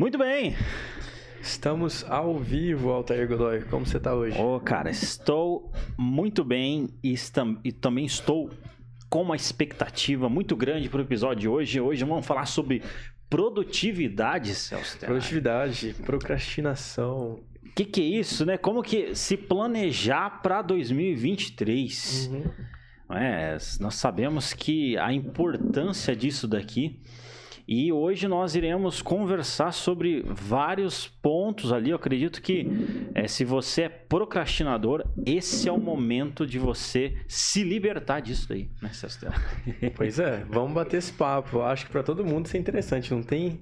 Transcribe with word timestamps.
Muito 0.00 0.16
bem. 0.16 0.56
Estamos 1.42 2.04
ao 2.08 2.38
vivo, 2.38 2.88
Altair 2.88 3.28
Godoy. 3.28 3.60
Como 3.64 3.84
você 3.84 3.98
está 3.98 4.14
hoje? 4.14 4.34
Ô, 4.40 4.58
cara, 4.58 4.88
estou 4.88 5.70
muito 5.98 6.42
bem 6.42 6.88
e, 7.04 7.12
estam- 7.12 7.60
e 7.62 7.70
também 7.70 8.06
estou 8.06 8.48
com 9.10 9.20
uma 9.20 9.36
expectativa 9.36 10.26
muito 10.26 10.56
grande 10.56 10.88
para 10.88 11.00
o 11.00 11.02
episódio 11.02 11.40
de 11.42 11.48
hoje. 11.48 11.78
Hoje 11.82 12.02
vamos 12.02 12.24
falar 12.24 12.46
sobre 12.46 12.82
produtividade, 13.28 14.54
Celso. 14.54 14.98
Terra. 14.98 15.12
Produtividade, 15.12 15.94
procrastinação. 16.02 17.38
O 17.62 17.72
que, 17.76 17.84
que 17.84 18.00
é 18.00 18.04
isso, 18.20 18.46
né? 18.46 18.56
Como 18.56 18.82
que 18.82 19.14
se 19.14 19.36
planejar 19.36 20.40
para 20.40 20.62
2023? 20.62 22.30
Uhum. 22.32 22.44
é? 23.16 23.58
Nós 23.78 23.96
sabemos 23.96 24.54
que 24.54 24.96
a 24.96 25.12
importância 25.12 26.16
disso 26.16 26.48
daqui. 26.48 26.98
E 27.72 27.92
hoje 27.92 28.26
nós 28.26 28.56
iremos 28.56 29.00
conversar 29.00 29.70
sobre 29.70 30.24
vários 30.26 31.06
pontos 31.06 31.72
ali. 31.72 31.90
Eu 31.90 31.96
acredito 31.96 32.42
que 32.42 32.66
eh, 33.14 33.28
se 33.28 33.44
você 33.44 33.82
é 33.82 33.88
procrastinador, 33.88 35.04
esse 35.24 35.68
é 35.68 35.72
o 35.72 35.78
momento 35.78 36.44
de 36.44 36.58
você 36.58 37.16
se 37.28 37.62
libertar 37.62 38.18
disso 38.18 38.48
daí, 38.48 38.68
né? 38.82 38.90
Pois 39.94 40.18
é, 40.18 40.44
vamos 40.50 40.72
bater 40.72 40.96
esse 40.96 41.12
papo. 41.12 41.58
Eu 41.58 41.64
acho 41.64 41.86
que 41.86 41.92
para 41.92 42.02
todo 42.02 42.24
mundo 42.24 42.46
isso 42.46 42.56
é 42.56 42.58
interessante. 42.58 43.14
Não 43.14 43.22
tem, 43.22 43.60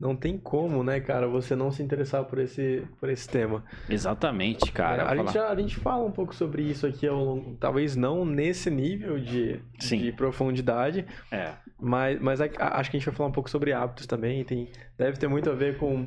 não 0.00 0.14
tem 0.14 0.38
como, 0.38 0.84
né, 0.84 1.00
cara, 1.00 1.26
você 1.26 1.56
não 1.56 1.70
se 1.72 1.82
interessar 1.82 2.24
por 2.24 2.38
esse, 2.38 2.84
por 3.00 3.08
esse 3.08 3.28
tema. 3.28 3.64
Exatamente, 3.88 4.70
cara. 4.70 5.02
a, 5.02 5.06
Falar- 5.08 5.16
gente, 5.22 5.32
já- 5.34 5.48
a 5.48 5.56
gente 5.56 5.76
fala 5.76 6.04
um 6.04 6.12
pouco 6.12 6.34
sobre 6.34 6.62
isso 6.62 6.86
aqui 6.86 7.06
ao 7.06 7.16
longo, 7.22 7.56
talvez 7.58 7.96
não 7.96 8.24
nesse 8.24 8.70
nível 8.70 9.18
de, 9.18 9.60
Sim. 9.78 9.98
de 9.98 10.12
profundidade, 10.12 11.04
É, 11.32 11.52
mas, 11.80 12.20
mas 12.20 12.40
a- 12.40 12.48
a- 12.58 12.78
acho 12.80 12.90
que 12.90 12.96
a 12.96 13.00
gente 13.00 13.06
vai 13.06 13.14
falar 13.16 13.28
um 13.28 13.32
pouco 13.32 13.50
sobre 13.50 13.72
hábitos 13.72 14.06
também. 14.06 14.44
Tem, 14.44 14.68
deve 14.96 15.18
ter 15.18 15.26
muito 15.28 15.50
a 15.50 15.54
ver 15.54 15.76
com, 15.78 16.06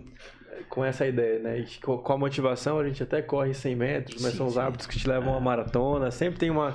com 0.69 0.83
essa 0.85 1.05
ideia, 1.05 1.39
né? 1.39 1.65
Com, 1.83 2.13
a 2.13 2.17
motivação, 2.17 2.79
a 2.79 2.87
gente 2.87 3.03
até 3.03 3.21
corre 3.21 3.53
100 3.53 3.75
metros, 3.75 4.21
mas 4.21 4.31
Sim, 4.31 4.37
são 4.37 4.47
os 4.47 4.53
sim. 4.53 4.59
hábitos 4.59 4.87
que 4.87 4.97
te 4.97 5.07
levam 5.07 5.35
a 5.35 5.39
maratona. 5.39 6.11
Sempre 6.11 6.39
tem 6.39 6.49
uma, 6.49 6.73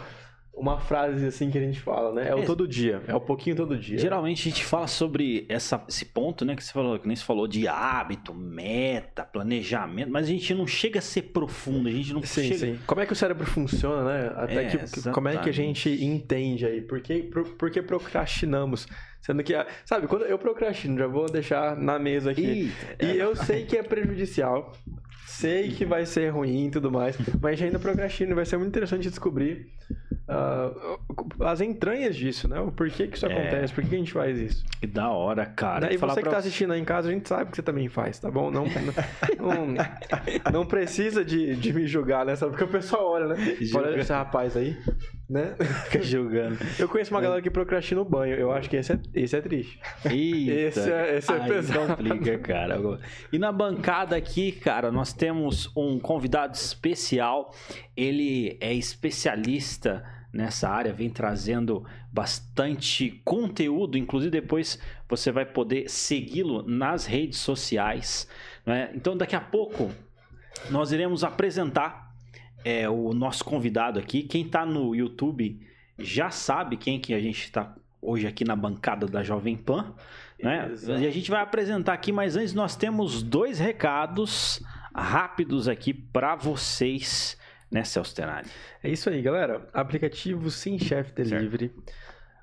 uma 0.57 0.81
frase 0.81 1.27
assim 1.27 1.51
que 1.51 1.59
a 1.59 1.61
gente 1.61 1.79
fala, 1.79 2.13
né? 2.15 2.29
É 2.31 2.35
o 2.35 2.39
Ex- 2.39 2.47
todo 2.47 2.67
dia, 2.67 3.03
é 3.07 3.15
o 3.15 3.21
pouquinho 3.21 3.55
todo 3.55 3.77
dia. 3.79 3.99
Geralmente 3.99 4.41
a 4.49 4.51
gente 4.51 4.65
fala 4.65 4.87
sobre 4.87 5.45
essa, 5.49 5.85
esse 5.89 6.07
ponto, 6.07 6.45
né, 6.45 6.57
que 6.57 6.65
você 6.65 6.73
falou, 6.73 6.99
que 6.99 7.07
nem 7.07 7.15
você 7.15 7.23
falou 7.25 7.47
de 7.47 7.69
hábito, 7.69 8.33
meta, 8.35 9.23
planejamento, 9.25 10.11
mas 10.11 10.25
a 10.27 10.31
gente 10.31 10.55
não 10.55 10.67
chega 10.67 10.99
a 10.99 11.03
ser 11.03 11.23
profundo, 11.23 11.89
a 11.89 11.93
gente 11.93 12.13
não 12.13 12.23
Sim, 12.23 12.45
chega. 12.45 12.59
sim. 12.59 12.79
Como 12.87 13.01
é 13.01 13.07
que 13.07 13.13
o 13.13 13.17
cérebro 13.17 13.45
funciona, 13.47 14.05
né? 14.05 14.33
Até 14.37 14.65
É, 14.65 14.69
que, 14.71 14.79
que- 15.03 15.11
como 15.11 15.29
é 15.29 15.37
que 15.37 15.49
a 15.49 15.53
gente 15.53 15.89
entende 16.05 16.65
aí? 16.65 16.81
Por 16.81 17.01
que, 17.01 17.23
por, 17.25 17.45
por 17.51 17.71
que 17.71 17.83
procrastinamos? 17.83 18.87
Sendo 19.21 19.43
que, 19.43 19.53
sabe, 19.85 20.07
quando 20.07 20.25
eu 20.25 20.39
procrastino, 20.39 20.97
já 20.97 21.07
vou 21.09 21.27
deixar 21.27 21.77
na 21.77 21.99
mesa 21.99 22.31
aqui. 22.31 22.73
Eita, 22.99 23.05
E 23.05 23.19
eu 23.19 23.35
sei 23.35 23.65
que 23.67 23.77
é 23.77 23.83
prejudicial, 23.83 24.73
sei 25.37 25.71
que 25.71 25.85
vai 25.85 26.07
ser 26.07 26.29
ruim 26.31 26.67
e 26.67 26.71
tudo 26.71 26.91
mais, 26.91 27.17
mas 27.41 27.61
ainda 27.61 27.79
procrastino. 27.79 28.35
Vai 28.35 28.45
ser 28.45 28.57
muito 28.57 28.71
interessante 28.71 29.09
descobrir 29.09 29.67
ah, 30.29 30.71
as 31.41 31.61
entranhas 31.61 32.17
disso, 32.17 32.49
né? 32.49 32.59
O 32.61 32.73
porquê 32.73 33.07
que 33.07 33.17
isso 33.17 33.27
É. 33.27 33.33
acontece, 33.33 33.73
por 33.73 33.85
que 33.85 33.95
a 33.95 33.99
gente 33.99 34.13
faz 34.13 34.39
isso. 34.39 34.65
que 34.81 34.87
da 34.87 35.11
hora, 35.11 35.47
cara. 35.47 35.87
Né? 35.87 35.95
E 35.95 35.97
você 35.97 36.17
que 36.17 36.21
pra 36.23 36.31
tá 36.33 36.39
assistindo 36.39 36.73
aí 36.73 36.81
em 36.81 36.85
casa, 36.85 37.09
a 37.09 37.13
gente 37.13 37.29
sabe 37.29 37.51
que 37.51 37.57
você 37.57 37.63
também 37.63 37.89
faz, 37.89 38.19
tá 38.19 38.31
bom? 38.31 38.51
Não, 38.51 38.65
não, 38.65 39.67
não, 39.75 40.53
não 40.53 40.67
precisa 40.67 41.25
de, 41.25 41.55
de 41.57 41.73
me 41.73 41.87
julgar, 41.87 42.25
né? 42.27 42.35
Só 42.35 42.49
porque 42.49 42.65
o 42.65 42.69
pessoal 42.69 43.07
olha, 43.07 43.27
né? 43.29 43.37
Olha 43.75 44.01
esse 44.01 44.13
rapaz 44.13 44.57
aí, 44.57 44.77
né? 45.29 45.57
Fica 45.85 46.03
julgando. 46.03 46.57
Eu 46.79 46.89
conheço 46.89 47.13
uma 47.13 47.21
galera 47.21 47.43
que 47.43 47.51
procrastina 47.51 48.01
o 48.01 48.05
banho. 48.05 48.35
Eu 48.35 48.53
acho 48.53 48.69
que 48.71 48.77
esse 48.77 48.93
é, 48.93 49.01
esse 49.15 49.37
é 49.37 49.41
triste. 49.41 49.81
Eita. 50.05 50.53
Esse 50.53 50.91
é- 50.93 51.17
esse 51.19 51.33
é 51.33 51.41
Aí 51.41 51.49
pesado. 51.49 51.97
complica, 51.97 52.39
cara. 52.39 52.79
E 53.33 53.39
na 53.39 53.51
bancada 53.51 54.15
aqui, 54.17 54.53
cara, 54.53 54.93
nós 54.93 55.13
temos 55.13 55.71
um 55.77 55.99
convidado 55.99 56.55
especial. 56.55 57.53
Ele 57.97 58.57
é 58.61 58.73
especialista 58.73 60.05
nessa 60.33 60.69
área, 60.69 60.93
vem 60.93 61.09
trazendo 61.11 61.85
bastante 62.13 63.23
conteúdo. 63.25 63.97
Inclusive, 63.97 64.31
depois 64.31 64.79
você 65.09 65.33
vai 65.33 65.47
poder 65.47 65.89
segui-lo 65.89 66.63
nas 66.63 67.07
redes 67.07 67.39
sociais. 67.39 68.29
né? 68.65 68.91
Então, 68.95 69.17
daqui 69.17 69.35
a 69.37 69.41
pouco, 69.41 69.91
nós 70.71 70.93
iremos 70.93 71.23
apresentar 71.25 72.06
é, 72.67 72.89
o 72.89 73.13
nosso 73.15 73.45
convidado 73.45 73.97
aqui. 74.01 74.25
Quem 74.25 74.45
está 74.45 74.67
no 74.67 74.93
YouTube 74.93 75.65
já 75.97 76.31
sabe 76.31 76.77
quem 76.77 76.99
que 76.99 77.15
a 77.15 77.21
gente 77.21 77.45
está 77.45 77.77
hoje 78.03 78.27
aqui 78.27 78.45
na 78.45 78.57
bancada 78.57 79.07
da 79.07 79.23
Jovem 79.23 79.57
Pan. 79.57 79.95
Né? 80.43 80.69
Exato. 80.73 81.01
E 81.01 81.07
a 81.07 81.11
gente 81.13 81.31
vai 81.31 81.41
apresentar 81.43 81.93
aqui, 81.93 82.11
mas 82.11 82.35
antes 82.35 82.53
nós 82.55 82.75
temos 82.75 83.23
dois 83.23 83.61
recados 83.61 84.61
rápidos 84.93 85.69
aqui 85.69 85.95
para 85.95 86.35
vocês, 86.35 87.39
né, 87.71 87.85
Celso 87.85 88.17
Tenari? 88.17 88.49
É 88.83 88.91
isso 88.91 89.09
aí, 89.09 89.23
galera. 89.23 89.69
Aplicativo 89.73 90.51
Sim 90.51 90.77
Chef 90.77 91.13
Delivery. 91.13 91.73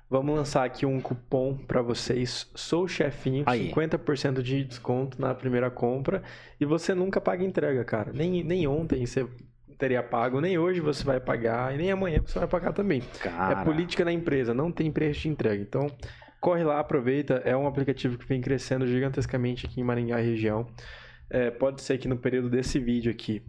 Vamos 0.08 0.34
lançar 0.34 0.64
aqui 0.64 0.86
um 0.86 1.02
cupom 1.02 1.54
para 1.54 1.82
vocês. 1.82 2.50
Sou 2.54 2.88
chefinho, 2.88 3.44
Aí. 3.46 3.70
50% 3.70 4.40
de 4.40 4.64
desconto 4.64 5.20
na 5.20 5.34
primeira 5.34 5.70
compra. 5.70 6.22
E 6.58 6.64
você 6.64 6.94
nunca 6.94 7.20
paga 7.20 7.44
entrega, 7.44 7.84
cara. 7.84 8.10
Nem, 8.10 8.42
nem 8.42 8.66
ontem 8.66 9.04
você 9.04 9.28
teria 9.78 10.02
pago, 10.02 10.40
nem 10.40 10.58
hoje 10.58 10.80
você 10.80 11.04
vai 11.04 11.20
pagar, 11.20 11.74
e 11.74 11.78
nem 11.78 11.90
amanhã 11.90 12.20
você 12.24 12.38
vai 12.38 12.48
pagar 12.48 12.72
também. 12.72 13.02
Cara, 13.20 13.60
É 13.60 13.64
política 13.64 14.04
da 14.04 14.12
empresa, 14.12 14.54
não 14.54 14.70
tem 14.70 14.90
preço 14.90 15.22
de 15.22 15.28
entrega. 15.28 15.62
Então, 15.62 15.86
corre 16.40 16.64
lá, 16.64 16.78
aproveita. 16.80 17.42
É 17.44 17.56
um 17.56 17.66
aplicativo 17.66 18.18
que 18.18 18.26
vem 18.26 18.40
crescendo 18.40 18.86
gigantescamente 18.86 19.66
aqui 19.66 19.80
em 19.80 19.84
Maringá 19.84 20.16
região. 20.16 20.66
É, 21.30 21.50
pode 21.50 21.82
ser 21.82 21.98
que 21.98 22.06
no 22.06 22.16
período 22.16 22.50
desse 22.50 22.78
vídeo 22.78 23.10
aqui, 23.10 23.42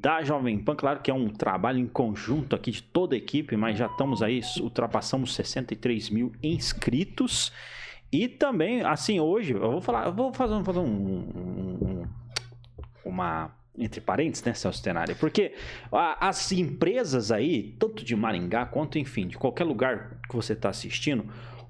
da 0.00 0.22
Jovem 0.22 0.58
Pan, 0.58 0.74
claro 0.76 1.00
que 1.00 1.10
é 1.10 1.14
um 1.14 1.28
trabalho 1.28 1.78
em 1.78 1.86
conjunto 1.86 2.54
aqui 2.54 2.70
de 2.70 2.82
toda 2.82 3.14
a 3.14 3.18
equipe, 3.18 3.56
mas 3.56 3.78
já 3.78 3.86
estamos 3.86 4.22
aí, 4.22 4.40
ultrapassamos 4.60 5.34
63 5.34 6.10
mil 6.10 6.32
inscritos. 6.42 7.52
E 8.12 8.28
também, 8.28 8.82
assim, 8.82 9.20
hoje, 9.20 9.52
eu 9.52 9.70
vou 9.72 9.80
falar, 9.80 10.06
eu 10.06 10.12
vou 10.12 10.32
fazer, 10.32 10.54
um- 10.54 10.64
fazer 10.64 10.78
um, 10.80 10.84
um- 10.84 11.78
um- 12.02 12.08
uma 13.04 13.54
entre 13.78 14.00
parênteses, 14.00 14.44
né, 14.44 14.52
Celso 14.52 14.82
Tenário? 14.82 15.14
Porque 15.16 15.54
a- 15.92 16.28
as 16.28 16.50
empresas 16.52 17.30
aí, 17.32 17.74
tanto 17.78 18.04
de 18.04 18.14
Maringá 18.16 18.66
quanto, 18.66 18.98
enfim, 18.98 19.26
de 19.28 19.38
qualquer 19.38 19.64
lugar 19.64 20.18
que 20.28 20.34
você 20.36 20.52
está 20.54 20.68
assistindo, 20.68 21.24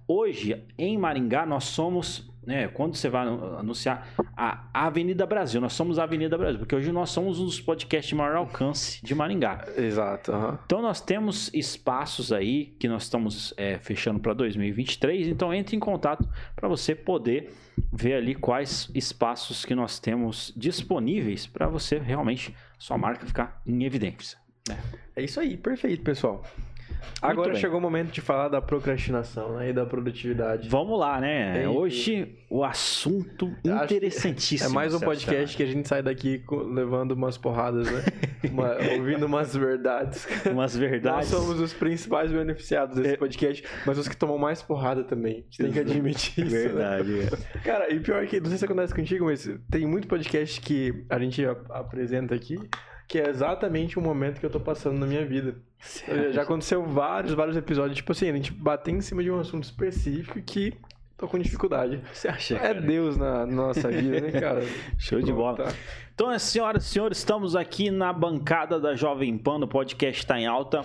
hoje 0.08 0.64
em 0.78 0.96
Maringá 0.98 1.44
nós 1.46 1.64
somos 1.64 2.29
né, 2.46 2.68
quando 2.68 2.94
você 2.94 3.08
vai 3.08 3.26
anunciar 3.26 4.08
a 4.36 4.68
Avenida 4.72 5.26
Brasil, 5.26 5.60
nós 5.60 5.72
somos 5.72 5.98
a 5.98 6.04
Avenida 6.04 6.36
Brasil, 6.38 6.58
porque 6.58 6.74
hoje 6.74 6.90
nós 6.90 7.10
somos 7.10 7.38
um 7.38 7.44
dos 7.44 7.60
podcasts 7.60 8.08
de 8.08 8.14
maior 8.14 8.36
alcance 8.36 9.04
de 9.04 9.14
Maringá. 9.14 9.66
Exato. 9.76 10.32
uhum. 10.32 10.58
Então 10.64 10.82
nós 10.82 11.00
temos 11.00 11.52
espaços 11.52 12.32
aí 12.32 12.74
que 12.78 12.88
nós 12.88 13.04
estamos 13.04 13.52
é, 13.56 13.78
fechando 13.78 14.20
para 14.20 14.32
2023, 14.32 15.28
então 15.28 15.52
entre 15.52 15.76
em 15.76 15.80
contato 15.80 16.28
para 16.56 16.68
você 16.68 16.94
poder 16.94 17.52
ver 17.92 18.14
ali 18.14 18.34
quais 18.34 18.90
espaços 18.94 19.64
que 19.64 19.74
nós 19.74 19.98
temos 19.98 20.52
disponíveis 20.56 21.46
para 21.46 21.68
você 21.68 21.98
realmente 21.98 22.54
sua 22.78 22.96
marca 22.96 23.26
ficar 23.26 23.60
em 23.66 23.84
evidência. 23.84 24.38
É 25.16 25.22
isso 25.22 25.40
aí, 25.40 25.56
perfeito, 25.56 26.02
pessoal. 26.02 26.44
Agora 27.22 27.54
chegou 27.54 27.78
o 27.78 27.80
momento 27.80 28.10
de 28.12 28.20
falar 28.20 28.48
da 28.48 28.60
procrastinação 28.62 29.56
né, 29.56 29.70
e 29.70 29.72
da 29.72 29.84
produtividade. 29.86 30.68
Vamos 30.68 30.98
lá, 30.98 31.20
né? 31.20 31.68
Hoje 31.68 32.36
o 32.48 32.64
assunto 32.64 33.52
interessantíssimo. 33.64 34.70
É 34.70 34.72
mais 34.72 34.94
um 34.94 35.00
podcast 35.00 35.56
que 35.56 35.62
a 35.62 35.66
gente 35.66 35.88
sai 35.88 36.02
daqui 36.02 36.42
levando 36.72 37.12
umas 37.12 37.36
porradas, 37.38 37.90
né? 37.90 38.02
Uma- 38.50 38.74
ouvindo 38.98 39.26
umas 39.26 39.54
verdades. 39.54 40.26
Umas 40.46 40.54
Nós 40.74 40.76
verdades. 40.76 41.28
somos 41.28 41.60
os 41.60 41.72
principais 41.74 42.32
beneficiados 42.32 42.96
desse 42.96 43.14
É. 43.14 43.16
podcast, 43.16 43.62
mas 43.86 43.98
os 43.98 44.08
que 44.08 44.16
tomam 44.16 44.38
mais 44.38 44.62
porrada 44.62 45.04
também. 45.04 45.32
A 45.32 45.36
gente 45.36 45.58
tem 45.58 45.72
que 45.72 45.78
admitir 45.80 46.46
isso. 46.46 46.54
né? 46.56 46.62
Verdade. 46.62 47.12
é. 47.54 47.58
Cara, 47.58 47.92
e 47.92 48.00
pior 48.00 48.26
que, 48.26 48.40
não 48.40 48.48
sei 48.48 48.56
se 48.58 48.64
acontece 48.64 48.94
contigo, 48.94 49.26
mas 49.26 49.48
tem 49.70 49.86
muito 49.86 50.08
podcast 50.08 50.58
que 50.60 51.04
a 51.10 51.18
gente 51.18 51.44
ap- 51.44 51.70
apresenta 51.70 52.34
aqui 52.34 52.58
que 53.10 53.18
é 53.18 53.28
exatamente 53.28 53.98
o 53.98 54.02
momento 54.02 54.38
que 54.38 54.46
eu 54.46 54.50
tô 54.50 54.60
passando 54.60 54.96
na 54.96 55.04
minha 55.04 55.26
vida. 55.26 55.56
Já 56.32 56.42
aconteceu 56.42 56.84
vários, 56.84 57.34
vários 57.34 57.56
episódios, 57.56 57.96
tipo 57.96 58.12
assim, 58.12 58.30
a 58.30 58.32
gente 58.32 58.52
bater 58.52 58.94
em 58.94 59.00
cima 59.00 59.20
de 59.20 59.28
um 59.28 59.40
assunto 59.40 59.64
específico 59.64 60.40
que 60.40 60.74
tô 61.18 61.26
com 61.26 61.36
dificuldade. 61.36 62.00
Você 62.14 62.28
acha? 62.28 62.54
É 62.54 62.58
cara? 62.58 62.80
Deus 62.80 63.16
na 63.16 63.44
nossa 63.44 63.88
vida, 63.88 64.20
né, 64.20 64.30
cara? 64.40 64.62
Show 64.96 65.20
de 65.20 65.32
bola. 65.32 65.56
Tá. 65.56 65.72
Então, 66.14 66.38
senhoras 66.38 66.84
e 66.84 66.88
senhores, 66.88 67.18
estamos 67.18 67.56
aqui 67.56 67.90
na 67.90 68.12
bancada 68.12 68.78
da 68.78 68.94
Jovem 68.94 69.36
Pan, 69.36 69.58
no 69.58 69.66
podcast 69.66 70.20
Está 70.20 70.38
em 70.38 70.46
Alta, 70.46 70.84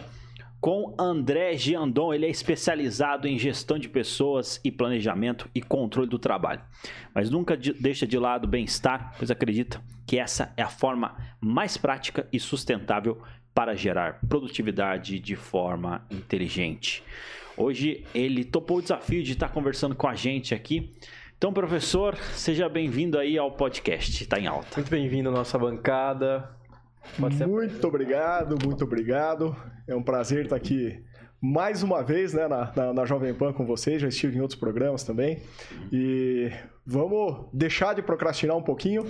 com 0.65 0.95
André 0.97 1.55
Giandon. 1.55 2.11
Ele 2.11 2.25
é 2.25 2.29
especializado 2.29 3.27
em 3.27 3.37
gestão 3.37 3.77
de 3.77 3.87
pessoas 3.87 4.59
e 4.63 4.71
planejamento 4.71 5.47
e 5.53 5.61
controle 5.61 6.09
do 6.09 6.17
trabalho. 6.17 6.59
Mas 7.13 7.29
nunca 7.29 7.55
de- 7.55 7.73
deixa 7.73 8.07
de 8.07 8.17
lado 8.17 8.45
o 8.45 8.47
bem-estar, 8.47 9.13
pois 9.15 9.29
acredita 9.29 9.79
que 10.07 10.17
essa 10.17 10.51
é 10.57 10.63
a 10.63 10.67
forma 10.67 11.15
mais 11.39 11.77
prática 11.77 12.27
e 12.33 12.39
sustentável 12.39 13.21
para 13.53 13.75
gerar 13.75 14.19
produtividade 14.27 15.19
de 15.19 15.35
forma 15.35 16.03
inteligente. 16.09 17.03
Hoje 17.55 18.03
ele 18.11 18.43
topou 18.43 18.77
o 18.79 18.81
desafio 18.81 19.21
de 19.21 19.33
estar 19.33 19.49
conversando 19.49 19.93
com 19.93 20.07
a 20.07 20.15
gente 20.15 20.55
aqui. 20.55 20.91
Então, 21.37 21.53
professor, 21.53 22.15
seja 22.33 22.67
bem-vindo 22.67 23.19
aí 23.19 23.37
ao 23.37 23.51
podcast. 23.51 24.23
Está 24.23 24.39
em 24.39 24.47
alta. 24.47 24.77
Muito 24.77 24.89
bem-vindo 24.89 25.29
à 25.29 25.31
nossa 25.31 25.59
bancada. 25.59 26.49
Pode 27.19 27.35
ser- 27.35 27.45
Muito 27.45 27.87
obrigado, 27.87 28.57
muito 28.65 28.83
obrigado. 28.83 29.55
É 29.87 29.95
um 29.95 30.01
prazer 30.01 30.45
estar 30.45 30.55
aqui 30.55 31.03
mais 31.39 31.83
uma 31.83 32.01
vez 32.01 32.33
né, 32.33 32.47
na, 32.47 32.71
na, 32.75 32.93
na 32.93 33.05
Jovem 33.05 33.33
Pan 33.35 33.53
com 33.53 33.65
vocês. 33.65 34.01
Já 34.01 34.07
estive 34.07 34.37
em 34.37 34.41
outros 34.41 34.59
programas 34.59 35.03
também. 35.03 35.43
E 35.91 36.51
vamos 36.83 37.45
deixar 37.53 37.93
de 37.93 38.01
procrastinar 38.01 38.57
um 38.57 38.63
pouquinho. 38.63 39.05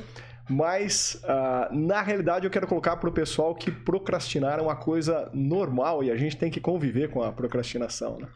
Mas, 0.49 1.21
ah, 1.23 1.69
na 1.71 2.01
realidade, 2.01 2.45
eu 2.45 2.51
quero 2.51 2.67
colocar 2.67 2.97
para 2.97 3.09
o 3.09 3.13
pessoal 3.13 3.55
que 3.55 3.71
procrastinar 3.71 4.59
é 4.59 4.61
uma 4.61 4.75
coisa 4.75 5.31
normal 5.33 6.03
e 6.03 6.11
a 6.11 6.17
gente 6.17 6.35
tem 6.35 6.51
que 6.51 6.59
conviver 6.59 7.09
com 7.09 7.23
a 7.23 7.31
procrastinação. 7.31 8.19
Né? 8.19 8.27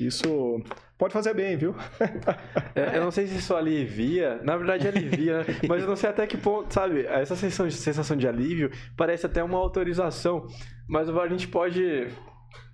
Isso 0.00 0.60
pode 1.04 1.12
fazer 1.12 1.34
bem, 1.34 1.56
viu? 1.56 1.74
É, 2.74 2.96
eu 2.96 3.02
não 3.04 3.10
sei 3.12 3.26
se 3.26 3.36
isso 3.36 3.54
alivia, 3.54 4.40
na 4.42 4.56
verdade 4.56 4.88
alivia, 4.88 5.38
né? 5.38 5.44
mas 5.68 5.82
eu 5.82 5.88
não 5.88 5.94
sei 5.96 6.10
até 6.10 6.26
que 6.26 6.36
ponto, 6.36 6.72
sabe? 6.74 7.06
Essa 7.06 7.36
sensação 7.36 7.68
de, 7.68 7.74
sensação 7.74 8.16
de 8.16 8.26
alívio 8.26 8.70
parece 8.96 9.24
até 9.26 9.42
uma 9.44 9.58
autorização, 9.58 10.46
mas 10.88 11.08
a 11.08 11.28
gente 11.28 11.46
pode. 11.46 12.08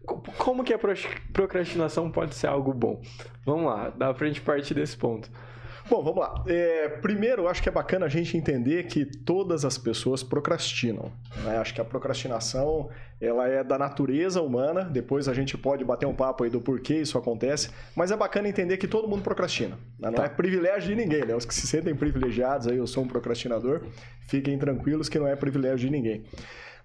co- 0.06 0.22
Como 0.38 0.64
que 0.64 0.72
a 0.72 0.78
pro- 0.78 0.94
procrastinação 1.32 2.10
pode 2.10 2.34
ser 2.34 2.46
algo 2.46 2.72
bom? 2.72 3.02
Vamos 3.44 3.66
lá, 3.66 3.90
dá 3.90 4.14
pra 4.14 4.26
gente 4.26 4.40
partir 4.40 4.72
desse 4.74 4.96
ponto. 4.96 5.30
Bom, 5.90 6.04
vamos 6.04 6.20
lá. 6.20 6.44
É, 6.46 6.88
primeiro, 6.88 7.48
acho 7.48 7.60
que 7.60 7.68
é 7.68 7.72
bacana 7.72 8.06
a 8.06 8.08
gente 8.08 8.36
entender 8.36 8.84
que 8.84 9.04
todas 9.04 9.64
as 9.64 9.76
pessoas 9.76 10.22
procrastinam. 10.22 11.10
né? 11.44 11.58
Acho 11.58 11.74
que 11.74 11.80
a 11.80 11.84
procrastinação 11.84 12.88
ela 13.20 13.48
é 13.48 13.64
da 13.64 13.76
natureza 13.76 14.40
humana. 14.40 14.84
Depois 14.84 15.26
a 15.28 15.34
gente 15.34 15.58
pode 15.58 15.84
bater 15.84 16.06
um 16.06 16.14
papo 16.14 16.44
aí 16.44 16.50
do 16.50 16.60
porquê 16.60 16.94
isso 17.00 17.18
acontece. 17.18 17.70
Mas 17.96 18.12
é 18.12 18.16
bacana 18.16 18.48
entender 18.48 18.76
que 18.76 18.86
todo 18.86 19.08
mundo 19.08 19.22
procrastina. 19.22 19.76
né? 19.98 20.08
Não 20.08 20.12
Tá. 20.12 20.24
é 20.26 20.28
privilégio 20.28 20.88
de 20.90 20.94
ninguém, 20.94 21.24
né? 21.26 21.34
Os 21.34 21.44
que 21.44 21.54
se 21.54 21.66
sentem 21.66 21.94
privilegiados, 21.94 22.68
aí 22.68 22.76
eu 22.76 22.86
sou 22.86 23.02
um 23.02 23.08
procrastinador, 23.08 23.82
fiquem 24.28 24.56
tranquilos 24.58 25.08
que 25.08 25.18
não 25.18 25.26
é 25.26 25.34
privilégio 25.34 25.78
de 25.78 25.90
ninguém. 25.90 26.24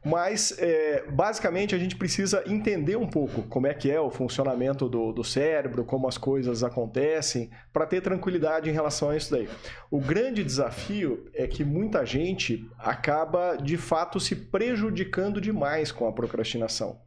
Mas, 0.06 0.56
é, 0.60 1.04
basicamente, 1.10 1.74
a 1.74 1.80
gente 1.80 1.96
precisa 1.96 2.44
entender 2.46 2.96
um 2.96 3.08
pouco 3.08 3.42
como 3.44 3.66
é 3.66 3.74
que 3.74 3.90
é 3.90 4.00
o 4.00 4.12
funcionamento 4.12 4.88
do, 4.88 5.12
do 5.12 5.24
cérebro, 5.24 5.84
como 5.84 6.08
as 6.08 6.16
coisas 6.16 6.64
acontecem, 6.64 7.50
para 7.74 7.88
ter 7.88 8.02
tranquilidade 8.02 8.70
em 8.70 8.74
relação 8.74 9.10
a 9.10 9.18
isso 9.18 9.32
daí. 9.32 9.50
O 9.90 10.00
grande 10.00 10.44
desafio 10.44 11.26
é 11.34 11.48
que 11.48 11.64
muita 11.66 12.06
gente 12.06 12.70
acaba, 12.78 13.56
de 13.56 13.78
fato, 13.78 14.20
se 14.20 14.36
prejudicando 14.36 15.42
demais 15.42 15.92
com 15.92 16.08
a 16.08 16.14
procrastinação. 16.14 17.00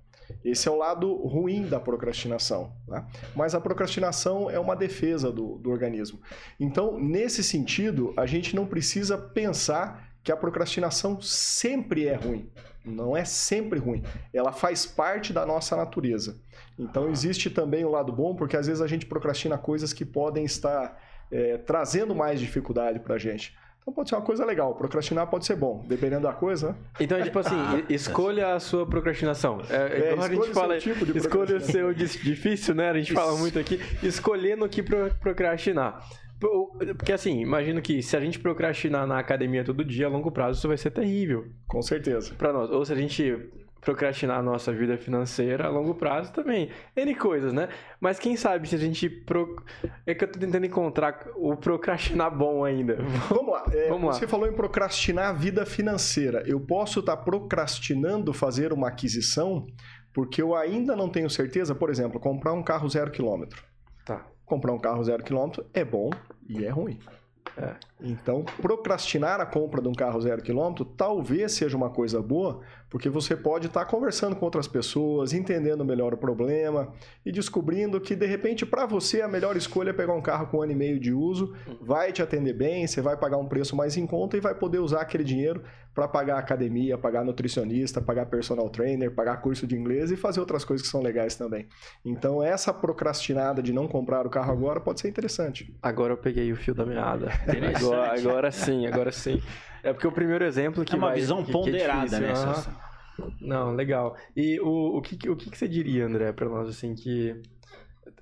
Esse 0.45 0.67
é 0.67 0.71
o 0.71 0.77
lado 0.77 1.15
ruim 1.15 1.67
da 1.67 1.79
procrastinação. 1.79 2.73
né? 2.89 3.06
Mas 3.35 3.55
a 3.55 3.61
procrastinação 3.61 4.50
é 4.50 4.59
uma 4.59 4.75
defesa 4.75 5.31
do, 5.31 5.56
do 5.59 5.71
organismo. 5.71 6.21
Então, 6.59 6.99
nesse 6.99 7.45
sentido, 7.45 8.12
a 8.17 8.27
gente 8.27 8.56
não 8.56 8.67
precisa 8.67 9.17
pensar 9.17 10.09
que 10.23 10.33
a 10.33 10.37
procrastinação 10.37 11.21
sempre 11.21 12.06
é 12.06 12.15
ruim. 12.15 12.50
Não 12.88 13.17
é 13.17 13.25
sempre 13.25 13.79
ruim. 13.79 14.02
Ela 14.32 14.52
faz 14.52 14.87
parte 14.87 15.32
da 15.32 15.44
nossa 15.46 15.76
natureza. 15.76 16.37
Então, 16.79 17.08
existe 17.11 17.50
também 17.50 17.85
o 17.85 17.90
lado 17.90 18.12
bom, 18.12 18.35
porque 18.35 18.56
às 18.56 18.67
vezes 18.67 18.81
a 18.82 18.87
gente 18.87 19.06
procrastina 19.06 19.58
coisas 19.58 19.93
que 19.93 20.05
podem 20.05 20.44
estar 20.44 21.00
é, 21.31 21.58
trazendo 21.58 22.14
mais 22.14 22.40
dificuldade 22.40 23.00
para 23.00 23.14
a 23.17 23.19
gente. 23.19 23.56
Então, 23.82 23.94
pode 23.94 24.11
ser 24.11 24.17
uma 24.17 24.23
coisa 24.23 24.44
legal. 24.44 24.75
Procrastinar 24.75 25.26
pode 25.29 25.46
ser 25.46 25.56
bom, 25.56 25.82
dependendo 25.88 26.23
da 26.25 26.32
coisa. 26.32 26.69
né? 26.70 26.75
Então, 27.00 27.23
tipo 27.23 27.38
assim, 27.38 27.56
escolha 27.88 28.55
a 28.55 28.61
sua 28.61 28.87
procrastinação. 28.87 29.61
É, 29.70 30.11
É, 30.11 30.12
igual 30.12 30.26
a 30.26 30.29
gente 30.29 30.50
o 30.50 30.55
fala, 30.55 30.79
tipo 30.79 31.17
escolha 31.17 31.56
o 31.56 31.61
seu 31.61 31.94
dis- 31.94 32.21
difícil, 32.23 32.75
né? 32.75 32.90
A 32.90 32.95
gente 32.95 33.12
fala 33.14 33.33
Isso. 33.33 33.40
muito 33.40 33.59
aqui, 33.59 33.80
escolher 34.02 34.57
no 34.59 34.68
que 34.68 34.83
pro- 34.83 35.11
procrastinar. 35.21 36.04
Porque 36.97 37.12
assim, 37.12 37.40
imagino 37.40 37.83
que 37.83 38.02
se 38.02 38.16
a 38.16 38.21
gente 38.21 38.38
procrastinar 38.38 39.07
na 39.07 39.18
academia 39.18 39.64
todo 39.64 39.85
dia, 39.85 40.07
a 40.07 40.11
longo 40.11 40.30
prazo 40.30 40.59
isso 40.59 40.68
vai 40.68 40.76
ser 40.76 40.90
terrível 40.90 41.47
Com 41.66 41.83
certeza. 41.83 42.35
pra 42.35 42.52
nós. 42.52 42.71
Ou 42.71 42.85
se 42.85 42.92
a 42.92 42.97
gente 42.97 43.50
procrastinar 43.80 44.38
a 44.38 44.42
nossa 44.42 44.73
vida 44.73 44.99
financeira 44.99 45.66
a 45.66 45.71
longo 45.71 45.95
prazo 45.95 46.33
também. 46.33 46.71
N 46.97 47.14
coisas, 47.14 47.52
né? 47.52 47.68
Mas 48.00 48.18
quem 48.18 48.37
sabe 48.37 48.68
se 48.68 48.75
a 48.75 48.78
gente. 48.78 49.09
Pro... 49.09 49.57
É 50.07 50.14
que 50.14 50.25
eu 50.25 50.30
tô 50.30 50.38
tentando 50.38 50.66
encontrar 50.66 51.26
o 51.37 51.57
procrastinar 51.57 52.37
bom 52.37 52.64
ainda. 52.64 52.99
Vamos 53.28 53.52
lá. 53.52 53.64
É, 53.73 53.88
Vamos 53.88 54.09
lá. 54.09 54.12
Você 54.12 54.26
falou 54.26 54.49
em 54.49 54.52
procrastinar 54.52 55.30
a 55.30 55.33
vida 55.33 55.64
financeira. 55.64 56.42
Eu 56.47 56.61
posso 56.61 57.00
estar 57.00 57.16
procrastinando 57.18 58.33
fazer 58.33 58.73
uma 58.73 58.88
aquisição 58.88 59.66
porque 60.12 60.42
eu 60.42 60.54
ainda 60.57 60.97
não 60.97 61.09
tenho 61.09 61.30
certeza, 61.30 61.75
por 61.75 61.90
exemplo, 61.90 62.18
comprar 62.18 62.52
um 62.52 62.62
carro 62.62 62.88
zero 62.88 63.11
quilômetro. 63.11 63.62
Tá. 64.04 64.26
Comprar 64.49 64.73
um 64.73 64.78
carro 64.78 65.05
zero 65.05 65.23
quilômetro 65.23 65.67
é 65.75 65.85
bom 65.85 66.11
e 66.49 66.64
é 66.64 66.71
ruim. 66.71 66.99
É. 67.57 67.75
Então, 68.00 68.45
procrastinar 68.62 69.40
a 69.40 69.47
compra 69.47 69.83
de 69.83 69.88
um 69.88 69.93
carro 69.93 70.21
zero 70.21 70.40
quilômetro 70.43 70.85
talvez 70.85 71.52
seja 71.52 71.76
uma 71.76 71.90
coisa 71.90 72.23
boa, 72.23 72.61
porque 72.90 73.09
você 73.09 73.37
pode 73.37 73.66
estar 73.66 73.85
conversando 73.85 74.35
com 74.35 74.45
outras 74.45 74.66
pessoas, 74.66 75.33
entendendo 75.33 75.85
melhor 75.85 76.14
o 76.14 76.16
problema 76.16 76.92
e 77.25 77.30
descobrindo 77.30 78.00
que, 78.00 78.16
de 78.16 78.26
repente, 78.26 78.64
para 78.64 78.87
você 78.87 79.21
a 79.21 79.28
melhor 79.28 79.57
escolha 79.57 79.90
é 79.90 79.92
pegar 79.92 80.14
um 80.14 80.23
carro 80.23 80.47
com 80.47 80.59
um 80.59 80.62
ano 80.62 80.73
e 80.73 80.76
meio 80.76 80.99
de 80.99 81.12
uso, 81.12 81.54
vai 81.80 82.12
te 82.12 82.23
atender 82.23 82.54
bem, 82.54 82.87
você 82.87 83.00
vai 83.00 83.16
pagar 83.16 83.37
um 83.37 83.47
preço 83.47 83.76
mais 83.76 83.97
em 83.97 84.07
conta 84.07 84.37
e 84.37 84.40
vai 84.40 84.54
poder 84.54 84.78
usar 84.78 85.02
aquele 85.02 85.25
dinheiro 85.25 85.62
para 85.95 86.07
pagar 86.07 86.38
academia, 86.38 86.97
pagar 86.97 87.25
nutricionista, 87.25 88.00
pagar 88.00 88.26
personal 88.26 88.68
trainer, 88.71 89.11
pagar 89.11 89.38
curso 89.38 89.66
de 89.66 89.75
inglês 89.75 90.12
e 90.12 90.16
fazer 90.16 90.38
outras 90.38 90.64
coisas 90.64 90.87
que 90.87 90.90
são 90.90 91.02
legais 91.02 91.35
também. 91.35 91.66
Então, 92.04 92.40
essa 92.42 92.73
procrastinada 92.73 93.61
de 93.61 93.73
não 93.73 93.88
comprar 93.88 94.25
o 94.25 94.30
carro 94.30 94.52
agora 94.52 94.80
pode 94.80 95.00
ser 95.00 95.09
interessante. 95.09 95.76
Agora 95.83 96.12
eu 96.12 96.16
peguei 96.16 96.52
o 96.52 96.57
fio 96.57 96.73
da 96.73 96.87
meada. 96.87 97.33
Agora, 97.75 98.16
agora 98.16 98.50
sim, 98.52 98.87
agora 98.87 99.11
sim. 99.11 99.42
É 99.82 99.92
porque 99.92 100.06
o 100.06 100.12
primeiro 100.12 100.44
exemplo 100.44 100.85
que 100.85 100.94
É 100.94 100.97
uma 100.97 101.08
vai- 101.08 101.16
visão 101.16 101.38
que- 101.38 101.44
que 101.44 101.50
é 101.50 101.52
ponderada, 101.52 102.00
difícil, 102.04 102.26
né? 102.26 102.35
Celso? 102.35 102.73
Não, 103.40 103.75
legal. 103.75 104.16
E 104.37 104.61
o, 104.61 104.97
o, 104.99 105.02
que, 105.02 105.28
o 105.28 105.35
que, 105.37 105.56
você 105.56 105.66
diria, 105.66 106.06
André, 106.06 106.32
pra 106.32 106.49
nós, 106.49 106.68
assim, 106.68 106.94
que 106.94 107.35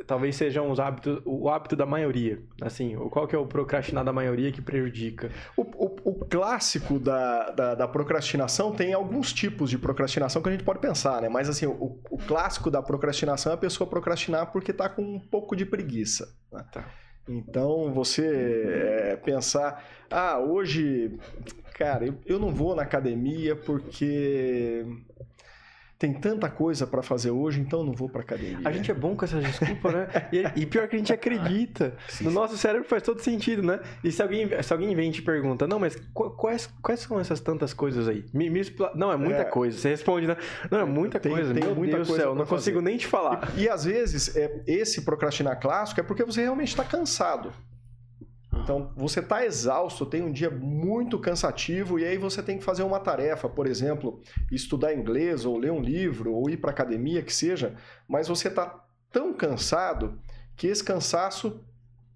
talvez 0.06 0.36
sejam 0.36 0.70
os 0.70 0.80
hábitos, 0.80 1.20
o 1.24 1.48
hábito 1.50 1.76
da 1.76 1.84
maioria, 1.86 2.42
assim, 2.62 2.94
qual 3.10 3.26
que 3.26 3.34
é 3.34 3.38
o 3.38 3.46
procrastinar 3.46 4.04
da 4.04 4.12
maioria 4.12 4.50
que 4.52 4.60
prejudica? 4.62 5.30
O, 5.56 5.62
o- 5.62 5.96
o 6.04 6.24
clássico 6.26 6.98
da, 6.98 7.50
da, 7.50 7.74
da 7.74 7.88
procrastinação 7.88 8.72
tem 8.72 8.92
alguns 8.94 9.32
tipos 9.32 9.68
de 9.70 9.76
procrastinação 9.78 10.40
que 10.42 10.48
a 10.48 10.52
gente 10.52 10.64
pode 10.64 10.78
pensar, 10.80 11.20
né? 11.22 11.28
Mas 11.28 11.48
assim, 11.48 11.66
o, 11.66 12.00
o 12.10 12.18
clássico 12.26 12.70
da 12.70 12.82
procrastinação 12.82 13.52
é 13.52 13.54
a 13.54 13.58
pessoa 13.58 13.88
procrastinar 13.88 14.50
porque 14.52 14.72
tá 14.72 14.88
com 14.88 15.02
um 15.02 15.20
pouco 15.20 15.54
de 15.54 15.66
preguiça. 15.66 16.26
né? 16.52 16.64
Tá. 16.72 16.88
Então, 17.28 17.92
você 17.92 19.12
é, 19.12 19.16
pensar, 19.16 19.84
ah, 20.10 20.38
hoje, 20.38 21.18
cara, 21.74 22.06
eu, 22.06 22.14
eu 22.24 22.38
não 22.38 22.54
vou 22.54 22.74
na 22.74 22.82
academia 22.82 23.56
porque 23.56 24.84
tem 25.98 26.12
tanta 26.12 26.50
coisa 26.50 26.86
para 26.86 27.02
fazer 27.02 27.30
hoje, 27.30 27.58
então 27.58 27.82
não 27.82 27.94
vou 27.94 28.08
para 28.08 28.20
academia. 28.20 28.58
A 28.64 28.70
gente 28.70 28.90
é 28.90 28.94
bom 28.94 29.16
com 29.16 29.24
essas 29.24 29.42
desculpas, 29.42 29.94
né? 29.94 30.08
E, 30.30 30.62
e, 30.62 30.66
pior 30.66 30.86
que 30.88 30.96
a 30.96 30.98
gente 30.98 31.12
acredita. 31.12 31.96
No 32.20 32.30
nosso 32.30 32.56
cérebro 32.58 32.86
faz 32.86 33.02
todo 33.02 33.20
sentido, 33.20 33.62
né? 33.62 33.80
E 34.04 34.12
se 34.12 34.20
alguém, 34.20 34.48
se 34.62 34.72
alguém 34.72 34.94
vem 34.94 35.08
e 35.08 35.12
te 35.12 35.22
pergunta, 35.22 35.66
não, 35.66 35.78
mas 35.78 35.96
quais, 36.12 36.66
quais 36.82 37.00
são 37.00 37.18
essas 37.18 37.40
tantas 37.40 37.72
coisas 37.72 38.08
aí? 38.08 38.24
Me, 38.34 38.50
me 38.50 38.60
Não, 38.94 39.10
é 39.10 39.16
muita 39.16 39.40
é. 39.40 39.44
coisa. 39.44 39.78
Você 39.78 39.88
responde, 39.88 40.26
né? 40.26 40.36
Não, 40.70 40.80
é 40.80 40.84
muita 40.84 41.18
tem, 41.18 41.32
coisa. 41.32 41.54
Tem 41.54 41.64
Meu 41.64 41.74
muita 41.74 41.96
Deus 41.96 42.08
do 42.08 42.14
céu, 42.14 42.34
não 42.34 42.44
fazer. 42.44 42.50
consigo 42.50 42.80
nem 42.82 42.98
te 42.98 43.06
falar. 43.06 43.52
E, 43.56 43.62
e 43.62 43.68
às 43.68 43.84
vezes, 43.84 44.36
é, 44.36 44.62
esse 44.66 45.02
procrastinar 45.02 45.58
clássico 45.58 46.00
é 46.00 46.02
porque 46.02 46.24
você 46.24 46.42
realmente 46.42 46.68
está 46.68 46.84
cansado. 46.84 47.52
Então, 48.66 48.90
você 48.96 49.20
está 49.20 49.46
exausto, 49.46 50.04
tem 50.04 50.22
um 50.22 50.32
dia 50.32 50.50
muito 50.50 51.20
cansativo 51.20 52.00
e 52.00 52.04
aí 52.04 52.18
você 52.18 52.42
tem 52.42 52.58
que 52.58 52.64
fazer 52.64 52.82
uma 52.82 52.98
tarefa, 52.98 53.48
por 53.48 53.64
exemplo, 53.64 54.20
estudar 54.50 54.92
inglês 54.92 55.44
ou 55.44 55.56
ler 55.56 55.70
um 55.70 55.80
livro 55.80 56.34
ou 56.34 56.50
ir 56.50 56.56
para 56.56 56.72
academia, 56.72 57.22
que 57.22 57.32
seja, 57.32 57.76
mas 58.08 58.26
você 58.26 58.48
está 58.48 58.84
tão 59.12 59.32
cansado 59.32 60.18
que 60.56 60.66
esse 60.66 60.82
cansaço 60.82 61.64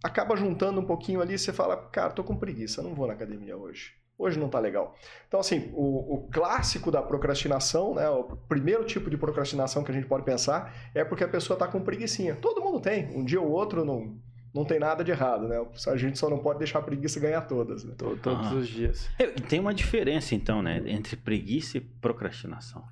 acaba 0.02 0.34
juntando 0.34 0.80
um 0.80 0.84
pouquinho 0.84 1.20
ali 1.20 1.34
e 1.34 1.38
você 1.38 1.52
fala, 1.52 1.76
cara, 1.76 2.10
tô 2.10 2.24
com 2.24 2.34
preguiça, 2.34 2.82
não 2.82 2.96
vou 2.96 3.06
na 3.06 3.12
academia 3.12 3.56
hoje. 3.56 3.92
Hoje 4.18 4.36
não 4.36 4.48
tá 4.48 4.58
legal. 4.58 4.96
Então, 5.28 5.38
assim, 5.38 5.70
o, 5.72 6.14
o 6.14 6.28
clássico 6.32 6.90
da 6.90 7.00
procrastinação, 7.00 7.94
né, 7.94 8.10
o 8.10 8.24
primeiro 8.48 8.84
tipo 8.84 9.08
de 9.08 9.16
procrastinação 9.16 9.84
que 9.84 9.92
a 9.92 9.94
gente 9.94 10.08
pode 10.08 10.24
pensar 10.24 10.74
é 10.96 11.04
porque 11.04 11.22
a 11.22 11.28
pessoa 11.28 11.54
está 11.54 11.68
com 11.68 11.80
preguiçinha. 11.80 12.34
Todo 12.34 12.60
mundo 12.60 12.80
tem. 12.80 13.16
Um 13.16 13.24
dia 13.24 13.40
ou 13.40 13.48
outro 13.48 13.84
não, 13.84 14.18
não 14.52 14.64
tem 14.64 14.80
nada 14.80 15.04
de 15.04 15.10
errado, 15.10 15.46
né? 15.46 15.64
A 15.86 15.96
gente 15.96 16.18
só 16.18 16.28
não 16.28 16.38
pode 16.38 16.58
deixar 16.58 16.80
a 16.80 16.82
preguiça 16.82 17.20
ganhar 17.20 17.42
todas. 17.42 17.84
Né? 17.84 17.94
Todos 17.96 18.26
ah. 18.26 18.54
os 18.54 18.68
dias. 18.68 19.08
É, 19.18 19.26
tem 19.26 19.60
uma 19.60 19.72
diferença, 19.72 20.34
então, 20.34 20.60
né? 20.60 20.82
Entre 20.86 21.16
preguiça 21.16 21.78
e 21.78 21.80
procrastinação. 21.80 22.84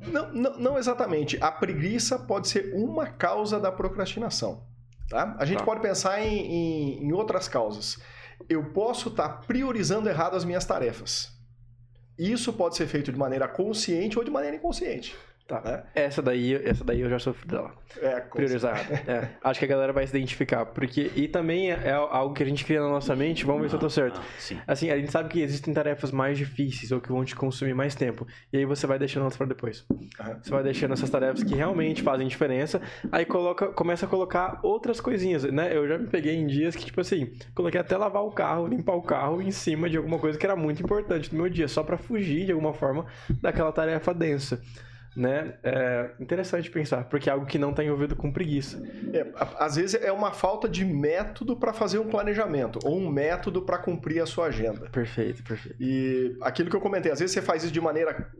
Não, 0.00 0.32
não, 0.32 0.58
não, 0.58 0.78
exatamente. 0.78 1.38
A 1.40 1.50
preguiça 1.52 2.18
pode 2.18 2.48
ser 2.48 2.74
uma 2.74 3.06
causa 3.06 3.60
da 3.60 3.70
procrastinação. 3.70 4.64
Tá? 5.08 5.36
A 5.38 5.44
gente 5.44 5.58
tá. 5.58 5.64
pode 5.64 5.80
pensar 5.80 6.20
em, 6.20 6.38
em, 6.38 7.04
em, 7.04 7.12
outras 7.12 7.46
causas. 7.46 7.98
Eu 8.48 8.64
posso 8.72 9.08
estar 9.08 9.28
tá 9.28 9.34
priorizando 9.46 10.08
errado 10.08 10.34
as 10.34 10.44
minhas 10.44 10.64
tarefas. 10.64 11.32
Isso 12.18 12.52
pode 12.52 12.76
ser 12.76 12.86
feito 12.86 13.12
de 13.12 13.18
maneira 13.18 13.46
consciente 13.46 14.18
ou 14.18 14.24
de 14.24 14.30
maneira 14.30 14.56
inconsciente. 14.56 15.16
Tá. 15.46 15.60
Né? 15.60 15.82
Essa 15.94 16.22
daí, 16.22 16.54
essa 16.54 16.82
daí 16.82 17.02
eu 17.02 17.10
já 17.10 17.18
sofri 17.18 17.46
dela. 17.46 17.72
É, 18.00 18.20
priorizar. 18.20 18.78
É. 19.06 19.28
Acho 19.42 19.58
que 19.58 19.66
a 19.66 19.68
galera 19.68 19.92
vai 19.92 20.06
se 20.06 20.16
identificar. 20.16 20.64
Porque, 20.64 21.12
e 21.14 21.28
também 21.28 21.70
é 21.70 21.92
algo 21.92 22.34
que 22.34 22.42
a 22.42 22.46
gente 22.46 22.64
cria 22.64 22.80
na 22.80 22.88
nossa 22.88 23.14
mente, 23.14 23.44
vamos 23.44 23.62
ver 23.62 23.68
se 23.68 23.74
eu 23.74 23.78
tô 23.78 23.90
certo. 23.90 24.20
Ah, 24.20 24.72
assim, 24.72 24.90
a 24.90 24.96
gente 24.96 25.12
sabe 25.12 25.28
que 25.28 25.40
existem 25.40 25.74
tarefas 25.74 26.10
mais 26.10 26.38
difíceis 26.38 26.90
ou 26.92 27.00
que 27.00 27.10
vão 27.10 27.24
te 27.24 27.36
consumir 27.36 27.74
mais 27.74 27.94
tempo. 27.94 28.26
E 28.52 28.56
aí 28.56 28.64
você 28.64 28.86
vai 28.86 28.98
deixando 28.98 29.22
elas 29.22 29.36
para 29.36 29.46
depois. 29.46 29.84
Uhum. 29.90 30.08
Você 30.42 30.50
vai 30.50 30.62
deixando 30.62 30.94
essas 30.94 31.10
tarefas 31.10 31.42
que 31.42 31.54
realmente 31.54 32.02
fazem 32.02 32.26
diferença. 32.26 32.80
Aí 33.12 33.26
coloca, 33.26 33.68
começa 33.68 34.06
a 34.06 34.08
colocar 34.08 34.60
outras 34.62 34.98
coisinhas, 34.98 35.44
né? 35.44 35.76
Eu 35.76 35.86
já 35.86 35.98
me 35.98 36.06
peguei 36.06 36.34
em 36.34 36.46
dias 36.46 36.74
que, 36.74 36.86
tipo 36.86 37.02
assim, 37.02 37.34
coloquei 37.54 37.80
até 37.80 37.96
lavar 37.98 38.24
o 38.24 38.30
carro, 38.30 38.66
limpar 38.66 38.94
o 38.94 39.02
carro 39.02 39.42
em 39.42 39.50
cima 39.50 39.90
de 39.90 39.98
alguma 39.98 40.18
coisa 40.18 40.38
que 40.38 40.46
era 40.46 40.56
muito 40.56 40.82
importante 40.82 41.34
no 41.34 41.42
meu 41.42 41.50
dia, 41.50 41.68
só 41.68 41.82
para 41.82 41.98
fugir 41.98 42.46
de 42.46 42.52
alguma 42.52 42.72
forma 42.72 43.04
daquela 43.42 43.70
tarefa 43.70 44.14
densa 44.14 44.62
né? 45.16 45.54
É 45.62 46.10
interessante 46.18 46.70
pensar, 46.70 47.04
porque 47.04 47.28
é 47.28 47.32
algo 47.32 47.46
que 47.46 47.58
não 47.58 47.70
está 47.70 47.84
envolvido 47.84 48.16
com 48.16 48.32
preguiça. 48.32 48.82
É, 49.12 49.26
às 49.58 49.76
vezes 49.76 50.00
é 50.02 50.10
uma 50.10 50.32
falta 50.32 50.68
de 50.68 50.84
método 50.84 51.56
para 51.56 51.72
fazer 51.72 51.98
um 51.98 52.08
planejamento, 52.08 52.78
ou 52.84 52.98
um 52.98 53.08
método 53.08 53.62
para 53.62 53.78
cumprir 53.78 54.22
a 54.22 54.26
sua 54.26 54.46
agenda. 54.46 54.88
Perfeito, 54.90 55.42
perfeito. 55.42 55.76
E 55.80 56.36
aquilo 56.40 56.68
que 56.68 56.76
eu 56.76 56.80
comentei, 56.80 57.12
às 57.12 57.20
vezes 57.20 57.32
você 57.32 57.42
faz 57.42 57.62
isso 57.62 57.72
de 57.72 57.80
maneira 57.80 58.30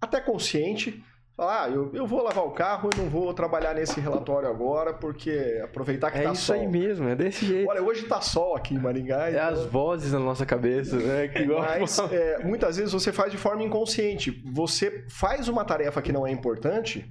até 0.00 0.20
consciente, 0.20 1.02
Falar, 1.38 1.66
ah, 1.66 1.70
eu, 1.70 1.88
eu 1.94 2.04
vou 2.04 2.20
lavar 2.20 2.44
o 2.44 2.50
carro 2.50 2.90
e 2.92 2.98
não 2.98 3.08
vou 3.08 3.32
trabalhar 3.32 3.72
nesse 3.72 4.00
relatório 4.00 4.48
agora, 4.48 4.92
porque 4.92 5.60
aproveitar 5.62 6.10
que 6.10 6.18
é 6.18 6.22
tá 6.22 6.34
sol. 6.34 6.56
É 6.56 6.58
isso 6.58 6.66
aí 6.66 6.66
mesmo, 6.66 7.08
é 7.08 7.14
desse 7.14 7.46
jeito. 7.46 7.70
Olha, 7.70 7.80
hoje 7.80 8.06
tá 8.06 8.20
sol 8.20 8.56
aqui 8.56 8.74
em 8.74 8.78
Maringá. 8.80 9.28
É 9.28 9.34
então... 9.34 9.46
as 9.46 9.64
vozes 9.66 10.10
na 10.10 10.18
nossa 10.18 10.44
cabeça, 10.44 10.96
né? 10.96 11.28
Que 11.30 11.46
Mas 11.46 11.96
é, 12.10 12.42
muitas 12.42 12.76
vezes 12.76 12.92
você 12.92 13.12
faz 13.12 13.30
de 13.30 13.38
forma 13.38 13.62
inconsciente. 13.62 14.42
Você 14.52 15.04
faz 15.08 15.46
uma 15.46 15.64
tarefa 15.64 16.02
que 16.02 16.10
não 16.10 16.26
é 16.26 16.32
importante, 16.32 17.08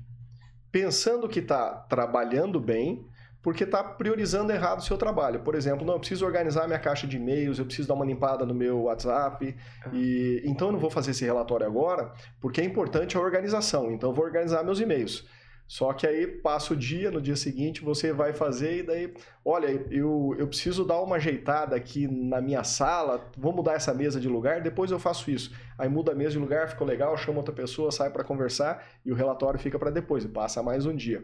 pensando 0.70 1.30
que 1.30 1.40
está 1.40 1.70
trabalhando 1.70 2.60
bem, 2.60 3.08
porque 3.48 3.64
está 3.64 3.82
priorizando 3.82 4.52
errado 4.52 4.80
o 4.80 4.84
seu 4.84 4.98
trabalho. 4.98 5.40
Por 5.40 5.56
exemplo, 5.56 5.88
não, 5.88 5.94
eu 5.94 6.00
preciso 6.02 6.26
organizar 6.26 6.68
minha 6.68 6.78
caixa 6.78 7.08
de 7.08 7.16
e-mails, 7.16 7.58
eu 7.58 7.64
preciso 7.64 7.88
dar 7.88 7.94
uma 7.94 8.04
limpada 8.04 8.46
no 8.46 8.54
meu 8.54 8.82
WhatsApp, 8.82 9.56
ah. 9.86 9.90
e 9.94 10.42
então 10.44 10.68
eu 10.68 10.74
não 10.74 10.80
vou 10.80 10.90
fazer 10.90 11.12
esse 11.12 11.24
relatório 11.24 11.66
agora, 11.66 12.12
porque 12.42 12.60
é 12.60 12.66
importante 12.66 13.16
a 13.16 13.22
organização, 13.22 13.90
então 13.90 14.10
eu 14.10 14.14
vou 14.14 14.26
organizar 14.26 14.66
meus 14.66 14.82
e-mails. 14.82 15.26
Só 15.66 15.94
que 15.94 16.06
aí 16.06 16.28
passa 16.28 16.74
o 16.74 16.76
dia, 16.76 17.10
no 17.10 17.22
dia 17.22 17.38
seguinte 17.38 17.82
você 17.82 18.12
vai 18.12 18.34
fazer 18.34 18.80
e 18.80 18.84
daí, 18.84 19.14
olha, 19.46 19.68
eu, 19.92 20.36
eu 20.38 20.48
preciso 20.48 20.84
dar 20.84 21.02
uma 21.02 21.16
ajeitada 21.16 21.74
aqui 21.74 22.06
na 22.06 22.42
minha 22.42 22.66
sala, 22.66 23.32
vou 23.38 23.54
mudar 23.54 23.76
essa 23.76 23.94
mesa 23.94 24.20
de 24.20 24.28
lugar, 24.28 24.60
depois 24.60 24.92
eu 24.92 25.00
faço 25.00 25.32
isso. 25.32 25.56
Aí 25.78 25.88
muda 25.88 26.12
a 26.12 26.16
mesa 26.16 26.32
de 26.32 26.40
lugar, 26.40 26.68
ficou 26.68 26.86
legal, 26.86 27.16
chama 27.16 27.38
outra 27.38 27.56
pessoa, 27.56 27.94
sai 27.94 28.10
para 28.10 28.26
conversar 28.26 28.86
e 29.06 29.12
o 29.14 29.16
relatório 29.16 29.58
fica 29.58 29.80
para 29.80 29.90
depois, 29.90 30.26
e 30.26 30.28
passa 30.28 30.62
mais 30.62 30.86
um 30.86 30.94
dia. 30.94 31.24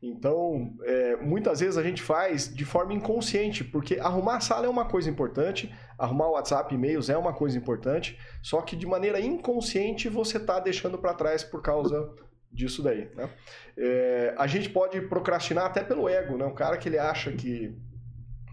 Então, 0.00 0.76
é, 0.84 1.16
muitas 1.16 1.58
vezes 1.58 1.76
a 1.76 1.82
gente 1.82 2.00
faz 2.00 2.54
de 2.54 2.64
forma 2.64 2.92
inconsciente, 2.92 3.64
porque 3.64 3.98
arrumar 3.98 4.36
a 4.36 4.40
sala 4.40 4.66
é 4.66 4.68
uma 4.68 4.84
coisa 4.84 5.10
importante, 5.10 5.74
arrumar 5.98 6.28
o 6.28 6.32
WhatsApp, 6.32 6.72
e-mails 6.72 7.10
é 7.10 7.16
uma 7.16 7.32
coisa 7.32 7.58
importante, 7.58 8.16
só 8.40 8.62
que 8.62 8.76
de 8.76 8.86
maneira 8.86 9.20
inconsciente 9.20 10.08
você 10.08 10.36
está 10.36 10.60
deixando 10.60 10.98
para 10.98 11.14
trás 11.14 11.42
por 11.42 11.60
causa 11.62 12.14
disso 12.50 12.80
daí. 12.80 13.10
Né? 13.14 13.28
É, 13.76 14.34
a 14.38 14.46
gente 14.46 14.70
pode 14.70 15.00
procrastinar 15.02 15.66
até 15.66 15.82
pelo 15.82 16.08
ego, 16.08 16.36
né? 16.36 16.44
um 16.44 16.54
cara 16.54 16.76
que 16.76 16.88
ele 16.88 16.98
acha 16.98 17.32
que 17.32 17.76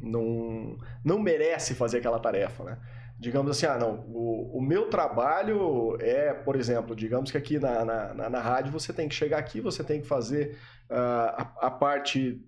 não, 0.01 0.77
não 1.03 1.19
merece 1.19 1.75
fazer 1.75 1.99
aquela 1.99 2.19
tarefa. 2.19 2.63
Né? 2.63 2.77
Digamos 3.17 3.51
assim, 3.51 3.65
ah, 3.65 3.77
não, 3.77 4.05
o, 4.07 4.57
o 4.57 4.61
meu 4.61 4.89
trabalho 4.89 5.97
é, 6.01 6.33
por 6.33 6.55
exemplo, 6.55 6.95
digamos 6.95 7.31
que 7.31 7.37
aqui 7.37 7.57
na, 7.57 7.85
na, 7.85 8.13
na, 8.13 8.29
na 8.29 8.41
rádio 8.41 8.71
você 8.71 8.91
tem 8.91 9.07
que 9.07 9.15
chegar 9.15 9.37
aqui, 9.37 9.61
você 9.61 9.83
tem 9.83 10.01
que 10.01 10.07
fazer 10.07 10.57
uh, 10.89 10.95
a, 10.95 11.53
a 11.61 11.71
parte 11.71 12.41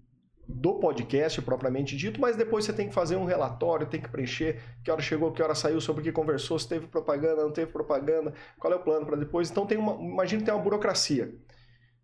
do 0.48 0.80
podcast 0.80 1.42
propriamente 1.42 1.96
dito, 1.98 2.22
mas 2.22 2.38
depois 2.38 2.64
você 2.64 2.72
tem 2.72 2.88
que 2.88 2.94
fazer 2.94 3.18
um 3.18 3.26
relatório, 3.26 3.86
tem 3.86 4.00
que 4.00 4.10
preencher 4.10 4.62
que 4.84 4.90
hora 4.90 5.02
chegou, 5.02 5.32
que 5.32 5.44
hora 5.44 5.54
saiu, 5.54 5.82
sobre 5.82 6.02
o 6.02 6.04
que 6.04 6.12
conversou, 6.12 6.58
se 6.58 6.68
teve 6.68 6.88
propaganda, 6.88 7.44
não 7.44 7.52
teve 7.52 7.72
propaganda, 7.72 8.34
qual 8.58 8.72
é 8.72 8.76
o 8.76 8.80
plano 8.80 9.06
para 9.06 9.18
depois. 9.18 9.50
Então 9.52 9.66
tem 9.66 9.78
uma, 9.78 9.94
imagina 9.94 10.42
que 10.42 10.46
tem 10.46 10.54
uma 10.54 10.64
burocracia. 10.64 11.34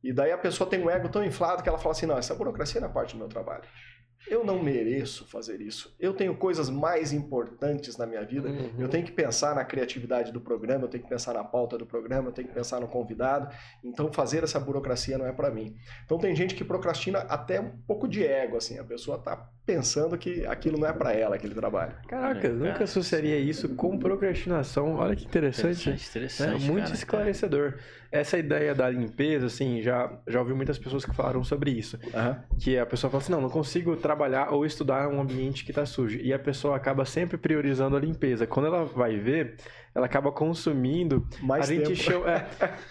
E 0.04 0.12
daí 0.12 0.32
a 0.32 0.38
pessoa 0.38 0.70
tem 0.70 0.84
um 0.84 0.90
ego 0.90 1.08
tão 1.08 1.24
inflado 1.24 1.64
que 1.64 1.70
ela 1.70 1.78
fala 1.78 1.94
assim: 1.94 2.06
"Não, 2.06 2.18
essa 2.18 2.36
burocracia 2.36 2.82
não 2.82 2.90
é 2.90 2.92
parte 2.92 3.14
do 3.14 3.20
meu 3.20 3.30
trabalho". 3.30 3.64
Eu 4.28 4.44
não 4.44 4.62
mereço 4.62 5.28
fazer 5.28 5.62
isso. 5.62 5.96
Eu 6.00 6.14
tenho 6.14 6.36
coisas 6.36 6.70
mais 6.70 7.12
importantes 7.12 7.98
na 7.98 8.06
minha 8.06 8.24
vida. 8.24 8.50
Uhum. 8.50 8.74
Eu 8.80 8.88
tenho 8.88 9.06
que 9.06 9.12
pensar 9.12 9.54
na 9.56 9.66
criatividade 9.66 10.32
do 10.32 10.40
programa, 10.40 10.86
eu 10.86 10.88
tenho 10.88 11.04
que 11.04 11.10
pensar 11.10 11.34
na 11.34 11.44
pauta 11.44 11.78
do 11.78 11.86
programa, 11.86 12.30
eu 12.30 12.32
tenho 12.32 12.48
que 12.48 12.54
pensar 12.54 12.80
no 12.80 12.88
convidado. 12.88 13.54
Então, 13.84 14.12
fazer 14.12 14.44
essa 14.44 14.60
burocracia 14.60 15.18
não 15.18 15.26
é 15.26 15.32
para 15.32 15.52
mim. 15.52 15.76
Então, 16.06 16.18
tem 16.18 16.36
gente 16.36 16.56
que 16.56 16.64
procrastina 16.64 17.20
até 17.20 17.60
um 17.60 17.78
pouco 17.86 18.08
de 18.08 18.26
ego, 18.26 18.58
assim. 18.58 18.80
A 18.80 18.84
pessoa 18.84 19.18
tá 19.18 19.50
pensando 19.66 20.18
que 20.18 20.46
aquilo 20.46 20.78
não 20.78 20.88
é 20.88 20.94
para 20.94 21.14
ela, 21.14 21.36
aquele 21.36 21.56
trabalho. 21.56 21.94
Caraca, 22.08 22.50
nunca 22.50 22.84
associaria 22.84 23.38
isso 23.38 23.70
com 23.76 23.98
procrastinação. 23.98 24.96
Olha 24.96 25.16
que 25.16 25.26
interessante. 25.26 25.90
Interessante, 25.90 26.10
interessante 26.10 26.64
é 26.64 26.72
muito 26.72 26.84
cara, 26.84 26.96
esclarecedor. 26.96 27.72
Cara 27.72 27.84
essa 28.14 28.38
ideia 28.38 28.76
da 28.76 28.88
limpeza, 28.88 29.48
assim, 29.48 29.82
já, 29.82 30.08
já 30.28 30.40
ouvi 30.40 30.54
muitas 30.54 30.78
pessoas 30.78 31.04
que 31.04 31.14
falaram 31.16 31.44
sobre 31.44 31.72
isso. 31.72 31.98
Uhum. 32.14 32.36
Que 32.60 32.78
a 32.78 32.86
pessoa 32.86 33.10
fala 33.10 33.24
assim, 33.24 33.32
não, 33.32 33.42
não 33.42 33.50
consigo 33.50 33.96
trabalhar 33.96 34.54
ou 34.54 34.64
estudar 34.64 35.10
um 35.10 35.20
ambiente 35.20 35.66
que 35.66 35.72
está 35.72 35.84
sujo. 35.84 36.20
E 36.20 36.32
a 36.32 36.38
pessoa 36.38 36.76
acaba 36.76 37.06
sempre 37.06 37.38
priorizando 37.38 37.98
a 37.98 38.00
limpeza. 38.00 38.46
Quando 38.46 38.68
ela 38.68 38.86
vai 38.86 39.18
ver, 39.18 39.56
ela 39.96 40.06
acaba 40.06 40.32
consumindo. 40.32 41.28
Mais 41.42 41.66
a 41.66 41.68
tempo. 41.68 41.86
gente 41.86 42.04
chama, 42.04 42.32
é, 42.32 42.48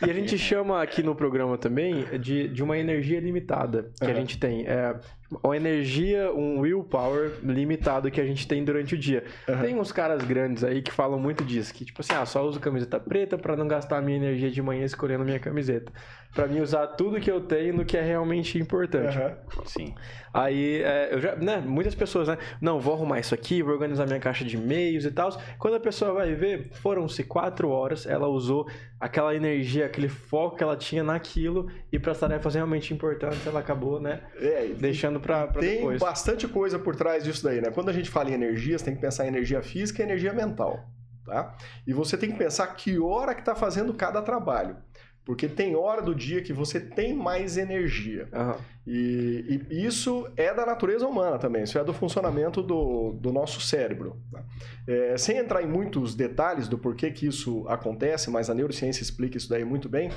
e 0.07 0.11
a 0.11 0.13
gente 0.13 0.37
chama 0.39 0.83
aqui 0.83 1.03
no 1.03 1.15
programa 1.15 1.59
também 1.59 2.05
de, 2.19 2.49
de 2.49 2.63
uma 2.63 2.79
energia 2.79 3.21
limitada 3.21 3.91
que 3.99 4.05
uhum. 4.05 4.11
a 4.11 4.15
gente 4.15 4.39
tem. 4.39 4.67
É, 4.67 4.95
uma 5.43 5.57
energia, 5.57 6.31
um 6.33 6.61
willpower 6.61 7.33
limitado 7.43 8.11
que 8.11 8.21
a 8.21 8.25
gente 8.27 8.47
tem 8.47 8.65
durante 8.65 8.95
o 8.95 8.99
dia. 8.99 9.25
Uhum. 9.49 9.61
Tem 9.61 9.79
uns 9.79 9.91
caras 9.91 10.23
grandes 10.25 10.63
aí 10.63 10.83
que 10.83 10.93
falam 10.93 11.19
muito 11.19 11.43
disso, 11.45 11.73
que 11.73 11.85
tipo 11.85 12.03
assim, 12.03 12.13
ah, 12.13 12.27
só 12.27 12.47
uso 12.47 12.61
camiseta 12.61 13.01
preta 13.01 13.39
para 13.39 13.57
não 13.57 13.67
gastar 13.67 14.03
minha 14.03 14.17
energia 14.17 14.51
de 14.51 14.61
manhã 14.61 14.85
escolhendo 14.85 15.25
minha 15.25 15.39
camiseta. 15.39 15.91
Para 16.35 16.47
mim 16.47 16.61
usar 16.61 16.87
tudo 16.89 17.21
que 17.21 17.31
eu 17.31 17.41
tenho 17.41 17.75
no 17.75 17.85
que 17.85 17.97
é 17.97 18.03
realmente 18.03 18.59
importante. 18.59 19.19
Uhum. 19.19 19.67
Sim. 19.67 19.95
Aí, 20.33 20.83
é, 20.83 21.13
eu 21.13 21.21
já, 21.21 21.37
né, 21.37 21.59
muitas 21.59 21.95
pessoas, 21.95 22.27
né, 22.27 22.39
não, 22.61 22.81
vou 22.81 22.95
arrumar 22.95 23.21
isso 23.21 23.35
aqui, 23.35 23.63
vou 23.63 23.75
organizar 23.75 24.07
minha 24.07 24.19
caixa 24.19 24.45
de 24.45 24.57
e-mails 24.57 25.05
e 25.05 25.11
tal. 25.11 25.31
Quando 25.59 25.75
a 25.75 25.81
pessoa 25.81 26.15
vai 26.15 26.35
ver, 26.35 26.71
foram-se 26.73 27.23
quatro 27.25 27.69
horas, 27.69 28.07
ela 28.07 28.27
usou 28.29 28.67
aquela 28.99 29.35
energia, 29.35 29.85
aquele 29.85 30.09
foco 30.09 30.57
que 30.57 30.63
ela 30.63 30.77
tinha 30.77 31.03
naquilo 31.03 31.71
e 31.93 31.99
para 31.99 32.13
as 32.13 32.19
tarefas 32.19 32.55
realmente 32.55 32.95
importantes 32.95 33.47
ela 33.47 33.61
acabou, 33.61 34.01
né? 34.01 34.23
É, 34.37 34.73
deixando 34.79 35.21
para 35.21 35.47
depois. 35.47 35.99
Tem 35.99 36.09
bastante 36.09 36.49
coisa 36.49 36.79
por 36.79 36.97
trás 36.97 37.25
disso 37.25 37.45
daí, 37.45 37.61
né? 37.61 37.71
Quando 37.71 37.91
a 37.91 37.93
gente 37.93 38.09
fala 38.09 38.31
em 38.31 38.35
energia, 38.35 38.79
você 38.79 38.85
tem 38.87 38.95
que 38.95 39.01
pensar 39.01 39.25
em 39.25 39.29
energia 39.29 39.61
física 39.61 40.01
e 40.01 40.05
energia 40.05 40.33
mental, 40.33 40.89
tá? 41.27 41.55
E 41.87 41.93
você 41.93 42.17
tem 42.17 42.31
que 42.31 42.39
pensar 42.39 42.67
que 42.69 42.99
hora 42.99 43.35
que 43.35 43.41
está 43.41 43.55
fazendo 43.55 43.93
cada 43.93 44.23
trabalho. 44.23 44.77
Porque 45.25 45.49
tem 45.49 45.77
hora 45.77 46.03
do 46.03 46.15
dia 46.15 46.43
que 46.43 46.53
você 46.53 46.81
tem 46.81 47.15
mais 47.15 47.57
energia. 47.57 48.29
Uhum. 48.33 48.55
E, 48.85 49.63
e, 49.71 49.87
isso 49.87 50.29
é 50.37 50.53
da 50.53 50.67
natureza 50.67 51.07
humana 51.07 51.39
também, 51.39 51.63
isso 51.63 51.79
é 51.79 51.85
do 51.85 51.95
funcionamento 51.95 52.61
do, 52.61 53.13
do 53.13 53.33
nosso 53.33 53.61
cérebro. 53.61 54.21
Tá? 54.33 54.45
É, 54.89 55.17
sem 55.17 55.37
entrar 55.37 55.63
em 55.63 55.69
muitos 55.69 56.17
detalhes 56.17 56.67
do 56.67 56.77
porquê 56.77 57.11
que 57.13 57.27
isso 57.27 57.65
acontece, 57.69 58.31
mas 58.31 58.51
a 58.51 58.55
neurociência 58.55 59.03
explica 59.03 59.37
isso 59.37 59.49
daí 59.49 59.65
muito 59.65 59.89
bem. 59.89 60.11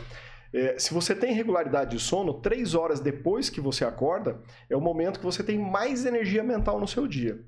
É, 0.51 0.79
se 0.79 0.93
você 0.93 1.13
tem 1.13 1.33
regularidade 1.33 1.91
de 1.91 1.99
sono, 2.01 2.33
três 2.33 2.73
horas 2.73 2.99
depois 2.99 3.49
que 3.49 3.61
você 3.61 3.85
acorda, 3.85 4.39
é 4.67 4.75
o 4.75 4.81
momento 4.81 5.19
que 5.19 5.25
você 5.25 5.43
tem 5.43 5.59
mais 5.59 6.05
energia 6.05 6.43
mental 6.43 6.79
no 6.79 6.87
seu 6.87 7.07
dia. 7.07 7.39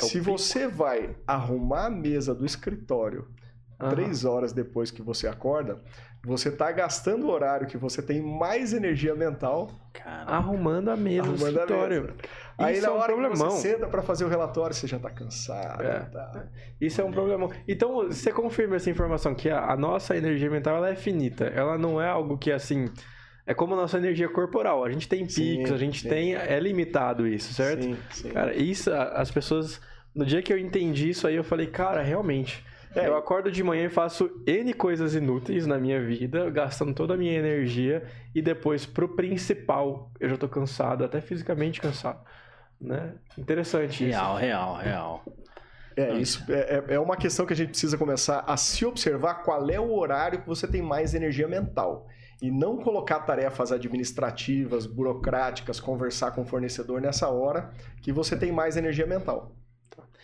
É 0.00 0.04
se 0.04 0.20
você 0.20 0.68
vai 0.68 1.16
arrumar 1.26 1.86
a 1.86 1.90
mesa 1.90 2.32
do 2.34 2.46
escritório 2.46 3.26
uhum. 3.80 3.88
três 3.88 4.24
horas 4.24 4.52
depois 4.52 4.90
que 4.90 5.02
você 5.02 5.26
acorda, 5.26 5.82
você 6.22 6.50
está 6.50 6.70
gastando 6.70 7.26
o 7.26 7.30
horário 7.30 7.66
que 7.66 7.78
você 7.78 8.02
tem 8.02 8.20
mais 8.20 8.72
energia 8.72 9.14
mental 9.14 9.70
Caramba. 9.92 10.32
arrumando 10.32 10.90
a 10.90 10.96
mesa 10.96 11.22
arrumando 11.22 11.40
no 11.40 11.48
escritório. 11.48 12.02
Mesa. 12.02 12.14
Aí 12.58 12.74
Isso 12.74 12.82
na 12.82 12.88
é 12.88 12.90
um 12.90 12.96
hora 12.96 13.12
problemão. 13.12 13.48
que 13.48 13.54
você 13.54 13.70
senta 13.70 13.88
para 13.88 14.02
fazer 14.02 14.24
o 14.24 14.28
relatório, 14.28 14.74
você 14.74 14.86
já 14.86 14.98
está 14.98 15.10
cansado. 15.10 15.82
É. 15.82 16.00
Tá. 16.00 16.46
Isso 16.78 17.00
é 17.00 17.04
um 17.04 17.10
problemão. 17.10 17.50
Então, 17.66 18.06
você 18.06 18.30
confirma 18.30 18.76
essa 18.76 18.90
informação 18.90 19.34
que 19.34 19.48
a, 19.48 19.70
a 19.70 19.76
nossa 19.76 20.14
energia 20.14 20.50
mental 20.50 20.76
ela 20.76 20.90
é 20.90 20.94
finita. 20.94 21.46
Ela 21.46 21.78
não 21.78 22.00
é 22.00 22.08
algo 22.08 22.36
que 22.36 22.52
assim 22.52 22.90
é 23.46 23.54
como 23.54 23.74
a 23.74 23.76
nossa 23.76 23.98
energia 23.98 24.28
corporal. 24.28 24.84
A 24.84 24.90
gente 24.90 25.08
tem 25.08 25.26
picos, 25.26 25.34
sim, 25.68 25.74
a 25.74 25.76
gente 25.76 26.02
sim. 26.02 26.08
tem. 26.08 26.34
É 26.34 26.60
limitado 26.60 27.26
isso, 27.26 27.52
certo? 27.52 27.82
Sim, 27.82 27.96
sim. 28.10 28.28
Cara, 28.30 28.54
isso, 28.54 28.92
as 28.92 29.30
pessoas. 29.30 29.80
No 30.14 30.24
dia 30.24 30.42
que 30.42 30.52
eu 30.52 30.58
entendi 30.58 31.10
isso 31.10 31.26
aí, 31.26 31.34
eu 31.34 31.44
falei, 31.44 31.66
cara, 31.66 32.02
realmente. 32.02 32.64
É. 32.94 33.06
Eu 33.06 33.16
acordo 33.16 33.50
de 33.52 33.62
manhã 33.62 33.86
e 33.86 33.88
faço 33.88 34.30
N 34.46 34.72
coisas 34.74 35.14
inúteis 35.14 35.66
na 35.66 35.78
minha 35.78 36.04
vida, 36.04 36.50
gastando 36.50 36.92
toda 36.92 37.14
a 37.14 37.16
minha 37.16 37.38
energia, 37.38 38.04
e 38.34 38.42
depois 38.42 38.84
pro 38.84 39.14
principal 39.14 40.10
eu 40.18 40.28
já 40.28 40.36
tô 40.36 40.48
cansado, 40.48 41.04
até 41.04 41.20
fisicamente 41.20 41.80
cansado. 41.80 42.20
Né? 42.80 43.14
Interessante 43.38 44.04
real, 44.04 44.34
isso. 44.34 44.40
Real, 44.40 44.76
real, 44.76 44.76
real. 44.76 45.24
É, 45.96 46.14
isso 46.14 46.44
é, 46.48 46.82
é, 46.88 46.94
é 46.94 47.00
uma 47.00 47.16
questão 47.16 47.44
que 47.44 47.52
a 47.52 47.56
gente 47.56 47.70
precisa 47.70 47.98
começar 47.98 48.44
a 48.46 48.56
se 48.56 48.84
observar 48.86 49.42
qual 49.42 49.68
é 49.68 49.78
o 49.78 49.92
horário 49.92 50.40
que 50.40 50.46
você 50.46 50.66
tem 50.66 50.80
mais 50.80 51.14
energia 51.14 51.46
mental. 51.46 52.06
E 52.42 52.50
não 52.50 52.78
colocar 52.78 53.20
tarefas 53.20 53.70
administrativas, 53.70 54.86
burocráticas, 54.86 55.78
conversar 55.78 56.30
com 56.30 56.40
o 56.40 56.46
fornecedor 56.46 57.00
nessa 57.00 57.28
hora 57.28 57.70
que 58.00 58.12
você 58.12 58.34
tem 58.34 58.50
mais 58.50 58.78
energia 58.78 59.06
mental. 59.06 59.54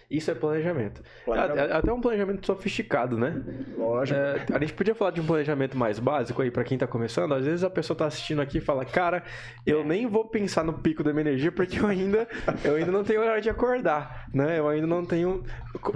Isso 0.09 0.31
é 0.31 0.35
planejamento. 0.35 1.03
planejamento. 1.25 1.59
É, 1.59 1.73
é, 1.73 1.77
até 1.77 1.93
um 1.93 2.01
planejamento 2.01 2.47
sofisticado, 2.47 3.19
né? 3.19 3.43
Lógico. 3.77 4.19
É, 4.19 4.47
a 4.55 4.59
gente 4.61 4.73
podia 4.73 4.95
falar 4.95 5.11
de 5.11 5.21
um 5.21 5.27
planejamento 5.27 5.77
mais 5.77 5.99
básico 5.99 6.41
aí 6.43 6.51
para 6.51 6.63
quem 6.63 6.79
tá 6.79 6.87
começando. 6.87 7.35
Às 7.35 7.45
vezes 7.45 7.65
a 7.65 7.71
pessoa 7.71 7.97
tá 7.97 8.07
assistindo 8.07 8.41
aqui 8.41 8.59
e 8.59 8.61
fala, 8.61 8.85
cara, 8.85 9.25
eu 9.67 9.85
nem 9.85 10.07
vou 10.07 10.25
pensar 10.29 10.63
no 10.63 10.75
pico 10.75 11.03
da 11.03 11.13
minha 11.13 11.23
energia 11.23 11.51
porque 11.51 11.81
eu 11.81 11.87
ainda, 11.87 12.29
eu 12.65 12.77
ainda 12.77 12.93
não 12.93 13.03
tenho 13.03 13.21
horário 13.21 13.43
de 13.43 13.51
acordar, 13.51 14.29
né? 14.33 14.59
Eu 14.59 14.69
ainda 14.69 14.87
não 14.87 15.05
tenho. 15.05 15.43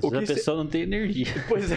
O 0.02 0.11
que 0.11 0.17
a 0.17 0.21
pessoa 0.21 0.57
se... 0.57 0.64
não 0.64 0.67
tem 0.67 0.83
energia. 0.83 1.26
Pois 1.49 1.71
é. 1.71 1.76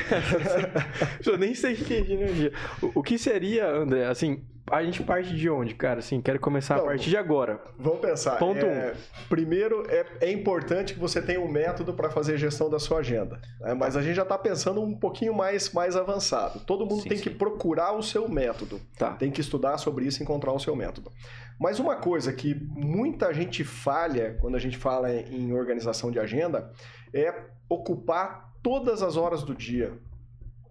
eu 1.25 1.37
nem 1.37 1.53
sei 1.53 1.73
o 1.73 1.77
que 1.77 1.93
é 1.93 2.01
de 2.01 2.13
energia. 2.13 2.51
O, 2.81 2.99
o 2.99 3.03
que 3.03 3.17
seria, 3.19 3.69
André, 3.69 4.05
assim, 4.05 4.43
a 4.71 4.83
gente 4.83 5.03
parte 5.03 5.35
de 5.35 5.49
onde, 5.49 5.75
cara? 5.75 5.99
Assim, 5.99 6.21
quero 6.21 6.39
começar 6.39 6.77
Não, 6.77 6.83
a 6.83 6.87
partir 6.87 7.09
de 7.09 7.17
agora. 7.17 7.61
Vamos 7.77 7.99
pensar. 7.99 8.37
Ponto 8.37 8.65
é, 8.65 8.93
um. 8.93 9.27
Primeiro, 9.27 9.85
é, 9.89 10.05
é 10.21 10.31
importante 10.31 10.93
que 10.93 10.99
você 10.99 11.21
tenha 11.21 11.41
um 11.41 11.51
método 11.51 11.93
para 11.93 12.09
fazer 12.09 12.37
gestão 12.37 12.69
da 12.69 12.79
sua 12.79 12.99
agenda. 12.99 13.41
Né? 13.59 13.73
Mas 13.73 13.97
a 13.97 14.01
gente 14.01 14.15
já 14.15 14.23
está 14.23 14.37
pensando 14.37 14.81
um 14.81 14.97
pouquinho 14.97 15.33
mais, 15.33 15.71
mais 15.73 15.95
avançado. 15.95 16.61
Todo 16.61 16.85
mundo 16.85 17.01
sim, 17.03 17.09
tem 17.09 17.17
sim. 17.17 17.23
que 17.23 17.29
procurar 17.29 17.91
o 17.91 18.01
seu 18.01 18.27
método. 18.29 18.79
Tá. 18.97 19.11
Tem 19.13 19.29
que 19.29 19.41
estudar 19.41 19.77
sobre 19.77 20.05
isso 20.05 20.21
e 20.21 20.23
encontrar 20.23 20.53
o 20.53 20.59
seu 20.59 20.75
método. 20.75 21.11
Mas 21.59 21.77
uma 21.77 21.97
coisa 21.97 22.31
que 22.31 22.55
muita 22.55 23.33
gente 23.33 23.63
falha 23.63 24.37
quando 24.39 24.55
a 24.55 24.59
gente 24.59 24.77
fala 24.77 25.13
em 25.13 25.53
organização 25.53 26.09
de 26.09 26.19
agenda 26.19 26.71
é 27.13 27.33
ocupar 27.69 28.53
todas 28.63 29.03
as 29.03 29.17
horas 29.17 29.43
do 29.43 29.53
dia 29.53 29.93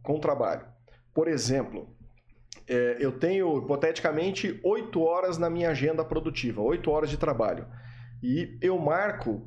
com 0.02 0.16
o 0.16 0.18
trabalho. 0.18 0.66
Por 1.14 1.28
exemplo, 1.28 1.94
é, 2.68 2.96
eu 3.01 3.12
tenho, 3.12 3.59
hipoteticamente, 3.59 4.61
oito 4.64 5.03
horas 5.03 5.38
na 5.38 5.51
minha 5.51 5.70
agenda 5.70 6.05
produtiva, 6.05 6.61
oito 6.61 6.90
horas 6.90 7.11
de 7.11 7.16
trabalho. 7.16 7.66
E 8.22 8.57
eu 8.61 8.79
marco 8.79 9.42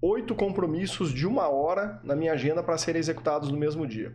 oito 0.00 0.34
compromissos 0.34 1.10
de 1.10 1.26
uma 1.26 1.48
hora 1.48 2.00
na 2.04 2.14
minha 2.14 2.32
agenda 2.32 2.62
para 2.62 2.78
serem 2.78 3.00
executados 3.00 3.50
no 3.50 3.56
mesmo 3.56 3.86
dia. 3.86 4.14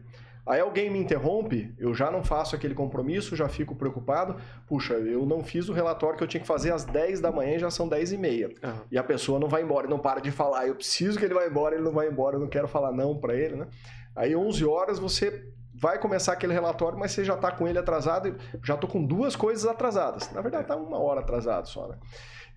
Aí 0.50 0.62
alguém 0.62 0.90
me 0.90 0.98
interrompe, 0.98 1.76
eu 1.78 1.94
já 1.94 2.10
não 2.10 2.24
faço 2.24 2.56
aquele 2.56 2.74
compromisso, 2.74 3.36
já 3.36 3.48
fico 3.48 3.76
preocupado. 3.76 4.36
Puxa, 4.66 4.96
eu 4.96 5.24
não 5.26 5.44
fiz 5.44 5.70
o 5.70 5.74
relatório 5.74 6.18
que 6.18 6.24
eu 6.24 6.28
tinha 6.28 6.42
que 6.42 6.48
fazer 6.48 6.72
às 6.72 6.84
10 6.86 7.22
da 7.22 7.32
manhã 7.32 7.60
já 7.60 7.70
são 7.70 7.88
10 7.88 8.14
e 8.14 8.18
meia. 8.18 8.48
Uhum. 8.48 8.82
E 8.92 8.98
a 8.98 9.04
pessoa 9.04 9.40
não 9.40 9.48
vai 9.48 9.62
embora, 9.62 9.88
não 9.88 10.00
para 10.00 10.20
de 10.20 10.32
falar. 10.32 10.66
Eu 10.66 10.74
preciso 10.74 11.20
que 11.20 11.26
ele 11.26 11.36
vá 11.36 11.46
embora, 11.46 11.76
ele 11.76 11.84
não 11.84 11.92
vai 11.92 12.08
embora, 12.08 12.36
eu 12.36 12.40
não 12.40 12.48
quero 12.48 12.68
falar 12.68 12.92
não 12.92 13.16
para 13.16 13.36
ele, 13.36 13.58
né? 13.58 13.68
Aí 14.16 14.36
11 14.36 14.66
horas 14.66 14.98
você 14.98 15.52
vai 15.80 15.98
começar 15.98 16.34
aquele 16.34 16.54
relatório, 16.54 16.98
mas 16.98 17.12
você 17.12 17.24
já 17.24 17.36
está 17.36 17.52
com 17.52 17.68
ele 17.68 17.80
atrasado 17.80 18.28
e 18.28 18.36
já 18.66 18.76
estou 18.76 18.90
com 18.90 19.04
duas 19.04 19.36
coisas 19.36 19.66
atrasadas. 19.66 20.30
Na 20.32 20.42
verdade, 20.42 20.64
está 20.64 20.76
uma 20.76 21.00
hora 21.00 21.22
atrasado 21.22 21.68
só, 21.68 21.88
né? 21.88 21.98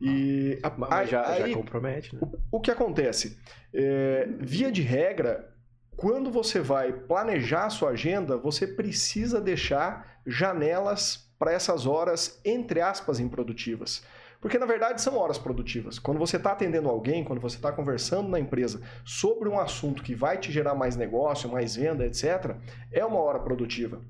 E 0.01 0.59
a, 0.63 0.71
mas 0.71 1.11
já, 1.11 1.29
aí, 1.29 1.51
já 1.53 1.57
compromete, 1.57 2.15
né? 2.15 2.21
o, 2.51 2.57
o, 2.57 2.61
que 2.61 2.71
acontece? 2.71 3.39
É, 3.73 4.29
via 4.41 4.73
de 4.73 4.83
regra, 4.83 5.55
quando 5.97 6.31
você 6.31 6.59
vai 6.59 6.93
planejar 6.93 7.67
a 7.67 7.71
sua 7.71 7.91
agenda, 7.91 8.37
você 8.37 8.67
precisa 8.67 9.41
deixar 9.41 10.21
janelas 10.27 11.31
para 11.39 11.53
essas 11.53 11.87
horas, 11.87 12.41
entre 12.45 12.81
aspas, 12.81 13.21
improdutivas. 13.21 14.05
Porque 14.43 14.59
na 14.59 14.67
verdade 14.67 15.01
são 15.01 15.17
horas 15.17 15.39
produtivas. 15.39 16.01
Quando 16.01 16.19
você 16.19 16.37
está 16.37 16.51
atendendo 16.51 16.89
alguém, 16.89 17.23
quando 17.23 17.41
você 17.41 17.55
está 17.55 17.71
conversando 17.71 18.29
na 18.29 18.41
empresa 18.41 18.83
sobre 19.05 19.49
um 19.49 19.57
assunto 19.59 20.03
que 20.03 20.17
vai 20.17 20.37
te 20.37 20.51
gerar 20.51 20.75
mais 20.75 20.97
negócio, 20.97 21.49
mais 21.49 21.77
venda, 21.77 22.05
etc., 22.05 22.57
é 22.91 23.05
uma 23.05 23.21
hora 23.21 23.39
produtiva. 23.39 24.01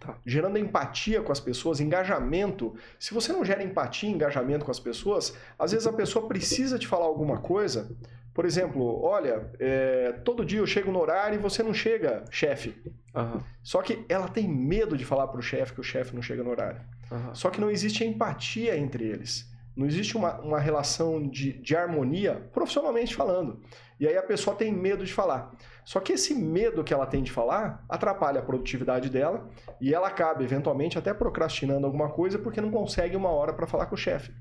Tá. 0.00 0.16
Gerando 0.24 0.56
empatia 0.56 1.20
com 1.20 1.30
as 1.30 1.38
pessoas, 1.38 1.80
engajamento. 1.80 2.74
Se 2.98 3.12
você 3.12 3.30
não 3.30 3.44
gera 3.44 3.62
empatia 3.62 4.08
e 4.08 4.12
engajamento 4.12 4.64
com 4.64 4.70
as 4.70 4.80
pessoas, 4.80 5.36
às 5.58 5.72
vezes 5.72 5.86
a 5.86 5.92
pessoa 5.92 6.26
precisa 6.26 6.78
te 6.78 6.86
falar 6.86 7.04
alguma 7.04 7.40
coisa. 7.40 7.94
Por 8.32 8.46
exemplo, 8.46 9.02
olha, 9.02 9.50
é, 9.60 10.12
todo 10.24 10.46
dia 10.46 10.60
eu 10.60 10.66
chego 10.66 10.90
no 10.90 10.98
horário 10.98 11.38
e 11.38 11.42
você 11.42 11.62
não 11.62 11.74
chega, 11.74 12.24
chefe. 12.30 12.74
Uhum. 13.14 13.38
Só 13.62 13.82
que 13.82 14.02
ela 14.08 14.28
tem 14.28 14.48
medo 14.48 14.96
de 14.96 15.04
falar 15.04 15.28
para 15.28 15.38
o 15.38 15.42
chefe 15.42 15.74
que 15.74 15.80
o 15.80 15.84
chefe 15.84 16.14
não 16.14 16.22
chega 16.22 16.42
no 16.42 16.50
horário. 16.50 16.80
Uhum. 17.10 17.34
Só 17.34 17.50
que 17.50 17.60
não 17.60 17.70
existe 17.70 18.02
empatia 18.02 18.76
entre 18.78 19.04
eles. 19.04 19.52
Não 19.76 19.86
existe 19.86 20.16
uma, 20.16 20.40
uma 20.40 20.60
relação 20.60 21.26
de, 21.28 21.52
de 21.52 21.76
harmonia, 21.76 22.48
profissionalmente 22.52 23.14
falando. 23.14 23.60
E 23.98 24.06
aí 24.06 24.16
a 24.16 24.22
pessoa 24.22 24.56
tem 24.56 24.72
medo 24.72 25.04
de 25.04 25.12
falar. 25.12 25.52
Só 25.84 26.00
que 26.00 26.12
esse 26.12 26.34
medo 26.34 26.84
que 26.84 26.94
ela 26.94 27.06
tem 27.06 27.22
de 27.22 27.32
falar 27.32 27.84
atrapalha 27.88 28.40
a 28.40 28.44
produtividade 28.44 29.08
dela 29.08 29.48
e 29.80 29.94
ela 29.94 30.08
acaba, 30.08 30.42
eventualmente, 30.42 30.98
até 30.98 31.12
procrastinando 31.12 31.86
alguma 31.86 32.10
coisa 32.10 32.38
porque 32.38 32.60
não 32.60 32.70
consegue 32.70 33.16
uma 33.16 33.30
hora 33.30 33.52
para 33.52 33.66
falar 33.66 33.86
com 33.86 33.94
o 33.94 33.98
chefe. 33.98 34.32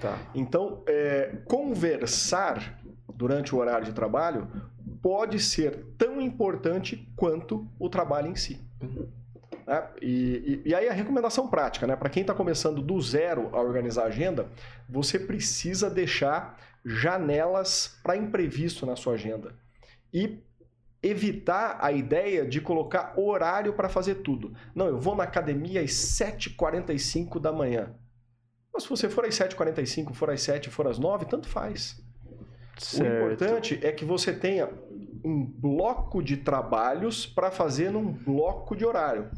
Tá. 0.00 0.18
Então, 0.34 0.82
é, 0.86 1.38
conversar 1.46 2.78
durante 3.14 3.54
o 3.54 3.58
horário 3.58 3.86
de 3.86 3.92
trabalho 3.92 4.48
pode 5.00 5.38
ser 5.38 5.86
tão 5.96 6.20
importante 6.20 7.10
quanto 7.16 7.68
o 7.78 7.88
trabalho 7.88 8.28
em 8.28 8.34
si. 8.34 8.60
Uhum. 8.80 9.08
Né? 9.66 9.88
E, 10.00 10.62
e, 10.64 10.68
e, 10.70 10.74
aí 10.74 10.88
a 10.88 10.92
recomendação 10.92 11.48
prática, 11.48 11.86
né? 11.86 11.96
para 11.96 12.10
quem 12.10 12.22
está 12.22 12.34
começando 12.34 12.82
do 12.82 13.00
zero 13.00 13.50
a 13.52 13.60
organizar 13.60 14.04
a 14.04 14.06
agenda, 14.06 14.48
você 14.88 15.18
precisa 15.18 15.88
deixar 15.88 16.58
janelas 16.84 17.98
para 18.02 18.16
imprevisto 18.16 18.84
na 18.84 18.96
sua 18.96 19.14
agenda. 19.14 19.54
E 20.12 20.42
evitar 21.02 21.78
a 21.80 21.92
ideia 21.92 22.46
de 22.46 22.60
colocar 22.60 23.12
horário 23.18 23.74
para 23.74 23.88
fazer 23.88 24.16
tudo. 24.16 24.54
Não, 24.74 24.86
eu 24.86 24.98
vou 24.98 25.14
na 25.14 25.24
academia 25.24 25.82
às 25.82 25.90
7h45 25.90 27.38
da 27.38 27.52
manhã. 27.52 27.94
Mas 28.72 28.84
se 28.84 28.88
você 28.88 29.08
for 29.08 29.24
às 29.24 29.34
7h45, 29.34 30.14
for 30.14 30.30
às 30.30 30.42
7 30.42 30.70
for 30.70 30.86
às 30.86 30.98
9 30.98 31.26
tanto 31.26 31.48
faz. 31.48 32.02
Certo. 32.78 33.04
O 33.04 33.16
importante 33.16 33.78
é 33.82 33.92
que 33.92 34.04
você 34.04 34.32
tenha 34.32 34.68
um 35.24 35.44
bloco 35.44 36.22
de 36.22 36.38
trabalhos 36.38 37.26
para 37.26 37.50
fazer 37.50 37.90
num 37.90 38.12
bloco 38.12 38.74
de 38.74 38.84
horário. 38.84 39.30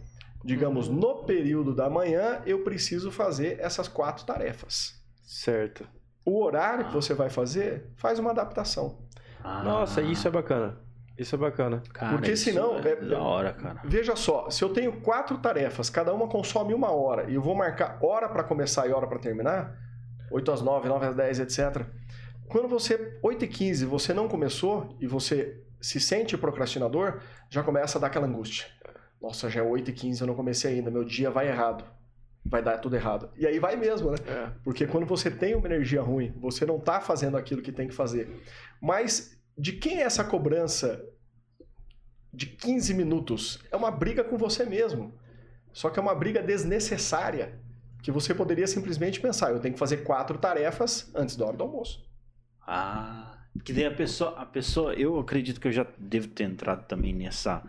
Digamos, 0.47 0.89
no 0.89 1.25
período 1.25 1.75
da 1.75 1.91
manhã, 1.91 2.41
eu 2.47 2.63
preciso 2.63 3.11
fazer 3.11 3.59
essas 3.61 3.89
quatro 3.89 4.25
tarefas. 4.25 4.95
Certo. 5.25 5.87
O 6.25 6.43
horário 6.43 6.87
que 6.87 6.95
você 6.95 7.15
vai 7.15 7.29
fazer, 7.29 7.91
faz 7.97 8.19
uma 8.19 8.31
adaptação. 8.31 8.99
Ah. 9.43 9.63
Nossa, 9.63 10.01
isso 10.01 10.27
é 10.27 10.31
bacana. 10.31 10.79
Isso 11.19 11.35
é 11.35 11.39
bacana. 11.39 11.83
Cara, 11.93 12.13
Porque 12.13 12.37
senão, 12.37 12.79
É, 12.79 12.91
é- 12.91 12.97
da 12.97 13.19
hora, 13.19 13.53
cara. 13.53 13.81
Veja 13.85 14.15
só, 14.15 14.51
se 14.51 14.63
eu 14.63 14.69
tenho 14.69 15.01
quatro 15.01 15.39
tarefas, 15.39 15.89
cada 15.89 16.13
uma 16.13 16.29
consome 16.29 16.75
uma 16.75 16.91
hora, 16.93 17.31
e 17.31 17.35
eu 17.35 17.43
vou 17.43 17.55
marcar 17.55 17.99
hora 18.03 18.29
para 18.29 18.45
começar 18.45 18.87
e 18.87 18.93
hora 18.93 19.07
para 19.07 19.19
terminar, 19.19 19.77
8 20.31 20.53
às 20.53 20.61
9, 20.61 20.89
9 20.89 21.07
às 21.07 21.15
10, 21.17 21.41
etc. 21.41 21.87
Quando 22.49 22.69
você, 22.69 23.19
8 23.23 23.45
e 23.45 23.49
15, 23.49 23.85
você 23.87 24.13
não 24.13 24.29
começou 24.29 24.97
e 25.01 25.07
você 25.07 25.61
se 25.81 26.01
sente 26.01 26.37
procrastinador, 26.37 27.21
já 27.49 27.63
começa 27.63 27.99
a 27.99 28.01
dar 28.01 28.09
aquela 28.09 28.27
angústia. 28.27 28.67
Nossa, 29.21 29.49
já 29.49 29.61
é 29.61 29.63
8 29.63 29.91
e 29.91 29.93
15, 29.93 30.21
eu 30.21 30.27
não 30.27 30.35
comecei 30.35 30.75
ainda, 30.75 30.91
meu 30.91 31.05
dia 31.05 31.31
vai 31.31 31.49
errado. 31.49 31.85
Vai 32.45 32.63
dar 32.63 32.79
tudo 32.79 32.95
errado. 32.95 33.31
E 33.37 33.47
aí 33.47 33.59
vai 33.59 33.75
mesmo, 33.75 34.11
né? 34.11 34.19
É. 34.27 34.51
Porque 34.63 34.87
quando 34.87 35.05
você 35.05 35.31
tem 35.31 35.55
uma 35.55 35.67
energia 35.67 36.01
ruim, 36.01 36.33
você 36.37 36.65
não 36.65 36.77
está 36.77 37.01
fazendo 37.01 37.37
aquilo 37.37 37.61
que 37.61 37.73
tem 37.73 37.89
que 37.89 37.95
fazer. 37.95 38.31
Mas 38.81 39.37
de 39.59 39.73
quem 39.73 39.99
é 39.99 40.03
essa 40.03 40.23
cobrança 40.23 41.05
de 42.33 42.47
15 42.47 42.95
minutos? 42.95 43.59
É 43.71 43.77
uma 43.77 43.91
briga 43.91 44.23
com 44.23 44.37
você 44.37 44.65
mesmo. 44.65 45.13
Só 45.73 45.91
que 45.91 45.99
é 45.99 46.03
uma 46.03 46.15
briga 46.15 46.43
desnecessária. 46.43 47.59
Que 48.03 48.13
você 48.13 48.33
poderia 48.33 48.69
simplesmente 48.69 49.19
pensar, 49.19 49.51
eu 49.51 49.59
tenho 49.59 49.75
que 49.75 49.81
fazer 49.81 49.99
quatro 49.99 50.39
tarefas 50.39 51.11
antes 51.15 51.35
da 51.35 51.47
hora 51.47 51.57
do 51.57 51.65
almoço. 51.65 52.07
Ah, 52.65 53.39
que 53.65 53.73
daí 53.73 53.87
a 53.87 53.91
pessoa, 53.91 54.31
a 54.39 54.47
pessoa, 54.47 54.95
eu 54.95 55.19
acredito 55.19 55.61
que 55.61 55.67
eu 55.67 55.73
já 55.73 55.87
devo 55.99 56.29
ter 56.29 56.45
entrado 56.45 56.87
também 56.87 57.13
nessa 57.13 57.65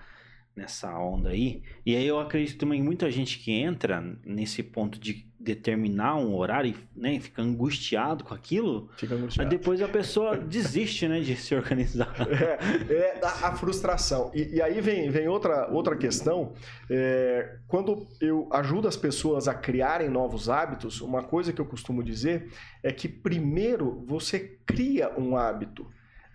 nessa 0.57 0.97
onda 0.97 1.29
aí. 1.29 1.61
E 1.85 1.95
aí 1.95 2.07
eu 2.07 2.19
acredito 2.19 2.57
também 2.57 2.81
muita 2.81 3.11
gente 3.11 3.37
que 3.37 3.51
entra 3.51 4.03
nesse 4.25 4.63
ponto 4.63 4.99
de 4.99 5.27
determinar 5.39 6.15
um 6.15 6.35
horário, 6.35 6.73
né, 6.95 7.13
e 7.13 7.19
fica 7.21 7.41
angustiado 7.41 8.23
com 8.23 8.33
aquilo, 8.33 8.89
Fica 8.97 9.13
aí 9.13 9.19
angustiado. 9.21 9.49
depois 9.49 9.81
a 9.81 9.87
pessoa 9.87 10.35
desiste, 10.35 11.07
né, 11.07 11.21
de 11.21 11.35
se 11.37 11.55
organizar. 11.55 12.13
É, 12.29 12.93
é 12.93 13.19
a, 13.23 13.49
a 13.49 13.55
frustração. 13.55 14.31
E, 14.33 14.55
e 14.55 14.61
aí 14.61 14.81
vem, 14.81 15.09
vem 15.09 15.27
outra, 15.27 15.71
outra 15.71 15.95
questão. 15.95 16.53
É, 16.89 17.59
quando 17.67 18.07
eu 18.19 18.49
ajudo 18.51 18.87
as 18.87 18.97
pessoas 18.97 19.47
a 19.47 19.53
criarem 19.53 20.09
novos 20.09 20.49
hábitos, 20.49 21.01
uma 21.01 21.23
coisa 21.23 21.53
que 21.53 21.61
eu 21.61 21.65
costumo 21.65 22.03
dizer 22.03 22.51
é 22.83 22.91
que 22.91 23.07
primeiro 23.07 24.03
você 24.05 24.57
cria 24.65 25.11
um 25.17 25.37
hábito, 25.37 25.87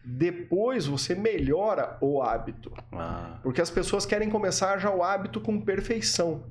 depois 0.04 0.86
você 0.86 1.14
melhora 1.14 1.96
o 2.00 2.22
hábito. 2.22 2.72
Ah, 2.92 3.38
Porque 3.42 3.60
as 3.60 3.70
pessoas 3.70 4.04
querem 4.04 4.28
começar 4.28 4.78
já 4.78 4.90
o 4.90 5.02
hábito 5.02 5.40
com 5.40 5.60
perfeição. 5.60 6.44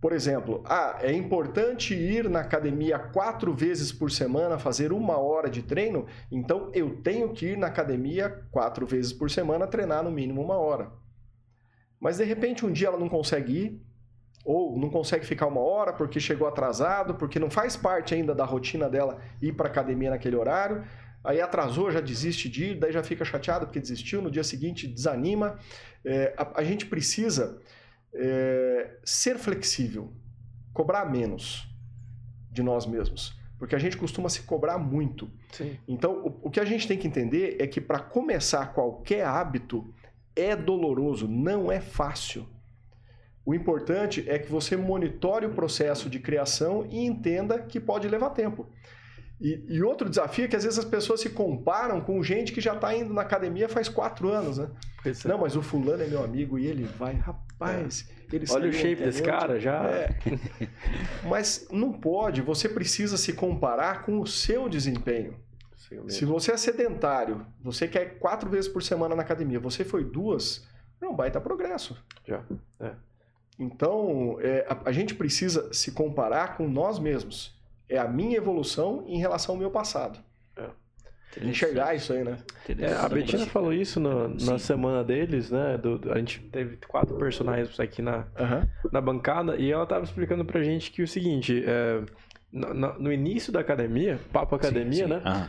Por 0.00 0.12
exemplo, 0.12 0.62
ah, 0.66 0.98
é 1.00 1.12
importante 1.12 1.94
ir 1.94 2.28
na 2.28 2.40
academia 2.40 2.98
quatro 2.98 3.54
vezes 3.54 3.92
por 3.92 4.10
semana, 4.10 4.58
fazer 4.58 4.92
uma 4.92 5.16
hora 5.16 5.48
de 5.48 5.62
treino, 5.62 6.06
então 6.30 6.70
eu 6.74 6.96
tenho 7.02 7.32
que 7.32 7.46
ir 7.50 7.56
na 7.56 7.68
academia 7.68 8.28
quatro 8.50 8.84
vezes 8.84 9.12
por 9.12 9.30
semana, 9.30 9.66
treinar 9.66 10.02
no 10.02 10.10
mínimo 10.10 10.42
uma 10.42 10.56
hora. 10.56 10.90
Mas 12.00 12.16
de 12.16 12.24
repente 12.24 12.66
um 12.66 12.72
dia 12.72 12.88
ela 12.88 12.98
não 12.98 13.08
consegue 13.08 13.52
ir, 13.52 13.82
ou 14.44 14.76
não 14.76 14.90
consegue 14.90 15.24
ficar 15.24 15.46
uma 15.46 15.60
hora 15.60 15.92
porque 15.92 16.18
chegou 16.18 16.48
atrasado, 16.48 17.14
porque 17.14 17.38
não 17.38 17.48
faz 17.48 17.76
parte 17.76 18.12
ainda 18.12 18.34
da 18.34 18.44
rotina 18.44 18.90
dela 18.90 19.18
ir 19.40 19.52
para 19.52 19.68
academia 19.68 20.10
naquele 20.10 20.34
horário. 20.36 20.82
Aí 21.24 21.40
atrasou, 21.40 21.90
já 21.90 22.00
desiste 22.00 22.48
de 22.48 22.64
ir, 22.70 22.74
daí 22.78 22.92
já 22.92 23.02
fica 23.02 23.24
chateado 23.24 23.66
porque 23.66 23.78
desistiu, 23.78 24.20
no 24.20 24.30
dia 24.30 24.42
seguinte 24.42 24.88
desanima. 24.88 25.58
É, 26.04 26.34
a, 26.36 26.60
a 26.60 26.64
gente 26.64 26.86
precisa 26.86 27.60
é, 28.12 28.98
ser 29.04 29.38
flexível, 29.38 30.12
cobrar 30.72 31.04
menos 31.04 31.68
de 32.50 32.62
nós 32.62 32.86
mesmos, 32.86 33.38
porque 33.58 33.74
a 33.74 33.78
gente 33.78 33.96
costuma 33.96 34.28
se 34.28 34.42
cobrar 34.42 34.78
muito. 34.78 35.30
Sim. 35.52 35.78
Então, 35.86 36.24
o, 36.24 36.48
o 36.48 36.50
que 36.50 36.58
a 36.58 36.64
gente 36.64 36.88
tem 36.88 36.98
que 36.98 37.06
entender 37.06 37.56
é 37.60 37.66
que 37.66 37.80
para 37.80 38.00
começar 38.00 38.72
qualquer 38.72 39.24
hábito 39.24 39.94
é 40.34 40.56
doloroso, 40.56 41.28
não 41.28 41.70
é 41.70 41.80
fácil. 41.80 42.48
O 43.44 43.54
importante 43.54 44.24
é 44.28 44.38
que 44.38 44.50
você 44.50 44.76
monitore 44.76 45.46
o 45.46 45.54
processo 45.54 46.08
de 46.08 46.20
criação 46.20 46.86
e 46.88 47.04
entenda 47.04 47.60
que 47.60 47.80
pode 47.80 48.08
levar 48.08 48.30
tempo. 48.30 48.68
E, 49.42 49.60
e 49.68 49.82
outro 49.82 50.08
desafio 50.08 50.44
é 50.44 50.48
que 50.48 50.54
às 50.54 50.62
vezes 50.62 50.78
as 50.78 50.84
pessoas 50.84 51.20
se 51.20 51.30
comparam 51.30 52.00
com 52.00 52.22
gente 52.22 52.52
que 52.52 52.60
já 52.60 52.74
está 52.74 52.94
indo 52.94 53.12
na 53.12 53.22
academia 53.22 53.68
faz 53.68 53.88
quatro 53.88 54.28
anos, 54.28 54.58
né? 54.58 54.70
É. 55.04 55.28
Não, 55.28 55.38
mas 55.38 55.56
o 55.56 55.62
fulano 55.62 56.00
é 56.00 56.06
meu 56.06 56.22
amigo 56.22 56.56
e 56.56 56.66
ele 56.68 56.84
vai, 56.84 57.14
rapaz. 57.14 58.08
Ele 58.32 58.46
Olha 58.50 58.70
o 58.70 58.72
shape 58.72 59.02
desse 59.02 59.20
cara, 59.20 59.58
já. 59.58 59.84
é. 59.84 60.16
Mas 61.28 61.66
não 61.70 61.92
pode, 61.92 62.40
você 62.40 62.66
precisa 62.66 63.16
se 63.18 63.34
comparar 63.34 64.04
com 64.04 64.20
o 64.20 64.26
seu 64.26 64.68
desempenho. 64.68 65.36
Se 66.08 66.24
você 66.24 66.52
é 66.52 66.56
sedentário, 66.56 67.44
você 67.60 67.86
quer 67.86 68.18
quatro 68.18 68.48
vezes 68.48 68.70
por 68.70 68.82
semana 68.82 69.14
na 69.14 69.22
academia, 69.22 69.60
você 69.60 69.84
foi 69.84 70.02
duas, 70.02 70.66
não 70.98 71.14
vai 71.14 71.30
dar 71.30 71.42
progresso. 71.42 72.02
Já. 72.26 72.42
Então, 73.58 74.38
é, 74.40 74.66
a, 74.66 74.88
a 74.88 74.92
gente 74.92 75.14
precisa 75.14 75.70
se 75.74 75.92
comparar 75.92 76.56
com 76.56 76.66
nós 76.66 76.98
mesmos. 76.98 77.60
É 77.88 77.98
a 77.98 78.08
minha 78.08 78.36
evolução 78.36 79.04
em 79.06 79.18
relação 79.18 79.54
ao 79.54 79.58
meu 79.58 79.70
passado. 79.70 80.18
Enxergar 81.40 81.94
isso 81.94 82.12
aí, 82.12 82.22
né? 82.22 82.36
É, 82.78 82.92
a 82.92 83.08
Betina 83.08 83.46
falou 83.46 83.72
isso 83.72 83.98
no- 83.98 84.28
na 84.28 84.38
Sim. 84.38 84.58
semana 84.58 85.02
deles, 85.02 85.50
né? 85.50 85.78
do- 85.78 85.96
do- 85.98 86.12
a 86.12 86.18
gente 86.18 86.40
teve 86.40 86.76
quatro 86.86 87.16
personagens 87.16 87.80
aqui 87.80 88.02
na, 88.02 88.26
Aham. 88.38 88.68
na 88.92 89.00
bancada 89.00 89.56
e 89.56 89.72
ela 89.72 89.86
tava 89.86 90.04
explicando 90.04 90.44
pra 90.44 90.62
gente 90.62 90.90
que 90.90 91.02
o 91.02 91.08
seguinte, 91.08 91.64
é, 91.66 92.02
no, 92.52 92.74
no- 92.98 93.10
início 93.12 93.50
da 93.50 93.60
academia, 93.60 94.20
papo 94.30 94.54
academia, 94.54 95.08
né? 95.08 95.22
Ah, 95.24 95.48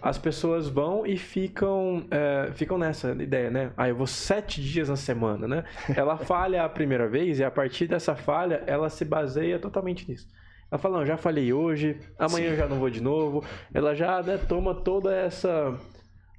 As 0.00 0.16
pessoas 0.16 0.68
vão 0.68 1.04
e 1.04 1.16
ficam, 1.16 2.06
é, 2.08 2.52
ficam 2.52 2.78
nessa 2.78 3.10
ideia, 3.10 3.50
né? 3.50 3.72
Ah, 3.76 3.88
eu 3.88 3.96
vou 3.96 4.06
sete 4.06 4.62
dias 4.62 4.88
na 4.88 4.94
semana, 4.94 5.48
né? 5.48 5.64
Ela 5.96 6.16
falha 6.18 6.62
a 6.62 6.68
primeira 6.68 7.08
vez 7.08 7.40
e 7.40 7.44
a 7.44 7.50
partir 7.50 7.88
dessa 7.88 8.14
falha, 8.14 8.62
ela 8.68 8.88
se 8.88 9.04
baseia 9.04 9.58
totalmente 9.58 10.08
nisso. 10.08 10.28
Ela 10.70 10.78
fala, 10.78 10.98
não, 10.98 11.06
já 11.06 11.16
falhei 11.16 11.52
hoje, 11.52 11.96
amanhã 12.18 12.50
eu 12.50 12.56
já 12.56 12.66
não 12.66 12.78
vou 12.78 12.90
de 12.90 13.00
novo. 13.00 13.44
Ela 13.72 13.94
já 13.94 14.22
né, 14.22 14.36
toma 14.48 14.74
toda 14.74 15.14
essa 15.14 15.74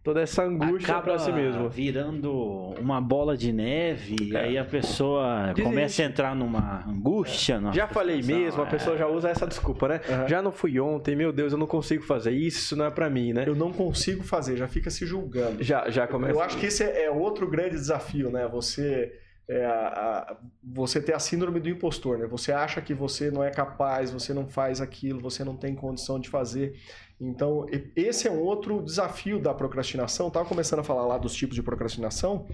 toda 0.03 0.21
essa 0.21 0.41
angústia 0.41 0.93
acaba 0.95 1.01
pra 1.15 1.19
si 1.19 1.33
mesmo. 1.33 1.67
virando 1.67 2.31
uma 2.79 3.01
bola 3.01 3.35
de 3.35 3.51
neve 3.51 4.15
e 4.21 4.33
É. 4.37 4.39
aí 4.39 4.57
a 4.57 4.63
pessoa 4.63 5.47
Desiste. 5.47 5.63
começa 5.63 6.01
a 6.01 6.05
entrar 6.05 6.33
numa 6.33 6.85
angústia. 6.87 7.59
numa 7.59 7.73
Já 7.73 7.87
falei 7.89 8.21
mesmo, 8.21 8.61
a 8.63 8.65
é. 8.65 8.69
pessoa 8.69 8.95
já 8.95 9.05
usa 9.05 9.27
essa 9.29 9.45
desculpa, 9.45 9.89
né? 9.89 10.01
Aham. 10.09 10.27
Já 10.29 10.41
não 10.41 10.51
fui 10.53 10.79
ontem, 10.79 11.13
meu 11.13 11.33
Deus, 11.33 11.51
eu 11.51 11.59
não 11.59 11.67
consigo 11.67 12.03
fazer 12.03 12.31
isso, 12.31 12.59
isso 12.59 12.75
não 12.77 12.85
é 12.85 12.89
pra 12.89 13.09
mim, 13.09 13.33
né? 13.33 13.43
Eu 13.45 13.55
não 13.55 13.73
consigo 13.73 14.23
fazer, 14.23 14.55
já 14.55 14.65
fica 14.67 14.89
se 14.89 15.05
julgando. 15.05 15.61
Já, 15.61 15.89
já 15.89 16.07
começa. 16.07 16.33
Eu 16.33 16.41
acho 16.41 16.57
que 16.57 16.67
esse 16.67 16.83
é 16.85 17.03
é 17.05 17.11
outro 17.11 17.45
grande 17.49 17.71
desafio, 17.71 18.29
né? 18.31 18.47
Você, 18.49 19.11
é, 19.49 19.65
a- 19.65 19.87
a- 20.31 20.37
você 20.63 21.01
ter 21.01 21.13
a 21.13 21.19
síndrome 21.19 21.59
do 21.59 21.69
impostor, 21.69 22.17
né? 22.17 22.27
Você 22.27 22.51
acha 22.51 22.81
que 22.81 22.93
você 22.93 23.31
não 23.31 23.43
é 23.43 23.49
capaz, 23.49 24.11
você 24.11 24.33
não 24.33 24.47
faz 24.47 24.81
aquilo, 24.81 25.21
você 25.21 25.43
não 25.43 25.55
tem 25.55 25.73
condição 25.75 26.19
de 26.19 26.29
fazer. 26.29 26.77
Então, 27.19 27.65
esse 27.95 28.27
é 28.27 28.31
um 28.31 28.39
outro 28.39 28.81
desafio 28.83 29.39
da 29.39 29.53
procrastinação. 29.53 30.27
Estava 30.27 30.47
começando 30.47 30.79
a 30.79 30.83
falar 30.83 31.05
lá 31.07 31.17
dos 31.17 31.33
tipos 31.33 31.55
de 31.55 31.63
procrastinação. 31.63 32.47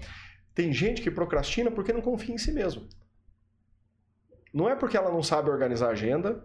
Tem 0.54 0.72
gente 0.72 1.02
que 1.02 1.10
procrastina 1.10 1.70
porque 1.70 1.92
não 1.92 2.00
confia 2.00 2.34
em 2.34 2.38
si 2.38 2.52
mesmo. 2.52 2.86
Não 4.52 4.68
é 4.68 4.76
porque 4.76 4.96
ela 4.96 5.10
não 5.10 5.22
sabe 5.22 5.50
organizar 5.50 5.88
a 5.88 5.92
agenda, 5.92 6.44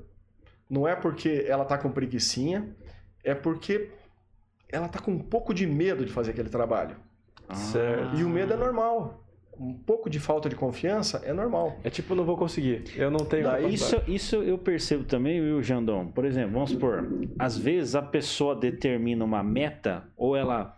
não 0.70 0.88
é 0.88 0.96
porque 0.96 1.46
ela 1.48 1.64
está 1.64 1.78
com 1.78 1.92
preguiçinha, 1.92 2.76
é 3.24 3.36
porque 3.36 3.92
ela 4.68 4.88
está 4.88 5.00
com 5.00 5.12
um 5.12 5.20
pouco 5.20 5.54
de 5.54 5.68
medo 5.68 6.04
de 6.06 6.12
fazer 6.12 6.32
aquele 6.32 6.50
trabalho. 6.50 6.98
Ah. 7.48 7.56
Certo. 7.56 8.16
E 8.18 8.24
o 8.24 8.30
medo 8.30 8.54
é 8.54 8.58
normal. 8.58 9.24
Um 9.60 9.74
pouco 9.74 10.10
de 10.10 10.19
falta 10.19 10.48
de 10.48 10.56
confiança 10.56 11.22
é 11.26 11.34
normal. 11.34 11.80
É 11.84 11.89
tipo, 11.89 12.15
não 12.15 12.24
vou 12.24 12.38
conseguir. 12.38 12.84
Eu 12.95 13.12
não 13.12 13.26
tenho 13.26 13.43
Daí. 13.43 13.74
Isso, 13.74 14.02
isso 14.08 14.36
eu 14.38 14.58
percebo 14.58 15.04
também, 15.04 15.41
viu, 15.41 15.62
Jandão? 15.62 16.08
Por 16.08 16.24
exemplo, 16.26 16.54
vamos 16.54 16.72
supor, 16.72 17.04
às 17.38 17.58
vezes 17.58 17.95
a 17.95 18.02
pessoa 18.02 18.56
determina 18.56 19.24
uma 19.26 19.43
meta 19.43 20.04
ou 20.15 20.36
ela 20.36 20.78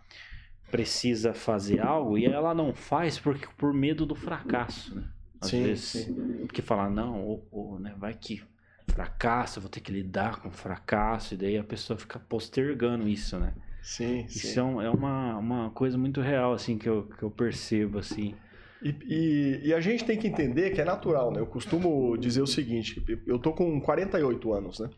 precisa 0.70 1.34
fazer 1.34 1.80
algo 1.80 2.16
e 2.18 2.26
ela 2.26 2.54
não 2.54 2.74
faz 2.74 3.18
porque, 3.18 3.46
por 3.56 3.72
medo 3.72 4.06
do 4.06 4.14
fracasso, 4.14 4.94
né? 4.96 5.04
Às 5.40 5.50
Sim, 5.50 5.62
vezes, 5.62 6.10
porque 6.46 6.62
fala, 6.62 6.88
não, 6.88 7.22
ou, 7.22 7.46
ou, 7.50 7.78
né, 7.78 7.94
vai 7.98 8.14
que 8.14 8.42
fracasso, 8.88 9.58
eu 9.58 9.62
vou 9.62 9.70
ter 9.70 9.80
que 9.80 9.92
lidar 9.92 10.40
com 10.40 10.50
fracasso, 10.50 11.34
e 11.34 11.36
daí 11.36 11.56
a 11.58 11.64
pessoa 11.64 11.98
fica 11.98 12.18
postergando 12.18 13.08
isso, 13.08 13.38
né? 13.38 13.54
Sim, 13.82 14.26
Isso 14.34 14.58
é, 14.58 14.62
um- 14.62 14.80
é 14.82 14.90
uma, 14.90 15.36
uma 15.38 15.70
coisa 15.70 15.98
muito 15.98 16.20
real, 16.20 16.52
assim, 16.52 16.78
que 16.78 16.88
eu, 16.88 17.04
que 17.08 17.22
eu 17.22 17.30
percebo, 17.30 17.98
assim. 17.98 18.34
E, 18.82 18.96
e- 19.06 19.60
e 19.68 19.74
a 19.74 19.80
gente 19.80 20.04
tem 20.04 20.18
que 20.18 20.26
entender 20.26 20.70
que 20.70 20.80
é 20.80 20.84
natural, 20.84 21.30
né? 21.32 21.40
Eu 21.40 21.46
costumo 21.46 22.16
dizer 22.16 22.42
o 22.42 22.46
seguinte: 22.46 23.02
eu 23.26 23.38
tô 23.38 23.52
com 23.52 23.80
48 23.80 24.52
anos, 24.52 24.80
né? 24.80 24.90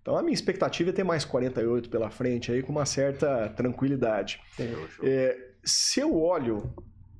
Então 0.00 0.16
a 0.16 0.22
minha 0.22 0.34
expectativa 0.34 0.90
é 0.90 0.92
ter 0.92 1.04
mais 1.04 1.24
48 1.24 1.90
pela 1.90 2.10
frente 2.10 2.52
aí 2.52 2.62
com 2.62 2.70
uma 2.72 2.86
certa 2.86 3.48
tranquilidade. 3.50 4.40
É, 5.02 5.36
se 5.64 5.98
eu 6.00 6.16
olho, 6.16 6.72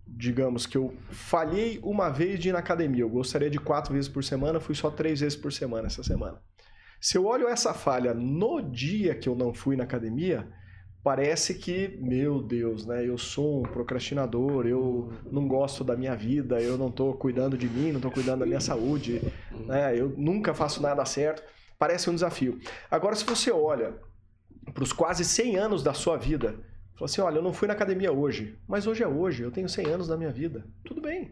digamos 0.07 0.66
que 0.66 0.76
eu 0.79 0.94
falhei 1.11 1.81
uma 1.83 2.09
vez 2.11 2.38
de 2.38 2.48
ir 2.50 2.52
na 2.52 2.61
academia, 2.61 3.02
eu 3.02 3.09
gostaria 3.09 3.50
de 3.50 3.59
quatro 3.59 3.92
vezes 3.92 4.09
por 4.09 4.22
semana, 4.22 4.61
fui 4.61 4.74
só 4.74 4.88
três 4.90 5.20
vezes 5.20 5.37
por 5.37 5.52
semana 5.52 5.88
essa 5.88 6.02
semana. 6.05 6.40
Se 7.00 7.18
eu 7.18 7.26
olho 7.26 7.48
essa 7.48 7.74
falha 7.74 8.14
no 8.14 8.61
dia 8.62 9.14
que 9.16 9.29
eu 9.29 9.35
não 9.35 9.52
fui 9.52 9.76
na 9.76 9.83
academia, 9.85 10.48
parece 11.07 11.55
que, 11.55 11.97
meu 12.01 12.42
Deus, 12.42 12.85
né? 12.85 13.09
Eu 13.09 13.16
sou 13.16 13.61
um 13.61 13.62
procrastinador, 13.62 14.66
eu 14.66 15.12
não 15.31 15.47
gosto 15.47 15.85
da 15.85 15.97
minha 15.97 16.16
vida, 16.16 16.61
eu 16.61 16.77
não 16.77 16.88
estou 16.88 17.14
cuidando 17.14 17.57
de 17.57 17.69
mim, 17.69 17.90
não 17.90 17.99
estou 17.99 18.11
cuidando 18.11 18.40
da 18.40 18.47
minha 18.47 18.59
saúde, 18.59 19.23
né? 19.69 19.97
Eu 19.97 20.12
nunca 20.16 20.53
faço 20.53 20.83
nada 20.83 21.05
certo. 21.05 21.45
Parece 21.79 22.11
um 22.11 22.14
desafio. 22.14 22.59
Agora, 22.90 23.14
se 23.14 23.25
você 23.25 23.53
olha 23.53 23.95
para 24.75 24.83
os 24.83 24.92
quase 24.92 25.25
100 25.25 25.57
anos 25.57 25.81
da 25.81 25.95
sua 25.95 26.16
vida, 26.16 26.57
fala 26.97 27.05
assim, 27.05 27.21
olha, 27.21 27.37
eu 27.37 27.42
não 27.42 27.53
fui 27.53 27.69
na 27.69 27.75
academia 27.75 28.11
hoje, 28.11 28.59
mas 28.66 28.88
hoje 28.88 29.05
é 29.05 29.07
hoje, 29.07 29.45
eu 29.45 29.53
tenho 29.53 29.69
100 29.69 29.87
anos 29.87 30.09
da 30.09 30.16
minha 30.16 30.33
vida. 30.33 30.66
Tudo 30.83 31.01
bem 31.01 31.31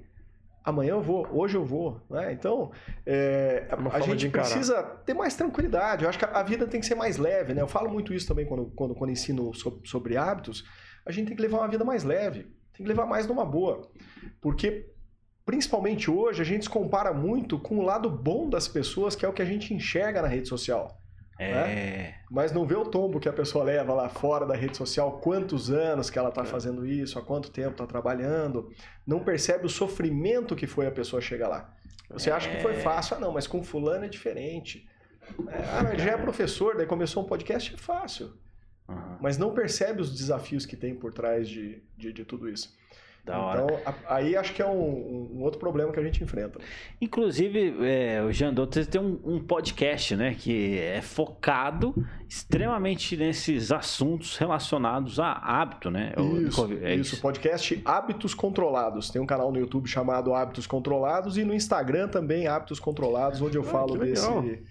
amanhã 0.65 0.93
eu 0.93 1.03
vou, 1.03 1.29
hoje 1.31 1.57
eu 1.57 1.65
vou. 1.65 2.01
Né? 2.09 2.33
Então, 2.33 2.73
é, 3.05 3.69
a 3.93 4.01
gente 4.01 4.31
precisa 4.31 4.83
ter 4.83 5.13
mais 5.13 5.37
tranquilidade. 5.37 6.05
Eu 6.05 6.09
acho 6.09 6.19
que 6.19 6.25
a 6.25 6.43
vida 6.43 6.67
tem 6.67 6.81
que 6.81 6.87
ser 6.87 6.95
mais 6.95 7.19
leve. 7.19 7.53
Né? 7.53 7.61
Eu 7.61 7.69
falo 7.69 7.91
muito 7.91 8.15
isso 8.15 8.27
também 8.27 8.47
quando, 8.47 8.67
quando, 8.75 8.95
quando 8.95 9.11
ensino 9.11 9.53
sobre, 9.53 9.87
sobre 9.87 10.17
hábitos. 10.17 10.65
A 11.05 11.13
gente 11.13 11.29
tem 11.29 11.37
que 11.37 11.43
levar 11.43 11.59
uma 11.59 11.69
vida 11.69 11.85
mais 11.85 12.03
leve, 12.03 12.45
tem 12.73 12.85
que 12.85 12.89
levar 12.89 13.05
mais 13.05 13.27
numa 13.27 13.45
boa. 13.45 13.83
Porque, 14.41 14.91
principalmente 15.45 16.11
hoje, 16.11 16.41
a 16.41 16.45
gente 16.45 16.65
se 16.65 16.71
compara 16.71 17.13
muito 17.13 17.59
com 17.59 17.79
o 17.79 17.83
lado 17.83 18.09
bom 18.09 18.49
das 18.49 18.67
pessoas, 18.67 19.15
que 19.15 19.27
é 19.27 19.29
o 19.29 19.35
que 19.35 19.43
a 19.43 19.47
gente 19.47 19.75
enxerga 19.75 20.23
na 20.23 20.29
rede 20.29 20.49
social. 20.49 20.99
É. 21.39 21.53
Né? 21.53 22.15
Mas 22.31 22.53
não 22.53 22.65
vê 22.65 22.75
o 22.75 22.85
tombo 22.85 23.19
que 23.19 23.29
a 23.29 23.33
pessoa 23.33 23.65
leva 23.65 23.93
lá 23.93 24.09
fora 24.09 24.47
da 24.47 24.55
rede 24.55 24.77
social, 24.77 25.19
quantos 25.19 25.71
anos 25.71 26.11
que 26.11 26.19
ela 26.19 26.29
está 26.29 26.43
é. 26.43 26.47
fazendo 26.47 26.87
isso, 26.87 27.19
há 27.19 27.23
quanto 27.23 27.51
tempo 27.51 27.73
está 27.73 27.87
trabalhando. 27.87 28.71
Não 29.07 29.21
percebe 29.21 29.67
o 29.67 29.69
sofrimento 29.69 30.55
que 30.55 30.67
foi 30.67 30.87
a 30.87 30.91
pessoa 30.91 31.21
chegar 31.21 31.49
lá. 31.49 31.75
Você 32.11 32.31
acha 32.31 32.51
que 32.51 32.63
foi 32.63 32.75
é. 32.75 32.81
fácil? 32.81 33.17
Ah, 33.17 33.21
não, 33.21 33.33
mas 33.33 33.47
com 33.47 33.63
fulano 33.63 34.05
é 34.05 34.09
diferente. 34.09 34.89
É, 35.49 35.65
ah, 35.73 35.83
mas 35.83 36.03
já 36.03 36.13
é 36.13 36.17
professor, 36.17 36.77
daí 36.77 36.87
começou 36.87 37.25
um 37.25 37.27
podcast, 37.27 37.75
é 37.75 37.79
fácil. 37.79 38.33
Uhum. 38.89 39.17
Mas 39.21 39.39
não 39.39 39.55
percebe 39.55 40.03
os 40.03 40.15
desafios 40.15 40.67
que 40.67 40.77
tem 40.77 40.95
por 40.95 41.13
trás 41.13 41.49
de, 41.49 41.83
de, 41.97 42.13
de 42.13 42.25
tudo 42.25 42.49
isso. 42.49 42.77
Da 43.25 43.39
hora. 43.39 43.65
Então, 43.65 43.81
a, 43.87 44.17
aí 44.17 44.37
acho 44.37 44.53
que 44.53 44.61
é 44.61 44.67
um, 44.67 45.33
um, 45.33 45.43
outro 45.43 45.59
problema 45.59 45.91
que 45.91 45.99
a 45.99 46.03
gente 46.03 46.23
enfrenta. 46.23 46.59
Inclusive, 47.01 47.75
é, 47.81 48.23
o 48.23 48.31
Jandô 48.31 48.67
tem 48.67 49.01
um, 49.01 49.19
um, 49.25 49.41
podcast, 49.41 50.15
né? 50.15 50.35
Que 50.35 50.79
é 50.79 51.01
focado 51.01 51.95
extremamente 52.29 53.17
nesses 53.17 53.73
assuntos 53.73 54.37
relacionados 54.37 55.19
a 55.19 55.33
hábito, 55.33 55.91
né? 55.91 56.13
Isso, 56.47 56.71
é 56.83 56.95
isso, 56.97 57.15
isso. 57.15 57.23
podcast 57.23 57.81
Hábitos 57.83 58.35
Controlados. 58.35 59.09
Tem 59.09 59.23
um 59.23 59.27
canal 59.27 59.51
no 59.51 59.59
YouTube 59.59 59.89
chamado 59.89 60.35
Hábitos 60.35 60.67
Controlados 60.67 61.39
e 61.39 61.45
no 61.45 61.55
Instagram 61.55 62.09
também 62.09 62.47
Hábitos 62.47 62.79
Controlados, 62.79 63.41
onde 63.41 63.57
eu 63.57 63.63
ah, 63.63 63.65
falo 63.65 63.97
desse, 63.97 64.63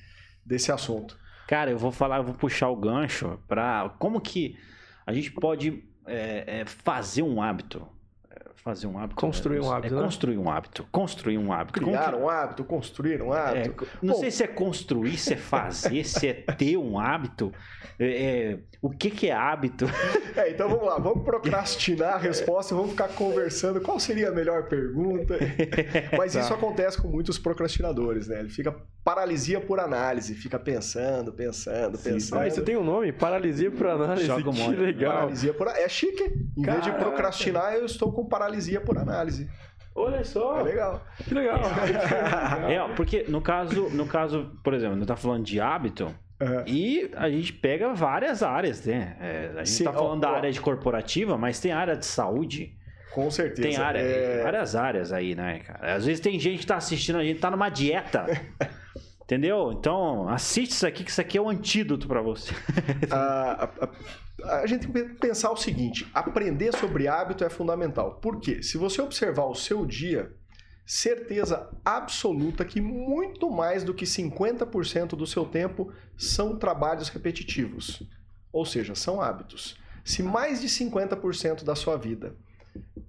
desse 0.46 0.72
assunto. 0.72 1.18
Cara, 1.48 1.72
eu 1.72 1.78
vou 1.80 1.92
falar, 1.92 2.18
eu 2.18 2.24
vou 2.24 2.36
puxar 2.36 2.70
o 2.70 2.76
gancho 2.76 3.40
para 3.48 3.90
como 3.98 4.22
que 4.22 4.56
a 5.08 5.12
gente 5.12 5.32
pode 5.32 5.84
é, 6.06 6.62
é, 6.62 6.66
fazer 6.66 7.24
um 7.24 7.42
hábito 7.42 7.88
fazer 8.56 8.88
um 8.88 8.98
hábito. 8.98 9.16
Construir 9.16 9.60
né? 9.60 9.68
um 9.68 9.72
hábito. 9.72 9.94
É 9.94 9.98
né? 9.98 10.04
construir 10.04 10.38
um 10.38 10.50
hábito. 10.50 10.88
Construir 10.92 11.38
um 11.38 11.54
hábito. 11.54 11.80
Criar 11.80 12.16
um 12.16 12.30
hábito, 12.30 12.64
construir 12.64 13.22
um 13.22 13.34
hábito. 13.34 13.86
É, 13.86 13.88
não 14.02 14.14
Bom, 14.14 14.20
sei 14.20 14.32
se 14.32 14.44
é 14.44 14.48
construir, 14.48 15.18
se 15.18 15.34
é 15.34 15.38
fazer, 15.38 16.04
se 16.06 16.28
é 16.28 16.34
ter 16.34 16.78
um 16.78 17.00
hábito. 17.00 17.52
É, 18.00 18.06
é, 18.06 18.60
o 18.82 18.90
que, 18.90 19.10
que 19.10 19.30
é 19.30 19.34
hábito? 19.34 19.86
É, 20.36 20.50
então 20.50 20.68
vamos 20.68 20.88
lá, 20.88 20.98
vamos 20.98 21.24
procrastinar 21.24 22.16
a 22.16 22.18
resposta 22.18 22.74
e 22.74 22.76
vamos 22.76 22.92
ficar 22.94 23.10
conversando 23.10 23.80
qual 23.80 24.00
seria 24.00 24.30
a 24.30 24.32
melhor 24.32 24.68
pergunta. 24.68 25.38
Mas 26.18 26.34
tá. 26.34 26.40
isso 26.40 26.52
acontece 26.52 27.00
com 27.00 27.08
muitos 27.08 27.38
procrastinadores, 27.38 28.28
né? 28.28 28.40
Ele 28.40 28.50
fica 28.50 28.76
paralisia 29.04 29.62
por 29.62 29.80
análise, 29.80 30.34
fica 30.34 30.58
pensando, 30.58 31.32
pensando, 31.32 31.98
Sim, 31.98 32.14
pensando. 32.14 32.42
Ah, 32.42 32.48
isso 32.48 32.64
tem 32.64 32.76
um 32.76 32.84
nome? 32.84 33.12
Paralisia 33.12 33.70
por 33.70 33.86
análise. 33.86 34.26
Joga 34.26 34.50
um 34.50 34.54
que 34.54 34.76
legal. 34.76 35.14
Paralisia 35.14 35.54
por 35.54 35.68
É 35.68 35.88
chique. 35.88 36.24
Em 36.58 36.64
Caraca. 36.64 36.82
vez 36.82 36.96
de 36.96 37.04
procrastinar, 37.04 37.76
eu 37.76 37.86
estou 37.86 38.12
com 38.12 38.26
paralisia 38.26 38.43
por 38.82 38.98
análise. 38.98 39.50
Olha 39.96 40.24
só. 40.24 40.60
É 40.60 40.64
legal. 40.64 41.06
Que 41.24 41.34
legal. 41.34 41.60
é, 42.68 42.96
porque 42.96 43.26
no 43.28 43.42
caso, 43.42 43.90
no 43.90 44.08
caso, 44.08 44.52
por 44.64 44.74
exemplo, 44.74 44.96
não 44.96 45.06
tá 45.06 45.16
falando 45.16 45.44
de 45.44 45.60
hábito, 45.60 46.14
Uhum. 46.42 46.64
E 46.68 47.12
a 47.16 47.30
gente 47.30 47.54
pega 47.54 47.94
várias 47.94 48.44
áreas, 48.44 48.86
né? 48.86 49.16
É, 49.20 49.52
a 49.54 49.58
gente 49.60 49.70
Sim, 49.70 49.84
tá 49.86 49.94
falando 49.94 50.18
ó, 50.18 50.28
da 50.28 50.32
ó, 50.32 50.36
área 50.36 50.52
de 50.52 50.60
corporativa, 50.60 51.38
mas 51.38 51.60
tem 51.60 51.72
área 51.72 51.96
de 51.96 52.06
saúde. 52.06 52.76
Com 53.14 53.30
certeza. 53.32 53.62
Tem 53.62 53.78
área, 53.78 54.00
é... 54.00 54.44
várias 54.44 54.76
áreas 54.76 55.14
aí, 55.14 55.36
né, 55.36 55.60
cara? 55.60 55.96
Às 55.96 56.06
vezes 56.06 56.20
tem 56.20 56.38
gente 56.40 56.60
que 56.60 56.66
tá 56.66 56.76
assistindo, 56.76 57.18
a 57.18 57.24
gente 57.24 57.40
tá 57.40 57.50
numa 57.50 57.70
dieta. 57.70 58.26
Entendeu? 59.24 59.72
Então, 59.72 60.28
assiste 60.28 60.72
isso 60.72 60.86
aqui, 60.86 61.04
que 61.04 61.10
isso 61.10 61.22
aqui 61.22 61.38
é 61.38 61.42
o 61.42 61.46
um 61.46 61.50
antídoto 61.50 62.08
para 62.08 62.22
você. 62.22 62.54
a, 63.10 63.64
a, 63.64 63.86
a, 63.86 63.90
gente 64.66 64.88
tem 64.88 65.08
que 65.10 65.14
pensar 65.16 65.52
o 65.52 65.58
seguinte: 65.58 66.10
aprender 66.14 66.76
sobre 66.76 67.08
hábito 67.08 67.44
é 67.44 67.50
fundamental. 67.50 68.16
Por 68.16 68.40
quê? 68.40 68.64
Se 68.64 68.78
você 68.78 69.02
observar 69.02 69.46
o 69.46 69.56
seu 69.56 69.86
dia, 69.86 70.36
certeza 70.86 71.70
absoluta 71.84 72.66
que 72.66 72.82
muito 72.82 73.50
mais 73.50 73.84
do 73.84 73.94
que 73.94 74.06
50% 74.06 75.10
do 75.16 75.28
seu 75.28 75.46
tempo 75.46 75.92
são 76.18 76.58
trabalhos 76.58 77.10
repetitivos. 77.10 78.04
Ou 78.52 78.66
seja, 78.66 78.96
são 78.96 79.22
hábitos. 79.22 79.78
Se 80.04 80.22
mais 80.22 80.62
de 80.62 80.68
50% 80.68 81.64
da 81.64 81.76
sua 81.76 81.98
vida 81.98 82.36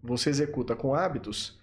você 0.03 0.31
executa 0.31 0.77
com 0.77 0.95
hábitos, 0.95 1.59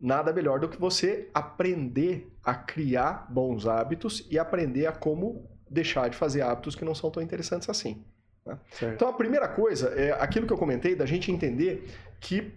nada 0.00 0.32
melhor 0.32 0.60
do 0.60 0.68
que 0.68 0.78
você 0.78 1.30
aprender 1.34 2.30
a 2.44 2.54
criar 2.54 3.26
bons 3.30 3.66
hábitos 3.66 4.26
e 4.30 4.38
aprender 4.38 4.86
a 4.86 4.92
como 4.92 5.50
deixar 5.68 6.08
de 6.08 6.16
fazer 6.16 6.42
hábitos 6.42 6.74
que 6.74 6.84
não 6.84 6.94
são 6.94 7.10
tão 7.10 7.22
interessantes 7.22 7.68
assim. 7.68 8.04
Né? 8.48 8.58
Então 8.94 9.08
a 9.08 9.12
primeira 9.12 9.46
coisa 9.46 9.88
é 9.90 10.10
aquilo 10.12 10.46
que 10.46 10.52
eu 10.52 10.58
comentei 10.58 10.96
da 10.96 11.06
gente 11.06 11.30
entender 11.30 11.88
que 12.20 12.52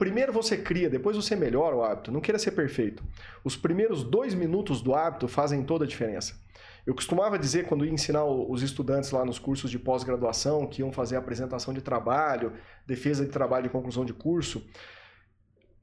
Primeiro 0.00 0.32
você 0.32 0.56
cria, 0.56 0.88
depois 0.88 1.14
você 1.14 1.36
melhora 1.36 1.76
o 1.76 1.84
hábito. 1.84 2.10
Não 2.10 2.22
queira 2.22 2.38
ser 2.38 2.52
perfeito. 2.52 3.04
Os 3.44 3.54
primeiros 3.54 4.02
dois 4.02 4.32
minutos 4.32 4.80
do 4.80 4.94
hábito 4.94 5.28
fazem 5.28 5.62
toda 5.62 5.84
a 5.84 5.86
diferença. 5.86 6.40
Eu 6.86 6.94
costumava 6.94 7.38
dizer, 7.38 7.66
quando 7.66 7.84
ia 7.84 7.92
ensinar 7.92 8.24
os 8.24 8.62
estudantes 8.62 9.10
lá 9.10 9.26
nos 9.26 9.38
cursos 9.38 9.70
de 9.70 9.78
pós-graduação, 9.78 10.66
que 10.66 10.80
iam 10.80 10.90
fazer 10.90 11.16
apresentação 11.16 11.74
de 11.74 11.82
trabalho, 11.82 12.54
defesa 12.86 13.26
de 13.26 13.30
trabalho 13.30 13.66
e 13.66 13.68
conclusão 13.68 14.02
de 14.02 14.14
curso, 14.14 14.66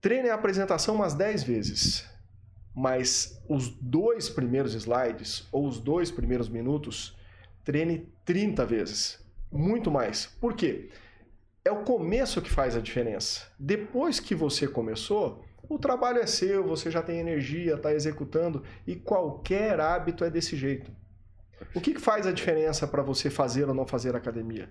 treine 0.02 0.32
a 0.32 0.34
apresentação 0.34 0.96
umas 0.96 1.14
10 1.14 1.44
vezes. 1.44 2.04
Mas 2.76 3.40
os 3.48 3.70
dois 3.70 4.30
primeiros 4.30 4.74
slides, 4.74 5.48
ou 5.52 5.68
os 5.68 5.80
dois 5.80 6.10
primeiros 6.10 6.50
minutos, 6.50 7.16
treine 7.64 8.12
30 8.26 8.66
vezes. 8.66 9.27
Muito 9.52 9.90
mais. 9.90 10.26
Por 10.26 10.54
quê? 10.54 10.90
é 11.68 11.72
o 11.72 11.84
começo 11.84 12.42
que 12.42 12.50
faz 12.50 12.76
a 12.76 12.80
diferença. 12.80 13.46
Depois 13.60 14.20
que 14.20 14.34
você 14.34 14.68
começou, 14.68 15.44
o 15.68 15.78
trabalho 15.78 16.20
é 16.20 16.26
seu, 16.26 16.66
você 16.66 16.90
já 16.90 17.02
tem 17.02 17.20
energia, 17.20 17.76
está 17.76 17.94
executando 17.94 18.64
e 18.86 18.96
qualquer 18.96 19.80
hábito 19.80 20.24
é 20.24 20.30
desse 20.30 20.56
jeito. 20.56 20.90
O 21.76 21.82
que, 21.82 21.94
que 21.94 22.02
faz 22.02 22.26
a 22.26 22.32
diferença 22.32 22.88
para 22.88 23.04
você 23.04 23.30
fazer 23.30 23.68
ou 23.68 23.74
não 23.74 23.86
fazer 23.86 24.16
academia? 24.16 24.70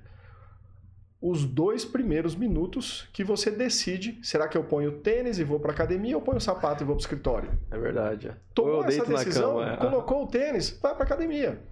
Os 1.20 1.44
dois 1.44 1.84
primeiros 1.84 2.34
minutos 2.34 3.08
que 3.12 3.24
você 3.24 3.50
decide, 3.50 4.18
será 4.22 4.48
que 4.48 4.56
eu 4.56 4.64
ponho 4.64 5.00
tênis 5.00 5.38
e 5.38 5.44
vou 5.44 5.60
para 5.60 5.72
academia 5.72 6.16
ou 6.16 6.22
ponho 6.22 6.40
sapato 6.40 6.82
e 6.82 6.86
vou 6.86 6.94
para 6.94 7.00
o 7.00 7.04
escritório? 7.04 7.58
É 7.70 7.78
verdade. 7.78 8.34
Tomou 8.54 8.84
essa 8.84 9.04
decisão, 9.04 9.56
cama, 9.56 9.72
é. 9.72 9.76
colocou 9.76 10.24
o 10.24 10.26
tênis, 10.26 10.78
vai 10.80 10.94
para 10.94 11.04
academia. 11.04 11.48
Então 11.50 11.62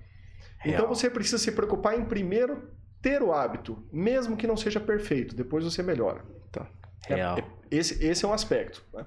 Real. 0.59 0.75
Então 0.75 0.89
você 0.89 1.09
precisa 1.09 1.39
se 1.39 1.53
preocupar 1.53 1.99
em 1.99 2.05
primeiro 2.05 2.69
ter 3.05 3.23
o 3.23 3.35
hábito, 3.35 3.77
mesmo 3.93 4.35
que 4.35 4.47
não 4.47 4.57
seja 4.57 4.81
perfeito, 4.81 5.37
depois 5.37 5.63
você 5.63 5.83
melhora. 5.83 6.25
Tá. 6.51 6.67
Real. 7.07 7.39
É, 7.39 7.45
esse, 7.71 8.03
esse 8.03 8.25
é 8.25 8.29
um 8.29 8.33
aspecto. 8.33 8.83
Né? 8.95 9.05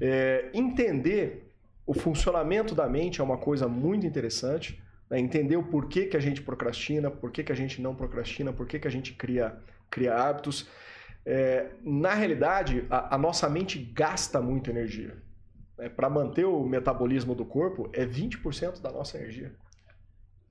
É, 0.00 0.50
entender 0.52 1.54
o 1.86 1.94
funcionamento 1.94 2.74
da 2.74 2.88
mente 2.88 3.20
é 3.20 3.24
uma 3.24 3.38
coisa 3.38 3.68
muito 3.68 4.04
interessante. 4.04 4.82
Né? 5.08 5.20
Entender 5.20 5.56
o 5.56 5.62
porquê 5.62 6.06
que 6.06 6.16
a 6.16 6.20
gente 6.20 6.42
procrastina, 6.42 7.08
por 7.08 7.30
que, 7.30 7.52
a 7.52 7.54
gente 7.54 7.80
não 7.80 7.94
procrastina, 7.94 8.52
por 8.52 8.66
que, 8.66 8.80
que 8.80 8.88
a 8.88 8.90
gente 8.90 9.12
cria, 9.12 9.56
cria 9.88 10.16
hábitos. 10.16 10.68
É, 11.24 11.68
na 11.84 12.14
realidade, 12.14 12.84
a, 12.90 13.14
a, 13.14 13.18
nossa 13.18 13.48
mente 13.48 13.78
gasta 13.78 14.40
muita 14.40 14.70
energia. 14.70 15.22
Né? 15.78 15.88
Para 15.88 16.10
manter 16.10 16.46
o 16.46 16.64
metabolismo 16.64 17.32
do 17.32 17.44
corpo, 17.44 17.88
é 17.92 18.04
20% 18.04 18.80
da 18.80 18.90
nossa 18.90 19.16
energia 19.16 19.54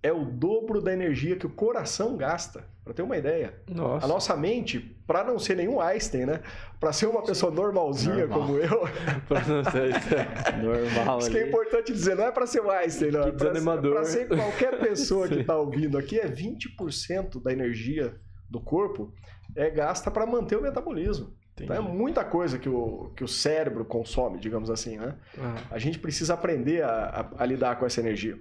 é 0.06 0.13
o 0.13 0.24
dobro 0.24 0.80
da 0.80 0.94
energia 0.94 1.36
que 1.36 1.48
o 1.48 1.50
coração 1.50 2.15
gasta. 2.15 2.63
Para 2.84 2.94
ter 2.94 3.02
uma 3.02 3.18
ideia. 3.18 3.56
Nossa. 3.68 4.06
A 4.06 4.08
nossa 4.08 4.38
mente, 4.38 4.80
para 5.08 5.24
não 5.24 5.39
ser 5.39 5.56
nenhum 5.56 5.82
Einstein, 5.82 6.28
né? 6.28 6.41
Para 6.80 6.94
ser 6.94 7.08
uma 7.08 7.24
pessoa 7.24 7.52
normalzinha 7.52 8.28
Normal. 8.28 8.39
como 8.39 8.58
eu. 8.60 8.88
para 9.28 9.41
não 9.48 9.63
ser 9.63 10.62
normal. 10.62 11.18
Isso 11.18 11.32
que 11.32 11.38
é 11.39 11.48
importante 11.48 11.91
dizer, 11.91 12.15
não 12.15 12.26
é 12.26 12.32
para 12.32 12.46
ser 12.46 12.60
o 12.60 12.70
Einstein, 12.70 13.10
não. 13.10 13.24
É 13.24 13.32
para 13.32 14.06
ser 14.06 14.28
qualquer 14.28 14.80
pessoa 14.80 15.28
que 15.28 15.39
está 15.41 15.58
ouvindo 15.58 15.98
aqui, 15.98 16.20
é 16.20 16.28
20% 16.28 17.41
da 17.41 17.52
energia 17.52 18.15
do 18.48 18.62
corpo 18.62 19.12
é 19.56 19.70
gasta 19.72 20.12
para 20.12 20.28
manter 20.28 20.58
o 20.58 20.62
metabolismo. 20.62 21.34
Então 21.60 21.76
é 21.76 21.80
muita 21.80 22.24
coisa 22.24 22.60
que 22.60 22.68
o, 22.70 23.12
que 23.15 23.24
o 23.24 23.28
cérebro 23.28 23.86
consome, 23.86 24.38
digamos 24.38 24.70
assim, 24.70 24.98
né? 24.98 25.15
Uhum. 25.38 25.56
A 25.72 25.80
gente 25.80 25.98
precisa 25.98 26.34
aprender 26.34 26.84
a, 26.84 27.32
a, 27.38 27.44
a 27.44 27.46
lidar 27.46 27.80
com 27.80 27.86
essa 27.86 28.02
energia. 28.02 28.38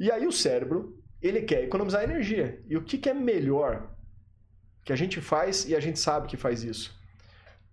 E 0.00 0.10
aí 0.10 0.26
o 0.26 0.32
cérebro 0.32 1.03
ele 1.26 1.42
quer 1.42 1.64
economizar 1.64 2.02
energia. 2.02 2.62
E 2.68 2.76
o 2.76 2.82
que, 2.82 2.98
que 2.98 3.08
é 3.08 3.14
melhor 3.14 3.90
que 4.84 4.92
a 4.92 4.96
gente 4.96 5.20
faz 5.20 5.66
e 5.66 5.74
a 5.74 5.80
gente 5.80 5.98
sabe 5.98 6.28
que 6.28 6.36
faz 6.36 6.62
isso. 6.62 6.94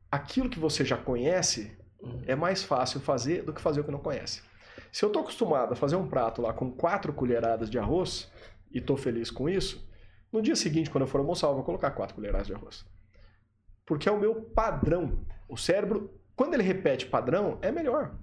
Aquilo 0.09 0.49
que 0.49 0.59
você 0.59 0.85
já 0.85 0.97
conhece 0.97 1.77
é 2.25 2.35
mais 2.35 2.63
fácil 2.63 3.01
fazer 3.01 3.43
do 3.43 3.53
que 3.53 3.61
fazer 3.61 3.81
o 3.81 3.83
que 3.83 3.91
não 3.91 3.99
conhece. 3.99 4.41
Se 4.91 5.03
eu 5.03 5.07
estou 5.07 5.21
acostumado 5.21 5.73
a 5.73 5.75
fazer 5.75 5.95
um 5.95 6.07
prato 6.07 6.41
lá 6.41 6.53
com 6.53 6.71
quatro 6.71 7.13
colheradas 7.13 7.69
de 7.69 7.77
arroz 7.77 8.31
e 8.71 8.77
estou 8.77 8.95
feliz 8.95 9.29
com 9.29 9.49
isso, 9.49 9.87
no 10.31 10.41
dia 10.41 10.55
seguinte, 10.55 10.89
quando 10.89 11.03
eu 11.03 11.07
for 11.07 11.19
almoçar, 11.19 11.47
eu 11.47 11.55
vou 11.55 11.63
colocar 11.63 11.91
quatro 11.91 12.15
colheradas 12.15 12.47
de 12.47 12.53
arroz. 12.53 12.85
Porque 13.85 14.07
é 14.07 14.11
o 14.11 14.19
meu 14.19 14.35
padrão. 14.35 15.25
O 15.49 15.57
cérebro, 15.57 16.17
quando 16.35 16.53
ele 16.53 16.63
repete 16.63 17.05
padrão, 17.05 17.59
é 17.61 17.71
melhor. 17.71 18.15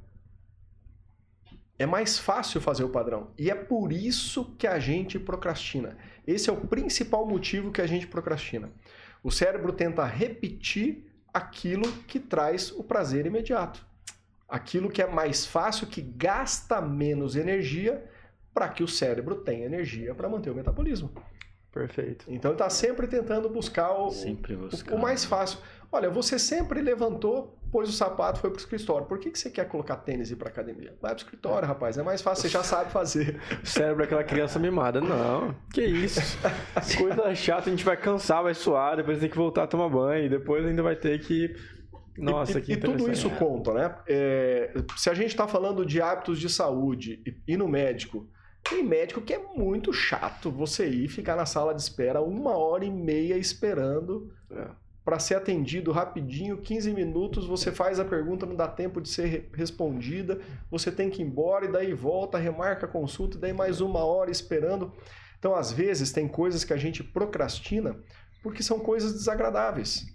É 1.79 1.87
mais 1.87 2.19
fácil 2.19 2.61
fazer 2.61 2.83
o 2.83 2.89
padrão. 2.89 3.31
E 3.39 3.51
é 3.51 3.55
por 3.55 3.93
isso 3.93 4.57
que 4.59 4.67
a 4.67 4.79
gente 4.79 5.19
procrastina. 5.19 5.97
Esse 6.27 6.51
é 6.51 6.53
o 6.53 6.67
principal 6.67 7.25
motivo 7.27 7.71
que 7.71 7.81
a 7.81 7.87
gente 7.87 8.07
procrastina. 8.07 8.71
O 9.23 9.31
cérebro 9.31 9.73
tenta 9.73 10.05
repetir 10.05 11.07
aquilo 11.33 11.91
que 12.07 12.19
traz 12.19 12.73
o 12.73 12.83
prazer 12.83 13.27
imediato. 13.27 13.87
Aquilo 14.49 14.91
que 14.91 15.03
é 15.03 15.07
mais 15.07 15.47
fácil, 15.47 15.87
que 15.87 16.01
gasta 16.01 16.81
menos 16.81 17.37
energia, 17.37 18.05
para 18.53 18.69
que 18.69 18.83
o 18.83 18.89
cérebro 18.89 19.37
tenha 19.37 19.67
energia 19.67 20.15
para 20.15 20.29
manter 20.29 20.51
o 20.51 20.55
metabolismo. 20.55 21.13
Perfeito. 21.71 22.25
Então 22.29 22.51
ele 22.51 22.57
está 22.57 22.69
sempre 22.69 23.07
tentando 23.07 23.49
buscar 23.49 23.93
o, 23.93 24.11
Sempre 24.11 24.55
o, 24.55 24.69
buscar. 24.69 24.95
o 24.95 24.99
mais 24.99 25.25
fácil. 25.25 25.61
Olha, 25.91 26.11
você 26.11 26.39
sempre 26.39 26.83
levantou, 26.83 27.59
pôs 27.73 27.89
o 27.89 27.93
sapato, 27.93 28.41
foi 28.41 28.51
pro 28.51 28.59
escritório. 28.59 29.07
Por 29.07 29.19
que, 29.19 29.31
que 29.31 29.39
você 29.39 29.51
quer 29.51 29.67
colocar 29.67 29.97
tênis 29.97 30.31
e 30.31 30.35
ir 30.35 30.37
pra 30.37 30.49
academia? 30.49 30.95
Vai 31.01 31.15
pro 31.15 31.25
escritório, 31.25 31.67
rapaz. 31.67 31.97
É 31.97 32.03
mais 32.03 32.21
fácil, 32.21 32.43
você 32.43 32.49
já 32.49 32.63
sabe 32.65 32.91
fazer. 32.91 33.41
O 33.63 33.65
cérebro 33.67 34.03
é 34.03 34.05
aquela 34.05 34.25
criança 34.25 34.59
mimada. 34.59 35.01
Não, 35.01 35.55
que 35.73 35.83
isso. 35.83 36.21
Coisa 36.99 37.35
chata, 37.35 37.69
a 37.69 37.71
gente 37.71 37.85
vai 37.85 37.97
cansar, 37.97 38.43
vai 38.43 38.55
suar, 38.55 38.97
depois 38.97 39.19
tem 39.19 39.31
que 39.31 39.37
voltar 39.37 39.63
a 39.63 39.67
tomar 39.67 39.89
banho, 39.89 40.27
e 40.27 40.29
depois 40.29 40.65
ainda 40.67 40.83
vai 40.83 40.95
ter 40.95 41.19
que. 41.21 41.57
Nossa, 42.19 42.59
e, 42.59 42.63
que 42.63 42.73
e 42.73 42.77
tudo 42.77 43.11
isso 43.11 43.31
conta, 43.31 43.73
né? 43.73 43.95
É, 44.07 44.75
se 44.97 45.09
a 45.09 45.15
gente 45.15 45.29
está 45.29 45.47
falando 45.47 45.87
de 45.87 46.03
hábitos 46.03 46.39
de 46.39 46.49
saúde 46.49 47.23
e, 47.25 47.53
e 47.55 47.57
no 47.57 47.69
médico, 47.69 48.29
tem 48.69 48.83
médico 48.83 49.21
que 49.23 49.33
é 49.33 49.39
muito 49.39 49.93
chato 49.93 50.51
você 50.51 50.89
ir 50.89 51.09
ficar 51.09 51.37
na 51.37 51.47
sala 51.47 51.73
de 51.73 51.81
espera 51.81 52.21
uma 52.21 52.57
hora 52.57 52.85
e 52.85 52.91
meia 52.91 53.39
esperando 53.39 54.31
É. 54.51 54.88
para 55.09 55.19
ser 55.19 55.37
atendido 55.37 55.91
rapidinho, 55.91 56.59
15 56.59 56.93
minutos, 56.93 57.47
você 57.47 57.73
faz 57.73 57.99
a 57.99 58.05
pergunta, 58.05 58.45
não 58.45 58.55
dá 58.55 58.69
tempo 58.69 59.01
de 59.01 59.09
ser 59.09 59.25
re- 59.25 59.49
respondida, 59.55 60.39
você 60.71 60.93
tem 60.93 61.09
que 61.09 61.23
ir 61.23 61.25
embora 61.25 61.65
e 61.65 61.73
daí 61.73 61.95
volta, 61.95 62.37
remarca 62.37 62.85
a 62.85 62.89
consulta, 62.91 63.39
e 63.39 63.41
daí 63.41 63.55
mais 63.55 63.81
uma 63.81 64.05
hora 64.05 64.31
esperando. 64.31 64.93
Então, 65.39 65.55
às 65.55 65.73
vezes, 65.73 66.13
tem 66.13 66.29
coisas 66.29 66.63
que 66.63 66.75
a 66.75 66.77
gente 66.77 67.03
procrastina 67.03 67.99
porque 68.43 68.63
são 68.63 68.79
coisas 68.81 69.15
desagradáveis. 69.15 70.15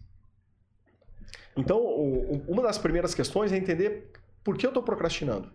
Então, 1.58 1.84
uma 2.48 2.62
das 2.62 2.78
primeiras 2.78 3.16
questões 3.16 3.52
é 3.52 3.58
entender 3.58 4.12
por 4.44 4.56
que 4.56 4.64
eu 4.64 4.70
estou 4.70 4.84
procrastinando. 4.84 5.52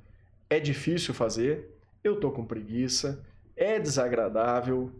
É 0.50 0.58
difícil 0.58 1.14
fazer, 1.14 1.78
eu 2.02 2.14
estou 2.14 2.32
com 2.32 2.44
preguiça, 2.44 3.24
é 3.54 3.78
desagradável, 3.78 4.90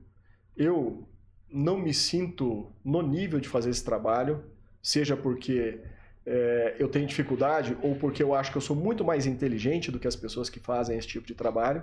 eu 0.56 1.08
não 1.50 1.78
me 1.78 1.92
sinto 1.94 2.70
no 2.84 3.02
nível 3.02 3.40
de 3.40 3.48
fazer 3.48 3.70
esse 3.70 3.84
trabalho, 3.84 4.44
seja 4.82 5.16
porque 5.16 5.80
é, 6.26 6.76
eu 6.78 6.88
tenho 6.88 7.06
dificuldade 7.06 7.76
ou 7.82 7.94
porque 7.96 8.22
eu 8.22 8.34
acho 8.34 8.50
que 8.50 8.58
eu 8.58 8.62
sou 8.62 8.76
muito 8.76 9.04
mais 9.04 9.26
inteligente 9.26 9.90
do 9.90 9.98
que 9.98 10.06
as 10.06 10.16
pessoas 10.16 10.50
que 10.50 10.60
fazem 10.60 10.98
esse 10.98 11.08
tipo 11.08 11.26
de 11.26 11.34
trabalho. 11.34 11.82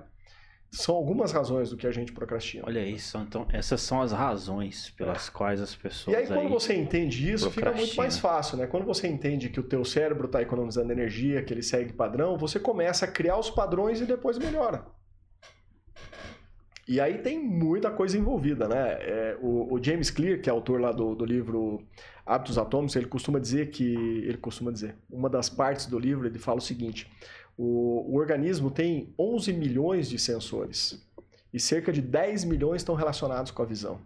São 0.71 0.95
algumas 0.95 1.31
razões 1.31 1.69
do 1.69 1.77
que 1.77 1.87
a 1.87 1.91
gente 1.91 2.11
procrastina. 2.11 2.65
Olha 2.67 2.85
isso, 2.85 3.17
então 3.19 3.47
essas 3.53 3.79
são 3.81 4.01
as 4.01 4.11
razões 4.11 4.89
pelas 4.89 5.29
quais 5.29 5.61
as 5.61 5.73
pessoas 5.73 6.13
E 6.13 6.19
aí, 6.19 6.27
quando 6.27 6.39
aí- 6.39 6.49
você 6.49 6.75
entende 6.75 7.31
isso, 7.31 7.49
fica 7.49 7.71
muito 7.71 7.95
mais 7.95 8.17
fácil, 8.17 8.57
né? 8.57 8.67
Quando 8.67 8.83
você 8.85 9.07
entende 9.07 9.47
que 9.49 9.59
o 9.59 9.63
teu 9.63 9.85
cérebro 9.85 10.25
está 10.25 10.41
economizando 10.41 10.91
energia, 10.91 11.41
que 11.43 11.53
ele 11.53 11.63
segue 11.63 11.93
padrão, 11.93 12.37
você 12.37 12.59
começa 12.59 13.05
a 13.05 13.07
criar 13.07 13.37
os 13.37 13.49
padrões 13.49 14.01
e 14.01 14.05
depois 14.05 14.37
melhora. 14.37 14.85
E 16.87 16.99
aí 17.01 17.17
tem 17.17 17.39
muita 17.43 17.89
coisa 17.89 18.17
envolvida, 18.17 18.67
né? 18.67 18.91
É, 19.01 19.37
o, 19.41 19.73
o 19.73 19.83
James 19.83 20.09
Clear, 20.11 20.39
que 20.39 20.49
é 20.49 20.51
autor 20.53 20.79
lá 20.79 20.91
do, 20.91 21.15
do 21.15 21.25
livro 21.25 21.81
Hábitos 22.25 22.57
Atômicos, 22.59 22.95
ele 22.95 23.07
costuma 23.07 23.39
dizer 23.39 23.71
que... 23.71 23.93
Ele 23.93 24.37
costuma 24.37 24.71
dizer, 24.71 24.95
uma 25.09 25.27
das 25.29 25.49
partes 25.49 25.87
do 25.87 25.97
livro, 25.97 26.27
ele 26.27 26.37
fala 26.37 26.59
o 26.59 26.61
seguinte, 26.61 27.11
o, 27.57 28.13
o 28.13 28.17
organismo 28.17 28.69
tem 28.69 29.13
11 29.17 29.51
milhões 29.53 30.07
de 30.07 30.19
sensores 30.19 31.03
e 31.51 31.59
cerca 31.59 31.91
de 31.91 32.01
10 32.01 32.43
milhões 32.43 32.81
estão 32.81 32.93
relacionados 32.93 33.49
com 33.51 33.63
a 33.63 33.65
visão. 33.65 33.99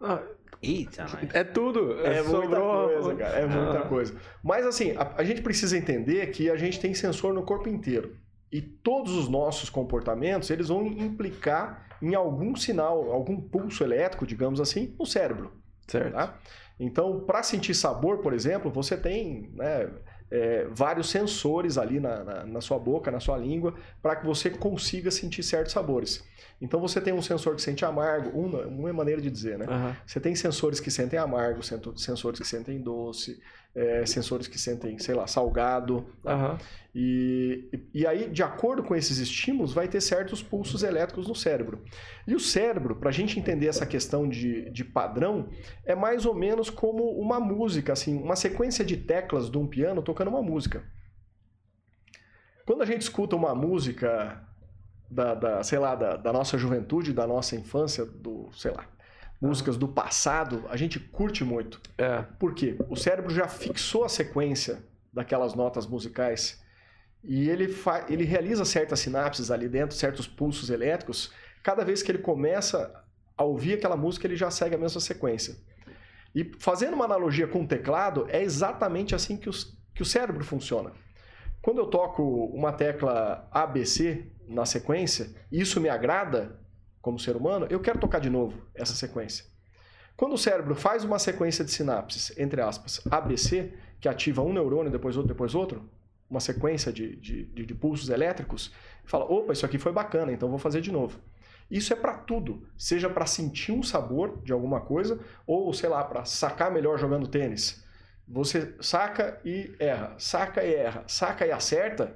Ah, 0.00 0.22
Eita, 0.62 1.04
é 1.32 1.42
tudo. 1.44 1.98
É 2.06 2.22
muita 2.22 2.30
sobrou- 2.56 2.88
coisa, 2.88 3.14
cara. 3.16 3.38
É 3.38 3.46
muita 3.46 3.78
Ah. 3.80 3.88
coisa. 3.88 4.14
Mas 4.42 4.64
assim, 4.64 4.92
a, 4.96 5.14
a 5.16 5.24
gente 5.24 5.42
precisa 5.42 5.76
entender 5.76 6.26
que 6.30 6.48
a 6.48 6.56
gente 6.56 6.78
tem 6.80 6.94
sensor 6.94 7.34
no 7.34 7.42
corpo 7.42 7.68
inteiro. 7.68 8.16
E 8.52 8.60
todos 8.60 9.14
os 9.14 9.28
nossos 9.28 9.70
comportamentos, 9.70 10.50
eles 10.50 10.68
vão 10.68 10.86
implicar 10.86 11.86
em 12.02 12.14
algum 12.14 12.54
sinal, 12.54 13.10
algum 13.10 13.40
pulso 13.40 13.82
elétrico, 13.82 14.26
digamos 14.26 14.60
assim, 14.60 14.94
no 14.98 15.06
cérebro. 15.06 15.52
Certo. 15.88 16.12
Tá? 16.12 16.38
Então, 16.78 17.20
para 17.20 17.42
sentir 17.42 17.74
sabor, 17.74 18.18
por 18.18 18.34
exemplo, 18.34 18.70
você 18.70 18.96
tem 18.96 19.50
né, 19.54 19.88
é, 20.30 20.66
vários 20.70 21.08
sensores 21.10 21.78
ali 21.78 22.00
na, 22.00 22.24
na, 22.24 22.44
na 22.44 22.60
sua 22.60 22.78
boca, 22.78 23.10
na 23.10 23.20
sua 23.20 23.38
língua, 23.38 23.74
para 24.02 24.16
que 24.16 24.26
você 24.26 24.50
consiga 24.50 25.10
sentir 25.10 25.42
certos 25.42 25.72
sabores. 25.72 26.22
Então, 26.60 26.80
você 26.80 27.00
tem 27.00 27.12
um 27.12 27.22
sensor 27.22 27.54
que 27.54 27.62
sente 27.62 27.84
amargo, 27.84 28.38
uma, 28.38 28.66
uma 28.66 28.92
maneira 28.92 29.20
de 29.20 29.30
dizer, 29.30 29.58
né? 29.58 29.66
Aham. 29.68 29.96
Você 30.06 30.20
tem 30.20 30.34
sensores 30.34 30.80
que 30.80 30.90
sentem 30.90 31.18
amargo, 31.18 31.62
sensores 31.62 32.38
que 32.38 32.46
sentem 32.46 32.80
doce, 32.80 33.40
é, 33.74 34.04
sensores 34.04 34.46
que 34.46 34.58
sentem, 34.58 34.98
sei 34.98 35.14
lá, 35.14 35.26
salgado. 35.26 36.06
Aham. 36.24 36.58
E, 36.94 37.70
e 37.94 38.06
aí, 38.06 38.28
de 38.28 38.42
acordo 38.42 38.82
com 38.82 38.94
esses 38.94 39.18
estímulos, 39.18 39.72
vai 39.72 39.88
ter 39.88 40.00
certos 40.00 40.42
pulsos 40.42 40.82
elétricos 40.82 41.26
no 41.26 41.34
cérebro. 41.34 41.82
E 42.26 42.34
o 42.34 42.40
cérebro, 42.40 42.96
para 42.96 43.08
a 43.08 43.12
gente 43.12 43.38
entender 43.38 43.66
essa 43.66 43.86
questão 43.86 44.28
de, 44.28 44.70
de 44.70 44.84
padrão, 44.84 45.48
é 45.86 45.94
mais 45.94 46.26
ou 46.26 46.34
menos 46.34 46.68
como 46.68 47.18
uma 47.18 47.40
música, 47.40 47.94
assim, 47.94 48.22
uma 48.22 48.36
sequência 48.36 48.84
de 48.84 48.96
teclas 48.96 49.50
de 49.50 49.56
um 49.56 49.66
piano 49.66 50.02
tocando 50.02 50.28
uma 50.28 50.42
música. 50.42 50.84
Quando 52.66 52.82
a 52.82 52.86
gente 52.86 53.02
escuta 53.02 53.34
uma 53.34 53.54
música 53.54 54.46
da, 55.10 55.34
da, 55.34 55.62
sei 55.62 55.78
lá, 55.78 55.94
da, 55.94 56.16
da 56.16 56.32
nossa 56.32 56.58
juventude, 56.58 57.12
da 57.12 57.26
nossa 57.26 57.56
infância, 57.56 58.04
do, 58.04 58.50
sei 58.52 58.70
lá, 58.70 58.86
músicas 59.42 59.76
do 59.76 59.88
passado, 59.88 60.64
a 60.68 60.76
gente 60.76 61.00
curte 61.00 61.42
muito. 61.42 61.80
É. 61.98 62.22
Por 62.38 62.54
quê? 62.54 62.76
O 62.88 62.94
cérebro 62.96 63.34
já 63.34 63.48
fixou 63.48 64.04
a 64.04 64.08
sequência 64.08 64.84
daquelas 65.12 65.52
notas 65.54 65.84
musicais 65.84 66.62
e 67.24 67.50
ele, 67.50 67.66
fa- 67.66 68.06
ele 68.08 68.24
realiza 68.24 68.64
certas 68.64 69.00
sinapses 69.00 69.50
ali 69.50 69.68
dentro, 69.68 69.96
certos 69.96 70.28
pulsos 70.28 70.70
elétricos. 70.70 71.32
Cada 71.62 71.84
vez 71.84 72.02
que 72.04 72.12
ele 72.12 72.18
começa 72.18 72.94
a 73.36 73.42
ouvir 73.42 73.74
aquela 73.74 73.96
música, 73.96 74.28
ele 74.28 74.36
já 74.36 74.48
segue 74.50 74.76
a 74.76 74.78
mesma 74.78 75.00
sequência. 75.00 75.56
E 76.34 76.52
fazendo 76.60 76.94
uma 76.94 77.04
analogia 77.04 77.46
com 77.48 77.62
o 77.64 77.66
teclado, 77.66 78.26
é 78.28 78.40
exatamente 78.42 79.12
assim 79.14 79.36
que, 79.36 79.48
os, 79.48 79.76
que 79.92 80.02
o 80.02 80.06
cérebro 80.06 80.44
funciona. 80.44 80.92
Quando 81.60 81.78
eu 81.78 81.86
toco 81.86 82.22
uma 82.46 82.72
tecla 82.72 83.48
ABC 83.50 84.24
na 84.48 84.64
sequência, 84.64 85.30
e 85.50 85.60
isso 85.60 85.80
me 85.80 85.88
agrada 85.88 86.60
como 87.02 87.18
ser 87.18 87.36
humano, 87.36 87.66
eu 87.68 87.80
quero 87.80 87.98
tocar 87.98 88.20
de 88.20 88.30
novo 88.30 88.56
essa 88.74 88.94
sequência. 88.94 89.44
Quando 90.16 90.34
o 90.34 90.38
cérebro 90.38 90.74
faz 90.74 91.04
uma 91.04 91.18
sequência 91.18 91.64
de 91.64 91.70
sinapses, 91.70 92.32
entre 92.38 92.60
aspas, 92.60 93.00
ABC, 93.10 93.72
que 94.00 94.08
ativa 94.08 94.40
um 94.42 94.52
neurônio, 94.52 94.90
depois 94.90 95.16
outro, 95.16 95.28
depois 95.28 95.54
outro, 95.54 95.88
uma 96.30 96.40
sequência 96.40 96.92
de, 96.92 97.16
de, 97.16 97.44
de- 97.46 97.66
de 97.66 97.74
pulsos 97.74 98.08
elétricos, 98.08 98.72
fala: 99.04 99.24
opa, 99.24 99.52
isso 99.52 99.66
aqui 99.66 99.78
foi 99.78 99.92
bacana, 99.92 100.32
então 100.32 100.48
vou 100.48 100.58
fazer 100.58 100.80
de 100.80 100.90
novo. 100.92 101.18
Isso 101.70 101.92
é 101.92 101.96
para 101.96 102.14
tudo, 102.14 102.66
seja 102.76 103.08
para 103.08 103.24
sentir 103.26 103.72
um 103.72 103.82
sabor 103.82 104.40
de 104.44 104.52
alguma 104.52 104.80
coisa, 104.80 105.18
ou 105.46 105.72
sei 105.72 105.88
lá, 105.88 106.04
para 106.04 106.24
sacar 106.24 106.70
melhor 106.70 106.98
jogando 106.98 107.26
tênis. 107.26 107.82
Você 108.28 108.74
saca 108.80 109.40
e 109.44 109.74
erra, 109.78 110.14
saca 110.18 110.62
e 110.62 110.74
erra, 110.74 111.04
saca 111.06 111.46
e 111.46 111.50
acerta, 111.52 112.14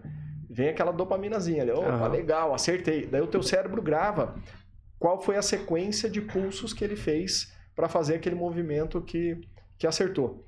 vem 0.48 0.68
aquela 0.68 0.92
dopaminazinha 0.92 1.62
ali. 1.62 1.72
Opa, 1.72 1.88
Aham. 1.88 2.08
legal, 2.08 2.54
acertei. 2.54 3.06
Daí 3.06 3.20
o 3.22 3.26
teu 3.26 3.42
cérebro 3.42 3.80
grava 3.82 4.34
qual 4.98 5.20
foi 5.20 5.36
a 5.36 5.42
sequência 5.42 6.08
de 6.08 6.20
pulsos 6.20 6.72
que 6.72 6.84
ele 6.84 6.96
fez 6.96 7.52
para 7.74 7.88
fazer 7.88 8.14
aquele 8.14 8.34
movimento 8.34 9.00
que, 9.02 9.40
que 9.78 9.86
acertou. 9.86 10.46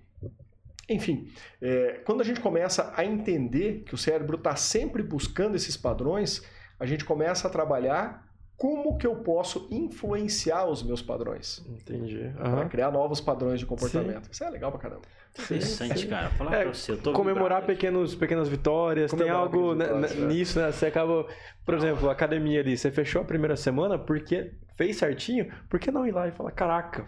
Enfim, 0.88 1.30
é, 1.60 2.00
quando 2.04 2.22
a 2.22 2.24
gente 2.24 2.40
começa 2.40 2.92
a 2.96 3.04
entender 3.04 3.82
que 3.84 3.94
o 3.94 3.98
cérebro 3.98 4.36
está 4.36 4.56
sempre 4.56 5.02
buscando 5.02 5.54
esses 5.54 5.76
padrões, 5.76 6.42
a 6.80 6.86
gente 6.86 7.04
começa 7.04 7.46
a 7.46 7.50
trabalhar 7.50 8.26
como 8.58 8.98
que 8.98 9.06
eu 9.06 9.14
posso 9.16 9.68
influenciar 9.70 10.66
os 10.66 10.82
meus 10.82 11.00
padrões. 11.00 11.64
Entendi. 11.68 12.32
Para 12.36 12.48
Aham. 12.48 12.68
criar 12.68 12.90
novos 12.90 13.20
padrões 13.20 13.60
de 13.60 13.64
comportamento. 13.66 14.28
Isso 14.30 14.42
é 14.42 14.50
legal 14.50 14.72
pra 14.72 14.80
caramba. 14.80 15.02
Interessante, 15.38 16.00
sim. 16.00 16.08
cara. 16.08 16.28
Falar 16.30 16.54
É, 16.56 16.62
pra 16.64 16.74
você, 16.74 16.90
eu 16.92 16.98
tô 17.00 17.12
comemorar 17.12 17.64
pequenos, 17.64 18.16
pequenas 18.16 18.48
vitórias, 18.48 19.12
Comemorar 19.12 19.36
tem 19.48 19.58
algo 19.60 19.72
pequenas 19.76 19.78
né, 19.78 20.08
vitórias, 20.08 20.16
né, 20.18 20.24
é. 20.24 20.28
nisso, 20.34 20.58
né? 20.60 20.72
Você 20.72 20.86
acaba, 20.86 21.26
por 21.64 21.74
exemplo, 21.74 22.08
a 22.08 22.12
academia 22.12 22.58
ali, 22.60 22.76
você 22.76 22.90
fechou 22.90 23.22
a 23.22 23.24
primeira 23.24 23.56
semana 23.56 23.96
porque 23.96 24.52
fez 24.76 24.96
certinho, 24.96 25.48
por 25.70 25.78
que 25.78 25.92
não 25.92 26.04
ir 26.04 26.10
lá 26.12 26.26
e 26.26 26.32
falar, 26.32 26.50
caraca, 26.50 27.06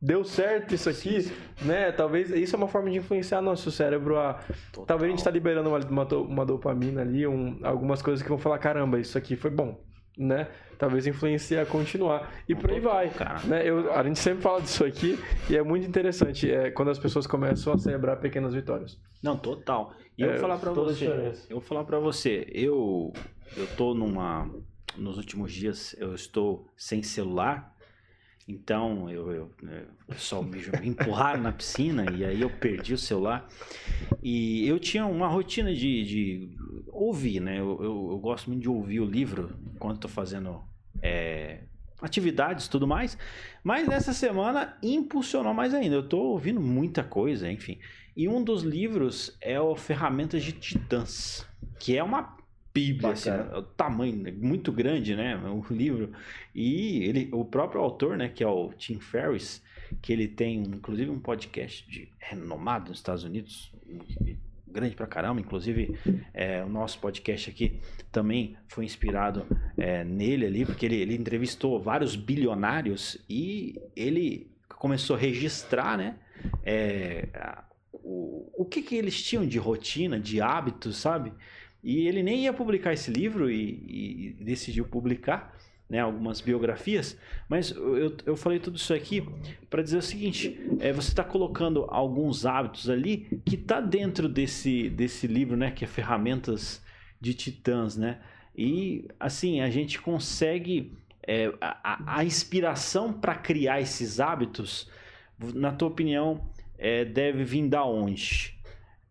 deu 0.00 0.24
certo 0.24 0.74
isso 0.74 0.88
aqui, 0.88 1.30
né? 1.60 1.92
Talvez 1.92 2.30
isso 2.30 2.56
é 2.56 2.58
uma 2.58 2.68
forma 2.68 2.88
de 2.90 2.96
influenciar 2.96 3.42
nosso 3.42 3.70
cérebro 3.70 4.18
a. 4.18 4.40
Total. 4.72 4.86
Talvez 4.86 5.12
a 5.12 5.14
gente 5.14 5.24
tá 5.24 5.30
liberando 5.30 5.68
uma, 5.68 5.78
uma, 5.78 6.04
uma 6.16 6.46
dopamina 6.46 7.02
ali, 7.02 7.26
um- 7.26 7.58
algumas 7.62 8.00
coisas 8.00 8.22
que 8.22 8.28
vão 8.30 8.38
falar, 8.38 8.58
caramba, 8.58 8.98
isso 8.98 9.18
aqui 9.18 9.36
foi 9.36 9.50
bom, 9.50 9.78
né? 10.20 10.48
Talvez 10.78 11.06
influencie 11.06 11.58
a 11.58 11.66
continuar. 11.66 12.32
E 12.48 12.54
por 12.54 12.70
aí 12.70 12.80
vai. 12.80 13.10
cara. 13.10 13.40
Né? 13.44 13.68
Eu, 13.68 13.92
a 13.92 14.02
gente 14.02 14.18
sempre 14.18 14.42
fala 14.42 14.60
disso 14.60 14.84
aqui 14.84 15.18
e 15.48 15.56
é 15.56 15.62
muito 15.62 15.86
interessante 15.86 16.50
é, 16.50 16.70
quando 16.70 16.90
as 16.90 16.98
pessoas 16.98 17.26
começam 17.26 17.72
a 17.72 17.78
celebrar 17.78 18.18
pequenas 18.18 18.54
vitórias. 18.54 18.98
Não, 19.22 19.36
total. 19.36 19.92
E 20.16 20.22
eu 20.22 20.28
É, 20.28 20.32
vou 20.32 20.40
falar 20.40 20.58
pra 20.58 20.72
você. 20.72 21.06
Eu 21.48 21.56
vou 21.56 21.60
falar 21.60 21.84
para 21.84 21.98
você. 21.98 22.46
Eu 22.50 23.12
eu 23.56 23.66
tô 23.76 23.94
numa 23.94 24.48
nos 24.96 25.16
últimos 25.16 25.52
dias 25.52 25.94
eu 25.98 26.14
estou 26.14 26.66
sem 26.76 27.02
celular. 27.02 27.74
Então, 28.50 29.08
eu, 29.08 29.30
eu, 29.32 29.50
né, 29.62 29.84
o 30.08 30.12
pessoal 30.12 30.42
me 30.42 30.58
empurraram 30.82 31.40
na 31.40 31.52
piscina 31.52 32.04
e 32.12 32.24
aí 32.24 32.40
eu 32.40 32.50
perdi 32.50 32.92
o 32.92 32.98
celular. 32.98 33.48
E 34.22 34.66
eu 34.66 34.78
tinha 34.78 35.06
uma 35.06 35.28
rotina 35.28 35.72
de, 35.72 36.04
de 36.04 36.56
ouvir, 36.88 37.40
né? 37.40 37.60
Eu, 37.60 37.78
eu, 37.80 38.08
eu 38.10 38.18
gosto 38.18 38.50
muito 38.50 38.62
de 38.62 38.68
ouvir 38.68 39.00
o 39.00 39.04
livro 39.04 39.56
enquanto 39.74 39.96
estou 39.96 40.10
fazendo 40.10 40.62
é, 41.00 41.60
atividades 42.02 42.66
tudo 42.66 42.86
mais. 42.86 43.16
Mas 43.62 43.86
nessa 43.86 44.12
semana 44.12 44.76
impulsionou 44.82 45.54
mais 45.54 45.72
ainda. 45.72 45.94
Eu 45.94 46.04
estou 46.04 46.32
ouvindo 46.32 46.60
muita 46.60 47.04
coisa, 47.04 47.50
enfim. 47.50 47.78
E 48.16 48.28
um 48.28 48.42
dos 48.42 48.62
livros 48.62 49.36
é 49.40 49.60
o 49.60 49.76
Ferramentas 49.76 50.42
de 50.42 50.52
Titãs, 50.52 51.46
que 51.78 51.96
é 51.96 52.02
uma 52.02 52.36
bíblia, 52.72 53.10
assim, 53.10 53.30
Bacana. 53.30 53.58
o 53.58 53.62
tamanho 53.62 54.28
é 54.28 54.32
muito 54.32 54.72
grande, 54.72 55.16
né? 55.16 55.36
O 55.36 55.72
livro. 55.72 56.12
E 56.54 57.04
ele, 57.04 57.28
o 57.32 57.44
próprio 57.44 57.80
autor, 57.80 58.16
né, 58.16 58.28
que 58.28 58.42
é 58.42 58.46
o 58.46 58.72
Tim 58.72 58.98
Ferriss, 59.00 59.62
que 60.00 60.12
ele 60.12 60.28
tem 60.28 60.62
inclusive 60.62 61.10
um 61.10 61.18
podcast 61.18 61.88
de 61.90 62.08
renomado 62.18 62.90
nos 62.90 62.98
Estados 62.98 63.24
Unidos, 63.24 63.72
grande 64.66 64.94
pra 64.94 65.06
caramba, 65.06 65.40
inclusive 65.40 65.98
é, 66.32 66.62
o 66.62 66.68
nosso 66.68 66.98
podcast 67.00 67.50
aqui 67.50 67.80
também 68.12 68.56
foi 68.68 68.84
inspirado 68.84 69.44
é, 69.76 70.04
nele 70.04 70.46
ali, 70.46 70.64
porque 70.64 70.86
ele, 70.86 70.96
ele 70.96 71.16
entrevistou 71.16 71.80
vários 71.80 72.14
bilionários 72.14 73.18
e 73.28 73.80
ele 73.96 74.50
começou 74.68 75.16
a 75.16 75.18
registrar, 75.18 75.98
né, 75.98 76.16
é, 76.64 77.28
o, 77.92 78.48
o 78.56 78.64
que 78.64 78.80
que 78.82 78.94
eles 78.94 79.20
tinham 79.22 79.44
de 79.46 79.58
rotina, 79.58 80.18
de 80.18 80.40
hábitos, 80.40 80.96
sabe? 80.96 81.32
E 81.82 82.06
ele 82.06 82.22
nem 82.22 82.44
ia 82.44 82.52
publicar 82.52 82.92
esse 82.92 83.10
livro 83.10 83.50
e, 83.50 84.34
e 84.38 84.44
decidiu 84.44 84.84
publicar, 84.84 85.56
né, 85.88 85.98
algumas 85.98 86.40
biografias, 86.40 87.18
mas 87.48 87.70
eu, 87.72 88.16
eu 88.24 88.36
falei 88.36 88.60
tudo 88.60 88.76
isso 88.76 88.94
aqui 88.94 89.26
para 89.68 89.82
dizer 89.82 89.96
o 89.98 90.02
seguinte: 90.02 90.58
é, 90.78 90.92
você 90.92 91.08
está 91.08 91.24
colocando 91.24 91.84
alguns 91.88 92.46
hábitos 92.46 92.88
ali 92.88 93.40
que 93.44 93.56
tá 93.56 93.80
dentro 93.80 94.28
desse, 94.28 94.88
desse 94.90 95.26
livro, 95.26 95.56
né, 95.56 95.70
que 95.70 95.84
é 95.84 95.88
Ferramentas 95.88 96.82
de 97.20 97.34
Titãs, 97.34 97.96
né? 97.96 98.20
E 98.56 99.08
assim 99.18 99.60
a 99.60 99.70
gente 99.70 100.00
consegue 100.00 100.92
é, 101.26 101.46
a, 101.60 101.94
a- 101.94 102.18
a 102.18 102.24
inspiração 102.24 103.12
para 103.12 103.34
criar 103.34 103.80
esses 103.80 104.20
hábitos, 104.20 104.88
na 105.54 105.72
tua 105.72 105.88
opinião, 105.88 106.48
é, 106.78 107.04
deve 107.04 107.44
vir 107.44 107.68
da 107.68 107.84
onde? 107.84 108.59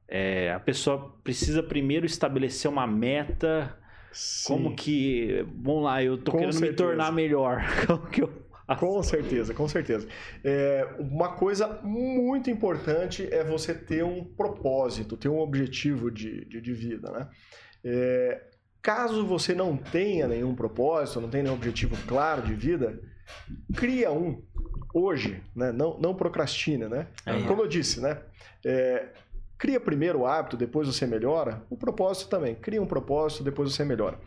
É, 0.10 0.52
a 0.52 0.60
pessoa 0.60 1.16
precisa 1.24 1.62
primeiro 1.62 2.06
estabelecer 2.06 2.70
uma 2.70 2.88
meta. 2.88 3.78
Como 4.46 4.70
Sim. 4.70 4.76
que. 4.76 5.46
Vamos 5.56 5.84
lá, 5.84 6.04
eu 6.04 6.18
tô 6.18 6.32
Com 6.32 6.40
querendo 6.40 6.56
me 6.56 6.60
certeza. 6.60 6.84
tornar 6.84 7.12
melhor. 7.12 7.62
Como 7.86 8.08
que 8.08 8.24
eu 8.24 8.28
faço? 8.68 8.80
Com 8.80 9.04
certeza, 9.04 9.54
com 9.54 9.68
certeza. 9.68 10.08
É, 10.44 10.88
uma 10.98 11.34
coisa 11.34 11.80
muito 11.84 12.50
importante 12.50 13.28
é 13.32 13.44
você 13.44 13.74
ter 13.74 14.04
um 14.04 14.24
propósito, 14.24 15.16
ter 15.16 15.30
um 15.30 15.40
objetivo 15.40 16.10
de, 16.10 16.44
de, 16.46 16.60
de 16.60 16.74
vida, 16.74 17.12
né? 17.12 17.28
É, 17.84 18.42
caso 18.82 19.26
você 19.26 19.54
não 19.54 19.78
tenha 19.78 20.28
nenhum 20.28 20.56
propósito, 20.56 21.22
não 21.22 21.30
tenha 21.30 21.44
nenhum 21.44 21.56
objetivo 21.56 21.96
claro 22.08 22.42
de 22.42 22.54
vida, 22.54 23.00
cria 23.76 24.12
um 24.12 24.42
hoje, 24.94 25.42
né? 25.56 25.72
Não, 25.72 26.00
não 26.00 26.16
procrastina, 26.16 26.90
né? 26.90 27.08
É. 27.26 27.42
Como 27.44 27.62
eu 27.62 27.68
disse, 27.68 28.02
né? 28.02 28.18
É, 28.66 29.10
cria 29.60 29.80
primeiro 29.80 30.20
o 30.22 30.26
hábito, 30.26 30.58
depois 30.58 30.88
você 30.88 31.06
melhora. 31.06 31.64
O 31.70 31.78
propósito 31.78 32.30
também. 32.30 32.56
Cria 32.56 32.82
um 32.82 32.88
propósito, 32.88 33.44
depois 33.44 33.72
você 33.72 33.84
melhora. 33.86 34.18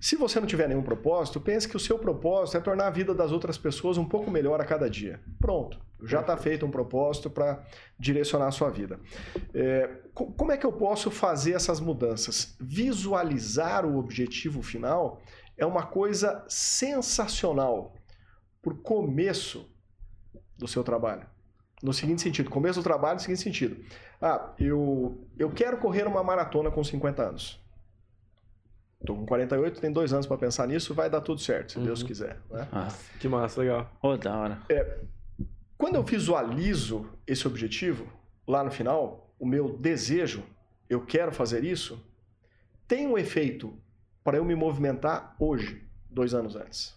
Se 0.00 0.16
você 0.16 0.40
não 0.40 0.46
tiver 0.46 0.68
nenhum 0.68 0.82
propósito, 0.82 1.40
pense 1.40 1.68
que 1.68 1.76
o 1.76 1.80
seu 1.80 1.98
propósito 1.98 2.56
é 2.56 2.60
tornar 2.60 2.88
a 2.88 2.90
vida 2.90 3.14
das 3.14 3.30
outras 3.32 3.56
pessoas 3.56 3.96
um 3.96 4.04
pouco 4.04 4.30
melhor 4.30 4.60
a 4.60 4.64
cada 4.64 4.90
dia. 4.90 5.20
Pronto, 5.38 5.78
já 6.02 6.20
está 6.20 6.36
feito 6.36 6.66
um 6.66 6.70
propósito 6.70 7.30
para 7.30 7.62
direcionar 7.98 8.48
a 8.48 8.50
sua 8.50 8.70
vida. 8.70 8.98
É, 9.54 9.88
co- 10.12 10.32
como 10.32 10.52
é 10.52 10.56
que 10.56 10.66
eu 10.66 10.72
posso 10.72 11.10
fazer 11.10 11.52
essas 11.52 11.80
mudanças? 11.80 12.56
Visualizar 12.58 13.86
o 13.86 13.98
objetivo 13.98 14.62
final 14.62 15.20
é 15.56 15.64
uma 15.66 15.84
coisa 15.86 16.44
sensacional 16.48 17.94
por 18.62 18.82
começo 18.82 19.70
do 20.58 20.66
seu 20.66 20.82
trabalho. 20.82 21.26
No 21.82 21.92
seguinte 21.92 22.22
sentido, 22.22 22.50
começo 22.50 22.80
do 22.80 22.84
trabalho 22.84 23.14
no 23.14 23.20
seguinte 23.20 23.40
sentido. 23.40 23.76
Ah, 24.20 24.52
eu, 24.58 25.26
eu 25.38 25.50
quero 25.50 25.78
correr 25.78 26.06
uma 26.06 26.22
maratona 26.22 26.70
com 26.70 26.82
50 26.84 27.22
anos. 27.22 27.58
Tô 29.06 29.14
com 29.16 29.24
48, 29.24 29.80
tem 29.80 29.90
dois 29.90 30.12
anos 30.12 30.26
para 30.26 30.36
pensar 30.36 30.66
nisso, 30.68 30.92
vai 30.92 31.08
dar 31.08 31.22
tudo 31.22 31.40
certo, 31.40 31.72
se 31.72 31.78
Deus 31.80 32.02
Uhum. 32.02 32.06
quiser. 32.06 32.38
né? 32.50 32.68
Ah, 32.70 32.88
Que 33.18 33.28
massa, 33.28 33.60
legal. 33.60 33.90
oh, 34.02 34.16
da 34.18 34.36
hora. 34.36 34.58
Quando 35.78 35.94
eu 35.94 36.02
visualizo 36.02 37.08
esse 37.26 37.46
objetivo, 37.46 38.06
lá 38.46 38.62
no 38.62 38.70
final, 38.70 39.32
o 39.38 39.46
meu 39.46 39.78
desejo, 39.78 40.44
eu 40.88 41.00
quero 41.06 41.32
fazer 41.32 41.64
isso, 41.64 41.98
tem 42.86 43.06
um 43.06 43.16
efeito 43.16 43.72
para 44.22 44.36
eu 44.36 44.44
me 44.44 44.54
movimentar 44.54 45.34
hoje, 45.38 45.82
dois 46.10 46.34
anos 46.34 46.54
antes. 46.54 46.94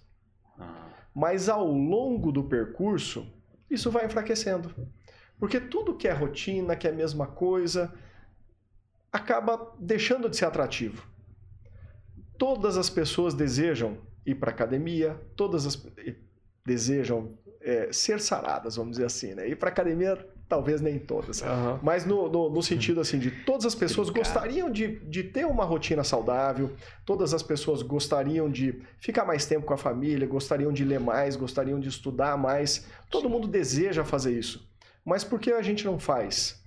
Ah, 0.59 0.89
Mas 1.15 1.47
ao 1.47 1.65
longo 1.65 2.33
do 2.33 2.43
percurso, 2.43 3.25
isso 3.69 3.89
vai 3.89 4.05
enfraquecendo. 4.05 4.75
Porque 5.43 5.59
tudo 5.59 5.93
que 5.93 6.07
é 6.07 6.13
rotina, 6.13 6.73
que 6.73 6.87
é 6.87 6.89
a 6.89 6.93
mesma 6.93 7.27
coisa, 7.27 7.93
acaba 9.11 9.75
deixando 9.77 10.29
de 10.29 10.37
ser 10.37 10.45
atrativo. 10.45 11.05
Todas 12.37 12.77
as 12.77 12.89
pessoas 12.89 13.33
desejam 13.33 13.97
ir 14.25 14.35
para 14.35 14.51
academia, 14.51 15.19
todas 15.35 15.65
as 15.65 15.85
desejam 16.65 17.37
é, 17.59 17.91
ser 17.91 18.21
saradas, 18.21 18.77
vamos 18.77 18.91
dizer 18.91 19.05
assim, 19.05 19.33
né? 19.33 19.49
Ir 19.49 19.57
para 19.57 19.67
academia, 19.67 20.17
talvez 20.47 20.79
nem 20.79 20.97
todas. 20.97 21.41
Aham. 21.41 21.77
Mas 21.83 22.05
no, 22.05 22.29
no, 22.29 22.49
no 22.49 22.63
sentido 22.63 23.01
assim, 23.01 23.19
de 23.19 23.29
todas 23.29 23.65
as 23.65 23.75
pessoas 23.75 24.09
Brincar. 24.09 24.33
gostariam 24.33 24.71
de, 24.71 24.99
de 25.09 25.23
ter 25.23 25.45
uma 25.45 25.65
rotina 25.65 26.05
saudável, 26.05 26.71
todas 27.05 27.33
as 27.33 27.43
pessoas 27.43 27.81
gostariam 27.81 28.49
de 28.49 28.81
ficar 28.97 29.25
mais 29.25 29.45
tempo 29.45 29.65
com 29.65 29.73
a 29.73 29.77
família, 29.77 30.25
gostariam 30.25 30.71
de 30.71 30.85
ler 30.85 31.01
mais, 31.01 31.35
gostariam 31.35 31.81
de 31.81 31.89
estudar 31.89 32.37
mais. 32.37 32.87
Todo 33.09 33.29
mundo 33.29 33.45
deseja 33.45 34.05
fazer 34.05 34.39
isso. 34.39 34.71
Mas 35.05 35.23
por 35.23 35.39
que 35.39 35.51
a 35.51 35.61
gente 35.61 35.85
não 35.85 35.99
faz? 35.99 36.63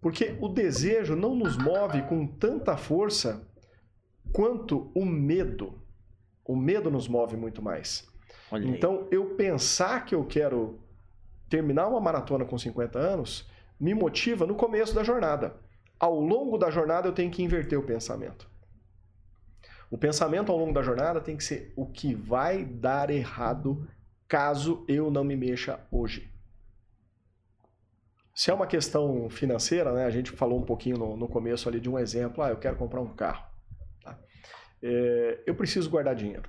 Porque 0.00 0.36
o 0.40 0.48
desejo 0.48 1.14
não 1.14 1.34
nos 1.34 1.56
move 1.56 2.02
com 2.02 2.26
tanta 2.26 2.76
força 2.76 3.46
quanto 4.32 4.90
o 4.94 5.04
medo. 5.04 5.80
O 6.44 6.56
medo 6.56 6.90
nos 6.90 7.06
move 7.06 7.36
muito 7.36 7.62
mais. 7.62 8.08
Então, 8.52 9.06
eu 9.10 9.34
pensar 9.36 10.04
que 10.04 10.14
eu 10.14 10.24
quero 10.24 10.80
terminar 11.48 11.88
uma 11.88 12.00
maratona 12.00 12.44
com 12.44 12.58
50 12.58 12.98
anos 12.98 13.48
me 13.78 13.94
motiva 13.94 14.46
no 14.46 14.54
começo 14.54 14.94
da 14.94 15.02
jornada. 15.02 15.56
Ao 15.98 16.18
longo 16.18 16.58
da 16.58 16.70
jornada, 16.70 17.08
eu 17.08 17.12
tenho 17.12 17.30
que 17.30 17.42
inverter 17.42 17.78
o 17.78 17.82
pensamento. 17.82 18.48
O 19.90 19.98
pensamento 19.98 20.52
ao 20.52 20.58
longo 20.58 20.72
da 20.72 20.82
jornada 20.82 21.20
tem 21.20 21.36
que 21.36 21.44
ser 21.44 21.72
o 21.76 21.86
que 21.86 22.14
vai 22.14 22.64
dar 22.64 23.10
errado 23.10 23.88
caso 24.28 24.84
eu 24.86 25.10
não 25.10 25.24
me 25.24 25.36
mexa 25.36 25.80
hoje. 25.90 26.32
Se 28.40 28.50
é 28.50 28.54
uma 28.54 28.66
questão 28.66 29.28
financeira, 29.28 29.92
né, 29.92 30.06
a 30.06 30.10
gente 30.10 30.30
falou 30.30 30.58
um 30.58 30.62
pouquinho 30.62 30.96
no, 30.96 31.14
no 31.14 31.28
começo 31.28 31.68
ali 31.68 31.78
de 31.78 31.90
um 31.90 31.98
exemplo, 31.98 32.42
ah, 32.42 32.48
eu 32.48 32.56
quero 32.56 32.74
comprar 32.74 33.02
um 33.02 33.08
carro. 33.08 33.44
tá? 34.02 34.18
É, 34.82 35.40
eu 35.44 35.54
preciso 35.54 35.90
guardar 35.90 36.14
dinheiro. 36.14 36.48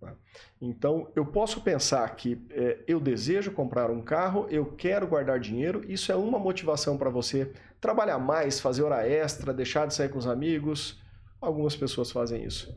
tá? 0.00 0.14
Então, 0.60 1.10
eu 1.16 1.26
posso 1.26 1.60
pensar 1.60 2.08
que 2.14 2.40
é, 2.50 2.78
eu 2.86 3.00
desejo 3.00 3.50
comprar 3.50 3.90
um 3.90 4.00
carro, 4.00 4.46
eu 4.48 4.64
quero 4.76 5.08
guardar 5.08 5.40
dinheiro, 5.40 5.84
isso 5.88 6.12
é 6.12 6.14
uma 6.14 6.38
motivação 6.38 6.96
para 6.96 7.10
você 7.10 7.50
trabalhar 7.80 8.20
mais, 8.20 8.60
fazer 8.60 8.84
hora 8.84 9.04
extra, 9.04 9.52
deixar 9.52 9.88
de 9.88 9.94
sair 9.94 10.10
com 10.10 10.18
os 10.18 10.28
amigos. 10.28 11.02
Algumas 11.40 11.74
pessoas 11.74 12.12
fazem 12.12 12.44
isso. 12.44 12.72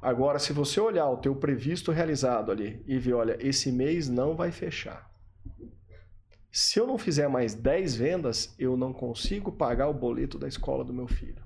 Agora, 0.00 0.38
se 0.38 0.52
você 0.52 0.78
olhar 0.78 1.10
o 1.10 1.16
teu 1.16 1.34
previsto 1.34 1.90
realizado 1.90 2.52
ali 2.52 2.84
e 2.86 3.00
ver, 3.00 3.14
olha, 3.14 3.36
esse 3.40 3.72
mês 3.72 4.08
não 4.08 4.36
vai 4.36 4.52
fechar. 4.52 5.10
Se 6.58 6.80
eu 6.80 6.86
não 6.86 6.96
fizer 6.96 7.28
mais 7.28 7.52
10 7.52 7.96
vendas, 7.96 8.54
eu 8.58 8.78
não 8.78 8.90
consigo 8.90 9.52
pagar 9.52 9.88
o 9.88 9.92
boleto 9.92 10.38
da 10.38 10.48
escola 10.48 10.82
do 10.82 10.90
meu 10.90 11.06
filho. 11.06 11.42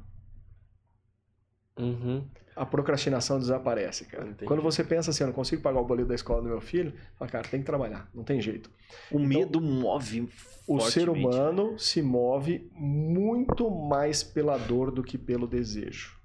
Uhum. 1.77 2.25
A 2.55 2.65
procrastinação 2.65 3.37
desaparece, 3.37 4.05
cara. 4.05 4.29
Entendi. 4.29 4.45
Quando 4.45 4.63
você 4.63 4.85
pensa 4.85 5.11
assim, 5.11 5.25
eu 5.25 5.27
não 5.27 5.35
consigo 5.35 5.61
pagar 5.63 5.81
o 5.81 5.85
boleto 5.85 6.11
da 6.11 6.15
escola 6.15 6.41
do 6.41 6.49
meu 6.49 6.61
filho, 6.61 6.95
fala, 7.17 7.29
cara, 7.29 7.49
tem 7.49 7.59
que 7.59 7.67
trabalhar, 7.67 8.09
não 8.15 8.23
tem 8.23 8.41
jeito. 8.41 8.71
O 9.11 9.19
medo 9.19 9.61
move 9.61 10.29
O 10.65 10.79
ser 10.79 11.09
humano 11.09 11.77
se 11.77 12.01
move 12.01 12.71
muito 12.73 13.69
mais 13.69 14.23
pela 14.23 14.57
dor 14.59 14.93
do 14.93 15.03
que 15.03 15.19
pelo 15.19 15.49
desejo. 15.49 16.21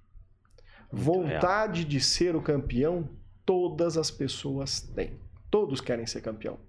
Vontade 0.92 1.86
de 1.86 2.00
ser 2.00 2.36
o 2.36 2.42
campeão, 2.42 3.10
todas 3.44 3.98
as 3.98 4.12
pessoas 4.12 4.80
têm. 4.80 5.20
Todos 5.50 5.82
querem 5.82 6.06
ser 6.06 6.22
campeão. 6.22 6.60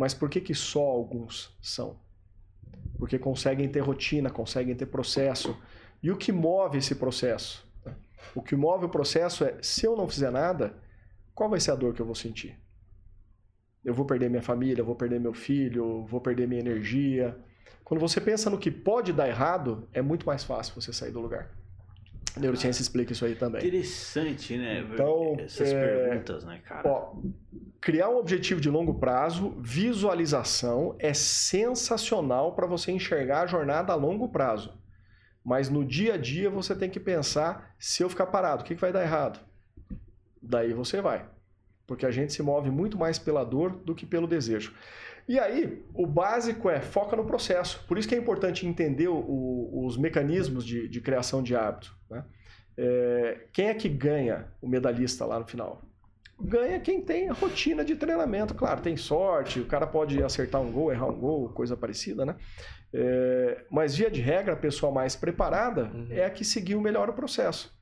Mas 0.00 0.14
por 0.14 0.30
que, 0.30 0.40
que 0.40 0.54
só 0.54 0.80
alguns 0.80 1.54
são? 1.60 2.00
Porque 2.98 3.18
conseguem 3.18 3.68
ter 3.68 3.80
rotina, 3.80 4.30
conseguem 4.30 4.74
ter 4.74 4.86
processo. 4.86 5.54
E 6.02 6.10
o 6.10 6.16
que 6.16 6.32
move 6.32 6.78
esse 6.78 6.94
processo? 6.94 7.62
O 8.34 8.40
que 8.40 8.56
move 8.56 8.86
o 8.86 8.88
processo 8.88 9.44
é: 9.44 9.58
se 9.60 9.84
eu 9.86 9.94
não 9.94 10.08
fizer 10.08 10.30
nada, 10.30 10.74
qual 11.34 11.50
vai 11.50 11.60
ser 11.60 11.72
a 11.72 11.74
dor 11.74 11.92
que 11.92 12.00
eu 12.00 12.06
vou 12.06 12.14
sentir? 12.14 12.58
Eu 13.84 13.92
vou 13.92 14.06
perder 14.06 14.30
minha 14.30 14.40
família, 14.40 14.82
vou 14.82 14.96
perder 14.96 15.20
meu 15.20 15.34
filho, 15.34 16.06
vou 16.06 16.18
perder 16.22 16.48
minha 16.48 16.62
energia. 16.62 17.38
Quando 17.84 18.00
você 18.00 18.22
pensa 18.22 18.48
no 18.48 18.56
que 18.56 18.70
pode 18.70 19.12
dar 19.12 19.28
errado, 19.28 19.86
é 19.92 20.00
muito 20.00 20.24
mais 20.24 20.42
fácil 20.42 20.80
você 20.80 20.94
sair 20.94 21.12
do 21.12 21.20
lugar. 21.20 21.54
Neurociência 22.36 22.82
explica 22.82 23.12
isso 23.12 23.24
aí 23.24 23.34
também. 23.34 23.60
Interessante, 23.60 24.56
né? 24.56 24.86
Então, 24.92 25.36
Essas 25.38 25.72
é, 25.72 26.08
perguntas, 26.08 26.44
né, 26.44 26.60
cara? 26.64 26.88
Ó, 26.88 27.16
criar 27.80 28.08
um 28.08 28.18
objetivo 28.18 28.60
de 28.60 28.70
longo 28.70 28.94
prazo, 28.94 29.54
visualização 29.58 30.94
é 30.98 31.12
sensacional 31.12 32.54
para 32.54 32.66
você 32.66 32.92
enxergar 32.92 33.42
a 33.42 33.46
jornada 33.46 33.92
a 33.92 33.96
longo 33.96 34.28
prazo. 34.28 34.78
Mas 35.44 35.68
no 35.68 35.84
dia 35.84 36.14
a 36.14 36.16
dia 36.18 36.50
você 36.50 36.74
tem 36.74 36.90
que 36.90 37.00
pensar: 37.00 37.74
se 37.78 38.02
eu 38.02 38.08
ficar 38.08 38.26
parado, 38.26 38.62
o 38.62 38.64
que, 38.64 38.74
que 38.74 38.80
vai 38.80 38.92
dar 38.92 39.02
errado? 39.02 39.40
Daí 40.40 40.72
você 40.72 41.00
vai. 41.00 41.26
Porque 41.86 42.06
a 42.06 42.10
gente 42.10 42.32
se 42.32 42.42
move 42.42 42.70
muito 42.70 42.96
mais 42.96 43.18
pela 43.18 43.44
dor 43.44 43.72
do 43.72 43.94
que 43.94 44.06
pelo 44.06 44.26
desejo. 44.26 44.74
E 45.30 45.38
aí, 45.38 45.84
o 45.94 46.06
básico 46.08 46.68
é 46.68 46.80
foca 46.80 47.14
no 47.14 47.24
processo. 47.24 47.84
Por 47.86 47.96
isso 47.96 48.08
que 48.08 48.16
é 48.16 48.18
importante 48.18 48.66
entender 48.66 49.06
o- 49.06 49.84
os 49.86 49.96
mecanismos 49.96 50.64
de, 50.64 50.88
de 50.88 51.00
criação 51.00 51.40
de 51.40 51.54
hábito. 51.54 51.94
né? 52.10 52.24
É, 52.76 53.46
quem 53.52 53.68
é 53.68 53.74
que 53.74 53.88
ganha 53.88 54.48
o 54.60 54.66
medalhista 54.68 55.24
lá 55.24 55.38
no 55.38 55.46
final? 55.46 55.82
ganha 56.42 56.80
quem 56.80 57.02
tem 57.02 57.28
a 57.28 57.34
rotina 57.34 57.84
de 57.84 57.94
treinamento. 57.94 58.54
Claro, 58.54 58.80
tem 58.80 58.96
sorte, 58.96 59.60
o 59.60 59.66
cara 59.66 59.86
pode 59.86 60.22
acertar 60.22 60.58
um 60.60 60.72
gol, 60.72 60.90
errar 60.90 61.06
um 61.08 61.20
gol, 61.20 61.50
coisa 61.50 61.76
parecida, 61.76 62.24
né? 62.24 62.34
É, 62.94 63.64
mas, 63.70 63.94
via 63.94 64.10
de 64.10 64.22
regra, 64.22 64.54
a 64.54 64.56
pessoa 64.56 64.90
mais 64.90 65.14
preparada 65.14 65.90
Uhum. 65.94 66.08
é 66.10 66.24
a 66.24 66.30
que 66.30 66.42
seguiu 66.44 66.80
melhor 66.80 67.10
o 67.10 67.12
processo. 67.12 67.78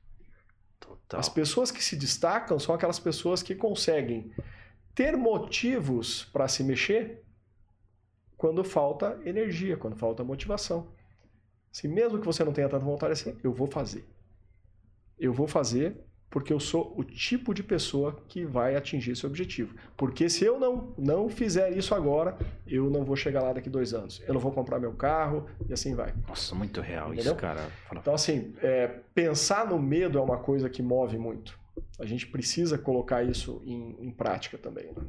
Total. 0.79 1.19
As 1.19 1.29
pessoas 1.29 1.71
que 1.71 1.81
se 1.81 1.95
destacam 1.95 2.59
são 2.59 2.75
aquelas 2.75 2.99
pessoas 2.99 3.41
que 3.41 3.55
conseguem 3.55 4.29
ter 4.93 5.15
motivos 5.17 6.25
para 6.25 6.47
se 6.49 6.61
mexer 6.63 7.23
quando 8.39 8.63
falta 8.63 9.19
energia, 9.25 9.75
quando 9.75 9.97
falta 9.97 10.23
motivação. 10.23 10.87
Se 11.71 11.87
mesmo 11.89 12.17
que 12.19 12.25
você 12.25 12.41
não 12.43 12.53
tenha 12.53 12.69
tanta 12.69 12.83
vontade 12.85 13.11
assim, 13.11 13.37
eu 13.43 13.51
vou 13.53 13.67
fazer. 13.67 14.05
Eu 15.19 15.33
vou 15.33 15.45
fazer 15.45 15.97
porque 16.29 16.53
eu 16.53 16.59
sou 16.59 16.93
o 16.97 17.03
tipo 17.03 17.53
de 17.53 17.61
pessoa 17.61 18.23
que 18.29 18.45
vai 18.45 18.75
atingir 18.75 19.11
esse 19.11 19.25
objetivo. 19.25 19.75
Porque 19.97 20.29
se 20.29 20.45
eu 20.45 20.57
não, 20.57 20.93
não 20.97 21.27
fizer 21.27 21.75
isso 21.75 21.93
agora, 21.93 22.37
eu 22.65 22.89
não 22.89 23.03
vou 23.03 23.15
chegar 23.17 23.41
lá 23.41 23.51
daqui 23.51 23.69
dois 23.69 23.93
anos. 23.93 24.21
Eu 24.25 24.33
não 24.33 24.39
vou 24.39 24.51
comprar 24.53 24.79
meu 24.79 24.93
carro 24.93 25.45
e 25.67 25.73
assim 25.73 25.93
vai. 25.93 26.13
Nossa, 26.27 26.55
muito 26.55 26.79
real 26.79 27.07
Entendeu? 27.13 27.33
isso, 27.33 27.41
cara. 27.41 27.61
Fala- 27.89 27.99
Então, 27.99 28.13
assim, 28.13 28.53
é, 28.61 28.87
pensar 29.13 29.67
no 29.67 29.77
medo 29.79 30.17
é 30.17 30.21
uma 30.21 30.37
coisa 30.37 30.69
que 30.69 30.81
move 30.81 31.17
muito. 31.17 31.59
A 31.99 32.05
gente 32.05 32.25
precisa 32.27 32.77
colocar 32.77 33.21
isso 33.23 33.61
em, 33.65 33.97
em 33.99 34.11
prática 34.11 34.57
também. 34.57 34.85
né? 34.93 35.03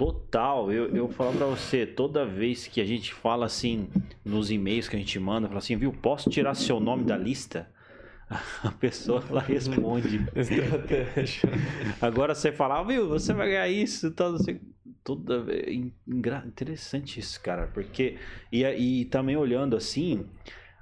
Total, 0.00 0.72
eu, 0.72 0.96
eu 0.96 1.08
falo 1.10 1.36
pra 1.36 1.44
você, 1.44 1.84
toda 1.84 2.24
vez 2.24 2.66
que 2.66 2.80
a 2.80 2.86
gente 2.86 3.12
fala 3.12 3.44
assim, 3.44 3.86
nos 4.24 4.50
e-mails 4.50 4.88
que 4.88 4.96
a 4.96 4.98
gente 4.98 5.20
manda, 5.20 5.46
fala 5.46 5.58
assim, 5.58 5.76
viu, 5.76 5.92
posso 5.92 6.30
tirar 6.30 6.54
seu 6.54 6.80
nome 6.80 7.04
da 7.04 7.18
lista? 7.18 7.68
A 8.64 8.70
pessoa 8.70 9.22
ela 9.28 9.42
responde. 9.42 10.26
Estratégia. 10.34 11.50
Agora 12.00 12.34
você 12.34 12.50
fala, 12.50 12.82
viu, 12.82 13.10
você 13.10 13.34
vai 13.34 13.50
ganhar 13.50 13.68
isso 13.68 14.10
tal, 14.12 14.38
sei. 14.38 14.62
Toda 15.04 15.44
Interessante 16.46 17.20
isso, 17.20 17.38
cara, 17.42 17.66
porque. 17.66 18.16
E, 18.50 18.64
e 18.64 19.04
também 19.04 19.36
olhando 19.36 19.76
assim, 19.76 20.24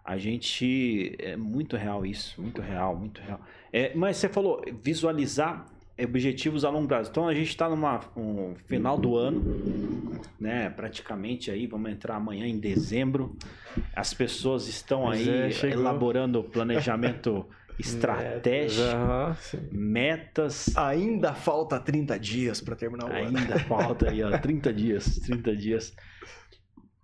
a 0.04 0.16
gente. 0.16 1.16
É 1.18 1.36
muito 1.36 1.76
real 1.76 2.06
isso, 2.06 2.40
muito 2.40 2.62
real, 2.62 2.94
muito 2.94 3.20
real. 3.20 3.40
É, 3.72 3.92
mas 3.96 4.16
você 4.16 4.28
falou, 4.28 4.62
visualizar 4.80 5.66
objetivos 6.04 6.64
a 6.64 6.70
longo 6.70 6.86
prazo. 6.88 7.10
Então 7.10 7.26
a 7.28 7.34
gente 7.34 7.48
está 7.48 7.68
numa 7.68 8.00
um 8.16 8.54
final 8.66 8.96
do 8.98 9.16
ano, 9.16 9.42
né? 10.38 10.70
Praticamente 10.70 11.50
aí, 11.50 11.66
vamos 11.66 11.90
entrar 11.90 12.16
amanhã 12.16 12.46
em 12.46 12.58
dezembro. 12.58 13.36
As 13.94 14.14
pessoas 14.14 14.68
estão 14.68 15.08
aí 15.08 15.28
é, 15.28 15.66
elaborando 15.70 16.42
planejamento 16.44 17.48
estratégico, 17.78 18.82
Aham, 18.96 19.36
sim. 19.40 19.68
metas. 19.70 20.76
Ainda 20.76 21.34
falta 21.34 21.78
30 21.78 22.18
dias 22.18 22.60
para 22.60 22.74
terminar 22.76 23.06
o 23.06 23.12
ano. 23.12 23.38
Ainda 23.38 23.58
falta 23.60 24.08
aí, 24.10 24.22
ó, 24.22 24.36
30 24.38 24.72
dias, 24.72 25.18
30 25.20 25.54
dias. 25.54 25.94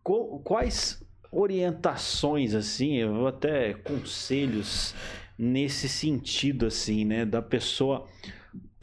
Co- 0.02 0.40
Quais 0.44 1.02
orientações, 1.30 2.54
assim, 2.54 2.96
eu 2.96 3.12
vou 3.14 3.26
até 3.26 3.74
conselhos 3.74 4.94
nesse 5.38 5.88
sentido, 5.88 6.66
assim, 6.66 7.04
né, 7.04 7.24
da 7.24 7.42
pessoa, 7.42 8.06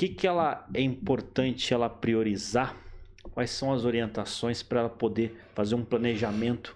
que 0.01 0.09
que 0.09 0.25
ela 0.25 0.67
é 0.73 0.81
importante 0.81 1.71
ela 1.75 1.87
priorizar? 1.87 2.75
Quais 3.35 3.51
são 3.51 3.71
as 3.71 3.85
orientações 3.85 4.63
para 4.63 4.79
ela 4.79 4.89
poder 4.89 5.39
fazer 5.53 5.75
um 5.75 5.85
planejamento 5.85 6.75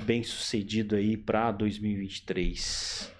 bem 0.00 0.22
sucedido 0.22 0.94
aí 0.94 1.16
para 1.16 1.52
2023? 1.52 3.10